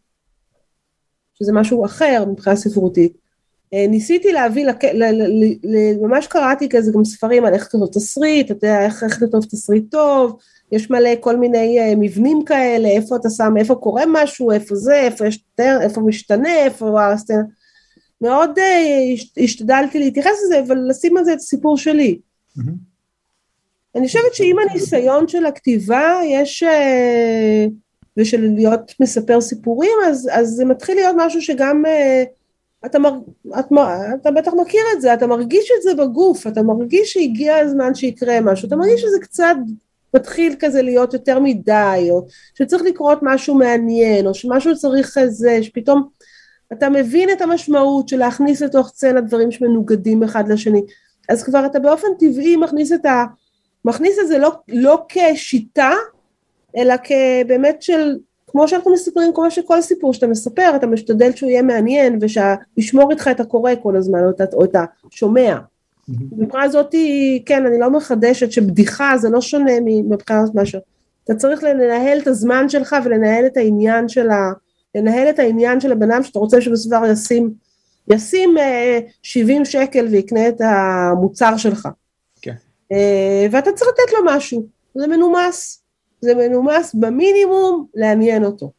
שזה 1.34 1.53
משהו 1.53 1.85
אחר 1.85 2.26
מבחינה 2.27 2.55
ספרותית, 2.55 3.13
אה, 3.13 3.24
ניסיתי 3.74 4.32
להביא, 4.32 4.66
לק... 4.66 4.86
ל... 4.86 5.04
ל... 5.04 5.44
ל... 5.64 5.98
ממש 6.02 6.28
קראתי 6.28 6.70
כזה 6.70 6.92
גם 6.92 7.06
ספרים 7.06 7.46
על 7.46 7.54
איך 7.54 7.64
לכתוב 7.64 7.90
תסריט, 7.94 8.52
אתה 8.52 8.66
יודע, 8.66 8.86
איך, 8.86 9.04
איך 9.04 9.22
לכתוב 9.22 9.46
תסריט 9.46 9.92
טוב, 9.92 10.38
יש 10.72 10.90
מלא 10.90 11.10
כל 11.20 11.38
מיני 11.38 11.80
uh, 11.80 11.96
מבנים 11.98 12.46
כאלה, 12.46 12.90
איפה 12.90 13.16
אתה 13.16 13.30
שם, 13.30 13.58
איפה 13.58 13.76
קורה 13.76 14.04
משהו, 14.08 14.52
איפה 14.52 14.76
זה, 14.76 14.96
איפה 14.96 15.28
יש, 15.28 15.44
איפה 15.82 16.02
משתנה, 16.02 16.56
איפה 16.56 17.06
הסצנה. 17.06 17.42
מאוד 18.22 18.60
uh, 18.60 19.42
השתדלתי 19.44 20.00
להתייחס 20.00 20.32
לזה, 20.46 20.60
אבל 20.60 20.78
לשים 20.90 21.18
על 21.18 21.26
זה 21.26 21.34
את 21.34 21.38
הסיפור 21.38 21.78
שלי. 21.78 22.20
Mm-hmm. 22.58 22.62
אני 23.96 24.08
חושבת 24.08 24.34
שעם 24.34 24.60
הניסיון 24.60 25.28
של 25.28 25.46
הכתיבה, 25.46 26.20
יש, 26.26 26.64
ושל 28.18 28.50
להיות 28.56 28.92
מספר 29.00 29.42
סיפורים, 29.42 29.98
אז, 30.08 30.30
אז 30.32 30.50
זה 30.50 30.66
מתחיל 30.66 30.96
להיות 30.96 31.16
משהו 31.20 31.42
שגם... 31.42 31.84
Uh, 31.86 32.44
אתה, 32.86 32.99
מר, 32.99 33.20
את, 33.60 33.66
אתה 34.22 34.32
בטח 34.32 34.53
מכיר 34.53 34.82
את 34.95 35.02
זה, 35.02 35.14
אתה 35.14 35.28
מרגיש 35.28 35.72
את 35.78 35.82
זה 35.82 36.03
בגוף, 36.03 36.48
אתה 36.48 36.62
מרגיש 36.62 37.14
שהגיע 37.14 37.57
הזמן 37.57 37.95
שיקרה 37.95 38.41
משהו, 38.41 38.68
אתה 38.68 38.76
מרגיש 38.76 39.02
שזה 39.02 39.20
קצת 39.22 39.56
מתחיל 40.14 40.56
כזה 40.60 40.82
להיות 40.82 41.14
יותר 41.14 41.40
מדי, 41.40 42.07
או 42.12 42.26
שצריך 42.57 42.84
לקרות 42.84 43.20
משהו 43.22 43.56
מעניין, 43.56 44.28
או 44.28 44.34
שמשהו 44.34 44.76
צריך 44.76 45.18
איזה, 45.18 45.64
שפתאום 45.64 46.07
אתה 46.74 46.90
מבין 46.90 47.30
את 47.30 47.41
המשמעות 47.41 48.10
של 48.10 48.18
להכניס 48.18 48.62
לתוך 48.62 48.88
סצנה 48.88 49.22
דברים 49.22 49.52
שמנוגדים 49.52 50.24
אחד 50.24 50.48
לשני, 50.48 50.82
אז 51.30 51.44
כבר 51.44 51.66
אתה 51.66 51.80
באופן 51.80 52.07
טבעי 52.20 52.56
מכניס 52.56 52.91
את 52.91 53.06
ה... 53.06 53.26
מכניס 53.86 54.20
את 54.20 54.28
זה 54.28 54.38
לא, 54.38 54.52
לא 54.68 55.06
כשיטה, 55.10 55.91
אלא 56.78 56.94
כבאמת 57.03 57.82
של, 57.82 58.18
כמו 58.56 58.68
שאנחנו 58.68 58.94
מספרים, 58.94 59.32
כמו 59.34 59.52
שכל 59.52 59.82
סיפור 59.82 60.14
שאתה 60.14 60.27
מספר, 60.27 60.72
אתה 60.76 60.88
משתדל 60.88 61.32
שהוא 61.36 61.49
יהיה 61.49 61.61
מעניין 61.61 62.19
ושישמור 62.22 63.11
איתך 63.11 63.30
את 63.32 63.40
הקורא 63.40 63.72
כל 63.84 63.95
הזמן, 63.95 64.19
או 64.23 64.30
את, 64.30 64.53
או 64.53 64.64
את 64.64 64.76
השומע. 65.11 65.57
מבחינה 66.10 66.64
הזאת, 66.64 66.95
כן, 67.45 67.65
אני 67.65 67.80
לא 67.80 67.90
מחדשת 67.90 68.52
שבדיחה 68.52 69.18
זה 69.18 69.30
לא 69.30 69.41
שונה 69.41 69.72
מבחינת 69.84 70.49
משהו. 70.53 70.80
אתה 71.23 71.36
צריך 71.36 71.64
לנהל 71.64 72.18
את 72.18 72.27
הזמן 72.27 72.69
שלך 72.69 72.95
ולנהל 73.06 73.45
את 73.45 73.57
העניין 73.57 74.10
של 74.10 74.30
ה... 74.30 74.52
לנהל 74.95 75.30
את 75.30 75.40
העניין 75.40 75.80
של 75.80 75.91
הבן 75.91 76.11
אדם 76.11 76.23
שאתה 76.23 76.40
רוצה 76.40 76.61
שבסביבה 76.61 77.11
ישים, 77.11 77.53
ישים 78.07 78.56
70 79.22 79.61
אה, 79.61 79.65
שקל 79.65 80.07
ויקנה 80.11 80.48
את 80.48 80.61
המוצר 80.61 81.57
שלך. 81.57 81.88
כן. 82.41 82.56
אה, 82.91 83.48
ואתה 83.52 83.72
צריך 83.72 83.91
לתת 83.91 84.14
לו 84.14 84.19
משהו, 84.26 84.65
זה 84.95 85.07
מנומס. 85.07 85.85
זה 86.26 86.35
מנומס 86.35 86.95
במינימום 86.95 87.85
לעניין 87.95 88.43
אותו. 88.43 88.72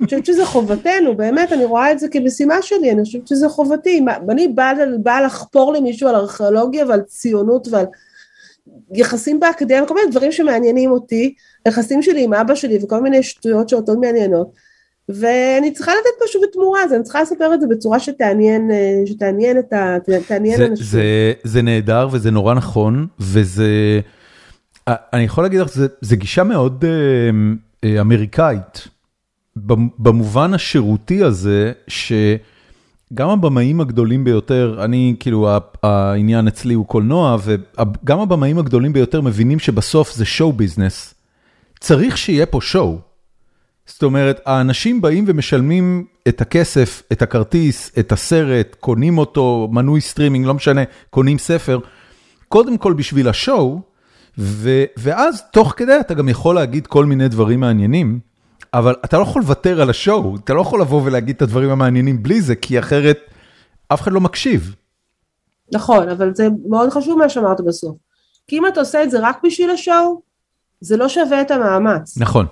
אני 0.00 0.04
חושבת 0.04 0.26
שזה 0.26 0.46
חובתנו, 0.46 1.16
באמת, 1.16 1.52
אני 1.52 1.64
רואה 1.64 1.92
את 1.92 1.98
זה 1.98 2.08
כמשימה 2.08 2.62
שלי, 2.62 2.90
אני 2.90 3.04
חושבת 3.04 3.28
שזה 3.28 3.48
חובתי. 3.48 4.04
אני 4.30 4.48
באה 4.48 4.72
בא 5.02 5.20
לחפור 5.20 5.72
למישהו 5.72 6.08
על 6.08 6.14
ארכיאולוגיה 6.14 6.86
ועל 6.86 7.00
ציונות 7.00 7.68
ועל 7.70 7.86
יחסים 8.92 9.40
באקדמיה, 9.40 9.86
כל 9.86 9.94
מיני 9.94 10.10
דברים 10.10 10.32
שמעניינים 10.32 10.90
אותי, 10.90 11.34
יחסים 11.68 12.02
שלי 12.02 12.24
עם 12.24 12.34
אבא 12.34 12.54
שלי 12.54 12.78
וכל 12.82 13.00
מיני 13.00 13.22
שטויות 13.22 13.68
שאותו 13.68 13.98
מעניינות, 14.00 14.52
ואני 15.08 15.70
צריכה 15.72 15.92
לתת 15.92 16.24
משהו 16.24 16.40
בתמורה, 16.40 16.84
אז 16.84 16.92
אני 16.92 17.02
צריכה 17.02 17.22
לספר 17.22 17.54
את 17.54 17.60
זה 17.60 17.66
בצורה 17.66 18.00
שתעניין, 18.00 18.70
שתעניין 19.06 19.58
את 19.58 19.72
ה... 19.72 19.96
תעניין 20.28 20.56
זה, 20.56 20.66
אנשים. 20.66 20.86
זה, 20.86 21.32
זה 21.44 21.62
נהדר 21.62 22.08
וזה 22.12 22.30
נורא 22.30 22.54
נכון, 22.54 23.06
וזה... 23.20 24.00
אני 24.88 25.22
יכול 25.22 25.44
להגיד 25.44 25.60
לך, 25.60 25.68
זו 26.00 26.16
גישה 26.16 26.44
מאוד 26.44 26.84
אה, 26.84 26.90
אה, 27.84 28.00
אמריקאית. 28.00 28.88
במובן 29.98 30.54
השירותי 30.54 31.22
הזה, 31.22 31.72
שגם 31.88 33.28
הבמאים 33.30 33.80
הגדולים 33.80 34.24
ביותר, 34.24 34.80
אני 34.84 35.16
כאילו 35.20 35.48
העניין 35.82 36.48
אצלי 36.48 36.74
הוא 36.74 36.86
קולנוע, 36.86 37.36
וגם 37.44 38.20
הבמאים 38.20 38.58
הגדולים 38.58 38.92
ביותר 38.92 39.20
מבינים 39.20 39.58
שבסוף 39.58 40.12
זה 40.12 40.24
show 40.24 40.52
business. 40.52 41.14
צריך 41.80 42.18
שיהיה 42.18 42.46
פה 42.46 42.60
show. 42.60 42.98
זאת 43.86 44.02
אומרת, 44.02 44.40
האנשים 44.46 45.00
באים 45.00 45.24
ומשלמים 45.26 46.04
את 46.28 46.40
הכסף, 46.40 47.02
את 47.12 47.22
הכרטיס, 47.22 47.92
את 47.98 48.12
הסרט, 48.12 48.76
קונים 48.80 49.18
אותו, 49.18 49.68
מנוי 49.72 50.00
סטרימינג, 50.00 50.46
לא 50.46 50.54
משנה, 50.54 50.80
קונים 51.10 51.38
ספר, 51.38 51.78
קודם 52.48 52.78
כל 52.78 52.92
בשביל 52.92 53.28
ה 53.28 53.37
show, 53.37 53.80
ואז 54.96 55.42
תוך 55.52 55.74
כדי 55.76 56.00
אתה 56.00 56.14
גם 56.14 56.28
יכול 56.28 56.54
להגיד 56.54 56.86
כל 56.86 57.04
מיני 57.04 57.28
דברים 57.28 57.60
מעניינים. 57.60 58.20
אבל 58.74 58.94
אתה 59.04 59.16
לא 59.16 59.22
יכול 59.22 59.42
לוותר 59.42 59.80
על 59.80 59.90
ה 59.90 59.98
show, 59.98 60.36
אתה 60.36 60.54
לא 60.54 60.60
יכול 60.60 60.80
לבוא 60.80 61.02
ולהגיד 61.04 61.36
את 61.36 61.42
הדברים 61.42 61.70
המעניינים 61.70 62.22
בלי 62.22 62.40
זה, 62.40 62.56
כי 62.56 62.78
אחרת 62.78 63.18
אף 63.88 64.00
אחד 64.00 64.12
לא 64.12 64.20
מקשיב. 64.20 64.74
נכון, 65.72 66.08
אבל 66.08 66.34
זה 66.34 66.48
מאוד 66.68 66.90
חשוב 66.90 67.18
מה 67.18 67.28
שאמרת 67.28 67.60
בסוף. 67.60 67.96
כי 68.46 68.58
אם 68.58 68.66
אתה 68.66 68.80
עושה 68.80 69.02
את 69.02 69.10
זה 69.10 69.18
רק 69.22 69.38
בשביל 69.44 69.70
השואו, 69.70 70.22
זה 70.80 70.96
לא 70.96 71.08
שווה 71.08 71.40
את 71.40 71.50
המאמץ. 71.50 72.18
נכון. 72.18 72.46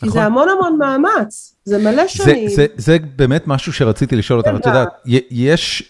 כי 0.00 0.06
נכון. 0.06 0.20
זה 0.20 0.26
המון 0.26 0.48
המון 0.48 0.78
מאמץ, 0.78 1.56
זה 1.64 1.78
מלא 1.78 2.06
שנים. 2.06 2.48
זה, 2.76 2.96
באמת 3.16 3.46
משהו 3.46 3.72
שרציתי 3.72 4.16
לשאול 4.16 4.38
אותך, 4.38 4.50
את 4.60 4.66
יודעת, 4.66 4.88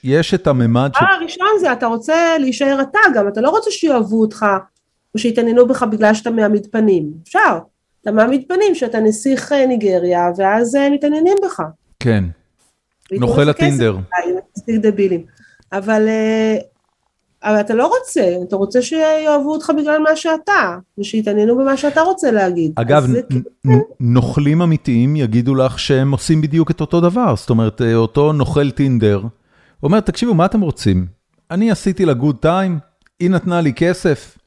יש, 0.05 0.35
את 0.35 0.47
הממד 0.47 0.91
ש... 0.95 1.03
הראשון 1.03 1.49
זה, 1.61 1.73
אתה 1.73 1.87
רוצה 1.87 2.39
להישאר 2.39 2.81
אתה 2.81 2.99
גם, 3.15 3.29
אתה 3.29 3.41
לא 3.41 3.51
רוצה 3.51 3.71
שיאהבו 3.71 4.21
אותך, 4.21 4.47
או 5.15 5.19
שיתעניינו 5.19 5.67
בך 5.67 5.83
בגלל 5.83 6.15
שאתה 6.15 6.31
מעמיד 6.31 6.67
פנים, 6.71 7.13
אפשר. 7.23 7.59
אתה 8.03 8.13
מעמיד 8.13 8.45
פנים 8.49 8.75
שאתה 8.75 9.01
נסיך 9.01 9.53
אה, 9.53 9.67
ניגריה, 9.67 10.31
ואז 10.37 10.77
אה, 10.77 10.91
מתעניינים 10.91 11.37
בך. 11.45 11.63
כן, 12.01 12.25
נוכל 13.13 13.49
הטינדר. 13.49 13.97
דבילים. 14.69 15.25
אבל, 15.73 16.09
אה, 16.09 16.57
אבל 17.45 17.61
אתה 17.61 17.75
לא 17.75 17.87
רוצה, 17.87 18.35
אתה 18.49 18.57
רוצה 18.57 18.83
שיאהבו 18.83 19.53
אותך 19.53 19.73
בגלל 19.79 19.99
מה 19.99 20.17
שאתה, 20.17 20.77
ושיתעניינו 20.99 21.59
במה 21.59 21.77
שאתה 21.77 22.01
רוצה 22.01 22.31
להגיד. 22.31 22.73
אגב, 22.75 23.07
נוכלים 24.01 24.63
אמיתיים 24.63 25.17
יגידו 25.17 25.55
לך 25.55 25.79
שהם 25.79 26.13
עושים 26.13 26.41
בדיוק 26.41 26.71
את 26.71 26.81
אותו 26.81 27.01
דבר, 27.01 27.37
זאת 27.37 27.51
אומרת, 27.51 27.83
אותו 27.95 28.33
נוכל 28.33 28.71
טינדר, 28.71 29.23
אומר, 29.83 30.01
תקשיבו, 30.01 30.35
מה 30.35 30.45
אתם 30.45 30.61
רוצים? 30.61 31.07
אני 31.51 31.71
עשיתי 31.71 32.05
לה 32.05 32.13
גוד 32.13 32.37
טיים, 32.41 32.79
היא 33.21 33.31
נתנה 33.31 33.61
לי 33.61 33.73
כסף, 33.73 34.39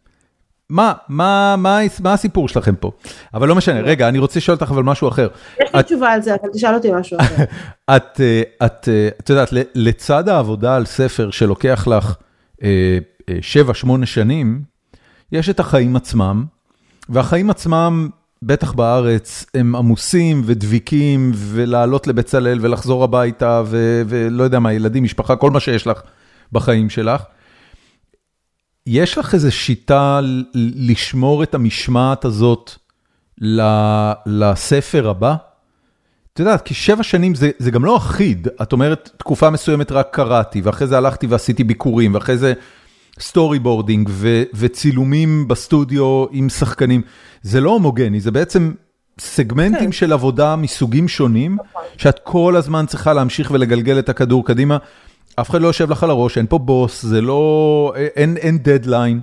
מה, 0.70 0.94
מה, 1.10 1.56
מה, 1.58 1.80
מה 2.00 2.14
הסיפור 2.14 2.48
שלכם 2.48 2.76
פה? 2.76 2.92
אבל 3.34 3.48
לא 3.48 3.56
משנה, 3.56 3.82
רגע, 3.82 4.08
אני 4.08 4.20
רוצה 4.20 4.40
לשאול 4.40 4.58
אותך 4.62 4.72
אבל 4.72 4.84
משהו 4.84 5.08
אחר. 5.08 5.28
יש 5.62 5.70
לי 5.76 5.84
תשובה 5.84 6.10
על 6.10 6.22
זה, 6.22 6.36
אבל 6.36 6.50
תשאל 6.54 6.76
אותי 6.76 6.92
משהו 6.92 7.20
אחר. 7.20 7.44
את, 7.96 8.22
אה, 8.22 8.42
את, 8.66 8.90
אה, 8.90 9.10
את 9.20 9.30
יודעת, 9.30 9.50
לצד 9.76 10.30
העבודה 10.30 10.76
על 10.76 10.86
ספר 10.86 11.32
שלוקח 11.32 11.88
לך 11.88 12.16
אה, 12.64 12.98
שבע, 13.42 13.74
שמונה 13.74 14.06
שנים, 14.06 14.62
יש 15.32 15.50
את 15.50 15.60
החיים 15.60 15.96
עצמם, 15.96 16.46
והחיים 17.10 17.50
עצמם, 17.50 18.10
בטח 18.44 18.72
בארץ, 18.72 19.46
הם 19.54 19.76
עמוסים 19.76 20.42
ודביקים, 20.46 21.32
ולעלות 21.36 22.08
לבצלאל 22.08 22.58
ולחזור 22.62 23.04
הביתה, 23.04 23.64
ולא 24.08 24.44
יודע 24.44 24.60
מה, 24.60 24.74
ילדים, 24.74 25.04
משפחה, 25.04 25.36
כל 25.36 25.52
מה 25.52 25.60
שיש 25.60 25.88
לך 25.88 26.02
בחיים 26.52 26.90
שלך. 26.90 27.24
יש 28.88 29.18
לך 29.18 29.34
איזו 29.34 29.52
שיטה 29.52 30.20
לשמור 30.76 31.44
את 31.44 31.56
המשמעת 31.56 32.26
הזאת 32.26 32.72
לספר 34.26 35.10
הבא? 35.10 35.36
את 36.34 36.40
יודעת, 36.40 36.62
כי 36.62 36.74
שבע 36.74 37.04
שנים 37.04 37.36
זה, 37.36 37.52
זה 37.60 37.72
גם 37.72 37.86
לא 37.86 37.98
אחיד. 37.98 38.48
את 38.62 38.74
אומרת, 38.74 39.10
תקופה 39.18 39.50
מסוימת 39.50 39.92
רק 39.92 40.08
קראתי, 40.12 40.62
ואחרי 40.62 40.88
זה 40.88 40.98
הלכתי 40.98 41.28
ועשיתי 41.28 41.64
ביקורים, 41.64 42.16
ואחרי 42.16 42.38
זה 42.38 42.54
storyboarding 43.20 44.10
וצילומים 44.54 45.48
בסטודיו 45.48 46.26
עם 46.32 46.50
שחקנים. 46.50 47.02
זה 47.42 47.62
לא 47.62 47.70
הומוגני, 47.70 48.20
זה 48.20 48.32
בעצם 48.32 48.72
סגמנטים 49.20 49.86
כן. 49.86 49.92
של 49.92 50.14
עבודה 50.14 50.56
מסוגים 50.56 51.08
שונים, 51.08 51.54
נכון. 51.54 51.82
שאת 51.98 52.20
כל 52.24 52.56
הזמן 52.56 52.86
צריכה 52.86 53.14
להמשיך 53.14 53.52
ולגלגל 53.52 54.00
את 54.00 54.10
הכדור 54.10 54.46
קדימה. 54.46 54.78
אף 55.36 55.50
אחד 55.50 55.62
לא 55.62 55.68
יושב 55.68 55.92
לך 55.92 56.04
על 56.04 56.10
הראש, 56.10 56.38
אין 56.38 56.48
פה 56.50 56.58
בוס, 56.58 57.04
זה 57.04 57.22
לא, 57.22 57.94
אין, 57.96 58.38
אין 58.38 58.58
דדליין. 58.58 59.22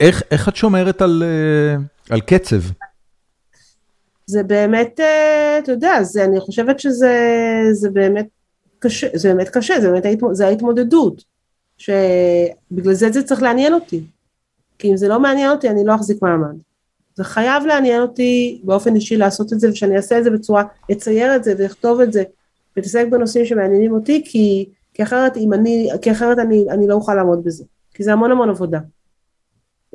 איך, 0.00 0.22
איך 0.30 0.48
את 0.48 0.56
שומרת 0.56 1.02
על, 1.02 1.22
אה, 1.26 1.82
על 2.14 2.20
קצב? 2.20 2.60
זה 4.26 4.42
באמת, 4.42 5.00
אה, 5.00 5.58
אתה 5.58 5.72
יודע, 5.72 6.02
זה, 6.02 6.24
אני 6.24 6.40
חושבת 6.40 6.80
שזה 6.80 7.14
זה 7.72 7.90
באמת 7.90 8.26
קשה, 8.78 9.06
זה 9.14 9.34
באמת 9.34 9.48
קשה, 9.48 9.80
זה 9.80 9.90
באמת 9.90 10.04
זה 10.32 10.46
ההתמודדות. 10.46 11.24
שבגלל 11.78 12.94
זה 12.94 13.10
זה 13.12 13.22
צריך 13.22 13.42
לעניין 13.42 13.74
אותי. 13.74 14.04
כי 14.78 14.90
אם 14.90 14.96
זה 14.96 15.08
לא 15.08 15.20
מעניין 15.20 15.50
אותי, 15.50 15.68
אני 15.68 15.84
לא 15.84 15.94
אחזיק 15.94 16.22
מעמד. 16.22 16.56
זה 17.14 17.24
חייב 17.24 17.66
לעניין 17.66 18.02
אותי 18.02 18.60
באופן 18.64 18.94
אישי 18.94 19.16
לעשות 19.16 19.52
את 19.52 19.60
זה, 19.60 19.70
ושאני 19.70 19.96
אעשה 19.96 20.18
את 20.18 20.24
זה 20.24 20.30
בצורה, 20.30 20.64
אצייר 20.92 21.36
את 21.36 21.44
זה 21.44 21.54
ואכתוב 21.58 22.00
את 22.00 22.12
זה, 22.12 22.22
ותעסק 22.76 23.06
בנושאים 23.10 23.44
שמעניינים 23.44 23.92
אותי, 23.92 24.22
כי 24.24 24.66
כי 24.96 25.02
אחרת, 25.02 25.36
אני, 25.36 25.88
כי 26.02 26.12
אחרת 26.12 26.38
אני, 26.38 26.66
אני 26.70 26.86
לא 26.86 26.94
אוכל 26.94 27.14
לעמוד 27.14 27.44
בזה, 27.44 27.64
כי 27.94 28.02
זה 28.02 28.12
המון 28.12 28.30
המון 28.30 28.50
עבודה. 28.50 28.78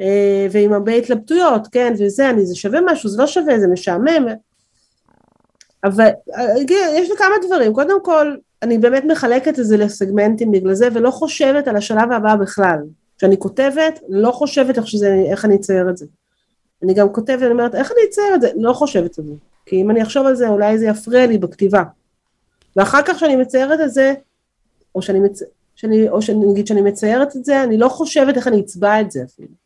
אה, 0.01 0.47
ועם 0.51 0.73
הרבה 0.73 0.91
התלבטויות, 0.91 1.67
כן, 1.71 1.93
וזה, 1.99 2.29
אני, 2.29 2.45
זה 2.45 2.55
שווה 2.55 2.79
משהו, 2.85 3.09
זה 3.09 3.17
לא 3.21 3.27
שווה, 3.27 3.59
זה 3.59 3.67
משעמם. 3.67 4.27
אבל 5.83 6.07
אה, 6.35 6.57
יש 6.93 7.09
לי 7.09 7.17
כמה 7.17 7.35
דברים, 7.47 7.73
קודם 7.73 8.03
כל, 8.03 8.35
אני 8.61 8.77
באמת 8.77 9.03
מחלקת 9.05 9.59
את 9.59 9.65
זה 9.65 9.77
לסגמנטים 9.77 10.51
בגלל 10.51 10.73
זה, 10.73 10.87
ולא 10.93 11.11
חושבת 11.11 11.67
על 11.67 11.75
השלב 11.75 12.11
הבא 12.11 12.35
בכלל. 12.35 12.79
כשאני 13.17 13.39
כותבת, 13.39 13.99
לא 14.09 14.31
חושבת 14.31 14.77
איך, 14.77 14.87
שזה, 14.87 15.23
איך 15.31 15.45
אני 15.45 15.55
אצייר 15.55 15.89
את 15.89 15.97
זה. 15.97 16.05
אני 16.83 16.93
גם 16.93 17.09
כותבת, 17.09 17.41
אני 17.41 17.51
אומרת, 17.51 17.75
איך 17.75 17.91
אני 17.91 17.99
אצייר 18.09 18.35
את 18.35 18.41
זה? 18.41 18.49
לא 18.55 18.73
חושבת 18.73 19.19
על 19.19 19.25
זה. 19.25 19.33
כי 19.65 19.81
אם 19.81 19.91
אני 19.91 20.03
אחשוב 20.03 20.27
על 20.27 20.35
זה, 20.35 20.47
אולי 20.47 20.77
זה 20.77 20.85
יפריע 20.85 21.27
לי 21.27 21.37
בכתיבה. 21.37 21.83
ואחר 22.75 23.01
כך 23.01 23.15
כשאני 23.15 23.35
מציירת 23.35 23.79
את 23.79 23.91
זה, 23.91 24.13
או 24.95 25.01
שאני, 25.01 25.19
מצ... 25.19 25.41
שאני, 25.75 26.09
או 26.09 26.21
שאני 26.21 26.45
נגיד 26.51 26.67
שאני 26.67 26.81
מציירת 26.81 27.35
את 27.35 27.45
זה, 27.45 27.63
אני 27.63 27.77
לא 27.77 27.89
חושבת 27.89 28.37
איך 28.37 28.47
אני 28.47 28.61
אצבע 28.61 29.01
את 29.01 29.11
זה 29.11 29.23
אפילו. 29.23 29.61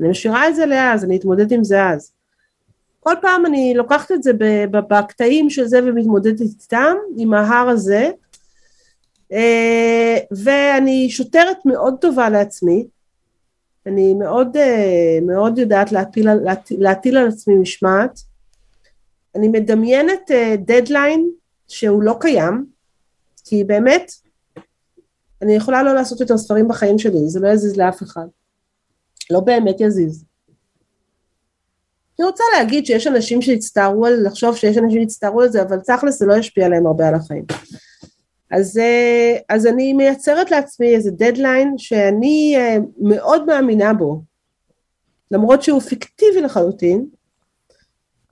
אני 0.00 0.08
משאירה 0.08 0.48
את 0.48 0.56
זה 0.56 0.66
לאז, 0.66 1.04
אני 1.04 1.16
אתמודד 1.16 1.52
עם 1.52 1.64
זה 1.64 1.84
אז. 1.84 2.12
כל 3.00 3.14
פעם 3.20 3.46
אני 3.46 3.74
לוקחת 3.76 4.12
את 4.12 4.22
זה 4.22 4.32
בקטעים 4.70 5.50
של 5.50 5.64
זה 5.64 5.80
ומתמודדת 5.84 6.40
איתם, 6.40 6.96
עם 7.16 7.34
ההר 7.34 7.68
הזה, 7.68 8.10
אה, 9.32 10.16
ואני 10.30 11.10
שוטרת 11.10 11.56
מאוד 11.64 11.94
טובה 12.00 12.30
לעצמי, 12.30 12.86
אני 13.86 14.14
מאוד, 14.14 14.56
אה, 14.56 15.18
מאוד 15.22 15.58
יודעת 15.58 15.92
להטיל, 15.92 16.34
להטיל, 16.34 16.82
להטיל 16.82 17.16
על 17.16 17.28
עצמי 17.28 17.54
משמעת, 17.54 18.20
אני 19.34 19.48
מדמיינת 19.48 20.30
דדליין, 20.58 21.20
אה, 21.20 21.26
שהוא 21.68 22.02
לא 22.02 22.16
קיים, 22.20 22.66
כי 23.44 23.64
באמת, 23.64 24.12
אני 25.42 25.54
יכולה 25.54 25.82
לא 25.82 25.94
לעשות 25.94 26.20
יותר 26.20 26.38
ספרים 26.38 26.68
בחיים 26.68 26.98
שלי, 26.98 27.28
זה 27.28 27.40
לא 27.40 27.48
יזיז 27.48 27.76
לאף 27.76 28.02
אחד. 28.02 28.26
לא 29.30 29.40
באמת 29.40 29.80
יזיז. 29.80 30.24
אני 32.20 32.26
רוצה 32.26 32.44
להגיד 32.56 32.86
שיש 32.86 33.06
אנשים 33.06 33.42
שהצטערו 33.42 34.06
על, 34.06 34.26
לחשוב 34.26 34.56
שיש 34.56 34.78
אנשים 34.78 35.00
שהצטערו 35.00 35.40
על 35.40 35.48
זה, 35.48 35.62
אבל 35.62 35.78
תכלס 35.80 36.18
זה 36.18 36.26
לא 36.26 36.34
ישפיע 36.34 36.66
עליהם 36.66 36.86
הרבה 36.86 37.08
על 37.08 37.14
החיים. 37.14 37.44
אז, 38.50 38.78
אה, 38.78 39.36
אז 39.48 39.66
אני 39.66 39.92
מייצרת 39.92 40.50
לעצמי 40.50 40.94
איזה 40.94 41.10
דדליין 41.10 41.74
שאני 41.78 42.54
אה, 42.56 42.76
מאוד 42.98 43.46
מאמינה 43.46 43.92
בו, 43.94 44.22
למרות 45.30 45.62
שהוא 45.62 45.80
פיקטיבי 45.80 46.40
לחלוטין, 46.40 47.06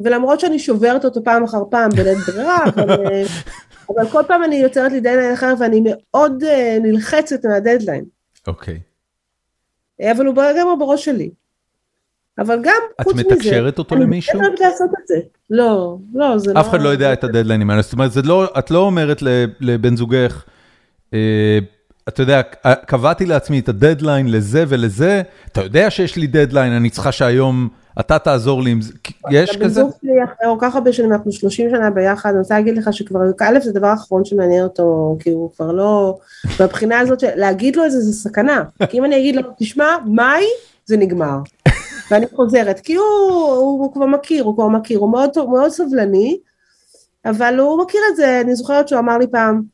ולמרות 0.00 0.40
שאני 0.40 0.58
שוברת 0.58 1.04
אותו 1.04 1.24
פעם 1.24 1.44
אחר 1.44 1.62
פעם 1.70 1.90
בלית 1.90 2.18
ברירה, 2.26 2.64
אבל, 2.64 2.90
אה, 2.90 3.22
אבל 3.88 4.08
כל 4.08 4.22
פעם 4.28 4.44
אני 4.44 4.56
יוצרת 4.56 4.92
לי 4.92 5.00
דדליין 5.00 5.32
אחר 5.32 5.54
ואני 5.58 5.82
מאוד 5.84 6.44
נלחצת 6.80 7.44
מהדדליין. 7.44 8.04
אוקיי. 8.46 8.74
Okay. 8.74 8.93
אבל 10.10 10.26
הוא 10.26 10.34
גם 10.34 10.78
בראש 10.78 11.04
שלי. 11.04 11.30
אבל 12.38 12.58
גם, 12.62 12.80
חוץ 13.02 13.14
מזה, 13.14 13.22
את 13.22 13.32
מתקשרת 13.32 13.78
אותו 13.78 13.96
למישהו? 13.96 14.40
אני 14.40 14.48
מתקשרת 14.48 14.70
לעשות 14.70 14.90
את 15.02 15.06
זה. 15.06 15.14
לא, 15.50 15.98
לא, 16.14 16.38
זה 16.38 16.52
לא... 16.52 16.60
אף 16.60 16.68
אחד 16.68 16.80
לא 16.80 16.88
יודע 16.88 17.12
את 17.12 17.24
הדדליינים 17.24 17.70
האלה, 17.70 17.82
זאת 17.82 17.92
אומרת, 17.92 18.10
לא, 18.24 18.48
את 18.58 18.70
לא 18.70 18.78
אומרת 18.78 19.22
לבן 19.60 19.96
זוגך, 19.96 20.44
אה, 21.14 21.58
אתה 22.08 22.22
יודע, 22.22 22.42
קבעתי 22.86 23.26
לעצמי 23.26 23.58
את 23.58 23.68
הדדליין 23.68 24.30
לזה 24.30 24.64
ולזה, 24.68 25.22
אתה 25.52 25.62
יודע 25.62 25.90
שיש 25.90 26.16
לי 26.16 26.26
דדליין, 26.26 26.72
אני 26.72 26.90
צריכה 26.90 27.12
שהיום 27.12 27.68
אתה 28.00 28.18
תעזור 28.18 28.62
לי 28.62 28.70
עם 28.70 28.80
זה, 28.80 28.92
יש 29.30 29.56
כזה? 29.56 29.64
הבן 29.64 29.68
זוג 29.68 29.92
שלי 30.00 30.24
אחרי 30.24 30.36
כל 30.36 30.56
כך 30.60 30.74
הרבה 30.74 30.92
שנים, 30.92 31.12
אנחנו 31.12 31.32
30 31.32 31.70
שנה 31.70 31.90
ביחד, 31.90 32.30
אני 32.30 32.38
רוצה 32.38 32.54
להגיד 32.54 32.76
לך 32.76 32.92
שכבר, 32.92 33.18
א', 33.40 33.58
זה 33.62 33.70
הדבר 33.70 33.86
האחרון 33.86 34.24
שמעניין 34.24 34.64
אותו, 34.64 35.16
כי 35.20 35.30
הוא 35.30 35.50
כבר 35.56 35.72
לא, 35.72 36.18
בבחינה 36.60 36.98
הזאת, 36.98 37.22
להגיד 37.36 37.76
לו 37.76 37.86
את 37.86 37.90
זה, 37.90 38.00
זה 38.00 38.12
סכנה, 38.12 38.62
כי 38.90 38.98
אם 38.98 39.04
אני 39.04 39.16
אגיד 39.16 39.36
לו, 39.36 39.42
תשמע, 39.58 39.96
מאי, 40.06 40.44
זה 40.86 40.96
נגמר. 40.96 41.38
ואני 42.10 42.26
חוזרת, 42.34 42.80
כי 42.80 42.94
הוא, 42.94 43.04
הוא, 43.04 43.84
הוא 43.84 43.92
כבר 43.92 44.06
מכיר, 44.06 44.44
הוא 44.44 44.54
כבר 44.54 44.68
מכיר, 44.68 44.98
הוא 44.98 45.12
מאוד, 45.12 45.30
מאוד 45.48 45.70
סבלני, 45.70 46.38
אבל 47.24 47.58
הוא 47.58 47.82
מכיר 47.84 48.00
את 48.10 48.16
זה, 48.16 48.40
אני 48.40 48.54
זוכרת 48.54 48.88
שהוא 48.88 48.98
אמר 48.98 49.18
לי 49.18 49.26
פעם, 49.26 49.73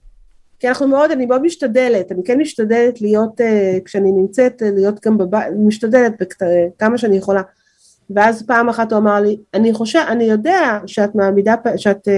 כי 0.60 0.68
אנחנו 0.68 0.88
מאוד, 0.88 1.10
אני 1.10 1.26
מאוד 1.26 1.42
משתדלת, 1.42 2.12
אני 2.12 2.24
כן 2.24 2.38
משתדלת 2.38 3.00
להיות, 3.00 3.40
uh, 3.40 3.44
כשאני 3.84 4.12
נמצאת, 4.12 4.62
uh, 4.62 4.64
להיות 4.74 5.06
גם 5.06 5.18
בבית, 5.18 5.46
משתדלת 5.58 6.12
בכת, 6.20 6.46
כמה 6.78 6.98
שאני 6.98 7.16
יכולה. 7.16 7.42
ואז 8.10 8.46
פעם 8.46 8.68
אחת 8.68 8.92
הוא 8.92 8.98
אמר 8.98 9.20
לי, 9.20 9.38
אני 9.54 9.72
חושב, 9.72 10.02
אני 10.08 10.24
יודע 10.24 10.78
שאת 10.86 11.14
מעמידה, 11.14 11.54
שאת 11.76 12.08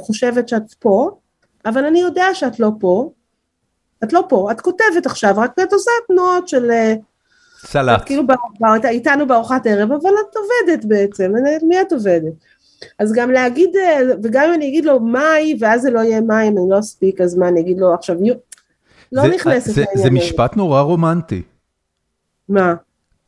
חושבת 0.00 0.48
שאת 0.48 0.74
פה, 0.78 1.10
אבל 1.66 1.84
אני 1.84 2.00
יודע 2.00 2.26
שאת 2.34 2.60
לא 2.60 2.70
פה, 2.80 3.10
את 4.04 4.12
לא 4.12 4.24
פה, 4.28 4.48
את 4.50 4.60
כותבת 4.60 5.06
עכשיו, 5.06 5.34
רק 5.36 5.52
את 5.62 5.72
עושה 5.72 5.90
תנועות 6.08 6.48
של... 6.48 6.70
סלט. 7.64 8.00
את 8.00 8.04
כאילו 8.04 8.22
איתנו 8.84 9.26
בארוחת 9.26 9.66
ערב, 9.66 9.92
אבל 9.92 10.10
את 10.10 10.36
עובדת 10.36 10.84
בעצם, 10.84 11.32
מי 11.62 11.80
את 11.80 11.92
עובדת? 11.92 12.32
אז 12.98 13.12
גם 13.12 13.30
להגיד, 13.30 13.76
אה, 13.76 14.00
וגם 14.22 14.44
אם 14.48 14.54
אני 14.54 14.68
אגיד 14.68 14.84
לו 14.84 15.00
מאי, 15.00 15.56
ואז 15.60 15.82
זה 15.82 15.90
לא 15.90 16.00
יהיה 16.00 16.20
מאי, 16.20 16.48
אם 16.48 16.58
אני 16.58 16.70
לא 16.70 16.78
אספיק, 16.78 17.20
אז 17.20 17.34
מה, 17.34 17.48
אני 17.48 17.60
אגיד 17.60 17.78
לו 17.78 17.94
עכשיו, 17.94 18.16
לא 19.12 19.26
נכנסת 19.26 19.76
לעניין. 19.76 19.98
זה 19.98 20.10
משפט 20.10 20.56
נורא 20.56 20.80
רומנטי. 20.80 21.42
מה? 22.48 22.74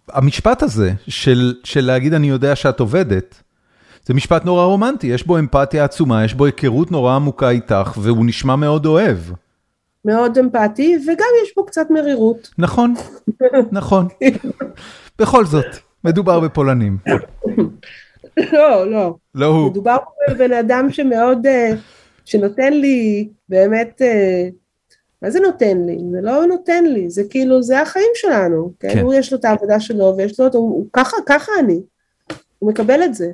המשפט 0.09 0.63
הזה, 0.63 0.93
של, 1.09 1.55
של 1.65 1.85
להגיד 1.85 2.15
אני 2.15 2.29
יודע 2.29 2.57
שאת 2.57 2.81
עובדת, 2.81 3.35
זה 4.07 4.15
משפט 4.15 4.45
נורא 4.45 4.65
רומנטי, 4.65 5.07
יש 5.07 5.27
בו 5.27 5.39
אמפתיה 5.39 5.85
עצומה, 5.85 6.25
יש 6.25 6.35
בו 6.35 6.45
היכרות 6.45 6.91
נורא 6.91 7.15
עמוקה 7.15 7.51
איתך, 7.51 7.99
והוא 8.03 8.27
נשמע 8.27 8.57
מאוד 8.57 8.87
אוהב. 8.87 9.19
מאוד 10.05 10.39
אמפתי, 10.39 10.97
וגם 11.07 11.29
יש 11.45 11.53
בו 11.57 11.67
קצת 11.67 11.87
מרירות. 11.91 12.51
נכון, 12.59 12.95
נכון. 13.73 14.09
בכל 15.19 15.45
זאת, 15.45 15.67
מדובר 16.05 16.41
בפולנים. 16.41 16.99
לא, 18.53 18.91
לא. 18.91 19.17
לא 19.35 19.47
הוא. 19.47 19.71
מדובר 19.71 19.97
פה 19.97 20.35
בבן 20.35 20.53
אדם 20.53 20.91
שמאוד, 20.91 21.47
אה, 21.47 21.71
שנותן 22.25 22.73
לי 22.73 23.29
באמת, 23.49 24.03
אה, 24.03 24.49
מה 25.23 25.31
זה 25.31 25.41
נותן 25.41 25.83
לי? 25.87 25.99
זה 26.11 26.21
לא 26.21 26.47
נותן 26.47 26.85
לי, 26.85 27.11
זה 27.11 27.23
כאילו, 27.31 27.63
זה 27.63 27.81
החיים 27.81 28.11
שלנו. 28.15 28.73
כן? 28.81 28.89
כן. 28.93 28.99
הוא 28.99 29.15
יש 29.15 29.33
לו 29.33 29.39
את 29.39 29.45
העבודה 29.45 29.81
שלו, 29.81 30.15
ויש 30.17 30.41
לו, 30.41 30.47
הוא, 30.47 30.53
הוא 30.53 30.87
ככה, 30.93 31.17
ככה 31.27 31.53
אני. 31.59 31.81
הוא 32.59 32.71
מקבל 32.71 33.03
את 33.03 33.15
זה. 33.15 33.31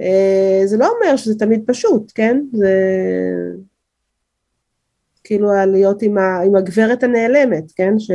אה, 0.00 0.62
זה 0.64 0.76
לא 0.76 0.88
אומר 0.88 1.16
שזה 1.16 1.38
תמיד 1.38 1.62
פשוט, 1.66 2.12
כן? 2.14 2.40
זה... 2.52 2.72
כאילו 5.24 5.48
להיות 5.66 6.02
עם, 6.02 6.18
ה, 6.18 6.40
עם 6.40 6.56
הגברת 6.56 7.02
הנעלמת, 7.02 7.72
כן? 7.76 7.98
ש... 7.98 8.10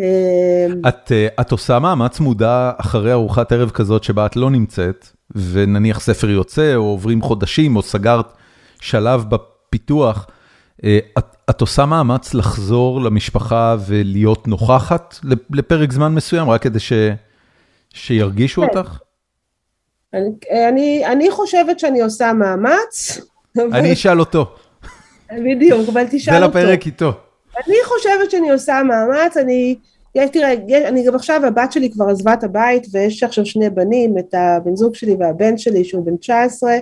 אמ, 0.00 0.80
את, 0.88 1.12
אה, 1.12 1.28
את 1.40 1.52
עושה 1.52 1.78
מאמץ 1.78 2.20
מודע 2.20 2.72
אחרי 2.76 3.12
ארוחת 3.12 3.52
ערב 3.52 3.70
כזאת 3.70 4.04
שבה 4.04 4.26
את 4.26 4.36
לא 4.36 4.50
נמצאת, 4.50 5.08
ונניח 5.34 6.00
ספר 6.00 6.30
יוצא, 6.30 6.74
או 6.74 6.82
עוברים 6.82 7.22
חודשים, 7.22 7.76
או 7.76 7.82
סגרת 7.82 8.26
שלב 8.80 9.24
בפיתוח, 9.28 10.26
אה, 10.84 10.98
את, 11.18 11.36
את 11.50 11.60
עושה 11.60 11.86
מאמץ 11.86 12.34
לחזור 12.34 13.00
למשפחה 13.00 13.76
ולהיות 13.86 14.48
נוכחת 14.48 15.18
לפרק 15.50 15.92
זמן 15.92 16.14
מסוים, 16.14 16.50
רק 16.50 16.62
כדי 16.62 16.78
ש, 16.78 16.92
שירגישו 17.94 18.62
כן. 18.62 18.78
אותך? 18.78 18.98
אני, 20.14 20.30
אני, 20.68 21.06
אני 21.06 21.30
חושבת 21.30 21.78
שאני 21.78 22.00
עושה 22.00 22.32
מאמץ. 22.32 23.20
אני 23.72 23.92
אשאל 23.92 24.20
אותו. 24.20 24.54
בדיוק, 25.32 25.88
אבל 25.92 26.04
תשאל 26.10 26.44
אותו. 26.44 26.52
זה 26.52 26.64
לפרק 26.64 26.86
איתו. 26.86 27.12
אני 27.56 27.76
חושבת 27.84 28.30
שאני 28.30 28.50
עושה 28.50 28.82
מאמץ, 28.82 29.36
אני, 29.36 29.76
יש, 30.14 30.30
תראה, 30.30 30.54
יש, 30.68 30.82
אני 30.84 31.04
גם 31.04 31.14
עכשיו, 31.14 31.46
הבת 31.46 31.72
שלי 31.72 31.90
כבר 31.90 32.08
עזבה 32.08 32.34
את 32.34 32.44
הבית, 32.44 32.86
ויש 32.92 33.22
עכשיו 33.22 33.46
שני 33.46 33.70
בנים, 33.70 34.18
את 34.18 34.34
הבן 34.34 34.76
זוג 34.76 34.94
שלי 34.94 35.16
והבן 35.20 35.58
שלי, 35.58 35.84
שהוא 35.84 36.06
בן 36.06 36.16
19. 36.16 36.72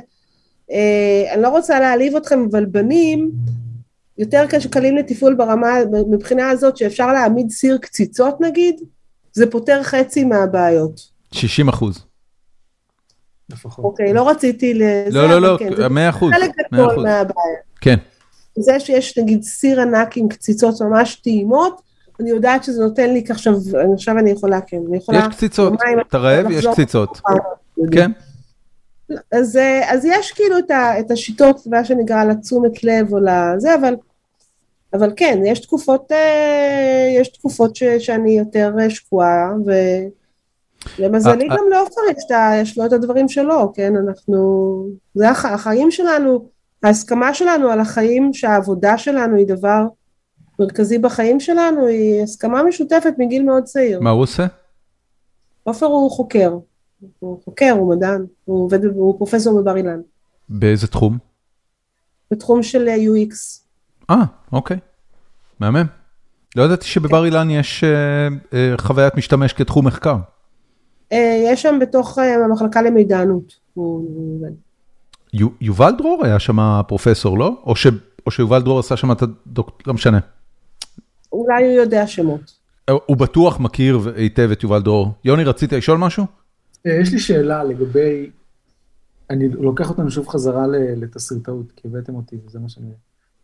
אה, 0.70 1.24
אני 1.32 1.42
לא 1.42 1.48
רוצה 1.48 1.80
להעליב 1.80 2.16
אתכם, 2.16 2.46
אבל 2.50 2.64
בנים, 2.64 3.30
יותר 4.18 4.44
קלים 4.70 4.96
לתפעול 4.96 5.34
ברמה, 5.34 5.78
מבחינה 6.10 6.50
הזאת 6.50 6.76
שאפשר 6.76 7.12
להעמיד 7.12 7.50
סיר 7.50 7.78
קציצות 7.78 8.40
נגיד, 8.40 8.80
זה 9.32 9.50
פותר 9.50 9.82
חצי 9.82 10.24
מהבעיות. 10.24 11.00
60 11.32 11.68
אחוז. 11.68 12.04
אוקיי, 13.78 14.12
לא 14.12 14.28
רציתי 14.28 14.74
לזה, 14.74 15.08
לא, 15.10 15.28
לא, 15.28 15.40
לא, 15.40 15.56
כן, 15.58 15.92
100 15.92 16.08
אחוז. 16.08 16.32
חלק 16.32 16.50
גדול 16.72 16.94
מהבעיה. 16.94 17.58
כן. 17.80 17.96
זה 18.62 18.80
שיש 18.80 19.18
נגיד 19.18 19.42
סיר 19.42 19.80
ענק 19.80 20.16
עם 20.16 20.28
קציצות 20.28 20.82
ממש 20.82 21.14
טעימות, 21.14 21.88
אני 22.20 22.30
יודעת 22.30 22.64
שזה 22.64 22.82
נותן 22.82 23.10
לי 23.10 23.24
עכשיו, 23.30 23.54
עכשיו 23.94 24.18
אני 24.18 24.30
יכולה, 24.30 24.60
כן, 24.60 24.80
אני 24.88 24.96
יכולה... 24.96 25.18
יש 25.18 25.36
קציצות, 25.36 25.72
אתה 26.08 26.18
רעב? 26.18 26.50
יש 26.50 26.66
קציצות. 26.66 27.20
כן. 27.92 28.10
אז, 29.32 29.58
אז 29.88 30.04
יש 30.04 30.32
כאילו 30.32 30.58
את, 30.58 30.70
ה, 30.70 31.00
את 31.00 31.10
השיטות, 31.10 31.66
מה 31.66 31.84
שנקרא, 31.84 32.24
לתשומת 32.24 32.84
לב 32.84 33.12
או 33.12 33.18
לזה, 33.18 33.74
אבל, 33.74 33.96
אבל 34.94 35.12
כן, 35.16 35.38
יש 35.44 35.60
תקופות, 35.60 36.12
אה, 36.12 37.14
יש 37.20 37.28
תקופות 37.28 37.76
ש, 37.76 37.84
שאני 37.84 38.38
יותר 38.38 38.72
שקועה, 38.88 39.52
ולמזלי 40.98 41.48
גם 41.48 41.64
לעופר 41.70 42.00
יש, 42.10 42.24
יש 42.62 42.78
לו 42.78 42.86
את 42.86 42.92
הדברים 42.92 43.28
שלו, 43.28 43.72
כן, 43.74 43.92
אנחנו, 43.96 44.86
זה 45.14 45.30
הח, 45.30 45.44
החיים 45.44 45.90
שלנו, 45.90 46.48
ההסכמה 46.82 47.34
שלנו 47.34 47.68
על 47.68 47.80
החיים, 47.80 48.32
שהעבודה 48.32 48.98
שלנו 48.98 49.36
היא 49.36 49.46
דבר 49.46 49.86
מרכזי 50.58 50.98
בחיים 50.98 51.40
שלנו, 51.40 51.86
היא 51.86 52.22
הסכמה 52.22 52.62
משותפת 52.62 53.14
מגיל 53.18 53.42
מאוד 53.42 53.64
צעיר. 53.64 54.00
מה 54.00 54.10
הוא 54.10 54.22
עושה? 54.22 54.46
עופר 55.64 55.86
הוא 55.86 56.10
חוקר, 56.10 56.58
הוא 57.18 57.40
חוקר, 57.44 57.70
הוא 57.70 57.94
מדען, 57.94 58.26
הוא 58.44 58.64
עובד, 58.64 58.84
הוא 58.84 59.18
פרופסור 59.18 59.60
בבר 59.60 59.76
אילן. 59.76 60.00
באיזה 60.48 60.86
תחום? 60.86 61.18
בתחום 62.30 62.62
של 62.62 62.88
UX. 62.88 63.34
אה, 64.10 64.24
אוקיי, 64.52 64.78
מהמם. 65.60 65.86
לא 66.56 66.62
ידעתי 66.62 66.86
שבבר 66.86 67.24
אילן 67.24 67.50
יש 67.50 67.84
uh, 67.84 68.52
uh, 68.52 68.80
חוויית 68.80 69.14
משתמש 69.14 69.52
כתחום 69.52 69.86
מחקר. 69.86 70.16
Uh, 71.12 71.16
יש 71.44 71.62
שם 71.62 71.78
בתוך 71.80 72.18
uh, 72.18 72.22
המחלקה 72.44 72.82
למידענות, 72.82 73.54
הוא 73.74 74.08
עובד. 74.36 74.67
יובל 75.60 75.92
דרור 75.98 76.24
היה 76.24 76.38
שם 76.38 76.80
פרופסור, 76.88 77.38
לא? 77.38 77.62
או, 77.66 77.76
ש, 77.76 77.86
או 78.26 78.30
שיובל 78.30 78.62
דרור 78.62 78.78
עשה 78.78 78.96
שם 78.96 79.12
את 79.12 79.22
הדוקטור, 79.22 79.80
לא 79.86 79.94
משנה. 79.94 80.18
אולי 81.32 81.64
הוא 81.64 81.72
יודע 81.72 82.06
שמות. 82.06 82.58
הוא 83.06 83.16
בטוח 83.16 83.60
מכיר 83.60 84.12
היטב 84.16 84.50
את 84.52 84.62
יובל 84.62 84.82
דרור. 84.82 85.12
יוני, 85.24 85.44
רצית 85.44 85.72
לשאול 85.72 85.98
משהו? 85.98 86.26
אה, 86.86 86.92
יש 87.00 87.12
לי 87.12 87.18
שאלה 87.18 87.64
לגבי, 87.64 88.30
אני 89.30 89.48
לוקח 89.48 89.90
אותנו 89.90 90.10
שוב 90.10 90.28
חזרה 90.28 90.66
לתסריטאות, 90.96 91.72
כי 91.76 91.88
הבאתם 91.88 92.14
אותי, 92.14 92.36
וזה 92.46 92.58
מה 92.58 92.68
שאני... 92.68 92.90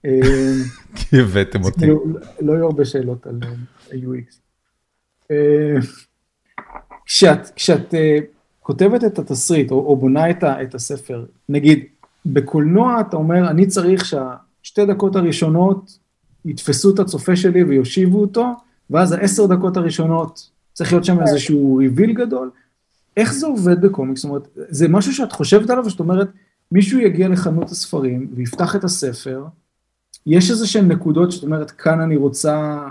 אה, 0.05 0.21
כי 0.97 1.21
הבאתם 1.21 1.65
אותי. 1.65 1.79
כאילו, 1.79 2.05
לא 2.41 2.53
יהיו 2.53 2.65
הרבה 2.65 2.85
שאלות 2.85 3.27
על 3.27 3.41
אה, 3.43 3.99
UX. 3.99 4.35
כשאת 7.57 7.95
כותבת 8.65 9.05
את 9.05 9.19
התסריט, 9.19 9.71
או, 9.71 9.77
או 9.77 9.97
בונה 9.97 10.31
את, 10.31 10.43
ה, 10.43 10.63
את 10.63 10.75
הספר, 10.75 11.25
נגיד, 11.49 11.85
בקולנוע 12.27 13.01
אתה 13.01 13.17
אומר, 13.17 13.51
אני 13.51 13.67
צריך 13.67 14.05
שהשתי 14.05 14.87
דקות 14.87 15.17
הראשונות 15.17 15.99
יתפסו 16.45 16.95
את 16.95 16.99
הצופה 16.99 17.37
שלי 17.37 17.65
ויושיבו 17.65 18.21
אותו, 18.21 18.47
ואז 18.91 19.13
העשר 19.13 19.47
דקות 19.47 19.77
הראשונות 19.77 20.51
צריך 20.73 20.93
להיות 20.93 21.05
שם 21.05 21.21
איזשהו 21.21 21.77
ריביל 21.77 22.13
גדול. 22.13 22.51
איך 23.17 23.33
זה 23.33 23.47
עובד 23.47 23.81
בקומיקס? 23.81 24.23
זאת 24.23 24.29
אומרת, 24.29 24.49
זה 24.69 24.89
משהו 24.89 25.13
שאת 25.13 25.33
חושבת 25.33 25.71
עליו, 25.71 25.87
ושאת 25.87 26.01
אומרת, 26.01 26.29
מישהו 26.73 26.99
יגיע 26.99 27.29
לחנות 27.29 27.71
הספרים 27.71 28.29
ויפתח 28.35 28.77
את 28.77 28.85
הספר, 28.85 29.45
יש 30.27 30.51
איזה 30.51 30.67
שהן 30.67 30.93
נקודות 30.93 31.33
שאת 31.33 31.43
אומרת, 31.43 31.71
כאן 31.71 32.01
אני 32.01 32.17
רוצה, 32.17 32.89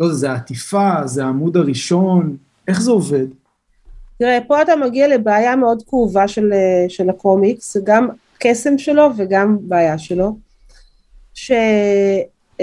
לא 0.00 0.04
יודע, 0.04 0.16
זה 0.16 0.32
העטיפה, 0.32 1.06
זה 1.06 1.24
העמוד 1.24 1.56
הראשון, 1.56 2.36
איך 2.68 2.80
זה 2.80 2.90
עובד? 2.90 3.26
תראה, 4.20 4.38
פה 4.46 4.62
אתה 4.62 4.76
מגיע 4.76 5.08
לבעיה 5.08 5.56
מאוד 5.56 5.82
כאובה 5.88 6.28
של, 6.28 6.52
של 6.88 7.10
הקומיקס, 7.10 7.76
גם 7.84 8.08
קסם 8.38 8.78
שלו 8.78 9.08
וגם 9.16 9.58
בעיה 9.60 9.98
שלו, 9.98 10.36
שבניגוד 11.34 12.58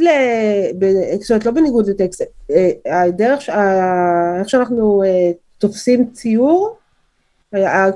ל... 0.00 0.08
זאת 1.20 1.30
אומרת, 1.30 1.46
לא 1.46 1.52
בניגוד 1.52 1.88
לטקסט, 1.88 2.22
אה, 2.50 3.02
הדרך, 3.02 3.48
איך 4.40 4.48
שאנחנו 4.48 5.02
אה, 5.02 5.30
תופסים 5.58 6.10
ציור, 6.12 6.76
אה, 7.54 7.90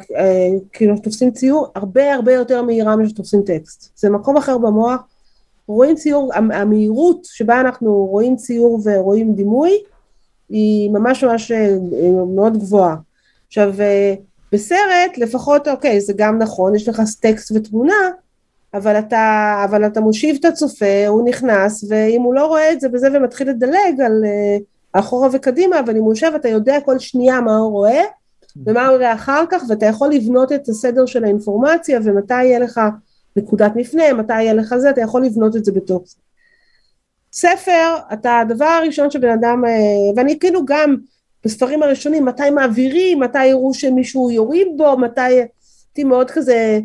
כאילו 0.73 0.99
תופסים 0.99 1.31
ציור 1.31 1.67
הרבה 1.75 2.15
הרבה 2.15 2.33
יותר 2.33 2.63
מהירה 2.63 2.97
ממה 2.97 3.09
שתופסים 3.09 3.43
טקסט. 3.43 3.99
זה 3.99 4.11
מקום 4.11 4.37
אחר 4.37 4.59
במוח. 4.59 5.01
רואים 5.69 5.95
ציור, 5.95 6.31
המהירות 6.35 7.25
שבה 7.25 7.61
אנחנו 7.61 8.07
רואים 8.07 8.37
ציור 8.37 8.81
ורואים 8.85 9.35
דימוי, 9.35 9.71
היא 10.49 10.91
ממש 10.91 11.25
ממש 11.25 11.53
מאוד 12.35 12.59
גבוהה. 12.59 12.97
עכשיו, 13.47 13.75
בסרט 14.53 15.19
לפחות, 15.19 15.69
אוקיי, 15.69 16.01
זה 16.01 16.13
גם 16.17 16.39
נכון, 16.39 16.75
יש 16.75 16.89
לך 16.89 17.03
טקסט 17.21 17.53
ותמונה, 17.55 18.11
אבל 18.75 18.99
אתה, 18.99 19.57
אבל 19.65 19.87
אתה 19.87 20.01
מושיב 20.01 20.37
את 20.41 20.45
הצופה, 20.45 21.07
הוא 21.09 21.29
נכנס, 21.29 21.85
ואם 21.89 22.23
הוא 22.23 22.35
לא 22.35 22.47
רואה 22.47 22.73
את 22.73 22.81
זה 22.81 22.89
בזה 22.89 23.09
ומתחיל 23.15 23.51
לדלג 23.51 24.01
על 24.05 24.25
אחורה 24.93 25.29
וקדימה, 25.33 25.81
אבל 25.81 25.97
אם 25.97 26.03
הוא 26.03 26.13
יושב 26.13 26.33
אתה 26.37 26.49
יודע 26.49 26.79
כל 26.85 26.99
שנייה 26.99 27.41
מה 27.41 27.57
הוא 27.57 27.71
רואה, 27.71 28.03
ומה 28.67 28.87
הוא 28.87 28.97
יראה 28.97 29.15
אחר 29.15 29.45
כך, 29.51 29.63
ואתה 29.69 29.87
יכול 29.87 30.13
לבנות 30.13 30.53
את 30.53 30.69
הסדר 30.69 31.07
של 31.07 31.25
האינפורמציה, 31.25 32.01
ומתי 32.05 32.45
יהיה 32.45 32.59
לך 32.59 32.81
נקודת 33.37 33.73
מפנה, 33.77 34.13
מתי 34.13 34.43
יהיה 34.43 34.55
לך 34.55 34.77
זה, 34.77 34.91
אתה 34.91 35.01
יכול 35.01 35.25
לבנות 35.25 35.57
את 35.57 35.65
זה 35.65 35.73
בתוך 35.73 36.03
זה. 36.07 36.17
ספר, 37.37 37.97
אתה, 38.13 38.39
הדבר 38.39 38.65
הראשון 38.65 39.11
שבן 39.11 39.31
אדם, 39.31 39.65
אה, 39.65 39.71
ואני 40.17 40.39
כאילו 40.39 40.65
גם, 40.65 40.97
בספרים 41.45 41.83
הראשונים, 41.83 42.25
מתי 42.25 42.51
מעבירים, 42.51 43.21
מתי 43.21 43.47
יראו 43.47 43.75
שמישהו 43.75 44.31
יוריד 44.31 44.69
בו, 44.77 44.99
מתי... 44.99 45.21
הייתי 45.21 46.05
מאוד 46.05 46.31
כזה 46.31 46.81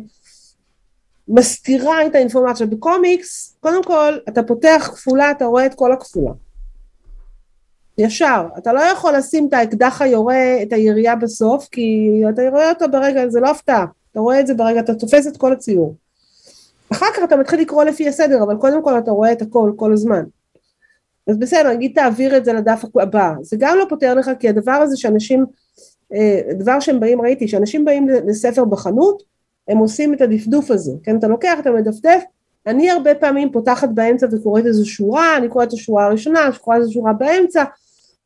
מסתירה 1.28 2.06
את 2.06 2.14
האינפורמציה. 2.14 2.66
בקומיקס, 2.66 3.56
קודם 3.60 3.84
כל, 3.84 4.18
אתה 4.28 4.42
פותח 4.42 4.90
כפולה, 4.94 5.30
אתה 5.30 5.44
רואה 5.44 5.66
את 5.66 5.74
כל 5.74 5.92
הכפולה. 5.92 6.32
ישר. 7.98 8.46
אתה 8.58 8.72
לא 8.72 8.80
יכול 8.80 9.16
לשים 9.16 9.48
את 9.48 9.52
האקדח 9.52 10.02
היורה, 10.02 10.62
את 10.62 10.72
הירייה 10.72 11.16
בסוף, 11.16 11.68
כי 11.70 12.10
אתה 12.28 12.42
רואה 12.50 12.70
אותו 12.70 12.84
ברגע, 12.90 13.28
זה 13.28 13.40
לא 13.40 13.50
הפתעה. 13.50 13.84
אתה 14.12 14.20
רואה 14.20 14.40
את 14.40 14.46
זה 14.46 14.54
ברגע, 14.54 14.80
אתה 14.80 14.94
תופס 14.94 15.26
את 15.26 15.36
כל 15.36 15.52
הציור. 15.52 15.94
אחר 16.92 17.06
כך 17.16 17.22
אתה 17.24 17.36
מתחיל 17.36 17.60
לקרוא 17.60 17.84
לפי 17.84 18.08
הסדר, 18.08 18.42
אבל 18.42 18.56
קודם 18.56 18.82
כל 18.82 18.98
אתה 18.98 19.10
רואה 19.10 19.32
את 19.32 19.42
הכל, 19.42 19.72
כל 19.76 19.92
הזמן. 19.92 20.24
אז 21.26 21.38
בסדר, 21.38 21.72
נגיד 21.72 21.92
תעביר 21.94 22.36
את 22.36 22.44
זה 22.44 22.52
לדף 22.52 22.84
הבא, 23.00 23.32
זה 23.42 23.56
גם 23.60 23.78
לא 23.78 23.86
פותר 23.88 24.14
לך 24.14 24.30
כי 24.38 24.48
הדבר 24.48 24.72
הזה 24.72 24.96
שאנשים, 24.96 25.44
אה, 26.14 26.40
דבר 26.58 26.80
שהם 26.80 27.00
באים, 27.00 27.20
ראיתי, 27.20 27.48
שאנשים 27.48 27.84
באים 27.84 28.08
לספר 28.08 28.64
בחנות, 28.64 29.22
הם 29.68 29.78
עושים 29.78 30.14
את 30.14 30.20
הדפדוף 30.20 30.70
הזה, 30.70 30.92
כן, 31.02 31.18
אתה 31.18 31.28
לוקח, 31.28 31.58
אתה 31.60 31.70
מדפדף, 31.70 32.22
אני 32.66 32.90
הרבה 32.90 33.14
פעמים 33.14 33.52
פותחת 33.52 33.88
באמצע 33.88 34.26
וקוראת 34.32 34.66
איזו 34.66 34.88
שורה, 34.90 35.36
אני 35.36 35.48
קוראת 35.48 35.68
את 35.68 35.72
השורה 35.72 36.06
הראשונה, 36.06 36.50
קוראת 36.60 36.80
איזו 36.80 36.92
שורה 36.92 37.12
באמצע, 37.12 37.64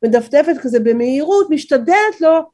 מדפדפת 0.05 0.56
כזה 0.60 0.81
במהירות, 0.81 1.51
משתדלת 1.51 2.20
לא 2.20 2.47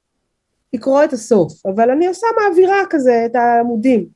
לקרוא 0.73 1.05
את 1.05 1.13
הסוף, 1.13 1.67
אבל 1.67 1.91
אני 1.91 2.07
עושה 2.07 2.27
מעבירה 2.41 2.83
כזה 2.91 3.27
את 3.27 3.37
העמודים. 3.37 4.07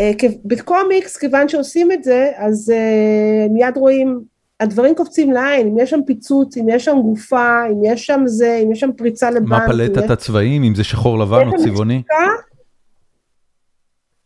אה, 0.00 0.10
בקומיקס, 0.44 1.16
כיוון 1.16 1.48
שעושים 1.48 1.92
את 1.92 2.04
זה, 2.04 2.32
אז 2.36 2.70
אה, 2.70 3.46
מיד 3.50 3.76
רואים 3.76 4.31
הדברים 4.62 4.94
קופצים 4.94 5.32
לעין, 5.32 5.66
אם 5.66 5.78
יש 5.78 5.90
שם 5.90 6.00
פיצוץ, 6.06 6.56
אם 6.56 6.68
יש 6.68 6.84
שם 6.84 6.96
גופה, 7.02 7.66
אם 7.70 7.84
יש 7.84 8.06
שם 8.06 8.22
זה, 8.26 8.60
אם 8.62 8.72
יש 8.72 8.80
שם 8.80 8.92
פריצה 8.92 9.30
לבנק. 9.30 9.48
מה 9.48 9.66
פלטת 9.66 10.10
הצבעים, 10.10 10.62
אם 10.62 10.74
זה 10.74 10.84
שחור 10.84 11.18
לבן 11.18 11.48
או 11.48 11.58
צבעוני? 11.58 12.02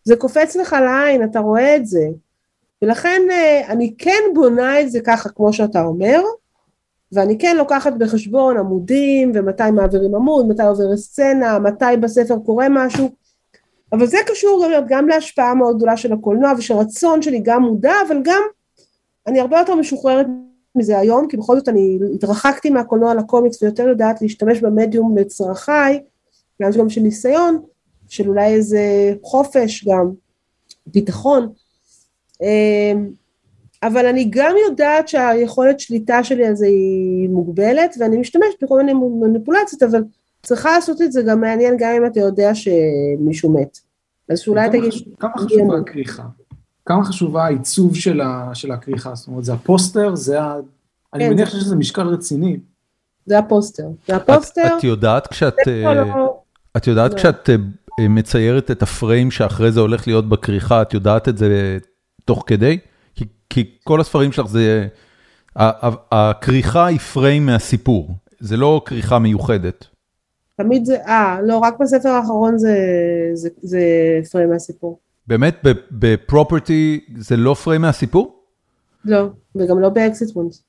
זה 0.05 0.17
קופץ 0.17 0.57
לך 0.57 0.77
לעין, 0.81 1.25
אתה 1.25 1.39
רואה 1.39 1.77
את 1.77 1.87
זה. 1.87 2.07
ולכן 2.83 3.23
אה, 3.31 3.63
אני 3.69 3.95
כן 3.99 4.23
בונה 4.35 4.81
את 4.81 4.91
זה 4.91 5.01
ככה, 5.01 5.29
כמו 5.29 5.53
שאתה 5.53 5.83
אומר, 5.83 6.21
ואני 7.13 7.39
כן 7.39 7.57
לוקחת 7.57 7.93
בחשבון 7.99 8.57
עמודים, 8.57 9.33
ומתי 9.35 9.71
מעבירים 9.71 10.15
עמוד, 10.15 10.49
מתי 10.49 10.63
עוברת 10.63 10.99
סצנה, 10.99 11.59
מתי 11.59 11.97
בספר 12.01 12.39
קורה 12.47 12.67
משהו, 12.71 13.11
אבל 13.93 14.07
זה 14.07 14.19
קשור 14.27 14.67
גם, 14.75 14.85
גם 14.89 15.09
להשפעה 15.09 15.55
מאוד 15.55 15.77
גדולה 15.77 15.97
של 15.97 16.13
הקולנוע, 16.13 16.53
ושרצון 16.59 17.23
שלי 17.23 17.41
גם 17.45 17.63
מודע, 17.63 17.93
אבל 18.09 18.19
גם 18.23 18.43
אני 19.27 19.41
הרבה 19.41 19.59
יותר 19.59 19.75
משוחררת 19.75 20.27
מזה 20.75 20.99
היום, 20.99 21.29
כי 21.29 21.37
בכל 21.37 21.57
זאת 21.59 21.69
אני 21.69 21.99
התרחקתי 22.15 22.71
מהקולנוע 22.71 23.15
לקומיקס 23.15 23.63
ויותר 23.63 23.89
יודעת 23.89 24.23
להשתמש 24.23 24.61
במדיום 24.61 25.19
לצרכיי, 25.19 26.01
גם 26.63 26.71
גם 26.79 26.89
של 26.89 27.01
ניסיון, 27.01 27.63
של 28.09 28.29
אולי 28.29 28.55
איזה 28.55 29.15
חופש 29.23 29.89
גם, 29.89 30.11
ביטחון. 30.87 31.53
אמ, 32.43 33.09
אבל 33.83 34.07
אני 34.07 34.27
גם 34.31 34.55
יודעת 34.69 35.09
שהיכולת 35.09 35.81
שליטה 35.81 36.25
שלי 36.25 36.47
על 36.47 36.57
זה 36.57 36.67
היא 36.67 37.29
מוגבלת, 37.29 37.97
ואני 37.99 38.17
משתמשת 38.17 38.63
בכל 38.63 38.77
מיני 38.77 38.93
מניפולציות, 39.21 39.83
אבל 39.83 40.05
צריכה 40.43 40.71
לעשות 40.71 41.03
את 41.03 41.13
זה 41.13 41.23
גם 41.23 41.41
מעניין 41.41 41.77
גם 41.79 41.93
אם 41.97 42.07
אתה 42.07 42.21
יודע 42.21 42.51
שמישהו 42.55 43.53
מת. 43.53 43.79
אז 44.29 44.39
שאולי 44.39 44.69
תגיד... 44.69 44.93
כמה 45.21 45.39
חשובה 45.39 45.79
הכריכה? 45.79 46.23
כמה 46.87 47.05
חשובה 47.05 47.45
העיצוב 47.45 47.97
של, 47.97 48.21
ה, 48.21 48.51
של 48.55 48.73
הכריכה? 48.73 49.15
זאת 49.15 49.29
אומרת, 49.29 49.45
זה 49.45 49.53
הפוסטר, 49.53 50.15
זה 50.15 50.43
ה... 50.43 50.55
כן, 50.55 51.21
אני 51.21 51.29
מניח 51.29 51.51
שיש 51.51 51.63
לזה 51.63 51.77
משקל 51.77 52.07
רציני. 52.07 52.57
זה 53.27 53.39
הפוסטר. 53.39 53.89
זה 54.09 54.17
הפוסטר. 54.17 54.67
את, 54.67 54.73
את 54.79 54.85
יודעת 54.85 55.27
כשאת... 55.27 55.55
לא... 55.67 56.41
את 56.77 56.87
יודעת 56.87 57.13
לא. 57.13 57.17
כשאת 57.17 57.51
אה, 58.01 58.09
מציירת 58.09 58.71
את 58.71 58.83
הפריים 58.83 59.31
שאחרי 59.31 59.73
זה 59.73 59.81
הולך 59.81 60.07
להיות 60.07 60.29
בכריכה, 60.29 60.83
את 60.83 60.95
יודעת 60.95 61.29
את 61.29 61.39
זה 61.39 61.79
תוך 62.25 62.45
כדי? 62.47 62.79
כי, 63.15 63.25
כי 63.51 63.79
כל 63.85 64.01
הספרים 64.01 64.33
שלך 64.33 64.47
זה... 64.47 64.89
הכריכה 66.13 66.87
היא 66.87 66.99
פריים 66.99 67.47
מהסיפור, 67.47 68.11
זה 68.41 68.57
לא 68.57 68.83
כריכה 68.85 69.19
מיוחדת. 69.19 69.85
תמיד 70.57 70.85
זה, 70.85 70.97
אה, 71.07 71.39
לא, 71.43 71.59
רק 71.59 71.75
בספר 71.81 72.09
האחרון 72.09 72.59
זה, 72.59 72.79
זה, 73.35 73.49
זה 73.63 73.81
פריים 74.33 74.51
מהסיפור. 74.51 74.99
באמת, 75.29 75.57
בפרופרטי 75.91 77.01
זה 77.17 77.37
לא 77.37 77.55
פריים 77.55 77.81
מהסיפור? 77.81 78.43
לא, 79.05 79.29
וגם 79.55 79.81
לא 79.81 79.89
באקסיט 79.89 80.37
וונס. 80.37 80.63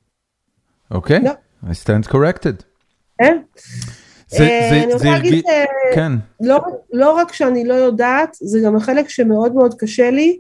אוקיי, 0.92 1.20
לא. 1.20 1.32
I 1.64 1.74
stand 1.84 2.12
corrected. 2.12 2.64
כן. 3.18 3.38
אה, 4.34 4.84
אני 4.84 4.94
רוצה 4.94 5.06
להגיד 5.06 5.46
כן. 5.94 6.12
לא, 6.42 6.60
לא 6.94 7.16
רק 7.16 7.34
שאני 7.34 7.66
לא 7.68 7.74
יודעת, 7.74 8.38
זה 8.42 8.60
גם 8.66 8.76
החלק 8.76 9.10
שמאוד 9.10 9.54
מאוד 9.54 9.74
קשה 9.74 10.12
לי, 10.12 10.40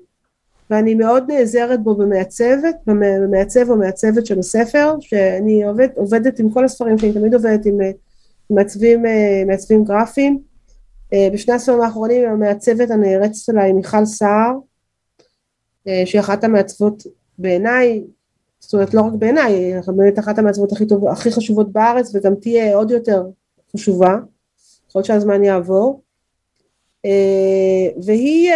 ואני 0.69 0.95
מאוד 0.95 1.31
נעזרת 1.31 1.83
בו 1.83 1.95
במעצבת, 1.95 2.75
במעצב 2.87 3.69
או 3.69 3.75
מעצבת 3.75 4.25
של 4.25 4.39
הספר, 4.39 4.95
שאני 4.99 5.63
עובד, 5.63 5.87
עובדת 5.95 6.39
עם 6.39 6.49
כל 6.49 6.65
הספרים 6.65 6.97
שלי, 6.97 7.13
תמיד 7.13 7.33
עובדת 7.33 7.65
עם 7.65 7.81
אה, 7.81 7.91
מעצבים, 8.49 9.05
אה, 9.05 9.43
מעצבים 9.47 9.83
גרפיים. 9.83 10.39
אה, 11.13 11.27
בשני 11.33 11.53
הספרים 11.53 11.81
האחרונים 11.81 12.29
המעצבת 12.29 12.91
הנערצת 12.91 13.49
עליי 13.49 13.73
מיכל 13.73 14.05
סער, 14.05 14.51
אה, 15.87 16.03
שהיא 16.05 16.21
אחת 16.21 16.43
המעצבות 16.43 17.03
בעיניי, 17.37 18.03
זאת 18.59 18.73
אומרת 18.73 18.93
לא 18.93 19.01
רק 19.01 19.13
בעיניי, 19.13 19.53
היא 19.53 19.75
באמת 19.95 20.19
אחת 20.19 20.39
המעצבות 20.39 20.71
הכי, 20.71 20.87
טוב, 20.87 21.07
הכי 21.07 21.31
חשובות 21.31 21.71
בארץ 21.71 22.15
וגם 22.15 22.35
תהיה 22.35 22.75
עוד 22.75 22.91
יותר 22.91 23.23
חשובה, 23.75 24.15
ככל 24.89 25.03
שהזמן 25.03 25.43
יעבור. 25.43 26.01
והיא, 28.05 28.51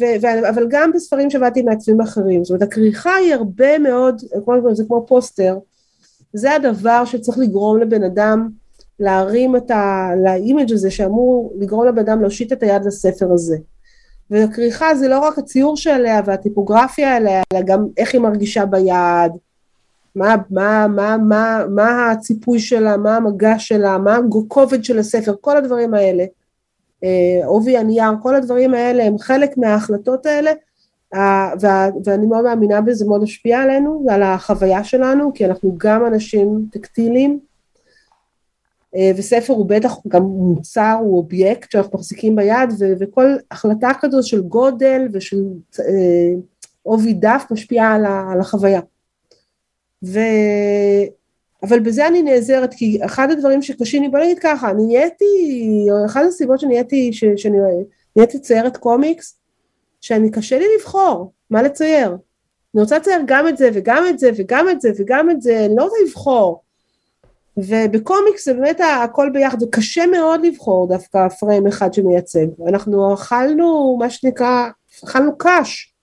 ו, 0.00 0.04
ו, 0.22 0.48
אבל 0.48 0.66
גם 0.70 0.92
בספרים 0.94 1.30
שעבדתי 1.30 1.60
עם 1.60 1.66
מעצבים 1.66 2.00
אחרים, 2.00 2.44
זאת 2.44 2.50
אומרת 2.50 2.62
הכריכה 2.62 3.14
היא 3.14 3.34
הרבה 3.34 3.78
מאוד, 3.78 4.22
זה 4.72 4.84
כמו 4.86 5.04
פוסטר, 5.08 5.58
זה 6.32 6.52
הדבר 6.52 7.04
שצריך 7.04 7.38
לגרום 7.38 7.80
לבן 7.80 8.02
אדם 8.02 8.48
להרים 9.00 9.56
את 9.56 9.70
ה... 9.70 10.10
ל 10.24 10.32
image 10.32 10.72
הזה 10.72 10.90
שאמור 10.90 11.52
לגרום 11.58 11.86
לבן 11.86 11.98
אדם 11.98 12.20
להושיט 12.20 12.52
את 12.52 12.62
היד 12.62 12.84
לספר 12.84 13.32
הזה. 13.32 13.56
וכריכה 14.30 14.94
זה 14.94 15.08
לא 15.08 15.18
רק 15.18 15.38
הציור 15.38 15.76
שעליה 15.76 16.20
והטיפוגרפיה 16.24 17.16
עליה, 17.16 17.42
אלא 17.52 17.60
גם 17.62 17.86
איך 17.96 18.14
היא 18.14 18.20
מרגישה 18.20 18.66
ביד, 18.66 19.32
מה, 20.14 20.34
מה, 20.50 20.86
מה, 20.88 21.16
מה, 21.16 21.64
מה 21.70 22.10
הציפוי 22.10 22.58
שלה, 22.58 22.96
מה 22.96 23.16
המגע 23.16 23.58
שלה, 23.58 23.98
מה 23.98 24.18
הכובד 24.48 24.84
של 24.84 24.98
הספר, 24.98 25.34
כל 25.40 25.56
הדברים 25.56 25.94
האלה. 25.94 26.24
עובי 27.44 27.76
הנייר, 27.76 28.10
כל 28.22 28.34
הדברים 28.34 28.74
האלה 28.74 29.04
הם 29.04 29.18
חלק 29.18 29.58
מההחלטות 29.58 30.26
האלה, 30.26 30.52
ואני 32.04 32.26
מאוד 32.26 32.44
מאמינה 32.44 32.80
בזה, 32.80 33.06
מאוד 33.06 33.22
השפיע 33.22 33.60
עלינו 33.60 34.04
ועל 34.06 34.22
החוויה 34.22 34.84
שלנו, 34.84 35.32
כי 35.34 35.46
אנחנו 35.46 35.74
גם 35.78 36.06
אנשים 36.06 36.66
טקטיליים, 36.72 37.38
וספר 39.16 39.52
הוא 39.52 39.66
בטח 39.66 39.96
גם 40.08 40.22
מוצר, 40.22 40.96
הוא 41.00 41.18
אובייקט 41.18 41.70
שאנחנו 41.70 41.98
מחזיקים 41.98 42.36
ביד, 42.36 42.70
וכל 43.00 43.26
החלטה 43.50 43.90
כזו 44.00 44.22
של 44.22 44.40
גודל 44.40 45.08
ושל 45.12 45.42
עובי 46.82 47.12
דף 47.12 47.44
משפיעה 47.50 47.94
על 48.32 48.40
החוויה. 48.40 48.80
ו... 50.04 50.18
אבל 51.62 51.80
בזה 51.80 52.06
אני 52.06 52.22
נעזרת, 52.22 52.74
כי 52.74 52.98
אחד 53.04 53.30
הדברים 53.30 53.62
שקשים 53.62 54.02
לי, 54.02 54.08
בוא 54.08 54.18
נגיד 54.18 54.38
ככה, 54.38 54.70
אני 54.70 54.86
נהייתי, 54.86 55.86
או 55.90 56.06
אחת 56.06 56.20
הסיבות 56.28 56.60
שנהייתי, 56.60 57.12
שאני 57.12 57.58
נהייתי 58.16 58.38
ציירת 58.38 58.76
קומיקס, 58.76 59.38
שאני 60.00 60.30
קשה 60.30 60.58
לי 60.58 60.64
לבחור 60.78 61.32
מה 61.50 61.62
לצייר. 61.62 62.08
אני 62.74 62.82
רוצה 62.82 62.98
לצייר 62.98 63.20
גם 63.26 63.48
את 63.48 63.56
זה 63.56 63.70
וגם 63.74 64.04
את 64.10 64.18
זה 64.18 64.30
וגם 64.36 64.68
את 64.70 64.80
זה 64.80 64.90
וגם 64.96 65.30
את 65.30 65.42
זה, 65.42 65.64
אני 65.64 65.76
לא 65.76 65.84
רוצה 65.84 65.96
לבחור. 66.06 66.63
ובקומיקס 67.56 68.44
זה 68.44 68.54
באמת 68.54 68.80
הכל 69.02 69.30
ביחד, 69.32 69.60
זה 69.60 69.66
קשה 69.70 70.06
מאוד 70.06 70.46
לבחור 70.46 70.88
דווקא 70.88 71.28
פריים 71.28 71.66
אחד 71.66 71.94
שמייצג. 71.94 72.46
אנחנו 72.68 73.14
אכלנו, 73.14 73.96
מה 74.00 74.10
שנקרא, 74.10 74.68
אכלנו 75.04 75.38
קש, 75.38 75.94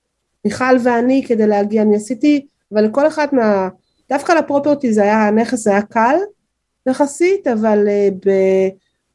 מיכל 0.46 0.76
ואני 0.84 1.24
כדי 1.28 1.48
להגיע, 1.48 1.82
אני 1.82 1.96
עשיתי, 1.96 2.46
אבל 2.74 2.86
לכל 2.86 3.08
אחת 3.08 3.34
מה... 3.34 3.70
דווקא 4.10 4.32
ל 4.32 4.39
Property 4.39 4.94
זה 4.94 5.04
היה, 5.04 5.28
הנכס 5.28 5.68
היה 5.68 5.82
קל 5.82 6.16
יחסית, 6.90 7.48
אבל 7.48 7.88
אה, 7.88 8.14
ב, 8.26 8.32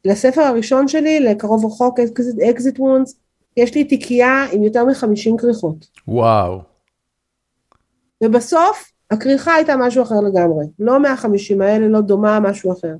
לספר 0.05 0.41
הראשון 0.41 0.89
שלי, 0.89 1.21
לקרוב 1.21 1.65
רחוק, 1.65 2.01
Exit 2.51 2.81
Wounds, 2.81 3.15
יש 3.57 3.75
לי 3.75 3.85
תיקייה 3.85 4.47
עם 4.53 4.63
יותר 4.63 4.85
מחמישים 4.85 5.37
כריכות. 5.37 5.87
וואו. 6.09 6.61
ובסוף, 8.25 8.93
הכריכה 9.11 9.55
הייתה 9.55 9.77
משהו 9.77 10.03
אחר 10.03 10.21
לגמרי. 10.21 10.65
לא 10.79 11.01
מהחמישים 11.01 11.61
האלה, 11.61 11.89
לא 11.89 12.01
דומה, 12.01 12.41
משהו 12.41 12.73
אחר. 12.73 12.95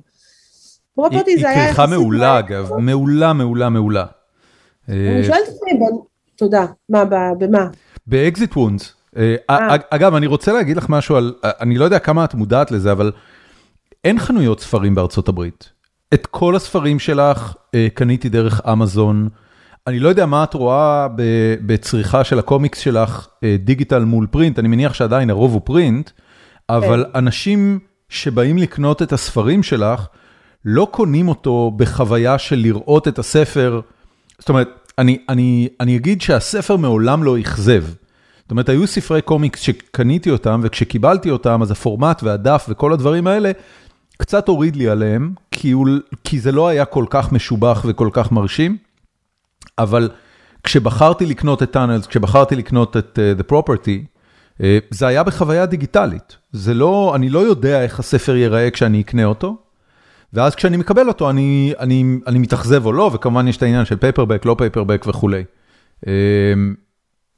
Property 0.95 1.37
זה 1.37 1.49
היה... 1.49 1.59
היא 1.59 1.67
כריכה 1.67 1.85
מעולה 1.87 2.39
אגב, 2.39 2.69
מעולה, 2.77 3.33
מעולה, 3.33 3.69
מעולה. 3.69 4.05
אני 4.89 5.23
שואלת 5.23 5.43
את 5.43 5.53
עצמי, 5.53 5.79
תודה, 6.35 6.65
מה, 6.89 7.03
במה? 7.37 7.67
ב 8.07 8.17
Exit 8.17 8.57
Wounds. 8.57 8.93
אה, 9.17 9.35
אגב, 9.89 10.15
אני 10.15 10.27
רוצה 10.27 10.53
להגיד 10.53 10.77
לך 10.77 10.85
משהו 10.89 11.15
על, 11.15 11.33
אני 11.43 11.77
לא 11.77 11.85
יודע 11.85 11.99
כמה 11.99 12.25
את 12.25 12.33
מודעת 12.33 12.71
לזה, 12.71 12.91
אבל 12.91 13.11
אין 14.03 14.19
חנויות 14.19 14.59
ספרים 14.59 14.95
בארצות 14.95 15.27
הברית. 15.27 15.69
את 16.13 16.25
כל 16.25 16.55
הספרים 16.55 16.99
שלך 16.99 17.55
אה, 17.75 17.87
קניתי 17.93 18.29
דרך 18.29 18.61
אמזון. 18.71 19.29
אני 19.87 19.99
לא 19.99 20.09
יודע 20.09 20.25
מה 20.25 20.43
את 20.43 20.53
רואה 20.53 21.07
בצריכה 21.65 22.23
של 22.23 22.39
הקומיקס 22.39 22.79
שלך, 22.79 23.27
אה, 23.43 23.55
digital 23.59 24.03
מול 24.03 24.27
print, 24.31 24.59
אני 24.59 24.67
מניח 24.67 24.93
שעדיין 24.93 25.29
הרוב 25.29 25.53
הוא 25.53 25.61
print, 25.63 26.09
אבל 26.69 27.05
כן. 27.05 27.19
אנשים 27.19 27.79
שבאים 28.09 28.57
לקנות 28.57 29.01
את 29.01 29.13
הספרים 29.13 29.63
שלך, 29.63 30.07
לא 30.65 30.87
קונים 30.91 31.27
אותו 31.27 31.71
בחוויה 31.75 32.37
של 32.37 32.55
לראות 32.55 33.07
את 33.07 33.19
הספר. 33.19 33.81
זאת 34.39 34.49
אומרת, 34.49 34.69
אני, 34.97 35.17
אני, 35.29 35.67
אני 35.79 35.95
אגיד 35.95 36.21
שהספר 36.21 36.75
מעולם 36.75 37.23
לא 37.23 37.39
אכזב. 37.39 37.83
זאת 38.41 38.51
אומרת, 38.51 38.69
היו 38.69 38.87
ספרי 38.87 39.21
קומיקס 39.21 39.59
שקניתי 39.59 40.31
אותם, 40.31 40.61
וכשקיבלתי 40.63 41.31
אותם, 41.31 41.61
אז 41.61 41.71
הפורמט 41.71 42.23
והדף 42.23 42.65
וכל 42.69 42.93
הדברים 42.93 43.27
האלה, 43.27 43.51
קצת 44.17 44.47
הוריד 44.47 44.75
לי 44.75 44.89
עליהם, 44.89 45.33
כי, 45.51 45.71
הוא, 45.71 45.87
כי 46.23 46.39
זה 46.39 46.51
לא 46.51 46.67
היה 46.67 46.85
כל 46.85 47.05
כך 47.09 47.31
משובח 47.31 47.85
וכל 47.87 48.09
כך 48.13 48.31
מרשים, 48.31 48.77
אבל 49.79 50.09
כשבחרתי 50.63 51.25
לקנות 51.25 51.63
את 51.63 51.71
טאנלס, 51.71 52.07
כשבחרתי 52.07 52.55
לקנות 52.55 52.97
את 52.97 53.19
uh, 53.19 53.41
The 53.41 53.51
Property, 53.51 54.05
uh, 54.57 54.61
זה 54.89 55.07
היה 55.07 55.23
בחוויה 55.23 55.65
דיגיטלית. 55.65 56.37
זה 56.51 56.73
לא, 56.73 57.11
אני 57.15 57.29
לא 57.29 57.39
יודע 57.39 57.83
איך 57.83 57.99
הספר 57.99 58.35
ייראה 58.35 58.71
כשאני 58.71 59.01
אקנה 59.01 59.25
אותו, 59.25 59.57
ואז 60.33 60.55
כשאני 60.55 60.77
מקבל 60.77 61.07
אותו, 61.07 61.29
אני, 61.29 61.73
אני, 61.79 62.03
אני 62.27 62.39
מתאכזב 62.39 62.85
או 62.85 62.93
לא, 62.93 63.11
וכמובן 63.13 63.47
יש 63.47 63.57
את 63.57 63.63
העניין 63.63 63.85
של 63.85 63.95
paperback, 63.95 64.45
לא 64.45 64.55
paperback 64.57 65.05
וכולי. 65.07 65.43
אה, 66.05 66.09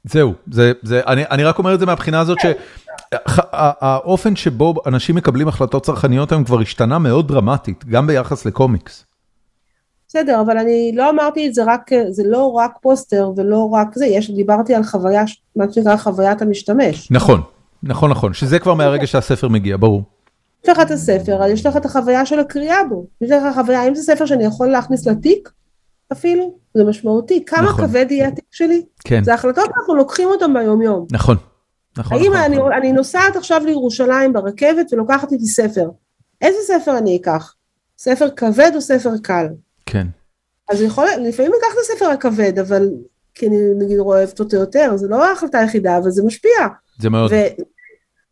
זהו, 0.04 0.34
זה, 0.50 0.72
זה, 0.82 1.00
אני, 1.06 1.24
אני 1.30 1.44
רק 1.44 1.58
אומר 1.58 1.74
את 1.74 1.80
זה 1.80 1.86
מהבחינה 1.86 2.20
הזאת 2.20 2.38
שהאופן 2.40 4.36
שבו 4.36 4.74
אנשים 4.86 5.14
מקבלים 5.14 5.48
החלטות 5.48 5.84
צרכניות 5.84 6.32
היום 6.32 6.44
כבר 6.44 6.60
השתנה 6.60 6.98
מאוד 6.98 7.28
דרמטית, 7.28 7.84
גם 7.84 8.06
ביחס 8.06 8.46
לקומיקס. 8.46 9.09
בסדר, 10.10 10.40
אבל 10.40 10.58
אני 10.58 10.92
לא 10.94 11.10
אמרתי 11.10 11.48
את 11.48 11.54
זה 11.54 11.64
רק, 11.64 11.90
זה 12.10 12.22
לא 12.26 12.52
רק 12.52 12.72
פוסטר 12.80 13.30
ולא 13.36 13.68
רק 13.72 13.94
זה, 13.94 14.06
יש, 14.06 14.30
דיברתי 14.30 14.74
על 14.74 14.82
חוויה, 14.82 15.24
מה 15.56 15.64
שנקרא 15.72 15.96
חוויית 15.96 16.42
המשתמש. 16.42 17.10
נכון, 17.10 17.40
נכון, 17.82 18.10
נכון, 18.10 18.32
שזה 18.34 18.58
כבר 18.58 18.74
מהרגע 18.74 19.06
שהספר 19.06 19.48
מגיע, 19.48 19.76
ברור. 19.76 20.02
יש 20.64 20.68
לך 20.68 20.80
את 20.80 20.90
הספר, 20.90 21.40
יש 21.48 21.66
לך 21.66 21.76
את 21.76 21.84
החוויה 21.84 22.26
של 22.26 22.38
הקריאה 22.38 22.84
בו, 22.84 23.06
יש 23.20 23.30
לך 23.30 23.54
חוויה, 23.54 23.80
האם 23.80 23.94
זה 23.94 24.02
ספר 24.02 24.26
שאני 24.26 24.44
יכול 24.44 24.68
להכניס 24.68 25.06
לתיק 25.06 25.50
אפילו, 26.12 26.54
זה 26.74 26.84
משמעותי, 26.84 27.44
כמה 27.44 27.62
נכון. 27.62 27.86
כבד 27.86 28.06
יהיה 28.10 28.28
התיק 28.28 28.44
שלי? 28.50 28.82
כן. 29.04 29.24
זה 29.24 29.34
החלטות 29.34 29.70
אנחנו 29.76 29.94
לוקחים 29.94 30.28
אותן 30.28 30.54
ביום 30.54 30.82
יום. 30.82 31.06
נכון. 31.12 31.36
נכון, 31.98 32.18
האם 32.18 32.32
נכון, 32.32 32.44
אני, 32.44 32.56
נכון. 32.56 32.72
אני 32.72 32.92
נוסעת 32.92 33.36
עכשיו 33.36 33.62
לירושלים 33.64 34.32
ברכבת 34.32 34.92
ולוקחת 34.92 35.32
איתי 35.32 35.46
ספר, 35.46 35.90
איזה 36.40 36.58
ספר 36.66 36.98
אני 36.98 37.16
אקח? 37.16 37.54
ספר 37.98 38.30
כבד 38.30 38.70
או 38.74 38.80
ספר 38.80 39.10
קל? 39.22 39.46
כן. 39.90 40.06
אז 40.70 40.82
יכול, 40.82 41.06
לפעמים 41.28 41.52
אקח 41.58 41.74
את 41.74 41.78
הספר 41.80 42.10
הכבד, 42.10 42.58
אבל 42.58 42.88
כי 43.34 43.46
אני 43.46 43.56
נגיד 43.78 43.98
אוהבת 43.98 44.40
אותו 44.40 44.56
יותר, 44.56 44.96
זה 44.96 45.08
לא 45.08 45.28
ההחלטה 45.28 45.58
היחידה, 45.58 45.98
אבל 45.98 46.10
זה 46.10 46.22
משפיע. 46.22 46.66
זה 46.98 47.10
מאוד. 47.10 47.32
ו, 47.32 47.36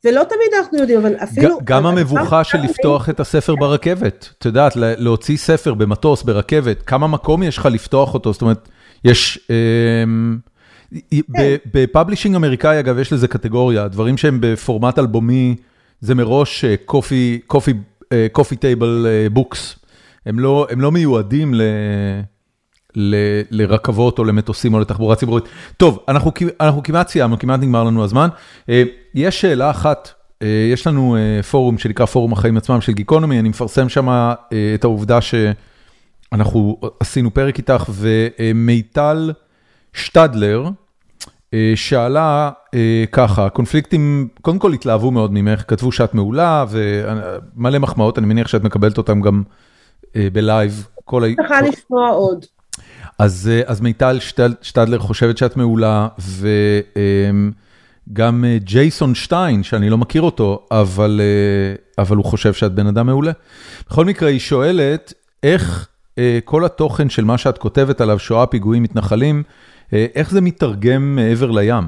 ולא 0.04 0.24
תמיד 0.24 0.54
אנחנו 0.58 0.78
יודעים, 0.78 0.98
אבל 0.98 1.16
אפילו... 1.16 1.58
גם 1.64 1.86
המבוכה 1.86 2.44
של 2.44 2.58
לפתוח 2.58 3.10
את 3.10 3.20
הספר 3.20 3.54
ברכבת, 3.54 4.28
את 4.38 4.44
יודעת, 4.44 4.72
להוציא 4.76 5.36
ספר 5.36 5.74
במטוס, 5.74 6.22
ברכבת, 6.22 6.82
כמה 6.82 7.06
מקום 7.06 7.42
יש 7.42 7.58
לך 7.58 7.66
לפתוח 7.66 8.14
אותו? 8.14 8.32
זאת 8.32 8.42
אומרת, 8.42 8.68
יש... 9.04 9.48
אמ, 9.50 10.38
כן. 10.92 11.56
ב 11.74 11.80
publishing 11.80 12.34
אמריקאי, 12.34 12.80
אגב, 12.80 12.98
יש 12.98 13.12
לזה 13.12 13.28
קטגוריה, 13.28 13.88
דברים 13.88 14.16
שהם 14.16 14.38
בפורמט 14.40 14.98
אלבומי, 14.98 15.56
זה 16.00 16.14
מראש 16.14 16.64
coffee 18.32 18.56
table 18.60 19.06
books. 19.32 19.77
הם 20.28 20.80
לא 20.80 20.92
מיועדים 20.92 21.54
ל... 21.54 21.62
לרכבות 23.50 24.18
או 24.18 24.24
למטוסים 24.24 24.74
או 24.74 24.80
לתחבורה 24.80 25.16
ציבורית. 25.16 25.44
טוב, 25.76 25.98
אנחנו 26.08 26.32
אנחנו 26.60 26.82
כמעט 26.82 27.08
סיימנו, 27.08 27.38
כמעט 27.38 27.60
נגמר 27.60 27.84
לנו 27.84 28.04
הזמן. 28.04 28.28
אה, 28.68 28.82
יש 29.14 29.40
שאלה 29.40 29.70
אחת, 29.70 30.10
אה, 30.42 30.68
יש 30.72 30.86
לנו 30.86 31.16
אה, 31.16 31.42
פורום 31.42 31.78
שנקרא 31.78 32.06
פורום 32.06 32.32
החיים 32.32 32.56
עצמם 32.56 32.80
של 32.80 32.92
גיקונומי, 32.92 33.40
אני 33.40 33.48
מפרסם 33.48 33.88
שם 33.88 34.32
את 34.74 34.84
העובדה 34.84 35.18
שאנחנו 35.20 36.80
עשינו 37.00 37.34
פרק 37.34 37.58
איתך, 37.58 37.84
ומיטל 37.88 39.32
שטדלר 39.92 40.68
שאלה 41.74 42.50
ככה, 43.12 43.48
קונפליקטים, 43.48 44.28
קודם 44.42 44.58
כל 44.58 44.72
התלהבו 44.72 45.10
מאוד 45.10 45.32
ממך, 45.32 45.64
כתבו 45.68 45.92
שאת 45.92 46.14
מעולה 46.14 46.64
ומלא 46.70 47.78
מחמאות, 47.78 48.18
אני 48.18 48.26
מניח 48.26 48.48
שאת 48.48 48.64
מקבלת 48.64 48.98
אותם 48.98 49.20
גם 49.20 49.42
בלייב. 50.32 50.86
צריכה 51.36 51.62
לשמוע 51.62 52.10
עוד. 52.10 52.44
אז 53.18 53.50
אז 53.66 53.80
מיטל 53.80 54.18
שטדלר 54.62 54.98
חושבת 54.98 55.38
שאת 55.38 55.56
מעולה, 55.56 56.08
וגם 58.10 58.44
ג'ייסון 58.56 59.14
שטיין, 59.14 59.62
שאני 59.62 59.90
לא 59.90 59.98
מכיר 59.98 60.22
אותו, 60.22 60.66
אבל 60.70 61.20
אבל 61.98 62.16
הוא 62.16 62.24
חושב 62.24 62.52
שאת 62.52 62.72
בן 62.72 62.86
אדם 62.86 63.06
מעולה. 63.06 63.32
בכל 63.86 64.04
מקרה, 64.04 64.28
היא 64.28 64.38
שואלת, 64.38 65.12
איך 65.42 65.88
כל 66.44 66.64
התוכן 66.64 67.08
של 67.08 67.24
מה 67.24 67.38
שאת 67.38 67.58
כותבת 67.58 68.00
עליו, 68.00 68.18
שואה, 68.18 68.46
פיגועים, 68.46 68.82
מתנחלים, 68.82 69.42
איך 69.92 70.30
זה 70.30 70.40
מתרגם 70.40 71.16
מעבר 71.16 71.50
לים? 71.50 71.84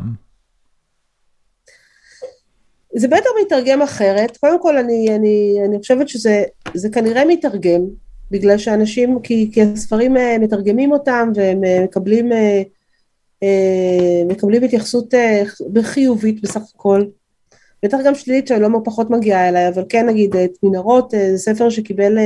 זה 2.97 3.09
בטח 3.09 3.31
מתרגם 3.45 3.83
אחרת, 3.83 4.37
קודם 4.37 4.63
כל 4.63 4.79
אני, 4.79 5.17
אני, 5.17 5.57
אני 5.69 5.79
חושבת 5.79 6.09
שזה 6.09 6.89
כנראה 6.93 7.23
מתרגם, 7.29 7.81
בגלל 8.31 8.59
שאנשים, 8.59 9.21
כי, 9.23 9.51
כי 9.53 9.63
הספרים 9.63 10.17
אה, 10.17 10.37
מתרגמים 10.39 10.93
אותם 10.93 11.33
והם 11.35 11.65
אה, 11.65 11.85
מקבלים, 11.85 12.33
אה, 12.33 12.63
מקבלים 14.29 14.65
התייחסות 14.65 15.15
חיובית 15.83 16.43
בסך 16.43 16.61
הכל. 16.75 17.05
בטח 17.83 17.99
גם 18.05 18.15
שלילית 18.15 18.49
שאני 18.49 18.63
לא 18.63 18.69
פחות 18.85 19.11
מגיעה 19.11 19.49
אליי, 19.49 19.69
אבל 19.69 19.85
כן 19.89 20.07
נגיד 20.07 20.37
את 20.37 20.51
מנהרות, 20.63 21.11
זה 21.11 21.39
ספר 21.39 21.71
שקיבל 21.71 22.19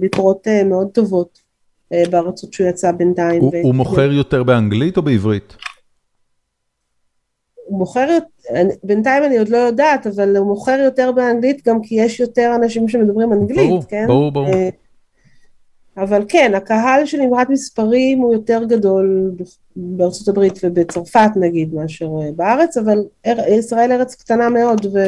ביקורות 0.00 0.48
מאוד 0.64 0.88
טובות 0.88 1.38
בארצות 2.10 2.52
שהוא 2.52 2.68
יצא 2.68 2.92
בינתיים. 2.92 3.42
הוא, 3.42 3.50
ו... 3.54 3.56
הוא 3.62 3.74
מוכר 3.74 4.12
יותר 4.12 4.42
באנגלית 4.42 4.96
או 4.96 5.02
בעברית? 5.02 5.56
הוא 7.64 7.78
מוכר, 7.78 8.18
בינתיים 8.84 9.24
אני 9.24 9.38
עוד 9.38 9.48
לא 9.48 9.56
יודעת, 9.56 10.06
אבל 10.06 10.36
הוא 10.36 10.46
מוכר 10.46 10.78
יותר 10.84 11.12
באנגלית 11.12 11.68
גם 11.68 11.82
כי 11.82 11.94
יש 11.94 12.20
יותר 12.20 12.52
אנשים 12.56 12.88
שמדברים 12.88 13.32
אנגלית, 13.32 13.68
ברור, 13.68 13.82
כן? 13.88 14.04
ברור, 14.06 14.32
ברור. 14.32 14.48
אבל 15.96 16.24
כן, 16.28 16.52
הקהל 16.54 17.06
של 17.06 17.18
נמרת 17.20 17.50
מספרים 17.50 18.18
הוא 18.18 18.34
יותר 18.34 18.64
גדול 18.64 19.32
בארצות 19.76 20.28
הברית 20.28 20.58
ובצרפת 20.62 21.30
נגיד 21.36 21.74
מאשר 21.74 22.08
בארץ, 22.36 22.76
אבל 22.76 22.98
ישראל 23.58 23.92
ארץ 23.92 24.14
קטנה 24.14 24.48
מאוד 24.48 24.86
ו... 24.86 24.98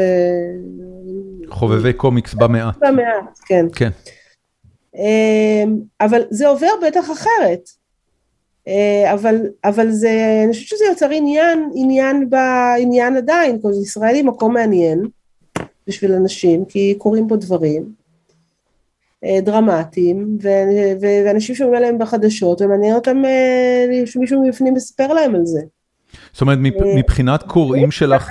חובבי 1.48 1.92
קומיקס 1.92 2.34
במעט. 2.34 2.76
במעט, 2.80 3.38
כן. 3.46 3.66
כן. 3.74 3.90
אמ, 4.94 5.78
אבל 6.00 6.22
זה 6.30 6.48
עובר 6.48 6.70
בטח 6.86 7.10
אחרת. 7.10 7.68
אה, 8.68 9.12
אבל, 9.12 9.36
אבל 9.64 9.90
זה, 9.90 10.40
אני 10.44 10.52
חושבת 10.52 10.68
שזה 10.68 10.84
יוצר 10.84 11.10
עניין, 11.10 11.70
עניין 11.74 12.30
בעניין 12.30 13.16
עדיין, 13.16 13.58
כי 13.62 13.68
ישראל 13.82 14.14
היא 14.14 14.24
מקום 14.24 14.54
מעניין 14.54 15.02
בשביל 15.86 16.12
אנשים, 16.12 16.64
כי 16.64 16.94
קורים 16.98 17.28
פה 17.28 17.36
דברים 17.36 18.03
אה, 19.24 19.40
דרמטיים, 19.40 20.38
ואנשים 21.00 21.54
שומעים 21.54 21.76
עליהם 21.76 21.98
בחדשות, 21.98 22.60
ומעניין 22.60 22.94
אותם 22.94 23.24
אה, 23.24 24.06
שמישהו 24.06 24.42
מבפנים 24.46 24.74
מספר 24.74 25.12
להם 25.12 25.34
על 25.34 25.46
זה. 25.46 25.60
זאת 26.32 26.40
אומרת, 26.40 26.58
מבחינת 26.96 27.42
קוראים 27.42 27.90
שלך, 27.90 28.28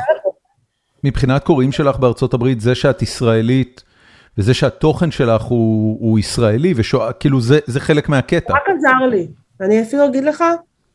מבחינת 1.04 1.44
קוראים 1.44 1.72
שלך 1.72 1.98
בארצות 1.98 2.34
הברית, 2.34 2.62
זה 2.62 2.76
שאת 2.76 3.02
ישראלית, 3.02 3.84
וזה 4.38 4.54
שהתוכן 4.54 5.12
שלך 5.12 5.42
הוא, 5.42 5.98
הוא 6.00 6.20
ישראלי, 6.20 6.74
וכאילו 6.78 7.42
זה, 7.42 7.60
זה 7.66 7.80
חלק 7.80 8.10
מהקטע. 8.10 8.54
רק 8.54 8.64
עזר 8.78 9.08
לי. 9.10 9.28
ואני 9.60 9.82
אפילו 9.82 10.06
אגיד 10.06 10.24
לך, 10.24 10.44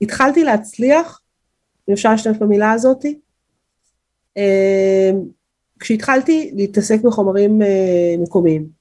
התחלתי 0.03 0.45
להצליח, 0.45 1.20
אם 1.89 1.93
אפשר 1.93 2.11
להשתמש 2.11 2.37
במילה 2.39 2.73
הזאתי, 2.73 3.19
אה, 4.37 5.11
כשהתחלתי 5.81 6.51
להתעסק 6.55 7.01
בחומרים 7.03 7.62
אה, 7.62 8.15
מקומיים. 8.19 8.78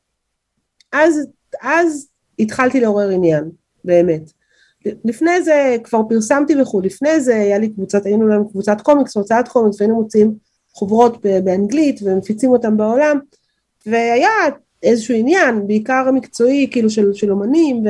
אז, 0.91 1.27
אז 1.61 2.07
התחלתי 2.39 2.80
לעורר 2.80 3.09
עניין, 3.09 3.43
באמת. 3.84 4.31
לפני 4.85 5.41
זה 5.43 5.77
כבר 5.84 6.01
פרסמתי 6.09 6.61
וכו', 6.61 6.81
לפני 6.81 7.19
זה 7.19 7.35
היה 7.35 7.57
לי 7.57 7.69
קבוצת, 7.69 8.05
היינו 8.05 8.27
לנו 8.27 8.49
קבוצת 8.49 8.81
קומיקס, 8.81 9.18
הוצאת 9.18 9.47
קומיקס, 9.47 9.81
והיינו 9.81 9.95
מוצאים 9.95 10.35
חוברות 10.73 11.22
באנגלית 11.43 11.99
ומפיצים 12.03 12.51
אותם 12.51 12.77
בעולם, 12.77 13.19
והיה 13.85 14.30
איזשהו 14.84 15.15
עניין, 15.15 15.68
בעיקר 15.68 16.11
מקצועי, 16.11 16.68
כאילו 16.72 16.89
של, 16.89 17.14
של 17.14 17.31
אומנים, 17.31 17.85
ו... 17.85 17.89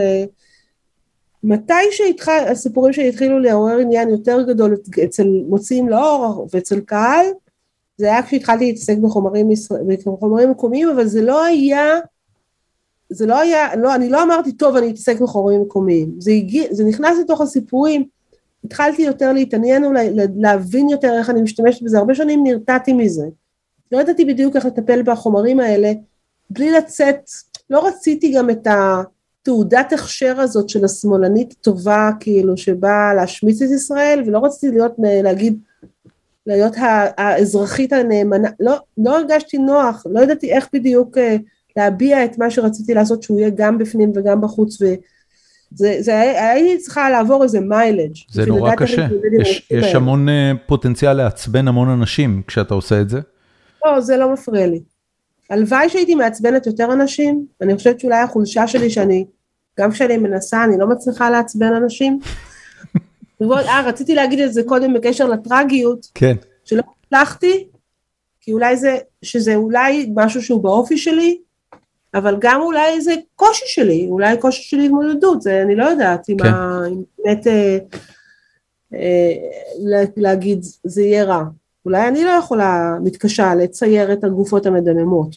מתי 1.43 1.73
שהתחל, 1.91 2.45
הסיפורים 2.47 2.93
שלי 2.93 3.09
התחילו 3.09 3.39
לעורר 3.39 3.77
עניין 3.77 4.09
יותר 4.09 4.41
גדול 4.41 4.75
אצל 5.03 5.27
מוציאים 5.47 5.89
לאור 5.89 6.47
ואצל 6.53 6.79
קהל, 6.79 7.25
זה 7.97 8.05
היה 8.05 8.23
כשהתחלתי 8.23 8.65
להתעסק 8.65 8.97
בחומרים, 8.97 9.49
בחומרים 9.95 10.51
מקומיים, 10.51 10.89
אבל 10.89 11.05
זה 11.07 11.21
לא 11.21 11.43
היה, 11.43 11.99
זה 13.09 13.25
לא 13.25 13.39
היה, 13.39 13.75
לא, 13.75 13.95
אני 13.95 14.09
לא 14.09 14.23
אמרתי, 14.23 14.51
טוב, 14.51 14.75
אני 14.75 14.89
אתעסק 14.89 15.21
בחומרים 15.21 15.61
מקומיים. 15.61 16.15
זה, 16.19 16.31
הגיע, 16.31 16.63
זה 16.71 16.83
נכנס 16.83 17.17
לתוך 17.19 17.41
הסיפורים, 17.41 18.03
התחלתי 18.63 19.01
יותר 19.01 19.33
להתעניין 19.33 19.85
אולי, 19.85 20.09
להבין 20.35 20.89
יותר 20.89 21.13
איך 21.17 21.29
אני 21.29 21.41
משתמשת 21.41 21.83
בזה, 21.83 21.97
הרבה 21.97 22.15
שנים 22.15 22.43
נרתעתי 22.43 22.93
מזה. 22.93 23.25
לא 23.91 24.01
ידעתי 24.01 24.25
בדיוק 24.25 24.55
איך 24.55 24.65
לטפל 24.65 25.03
בחומרים 25.03 25.59
האלה, 25.59 25.91
בלי 26.49 26.71
לצאת, 26.71 27.29
לא 27.69 27.87
רציתי 27.87 28.31
גם 28.31 28.49
את 28.49 28.67
ה... 28.67 29.01
תעודת 29.47 29.93
הכשר 29.93 30.39
הזאת 30.39 30.69
של 30.69 30.85
השמאלנית 30.85 31.55
טובה, 31.61 32.09
כאילו, 32.19 32.57
שבאה 32.57 33.13
להשמיץ 33.13 33.61
את 33.61 33.69
ישראל, 33.69 34.23
ולא 34.25 34.39
רציתי 34.45 34.69
להיות, 34.69 34.93
להגיד, 34.99 35.59
להיות 36.45 36.73
האזרחית 37.17 37.93
הנאמנה, 37.93 38.49
לא, 38.59 38.77
לא 38.97 39.17
הרגשתי 39.17 39.57
נוח, 39.57 40.05
לא 40.09 40.19
ידעתי 40.19 40.51
איך 40.51 40.69
בדיוק 40.73 41.17
אה, 41.17 41.37
להביע 41.77 42.25
את 42.25 42.37
מה 42.37 42.49
שרציתי 42.49 42.93
לעשות, 42.93 43.23
שהוא 43.23 43.39
יהיה 43.39 43.49
גם 43.55 43.77
בפנים 43.77 44.11
וגם 44.15 44.41
בחוץ, 44.41 44.81
וזה, 44.81 45.97
זה, 45.99 46.19
הייתי 46.51 46.77
צריכה 46.77 47.09
לעבור 47.09 47.43
איזה 47.43 47.59
מיילג'. 47.59 48.15
זה 48.31 48.45
נורא 48.45 48.75
קשה, 48.75 49.07
יש, 49.41 49.67
יש 49.71 49.95
המון 49.95 50.29
אה, 50.29 50.51
פוטנציאל 50.65 51.13
לעצבן 51.13 51.67
המון 51.67 51.89
אנשים 51.89 52.41
כשאתה 52.47 52.73
עושה 52.73 53.01
את 53.01 53.09
זה. 53.09 53.19
לא, 53.85 54.01
זה 54.01 54.17
לא 54.17 54.33
מפריע 54.33 54.67
לי. 54.67 54.81
הלוואי 55.49 55.89
שהייתי 55.89 56.15
מעצבנת 56.15 56.67
יותר 56.67 56.93
אנשים, 56.93 57.45
אני 57.61 57.75
חושבת 57.75 57.99
שאולי 57.99 58.17
החולשה 58.17 58.67
שלי 58.67 58.89
שאני 58.89 59.25
גם 59.79 59.91
כשאני 59.91 60.17
מנסה, 60.17 60.63
אני 60.63 60.77
לא 60.77 60.87
מצליחה 60.87 61.29
לעצבן 61.29 61.73
אנשים. 61.73 62.19
אה, 63.41 63.81
רציתי 63.85 64.15
להגיד 64.15 64.39
את 64.39 64.53
זה 64.53 64.61
קודם 64.65 64.93
בקשר 64.93 65.27
לטרגיות. 65.27 66.07
כן. 66.15 66.35
שלא 66.65 66.81
הצלחתי, 67.05 67.67
כי 68.41 68.53
אולי 68.53 68.77
זה, 68.77 68.97
שזה 69.21 69.55
אולי 69.55 70.11
משהו 70.15 70.41
שהוא 70.41 70.63
באופי 70.63 70.97
שלי, 70.97 71.37
אבל 72.17 72.35
גם 72.39 72.61
אולי 72.61 73.01
זה 73.01 73.15
קושי 73.35 73.65
שלי, 73.67 74.07
אולי 74.09 74.37
קושי 74.37 74.63
של 74.63 74.79
התמודדות, 74.79 75.41
זה 75.41 75.61
אני 75.61 75.75
לא 75.75 75.85
יודעת 75.85 76.29
אם, 76.29 76.37
כן. 76.37 76.47
ה, 76.47 76.81
אם 76.87 77.01
באמת 77.17 77.47
אה, 77.47 77.77
אה, 78.93 79.33
להגיד 80.17 80.59
זה 80.83 81.01
יהיה 81.01 81.23
רע. 81.23 81.43
אולי 81.85 82.07
אני 82.07 82.23
לא 82.23 82.29
יכולה, 82.29 82.97
מתקשה, 83.03 83.55
לצייר 83.55 84.13
את 84.13 84.23
הגופות 84.23 84.65
המדממות 84.65 85.35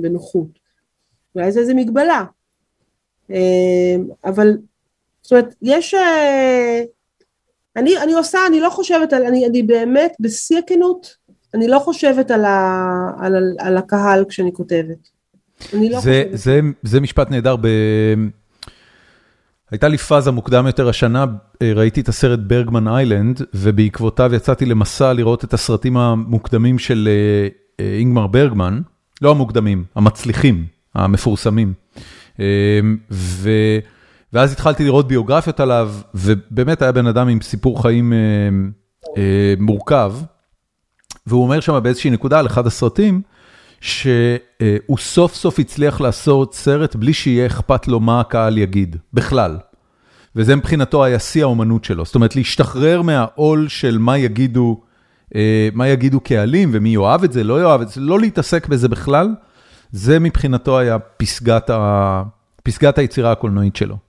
בנוחות. 0.00 0.48
אולי 1.34 1.52
זה 1.52 1.60
איזה 1.60 1.74
מגבלה. 1.74 2.24
אמ, 3.30 4.06
אבל, 4.24 4.58
זאת 5.22 5.32
אומרת, 5.32 5.54
יש, 5.62 5.94
אה, 5.94 6.82
אני, 7.76 7.98
אני 7.98 8.14
עושה, 8.14 8.38
אני 8.48 8.60
לא 8.60 8.70
חושבת 8.70 9.12
על, 9.12 9.24
אני, 9.26 9.46
אני 9.46 9.62
באמת, 9.62 10.16
בשיא 10.20 10.58
הכנות, 10.58 11.16
אני 11.54 11.68
לא 11.68 11.78
חושבת 11.78 12.30
על, 12.30 12.44
ה, 12.44 13.10
על, 13.20 13.56
על 13.58 13.76
הקהל 13.76 14.24
כשאני 14.28 14.52
כותבת. 14.52 15.15
לא 15.72 16.00
זה. 16.00 16.24
זה, 16.32 16.60
זה 16.82 17.00
משפט 17.00 17.30
נהדר, 17.30 17.56
ב... 17.56 17.68
הייתה 19.70 19.88
לי 19.88 19.98
פאזה 19.98 20.30
מוקדם 20.30 20.66
יותר 20.66 20.88
השנה, 20.88 21.24
אה, 21.62 21.72
ראיתי 21.74 22.00
את 22.00 22.08
הסרט 22.08 22.38
ברגמן 22.38 22.88
איילנד, 22.88 23.42
ובעקבותיו 23.54 24.34
יצאתי 24.34 24.66
למסע 24.66 25.12
לראות 25.12 25.44
את 25.44 25.54
הסרטים 25.54 25.96
המוקדמים 25.96 26.78
של 26.78 27.08
אה, 27.80 27.98
אינגמר 27.98 28.26
ברגמן, 28.26 28.80
לא 29.22 29.30
המוקדמים, 29.30 29.84
המצליחים, 29.96 30.66
המפורסמים. 30.94 31.72
אמ, 32.38 32.44
ו... 33.10 33.50
ואז 34.32 34.52
התחלתי 34.52 34.84
לראות 34.84 35.08
ביוגרפיות 35.08 35.60
עליו, 35.60 35.94
ובאמת 36.14 36.82
היה 36.82 36.92
בן 36.92 37.06
אדם 37.06 37.28
עם 37.28 37.40
סיפור 37.40 37.82
חיים 37.82 38.12
אה, 38.12 38.18
אה, 39.16 39.54
מורכב, 39.58 40.14
והוא 41.26 41.42
אומר 41.42 41.60
שם 41.60 41.80
באיזושהי 41.82 42.10
נקודה 42.10 42.38
על 42.38 42.46
אחד 42.46 42.66
הסרטים, 42.66 43.22
שהוא 43.80 44.98
סוף 44.98 45.34
סוף 45.34 45.58
הצליח 45.58 46.00
לעשות 46.00 46.54
סרט 46.54 46.96
בלי 46.96 47.12
שיהיה 47.12 47.46
אכפת 47.46 47.88
לו 47.88 48.00
מה 48.00 48.20
הקהל 48.20 48.58
יגיד, 48.58 48.96
בכלל. 49.14 49.58
וזה 50.36 50.56
מבחינתו 50.56 51.04
היה 51.04 51.18
שיא 51.18 51.42
האומנות 51.42 51.84
שלו, 51.84 52.04
זאת 52.04 52.14
אומרת 52.14 52.36
להשתחרר 52.36 53.02
מהעול 53.02 53.68
של 53.68 53.98
מה 53.98 54.18
יגידו, 54.18 54.80
אה, 55.34 55.68
מה 55.74 55.88
יגידו 55.88 56.20
קהלים 56.20 56.70
ומי 56.72 56.88
יאהב 56.88 57.24
את 57.24 57.32
זה, 57.32 57.44
לא 57.44 57.62
יאהב 57.62 57.80
את 57.80 57.88
זה, 57.88 58.00
לא 58.00 58.20
להתעסק 58.20 58.66
בזה 58.66 58.88
בכלל, 58.88 59.34
זה 59.92 60.18
מבחינתו 60.18 60.78
היה 60.78 60.98
פסגת, 60.98 61.70
ה... 61.70 62.22
פסגת 62.62 62.98
היצירה 62.98 63.32
הקולנועית 63.32 63.76
שלו. 63.76 64.05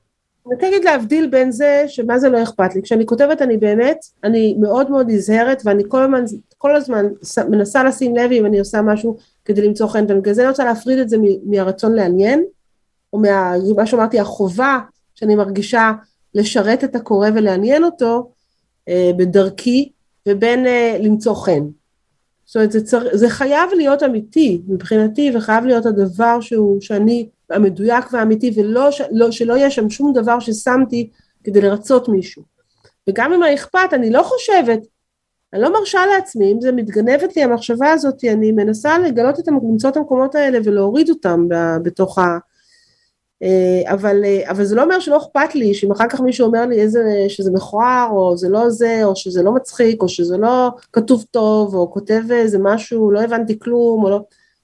אני 0.52 0.62
להגיד 0.62 0.84
להבדיל 0.84 1.28
בין 1.28 1.52
זה, 1.52 1.84
שמה 1.88 2.20
זה 2.20 2.30
לא 2.30 2.44
אכפת 2.44 2.76
לי. 2.76 2.82
כשאני 2.82 3.06
כותבת 3.06 3.42
אני 3.42 3.58
באמת, 3.58 4.06
אני 4.24 4.56
מאוד 4.60 4.92
מאוד 4.92 5.08
נזהרת 5.10 5.62
ואני 5.66 5.84
כל 5.88 6.04
הזמן, 6.04 6.24
כל 6.58 6.76
הזמן 6.76 7.06
מנסה 7.50 7.84
לשים 7.84 8.16
לב 8.16 8.32
אם 8.32 8.46
אני 8.46 8.60
עושה 8.60 8.82
משהו 8.82 9.18
כדי 9.46 9.62
למצוא 9.62 9.88
חן, 9.88 10.06
ובגלל 10.10 10.34
זה 10.34 10.42
אני 10.42 10.50
רוצה 10.50 10.66
להפריד 10.66 11.00
את 11.00 11.10
זה 11.10 11.18
מהרצון 11.46 11.94
לעניין, 11.94 12.44
או 13.14 13.20
מה 13.76 13.86
שאמרתי, 13.86 14.20
החובה 14.20 14.80
שאני 15.16 15.36
מרגישה 15.36 15.92
לשרת 16.34 16.84
את 16.84 16.96
הקורא 16.96 17.30
ולעניין 17.36 17.84
אותו 17.84 18.32
אה, 18.90 19.12
בדרכי, 19.18 19.92
ובין 20.28 20.68
אה, 20.68 20.98
למצוא 21.00 21.36
חן. 21.36 21.64
זאת 22.46 22.56
אומרת, 22.56 22.72
זה, 22.72 22.84
צר... 22.84 23.18
זה 23.18 23.30
חייב 23.30 23.70
להיות 23.76 24.04
אמיתי 24.04 24.62
מבחינתי, 24.68 25.32
וחייב 25.36 25.66
להיות 25.66 25.86
הדבר 25.86 26.42
שהוא, 26.42 26.82
שאני, 26.82 27.30
המדויק 27.50 28.14
והאמיתי, 28.14 28.52
ולא, 28.56 28.90
לא, 29.12 29.32
שלא 29.32 29.54
יהיה 29.54 29.72
שם 29.72 29.90
שום 29.90 30.14
דבר 30.14 30.40
ששמתי 30.40 31.10
כדי 31.44 31.62
לרצות 31.62 32.10
מישהו. 32.10 32.44
וגם 33.10 33.34
אם 33.34 33.44
האכפת, 33.44 33.90
אני 33.94 34.10
לא 34.10 34.24
חושבת, 34.24 34.80
אני 35.54 35.62
לא 35.62 35.80
מרשה 35.80 36.06
לעצמי, 36.06 36.52
אם 36.52 36.62
זה 36.62 36.72
מתגנבת 36.72 37.36
לי 37.36 37.44
המחשבה 37.44 37.92
הזאת, 37.92 38.24
אני 38.24 38.52
מנסה 38.52 39.00
לגלות 39.00 39.40
את, 39.40 39.48
למצוא 39.48 39.90
את 39.90 39.98
המקומות 39.98 40.36
האלה 40.36 40.60
ולהוריד 40.64 41.10
אותם 41.10 41.48
בתוך 41.84 42.18
ה... 42.18 42.38
אה, 43.44 43.94
אבל, 43.94 44.24
אה, 44.26 44.52
אבל 44.52 44.66
זה 44.66 44.76
לא 44.76 44.84
אומר 44.84 45.00
שלא 45.00 45.18
אכפת 45.18 45.56
לי, 45.56 45.74
שאם 45.74 45.92
אחר 45.92 46.10
כך 46.10 46.22
מישהו 46.22 46.48
אומר 46.48 46.66
לי 46.66 46.82
איזה, 46.82 47.26
שזה 47.28 47.52
מכוער, 47.52 48.10
או 48.12 48.38
זה 48.38 48.50
לא 48.50 48.70
זה, 48.70 49.02
או 49.04 49.16
שזה 49.16 49.44
לא 49.44 49.52
מצחיק, 49.52 50.02
או 50.02 50.10
שזה 50.10 50.38
לא 50.38 50.70
כתוב 50.94 51.26
טוב, 51.32 51.76
או 51.76 51.92
כותב 51.92 52.22
איזה 52.32 52.58
משהו, 52.62 53.12
לא 53.12 53.22
הבנתי 53.22 53.60
כלום, 53.60 54.04
או 54.04 54.10
לא, 54.10 54.20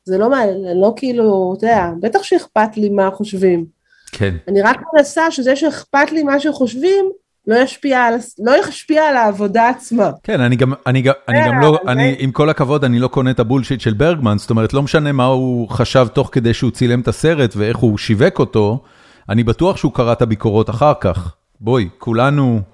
זה 0.06 0.18
לא, 0.18 0.30
לא 0.76 0.94
כאילו, 0.96 1.54
אתה 1.58 1.66
יודע, 1.66 1.92
בטח 2.00 2.24
שאכפת 2.24 2.78
לי 2.78 2.90
מה 2.90 3.10
חושבים. 3.12 3.66
כן. 4.12 4.36
אני 4.48 4.62
רק 4.62 4.82
מנסה 4.94 5.32
שזה 5.32 5.56
שאכפת 5.56 6.12
לי 6.12 6.24
מה 6.24 6.40
שחושבים, 6.40 7.06
לא 7.48 7.56
ישפיע 7.56 8.02
על, 8.02 8.16
לא 8.40 8.52
ישפיע 8.60 9.04
על 9.04 9.16
העבודה 9.16 9.70
עצמה. 9.70 10.12
כן, 10.24 10.42
אני 10.42 10.56
גם, 10.56 10.74
אני 10.88 11.02
גם, 11.02 11.14
אני 11.30 11.48
גם 11.48 11.62
לא, 11.62 11.80
אני, 11.88 12.16
עם 12.20 12.32
כל 12.32 12.50
הכבוד, 12.50 12.84
אני 12.84 13.00
לא 13.00 13.08
קונה 13.08 13.32
את 13.32 13.40
הבולשיט 13.40 13.82
של 13.82 13.94
ברגמן, 13.94 14.38
זאת 14.38 14.50
אומרת, 14.50 14.74
לא 14.74 14.82
משנה 14.82 15.12
מה 15.12 15.26
הוא 15.26 15.70
חשב 15.70 16.08
תוך 16.14 16.30
כדי 16.32 16.54
שהוא 16.54 16.72
צילם 16.72 17.00
את 17.00 17.08
הסרט 17.08 17.54
ואיך 17.56 17.78
הוא 17.78 17.98
שיווק 17.98 18.40
אותו, 18.40 18.84
אני 19.30 19.44
בטוח 19.44 19.78
שהוא 19.78 19.94
קרא 19.94 20.14
את 20.14 20.22
הביקורות 20.22 20.70
אחר 20.70 20.94
כך. 21.02 21.36
בואי, 21.62 21.90
כולנו... 21.98 22.73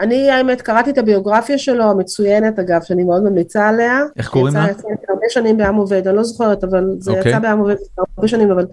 אני 0.00 0.30
האמת 0.30 0.60
קראתי 0.60 0.90
את 0.90 0.98
הביוגרפיה 0.98 1.58
שלו, 1.58 1.84
המצוינת 1.84 2.58
אגב, 2.58 2.82
שאני 2.82 3.04
מאוד 3.04 3.22
ממליצה 3.22 3.68
עליה. 3.68 4.00
איך 4.16 4.28
קוראים 4.28 4.54
לה? 4.54 4.70
יצא 4.70 4.88
הרבה 5.08 5.26
שנים 5.28 5.56
בעם 5.56 5.74
עובד, 5.74 6.08
אני 6.08 6.16
לא 6.16 6.22
זוכרת, 6.22 6.64
אבל 6.64 6.84
זה 6.98 7.10
אוקיי. 7.10 7.30
יצא 7.32 7.38
בעם 7.38 7.58
עובד 7.58 7.74
הרבה 7.98 8.28
שנים, 8.28 8.50
אבל 8.50 8.66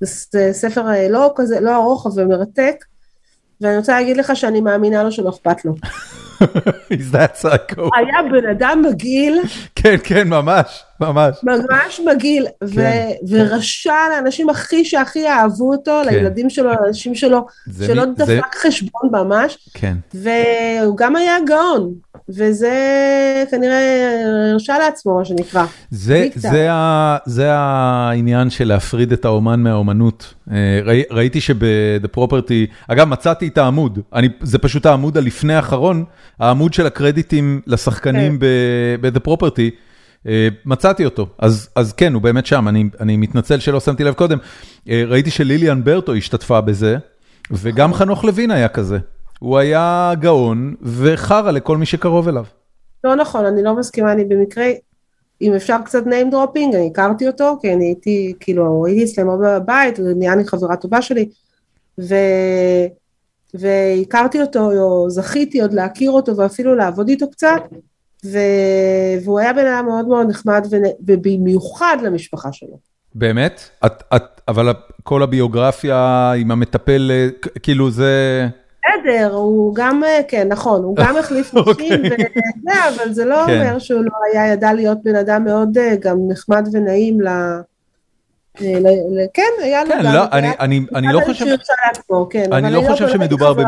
זה 0.00 0.52
ספר 0.52 0.88
אה, 0.88 1.08
לא 1.08 1.32
כזה, 1.36 1.60
לא 1.60 1.76
ארוך, 1.76 2.06
אבל 2.06 2.24
מרתק. 2.24 2.84
ואני 3.60 3.76
רוצה 3.76 3.92
להגיד 3.92 4.16
לך 4.16 4.36
שאני 4.36 4.60
מאמינה 4.60 5.02
לו 5.02 5.12
שלא 5.12 5.30
אכפת 5.30 5.64
לו. 5.64 5.74
Is 6.98 7.14
that 7.14 7.42
psycho? 7.42 7.80
היה 7.94 8.22
בן 8.30 8.48
אדם 8.50 8.82
מגעיל, 8.88 9.40
כן, 9.74 9.96
כן, 10.04 10.28
ממש, 10.28 10.84
ממש. 11.00 11.36
ממש 11.42 12.00
מגעיל, 12.00 12.46
כן. 12.74 13.10
ורשע 13.28 13.94
לאנשים 14.10 14.50
הכי 14.50 14.84
שהכי 14.84 15.28
אהבו 15.28 15.72
אותו, 15.72 16.02
כן. 16.04 16.14
לילדים 16.14 16.50
שלו, 16.50 16.70
לאנשים 16.70 17.14
שלו, 17.14 17.46
שלא 17.86 18.04
דפק 18.04 18.54
חשבון 18.54 19.10
ממש, 19.12 19.58
כן. 19.74 19.96
והוא 20.14 20.96
גם 20.96 21.16
היה 21.16 21.36
גאון, 21.46 21.94
וזה 22.36 23.44
כנראה 23.50 24.22
הרשה 24.52 24.78
לעצמו, 24.78 25.18
מה 25.18 25.24
שנקרא. 25.24 25.64
זה. 25.90 26.28
זה, 26.34 26.72
ה, 26.72 27.16
זה 27.26 27.52
העניין 27.52 28.50
של 28.50 28.68
להפריד 28.68 29.12
את 29.12 29.24
האומן 29.24 29.60
מהאומנות. 29.60 30.34
אה, 30.50 30.80
ראי, 30.84 31.02
ראיתי 31.10 31.40
שב-The 31.40 32.16
Property, 32.16 32.72
אגב 32.88 33.08
מצאתי 33.08 33.48
את 33.48 33.58
העמוד, 33.58 33.98
אני, 34.12 34.28
זה 34.40 34.58
פשוט 34.58 34.86
העמוד 34.86 35.16
הלפני 35.16 35.54
האחרון, 35.54 36.04
העמוד 36.38 36.74
של 36.74 36.86
הקרדיטים 36.86 37.60
לשחקנים 37.66 38.38
כן. 38.38 38.46
ב-The 39.00 39.28
Property, 39.28 39.70
אה, 40.26 40.48
מצאתי 40.64 41.04
אותו, 41.04 41.26
אז, 41.38 41.68
אז 41.76 41.92
כן, 41.92 42.14
הוא 42.14 42.22
באמת 42.22 42.46
שם, 42.46 42.68
אני, 42.68 42.84
אני 43.00 43.16
מתנצל 43.16 43.58
שלא 43.60 43.80
שמתי 43.80 44.04
לב 44.04 44.14
קודם. 44.14 44.38
אה, 44.88 45.02
ראיתי 45.06 45.30
שליליאן 45.30 45.84
ברטו 45.84 46.14
השתתפה 46.14 46.60
בזה, 46.60 46.96
וגם 47.50 47.94
חנוך 47.94 48.24
לוין 48.24 48.50
היה 48.50 48.68
כזה. 48.68 48.98
הוא 49.42 49.58
היה 49.58 50.12
גאון 50.20 50.74
וחרא 50.82 51.50
לכל 51.50 51.76
מי 51.76 51.86
שקרוב 51.86 52.28
אליו. 52.28 52.44
לא 53.04 53.14
נכון, 53.14 53.44
אני 53.44 53.62
לא 53.62 53.76
מסכימה, 53.76 54.12
אני 54.12 54.24
במקרה, 54.24 54.66
אם 55.42 55.54
אפשר 55.54 55.76
קצת 55.84 56.04
name 56.06 56.32
dropping, 56.32 56.76
אני 56.76 56.90
הכרתי 56.92 57.26
אותו, 57.26 57.56
כי 57.60 57.72
אני 57.72 57.84
הייתי, 57.84 58.34
כאילו, 58.40 58.86
הייתי 58.86 59.20
הרבה 59.20 59.60
בבית, 59.60 59.98
הוא 59.98 60.08
נהיה 60.16 60.36
לי 60.36 60.44
חברה 60.44 60.76
טובה 60.76 61.02
שלי, 61.02 61.28
ו... 62.00 62.14
והכרתי 63.54 64.40
אותו, 64.40 64.72
או 64.72 65.10
זכיתי 65.10 65.60
עוד 65.60 65.72
להכיר 65.72 66.10
אותו 66.10 66.36
ואפילו 66.36 66.74
לעבוד 66.74 67.08
איתו 67.08 67.30
קצת, 67.30 67.62
ו... 68.24 68.38
והוא 69.24 69.38
היה 69.38 69.52
בן 69.52 69.66
אדם 69.66 69.86
מאוד 69.86 70.08
מאוד 70.08 70.26
נחמד, 70.28 70.66
ו... 70.70 70.76
ובמיוחד 71.06 71.96
למשפחה 72.02 72.52
שלו. 72.52 72.78
באמת? 73.14 73.60
את, 73.86 74.02
את, 74.16 74.40
אבל 74.48 74.72
כל 75.02 75.22
הביוגרפיה 75.22 76.32
עם 76.36 76.50
המטפל, 76.50 77.10
כאילו 77.62 77.90
זה... 77.90 78.48
בסדר, 78.84 79.30
הוא 79.34 79.74
גם, 79.74 80.04
אה, 80.04 80.20
כן, 80.28 80.48
נכון, 80.48 80.82
הוא 80.82 80.96
גם 80.96 81.16
החליף 81.16 81.46
נשים, 81.54 81.66
אוקיי. 81.66 81.88
וזה, 81.96 82.72
אבל 82.88 83.12
זה 83.12 83.24
לא 83.24 83.44
כן. 83.46 83.60
אומר 83.60 83.78
שהוא 83.78 84.04
לא 84.04 84.10
היה, 84.32 84.52
ידע 84.52 84.72
להיות 84.72 84.98
בן 85.04 85.16
אדם 85.16 85.44
מאוד 85.44 85.78
אה, 85.78 85.94
גם 86.00 86.16
נחמד 86.28 86.68
ונעים 86.72 87.20
ל... 87.20 87.26
אה, 87.28 88.78
כן, 89.34 89.42
היה 89.62 89.84
לו 89.84 89.90
כן, 89.90 89.98
גם... 90.04 90.14
לא, 90.14 90.20
היה- 90.20 90.26
אני, 90.32 90.48
אני, 90.60 90.80
אני 90.94 91.12
לא 91.12 91.20
חושב... 91.26 91.44
כן, 92.30 92.52
אני 92.52 92.72
לא 92.72 92.82
חושב 92.88 93.08
שמדובר 93.08 93.52
לא 93.52 93.64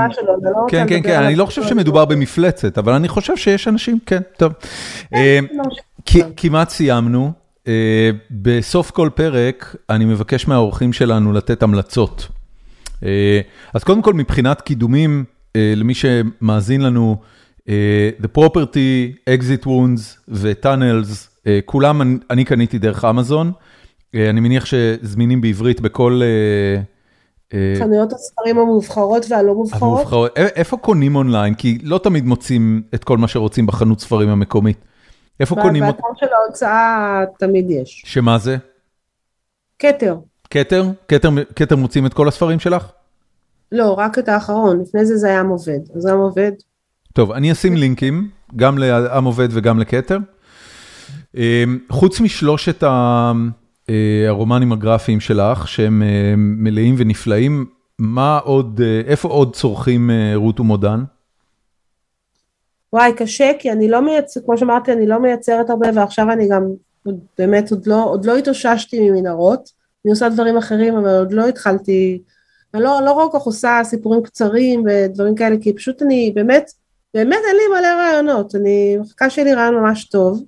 כן, 0.68 0.86
כן, 0.88 1.02
כן, 1.02 1.22
אני 1.22 1.34
לא 1.36 1.44
חושב. 1.44 1.62
שמדובר 1.62 2.04
במפלצת, 2.04 2.78
אבל 2.78 2.92
אני 2.92 3.08
חושב 3.08 3.36
שיש 3.36 3.68
אנשים, 3.68 3.98
כן, 4.06 4.20
טוב. 4.36 4.52
לא, 5.12 5.18
כמעט 6.36 6.68
סיימנו. 6.70 7.30
בסוף 8.30 8.90
כל 8.90 9.08
פרק 9.14 9.76
אני 9.90 10.04
מבקש 10.04 10.48
מהאורחים 10.48 10.92
שלנו 10.92 11.32
לתת 11.32 11.62
המלצות. 11.62 12.28
אה, 13.04 13.40
אז 13.74 13.84
קודם 13.84 14.02
כל 14.02 14.14
מבחינת 14.14 14.60
קידומים, 14.60 15.24
אה, 15.56 15.72
למי 15.76 15.94
שמאזין 15.94 16.80
לנו, 16.80 17.16
אה, 17.68 18.10
The 18.22 18.38
Property, 18.38 19.16
Exit 19.30 19.64
Wounds 19.66 20.00
ו-Tunnels, 20.28 21.28
כולם 21.64 22.18
אני- 22.30 22.44
קניתי 22.44 22.78
דרך 22.78 23.04
אמזון. 23.04 23.52
אני 24.14 24.40
מניח 24.40 24.64
שזמינים 24.64 25.40
בעברית 25.40 25.80
בכל... 25.80 26.20
חנויות 27.78 28.12
הספרים 28.12 28.58
המובחרות 28.58 29.26
והלא 29.30 29.54
מובחרות. 29.54 29.98
המובחרות. 29.98 30.36
איפה 30.36 30.76
קונים 30.76 31.16
אונליין? 31.16 31.54
כי 31.54 31.78
לא 31.82 31.98
תמיד 32.02 32.24
מוצאים 32.24 32.82
את 32.94 33.04
כל 33.04 33.18
מה 33.18 33.28
שרוצים 33.28 33.66
בחנות 33.66 34.00
ספרים 34.00 34.28
המקומית. 34.28 34.84
איפה 35.40 35.54
קונים? 35.62 35.82
באתר 35.82 36.02
של 36.16 36.26
ההוצאה 36.44 37.24
תמיד 37.38 37.70
יש. 37.70 38.02
שמה 38.06 38.38
זה? 38.38 38.56
כתר. 39.78 40.16
כתר? 40.54 40.84
כתר? 41.08 41.28
כתר 41.56 41.76
מוצאים 41.76 42.06
את 42.06 42.14
כל 42.14 42.28
הספרים 42.28 42.60
שלך? 42.60 42.90
לא, 43.72 43.94
רק 43.98 44.18
את 44.18 44.28
האחרון, 44.28 44.80
לפני 44.80 45.04
זה 45.04 45.16
זה 45.16 45.28
היה 45.28 45.40
עם 45.40 45.48
עובד. 45.48 45.78
אז 45.96 46.06
עם 46.06 46.18
עובד, 46.18 46.52
טוב, 47.12 47.32
אני 47.32 47.52
אשים 47.52 47.76
לינקים, 47.76 48.28
גם 48.56 48.78
לעם 48.78 49.24
עובד 49.24 49.48
וגם 49.50 49.78
לכתר. 49.78 50.18
אה, 51.36 51.64
חוץ 51.90 52.20
משלושת 52.20 52.82
אה, 52.82 53.32
הרומנים 54.28 54.72
הגרפיים 54.72 55.20
שלך, 55.20 55.68
שהם 55.68 56.02
אה, 56.02 56.34
מלאים 56.36 56.94
ונפלאים, 56.98 57.66
מה 57.98 58.38
עוד, 58.38 58.80
אה, 58.84 59.00
איפה 59.06 59.28
עוד 59.28 59.56
צורכים 59.56 60.10
רות 60.34 60.60
ומודן? 60.60 61.04
וואי, 62.92 63.12
קשה, 63.16 63.52
כי 63.58 63.72
אני 63.72 63.88
לא 63.88 64.02
מייצרת, 64.02 64.44
כמו 64.44 64.58
שאמרתי, 64.58 64.92
אני 64.92 65.06
לא 65.06 65.18
מייצרת 65.18 65.70
הרבה, 65.70 65.88
ועכשיו 65.94 66.32
אני 66.32 66.48
גם, 66.48 66.62
באמת, 67.38 67.70
עוד 67.70 67.86
לא, 67.86 68.04
עוד 68.04 68.24
לא 68.24 68.36
התאוששתי 68.36 69.10
ממנהרות. 69.10 69.83
אני 70.04 70.10
עושה 70.10 70.28
דברים 70.28 70.56
אחרים, 70.56 70.96
אבל 70.96 71.18
עוד 71.18 71.32
לא 71.32 71.48
התחלתי, 71.48 72.22
אני 72.74 72.82
לא, 72.82 73.00
לא 73.04 73.28
כל 73.32 73.38
כך 73.38 73.44
עושה 73.44 73.80
סיפורים 73.84 74.22
קצרים 74.22 74.84
ודברים 74.86 75.34
כאלה, 75.34 75.56
כי 75.60 75.72
פשוט 75.72 76.02
אני, 76.02 76.32
באמת, 76.34 76.70
באמת 77.14 77.38
אין 77.48 77.56
לי 77.56 77.78
מלא 77.78 77.88
רעיונות, 77.88 78.54
אני 78.54 78.96
מחכה 79.00 79.30
שיהיה 79.30 79.44
לי 79.44 79.54
רעיון 79.54 79.74
ממש 79.74 80.04
טוב. 80.04 80.44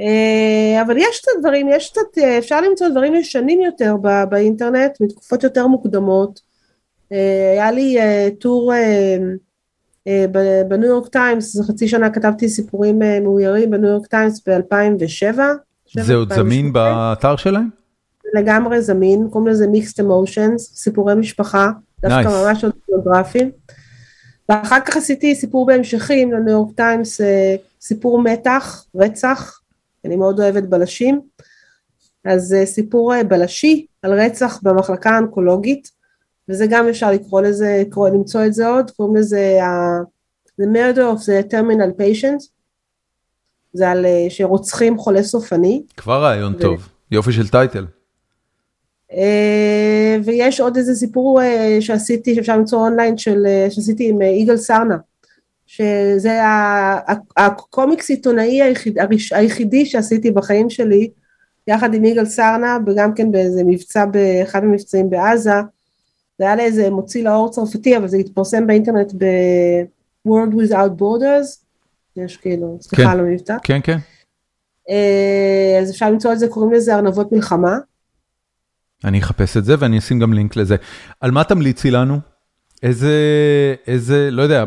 אה, 0.00 0.82
אבל 0.82 0.96
יש 0.96 1.20
קצת 1.20 1.32
דברים, 1.40 1.68
יש 1.68 1.90
קצת, 1.90 2.18
אה, 2.18 2.38
אפשר 2.38 2.60
למצוא 2.60 2.88
דברים 2.88 3.14
ישנים 3.14 3.60
יותר 3.60 3.96
ב- 4.02 4.24
באינטרנט, 4.30 5.00
מתקופות 5.00 5.44
יותר 5.44 5.66
מוקדמות. 5.66 6.40
אה, 7.12 7.50
היה 7.52 7.70
לי 7.70 8.00
אה, 8.00 8.28
טור 8.40 8.72
בניו 10.68 10.88
יורק 10.88 11.08
טיימס, 11.08 11.52
זה 11.52 11.64
חצי 11.64 11.88
שנה 11.88 12.10
כתבתי 12.10 12.48
סיפורים 12.48 12.98
מאוירים 13.22 13.70
בניו 13.70 13.90
יורק 13.90 14.06
טיימס 14.06 14.48
ב-2007. 14.48 15.38
זה 16.02 16.14
עוד 16.14 16.32
זמין 16.32 16.72
באתר 16.72 17.36
שלהם? 17.36 17.79
לגמרי 18.34 18.82
זמין, 18.82 19.28
קוראים 19.30 19.48
לזה 19.50 19.66
Mixed 19.66 20.00
Emotions, 20.00 20.72
סיפורי 20.76 21.14
משפחה, 21.14 21.70
דווקא 22.02 22.28
Nice. 22.28 22.32
ממש 22.48 22.64
אוטוביוגרפיים. 22.64 23.50
ואחר 24.48 24.80
כך 24.84 24.96
עשיתי 24.96 25.34
סיפור 25.34 25.66
בהמשכים 25.66 26.32
לניו 26.32 26.52
יורק 26.52 26.76
טיימס, 26.76 27.20
אה, 27.20 27.56
סיפור 27.80 28.22
מתח, 28.22 28.84
רצח, 28.94 29.60
אני 30.04 30.16
מאוד 30.16 30.40
אוהבת 30.40 30.62
בלשים. 30.62 31.20
אז 32.24 32.54
אה, 32.54 32.66
סיפור 32.66 33.14
אה, 33.14 33.24
בלשי 33.24 33.86
על 34.02 34.20
רצח 34.20 34.60
במחלקה 34.62 35.10
האונקולוגית, 35.10 35.90
וזה 36.48 36.66
גם 36.66 36.88
אפשר 36.88 37.10
לקרוא 37.12 37.40
לזה, 37.40 37.82
לקרוא, 37.86 38.08
למצוא 38.08 38.44
את 38.46 38.54
זה 38.54 38.68
עוד, 38.68 38.90
קוראים 38.90 39.16
לזה 39.16 39.58
ה- 39.64 40.00
The 40.60 40.64
Murder 40.64 40.98
of 40.98 41.22
the 41.22 41.52
Terminal 41.52 42.00
Patient, 42.00 42.44
זה 43.72 43.90
על 43.90 44.06
אה, 44.06 44.26
שרוצחים 44.28 44.98
חולה 44.98 45.22
סופני. 45.22 45.82
כבר 45.96 46.22
רעיון 46.22 46.54
ו- 46.54 46.58
טוב, 46.60 46.88
יופי 47.10 47.32
של 47.32 47.48
טייטל. 47.48 47.86
אה, 49.16 50.16
ויש 50.24 50.60
עוד 50.60 50.76
איזה 50.76 50.94
סיפור 50.94 51.42
אה, 51.42 51.76
שעשיתי, 51.80 52.34
שאפשר 52.34 52.56
למצוא 52.56 52.78
אונליין, 52.78 53.18
של, 53.18 53.46
אה, 53.46 53.66
שעשיתי 53.70 54.08
עם 54.08 54.22
יגאל 54.22 54.56
סרנה, 54.56 54.96
שזה 55.66 56.40
הקומיקס 57.36 58.10
עיתונאי 58.10 58.62
היחיד, 58.62 58.98
היחידי 59.32 59.86
שעשיתי 59.86 60.30
בחיים 60.30 60.70
שלי, 60.70 61.10
יחד 61.66 61.94
עם 61.94 62.04
יגאל 62.04 62.24
סרנה, 62.24 62.78
וגם 62.86 63.14
כן 63.14 63.32
באיזה 63.32 63.62
מבצע, 63.66 64.04
באחד 64.04 64.64
המבצעים 64.64 65.10
בעזה, 65.10 65.50
זה 66.38 66.44
היה 66.44 66.56
לאיזה 66.56 66.90
מוציא 66.90 67.24
לאור 67.24 67.50
צרפתי, 67.50 67.96
אבל 67.96 68.08
זה 68.08 68.16
התפרסם 68.16 68.66
באינטרנט 68.66 69.12
ב-World 69.12 70.54
Without 70.54 71.00
Borders, 71.00 71.58
יש 72.16 72.36
כאילו, 72.36 72.78
סליחה 72.80 73.02
כן. 73.04 73.10
על 73.10 73.20
המבטא. 73.20 73.56
כן, 73.62 73.80
כן. 73.82 73.98
אז 75.82 75.90
אפשר 75.90 76.10
למצוא 76.10 76.32
את 76.32 76.38
זה, 76.38 76.48
קוראים 76.48 76.72
לזה 76.72 76.94
ארנבות 76.94 77.32
מלחמה. 77.32 77.78
אני 79.04 79.18
אחפש 79.18 79.56
את 79.56 79.64
זה 79.64 79.74
ואני 79.78 79.98
אשים 79.98 80.18
גם 80.18 80.32
לינק 80.32 80.56
לזה. 80.56 80.76
על 81.20 81.30
מה 81.30 81.44
תמליצי 81.44 81.90
לנו? 81.90 82.18
איזה, 82.82 83.14
איזה, 83.86 84.30
לא 84.30 84.42
יודע, 84.42 84.64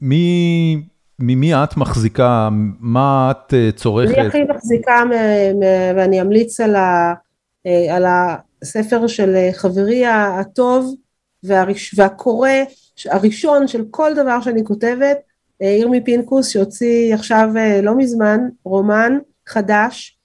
מי, 0.00 0.82
ממי 1.18 1.54
את 1.54 1.76
מחזיקה? 1.76 2.48
מה 2.80 3.30
את 3.30 3.54
אה, 3.54 3.70
צורכת? 3.72 4.18
אני 4.18 4.26
הכי 4.26 4.42
מחזיקה, 4.44 5.04
מ- 5.04 5.58
מ- 5.58 5.96
ואני 5.96 6.20
אמליץ 6.20 6.60
על, 6.60 6.76
ה, 6.76 7.14
אה, 7.66 7.96
על 7.96 8.04
הספר 8.06 9.06
של 9.06 9.34
אה, 9.34 9.50
חברי 9.52 10.06
הטוב 10.06 10.94
והראש, 11.42 11.94
והקורא 11.98 12.50
הראשון 13.06 13.68
של 13.68 13.84
כל 13.90 14.14
דבר 14.16 14.40
שאני 14.40 14.64
כותבת, 14.64 15.18
ירמי 15.60 16.04
פינקוס, 16.04 16.48
שהוציא 16.48 17.14
עכשיו 17.14 17.48
לא 17.82 17.96
מזמן 17.96 18.40
רומן 18.64 19.18
חדש, 19.48 20.15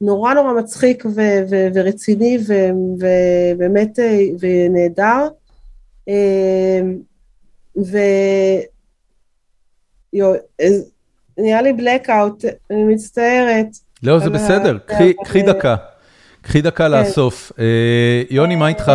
נורא 0.00 0.34
נורא 0.34 0.52
מצחיק 0.52 1.04
ו- 1.06 1.10
ו- 1.50 1.68
ורציני 1.74 2.38
ו- 2.48 2.70
ובאמת 2.98 3.98
אה, 3.98 4.20
ונהדר. 4.40 5.28
אה, 6.08 6.80
ו... 7.76 7.98
יו, 10.12 10.32
אז 10.66 10.90
נראה 11.38 11.62
לי 11.62 11.70
blackout, 11.72 12.44
אני 12.70 12.84
מצטערת. 12.84 13.66
לא, 14.02 14.18
זה 14.18 14.30
בסדר, 14.30 14.72
זה- 14.72 15.12
קחי- 15.24 15.42
דקה. 15.42 15.76
קחי 16.40 16.62
דקה 16.62 16.84
כן. 16.84 16.90
לאסוף. 16.90 17.52
אה, 17.58 18.22
יוני, 18.30 18.56
מה 18.56 18.68
איתך? 18.68 18.92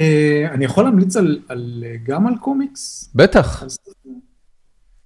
אה, 0.00 0.48
אני 0.52 0.64
יכול 0.64 0.84
להמליץ 0.84 1.16
אה, 1.16 1.22
גם 2.02 2.26
על 2.26 2.34
קומיקס? 2.40 3.10
בטח. 3.14 3.62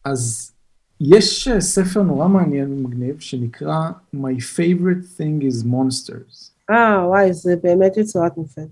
אז 0.04 0.52
יש 1.00 1.48
אה, 1.48 1.60
ספר 1.60 2.02
נורא 2.02 2.28
מעניין 2.28 2.72
ומגניב 2.72 3.20
שנקרא 3.20 3.90
My 4.14 4.56
Favorite 4.56 5.18
Thing 5.18 5.42
is 5.42 5.66
Monsters. 5.66 6.50
אה, 6.70 7.06
וואי, 7.08 7.32
זה 7.32 7.56
באמת 7.62 7.96
יצירת 7.96 8.36
מופת. 8.36 8.68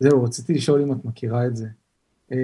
זהו, 0.00 0.22
רציתי 0.22 0.54
לשאול 0.54 0.82
אם 0.82 0.92
את 0.92 1.04
מכירה 1.04 1.46
את 1.46 1.56
זה. 1.56 1.66
אה, 2.32 2.38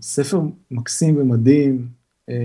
ספר 0.00 0.40
מקסים 0.70 1.16
ומדהים 1.16 1.88
אה, 2.28 2.42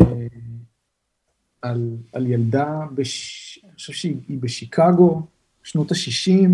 על, 1.61 1.97
על 2.13 2.27
ילדה, 2.27 2.79
בש... 2.95 3.59
אני 3.63 3.73
חושב 3.75 3.93
שהיא 3.93 4.15
היא 4.27 4.37
בשיקגו, 4.41 5.21
שנות 5.63 5.91
ה-60, 5.91 6.49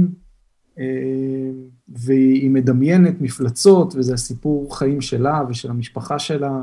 והיא 1.88 2.50
מדמיינת 2.50 3.22
מפלצות, 3.22 3.96
וזה 3.96 4.14
הסיפור 4.14 4.78
חיים 4.78 5.02
שלה 5.02 5.42
ושל 5.50 5.70
המשפחה 5.70 6.20
שלה, 6.20 6.62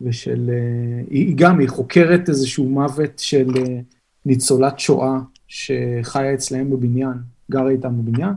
ושל... 0.00 0.50
אה, 0.52 1.02
היא 1.10 1.34
גם, 1.36 1.58
היא 1.58 1.68
חוקרת 1.68 2.28
איזשהו 2.28 2.64
מוות 2.68 3.18
של 3.18 3.48
אה, 3.56 3.80
ניצולת 4.26 4.78
שואה 4.78 5.18
שחיה 5.48 6.34
אצלהם 6.34 6.70
בבניין, 6.70 7.12
גרה 7.50 7.70
איתם 7.70 7.98
בבניין, 8.02 8.32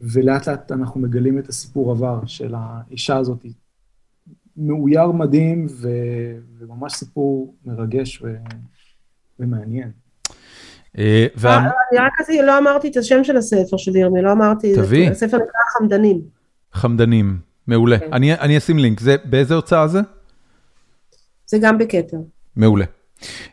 ולאט 0.00 0.48
לאט 0.48 0.72
אנחנו 0.72 1.00
מגלים 1.00 1.38
את 1.38 1.48
הסיפור 1.48 1.90
עבר 1.90 2.20
של 2.26 2.54
האישה 2.56 3.16
הזאת. 3.16 3.46
מאויר 4.56 5.12
מדהים 5.12 5.66
ו... 5.70 5.88
וממש 6.58 6.92
סיפור 6.92 7.54
מרגש 7.66 8.22
ו... 8.22 8.34
ומעניין. 9.40 9.90
אה, 10.98 11.26
אני 11.92 11.98
רק 11.98 12.12
עשיתי, 12.20 12.42
לא 12.46 12.58
אמרתי 12.58 12.88
את 12.88 12.96
השם 12.96 13.24
של 13.24 13.36
הספר 13.36 13.76
של 13.76 13.96
ירמי, 13.96 14.22
לא 14.22 14.32
אמרתי, 14.32 14.74
תביא. 14.76 15.10
הספר 15.10 15.36
נקרא 15.36 15.78
חמדנים. 15.78 16.20
חמדנים, 16.72 17.38
מעולה. 17.66 17.98
כן. 17.98 18.12
אני 18.12 18.34
אני 18.34 18.58
אשים 18.58 18.78
לינק. 18.78 19.00
זה- 19.00 19.16
באיזה 19.24 19.54
הוצאה 19.54 19.88
זה? 19.88 20.00
זה 21.46 21.58
גם 21.58 21.78
בכתר. 21.78 22.16
מעולה. 22.56 22.84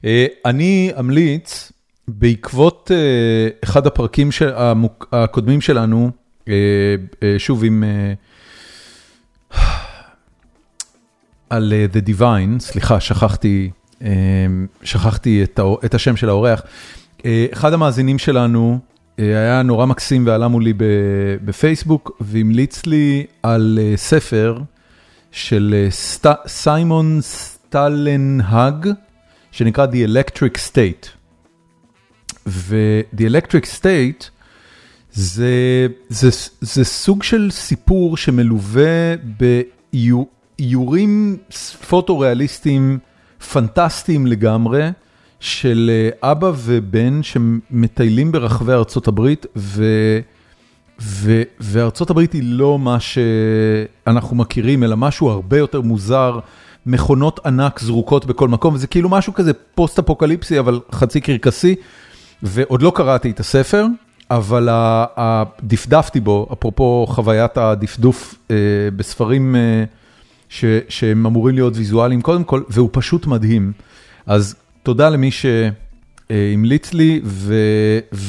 אה, 0.05 0.26
אני 0.45 0.91
אמליץ, 0.99 1.72
בעקבות 2.07 2.91
אה, 2.93 3.47
אחד 3.63 3.88
הפרקים 3.88 4.30
הקודמים 5.11 5.61
שלנו, 5.61 6.11
אה, 6.47 6.53
שוב 7.38 7.63
עם... 7.63 7.84
על 11.49 11.73
The 11.93 12.09
Divine, 12.09 12.59
סליחה, 12.59 12.99
שכחתי, 12.99 13.69
שכחתי 14.84 15.43
את 15.43 15.59
את 15.85 15.93
השם 15.93 16.15
של 16.15 16.30
האורח. 16.30 16.61
אחד 17.53 17.73
המאזינים 17.73 18.19
שלנו 18.19 18.80
היה 19.18 19.61
נורא 19.61 19.85
מקסים 19.85 20.27
ועלה 20.27 20.47
מולי 20.47 20.73
בפייסבוק, 21.45 22.11
והמליץ 22.22 22.85
לי 22.85 23.26
על 23.43 23.80
ספר 23.95 24.57
של 25.31 25.88
סיימון 26.47 27.19
סטלנהג, 27.72 28.88
שנקרא 29.52 29.85
The 29.85 30.10
Electric 30.10 30.57
State. 30.72 31.07
ו-The 32.48 33.22
Electric 33.22 33.80
State 33.80 34.30
זה, 35.11 35.88
זה, 36.10 36.30
זה 36.61 36.85
סוג 36.85 37.23
של 37.23 37.52
סיפור 37.52 38.18
שמלווה 38.18 39.15
באיורים 40.60 41.38
פוטו-ריאליסטיים 41.89 42.99
פנטסטיים 43.53 44.27
לגמרי, 44.27 44.89
של 45.39 45.91
אה, 45.93 46.31
אבא 46.31 46.52
ובן 46.56 47.23
שמטיילים 47.23 48.31
ברחבי 48.31 48.73
ארצות 48.73 49.07
הברית, 49.07 49.45
ו... 49.56 49.85
ו- 51.02 51.43
וארצות 51.60 52.10
הברית 52.10 52.34
היא 52.34 52.43
לא 52.45 52.80
מה 52.80 52.98
שאנחנו 52.99 54.35
מכירים, 54.35 54.84
אלא 54.84 54.98
משהו 54.98 55.30
הרבה 55.30 55.57
יותר 55.57 55.81
מוזר, 55.81 56.39
מכונות 56.86 57.40
ענק 57.45 57.80
זרוקות 57.80 58.26
בכל 58.26 58.48
מקום, 58.48 58.74
וזה 58.74 58.88
כאילו 58.88 59.10
משהו 59.10 59.34
כזה 59.34 59.52
פוסט-אפוקליפסי, 59.76 60.60
אבל 60.60 60.80
חצי 60.91 61.22
קרקסי, 61.22 61.76
ועוד 62.44 62.82
לא 62.82 62.91
קראתי 62.95 63.32
את 63.32 63.40
הספר, 63.40 63.86
אבל 64.32 64.70
דפדפתי 65.64 66.20
בו, 66.20 66.49
אפרופו 66.53 67.06
חוויית 67.10 67.58
הדפדוף 67.58 68.36
אה, 68.52 68.56
בספרים 68.95 69.56
אה, 69.56 69.84
ש- 70.49 70.66
שהם 70.90 71.26
אמורים 71.26 71.56
להיות 71.56 71.74
ויזואליים 71.78 72.22
קודם 72.22 72.44
כל, 72.44 72.62
והוא 72.70 72.90
פשוט 72.91 73.28
מדהים. 73.28 73.72
אז 74.26 74.56
תודה 74.84 75.10
למי 75.10 75.32
ש... 75.32 75.45
אה, 76.32 76.52
המליץ 76.53 76.94
לי, 76.94 77.22
ו, 77.24 77.56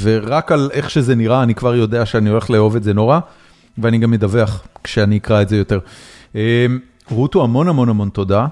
ורק 0.01 0.53
על 0.53 0.70
איך 0.73 0.91
שזה 0.91 1.15
נראה, 1.15 1.43
אני 1.43 1.55
כבר 1.55 1.74
יודע 1.74 2.07
שאני 2.07 2.31
הולך 2.31 2.51
לאהוב 2.51 2.77
את 2.77 2.83
זה 2.83 2.95
נורא, 2.95 3.19
ואני 3.79 3.99
גם 3.99 4.15
אדווח 4.15 4.66
כשאני 4.85 5.16
אקרא 5.16 5.43
את 5.43 5.49
זה 5.49 5.57
יותר. 5.57 5.79
רותו, 7.11 7.45
המון 7.45 7.69
המון 7.69 7.89
המון 7.89 8.09
תודה. 8.09 8.47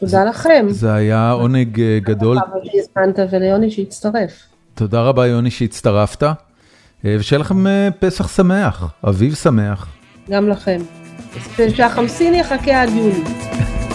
תודה 0.00 0.24
לכם. 0.24 0.66
זה 0.68 0.94
היה 0.94 1.30
עונג 1.30 1.80
אה, 1.80 1.98
גדול. 2.02 2.38
תודה 2.38 2.50
רבה 2.56 2.70
שהזמנת 2.72 3.32
וליוני 3.32 3.70
שהצטרף. 3.70 4.48
תודה 4.74 5.02
רבה, 5.02 5.26
יוני, 5.26 5.50
שהצטרפת, 5.50 6.22
אה, 6.22 7.16
ושיהיה 7.18 7.40
לכם 7.40 7.66
אה, 7.66 7.88
פסח 7.98 8.36
שמח, 8.36 8.92
אביב 9.08 9.34
שמח. 9.34 9.86
גם 10.30 10.48
לכם. 10.48 10.78
שהחמסין 11.74 12.34
יחכה 12.34 12.82
עד 12.82 12.88
יולי. 12.88 13.22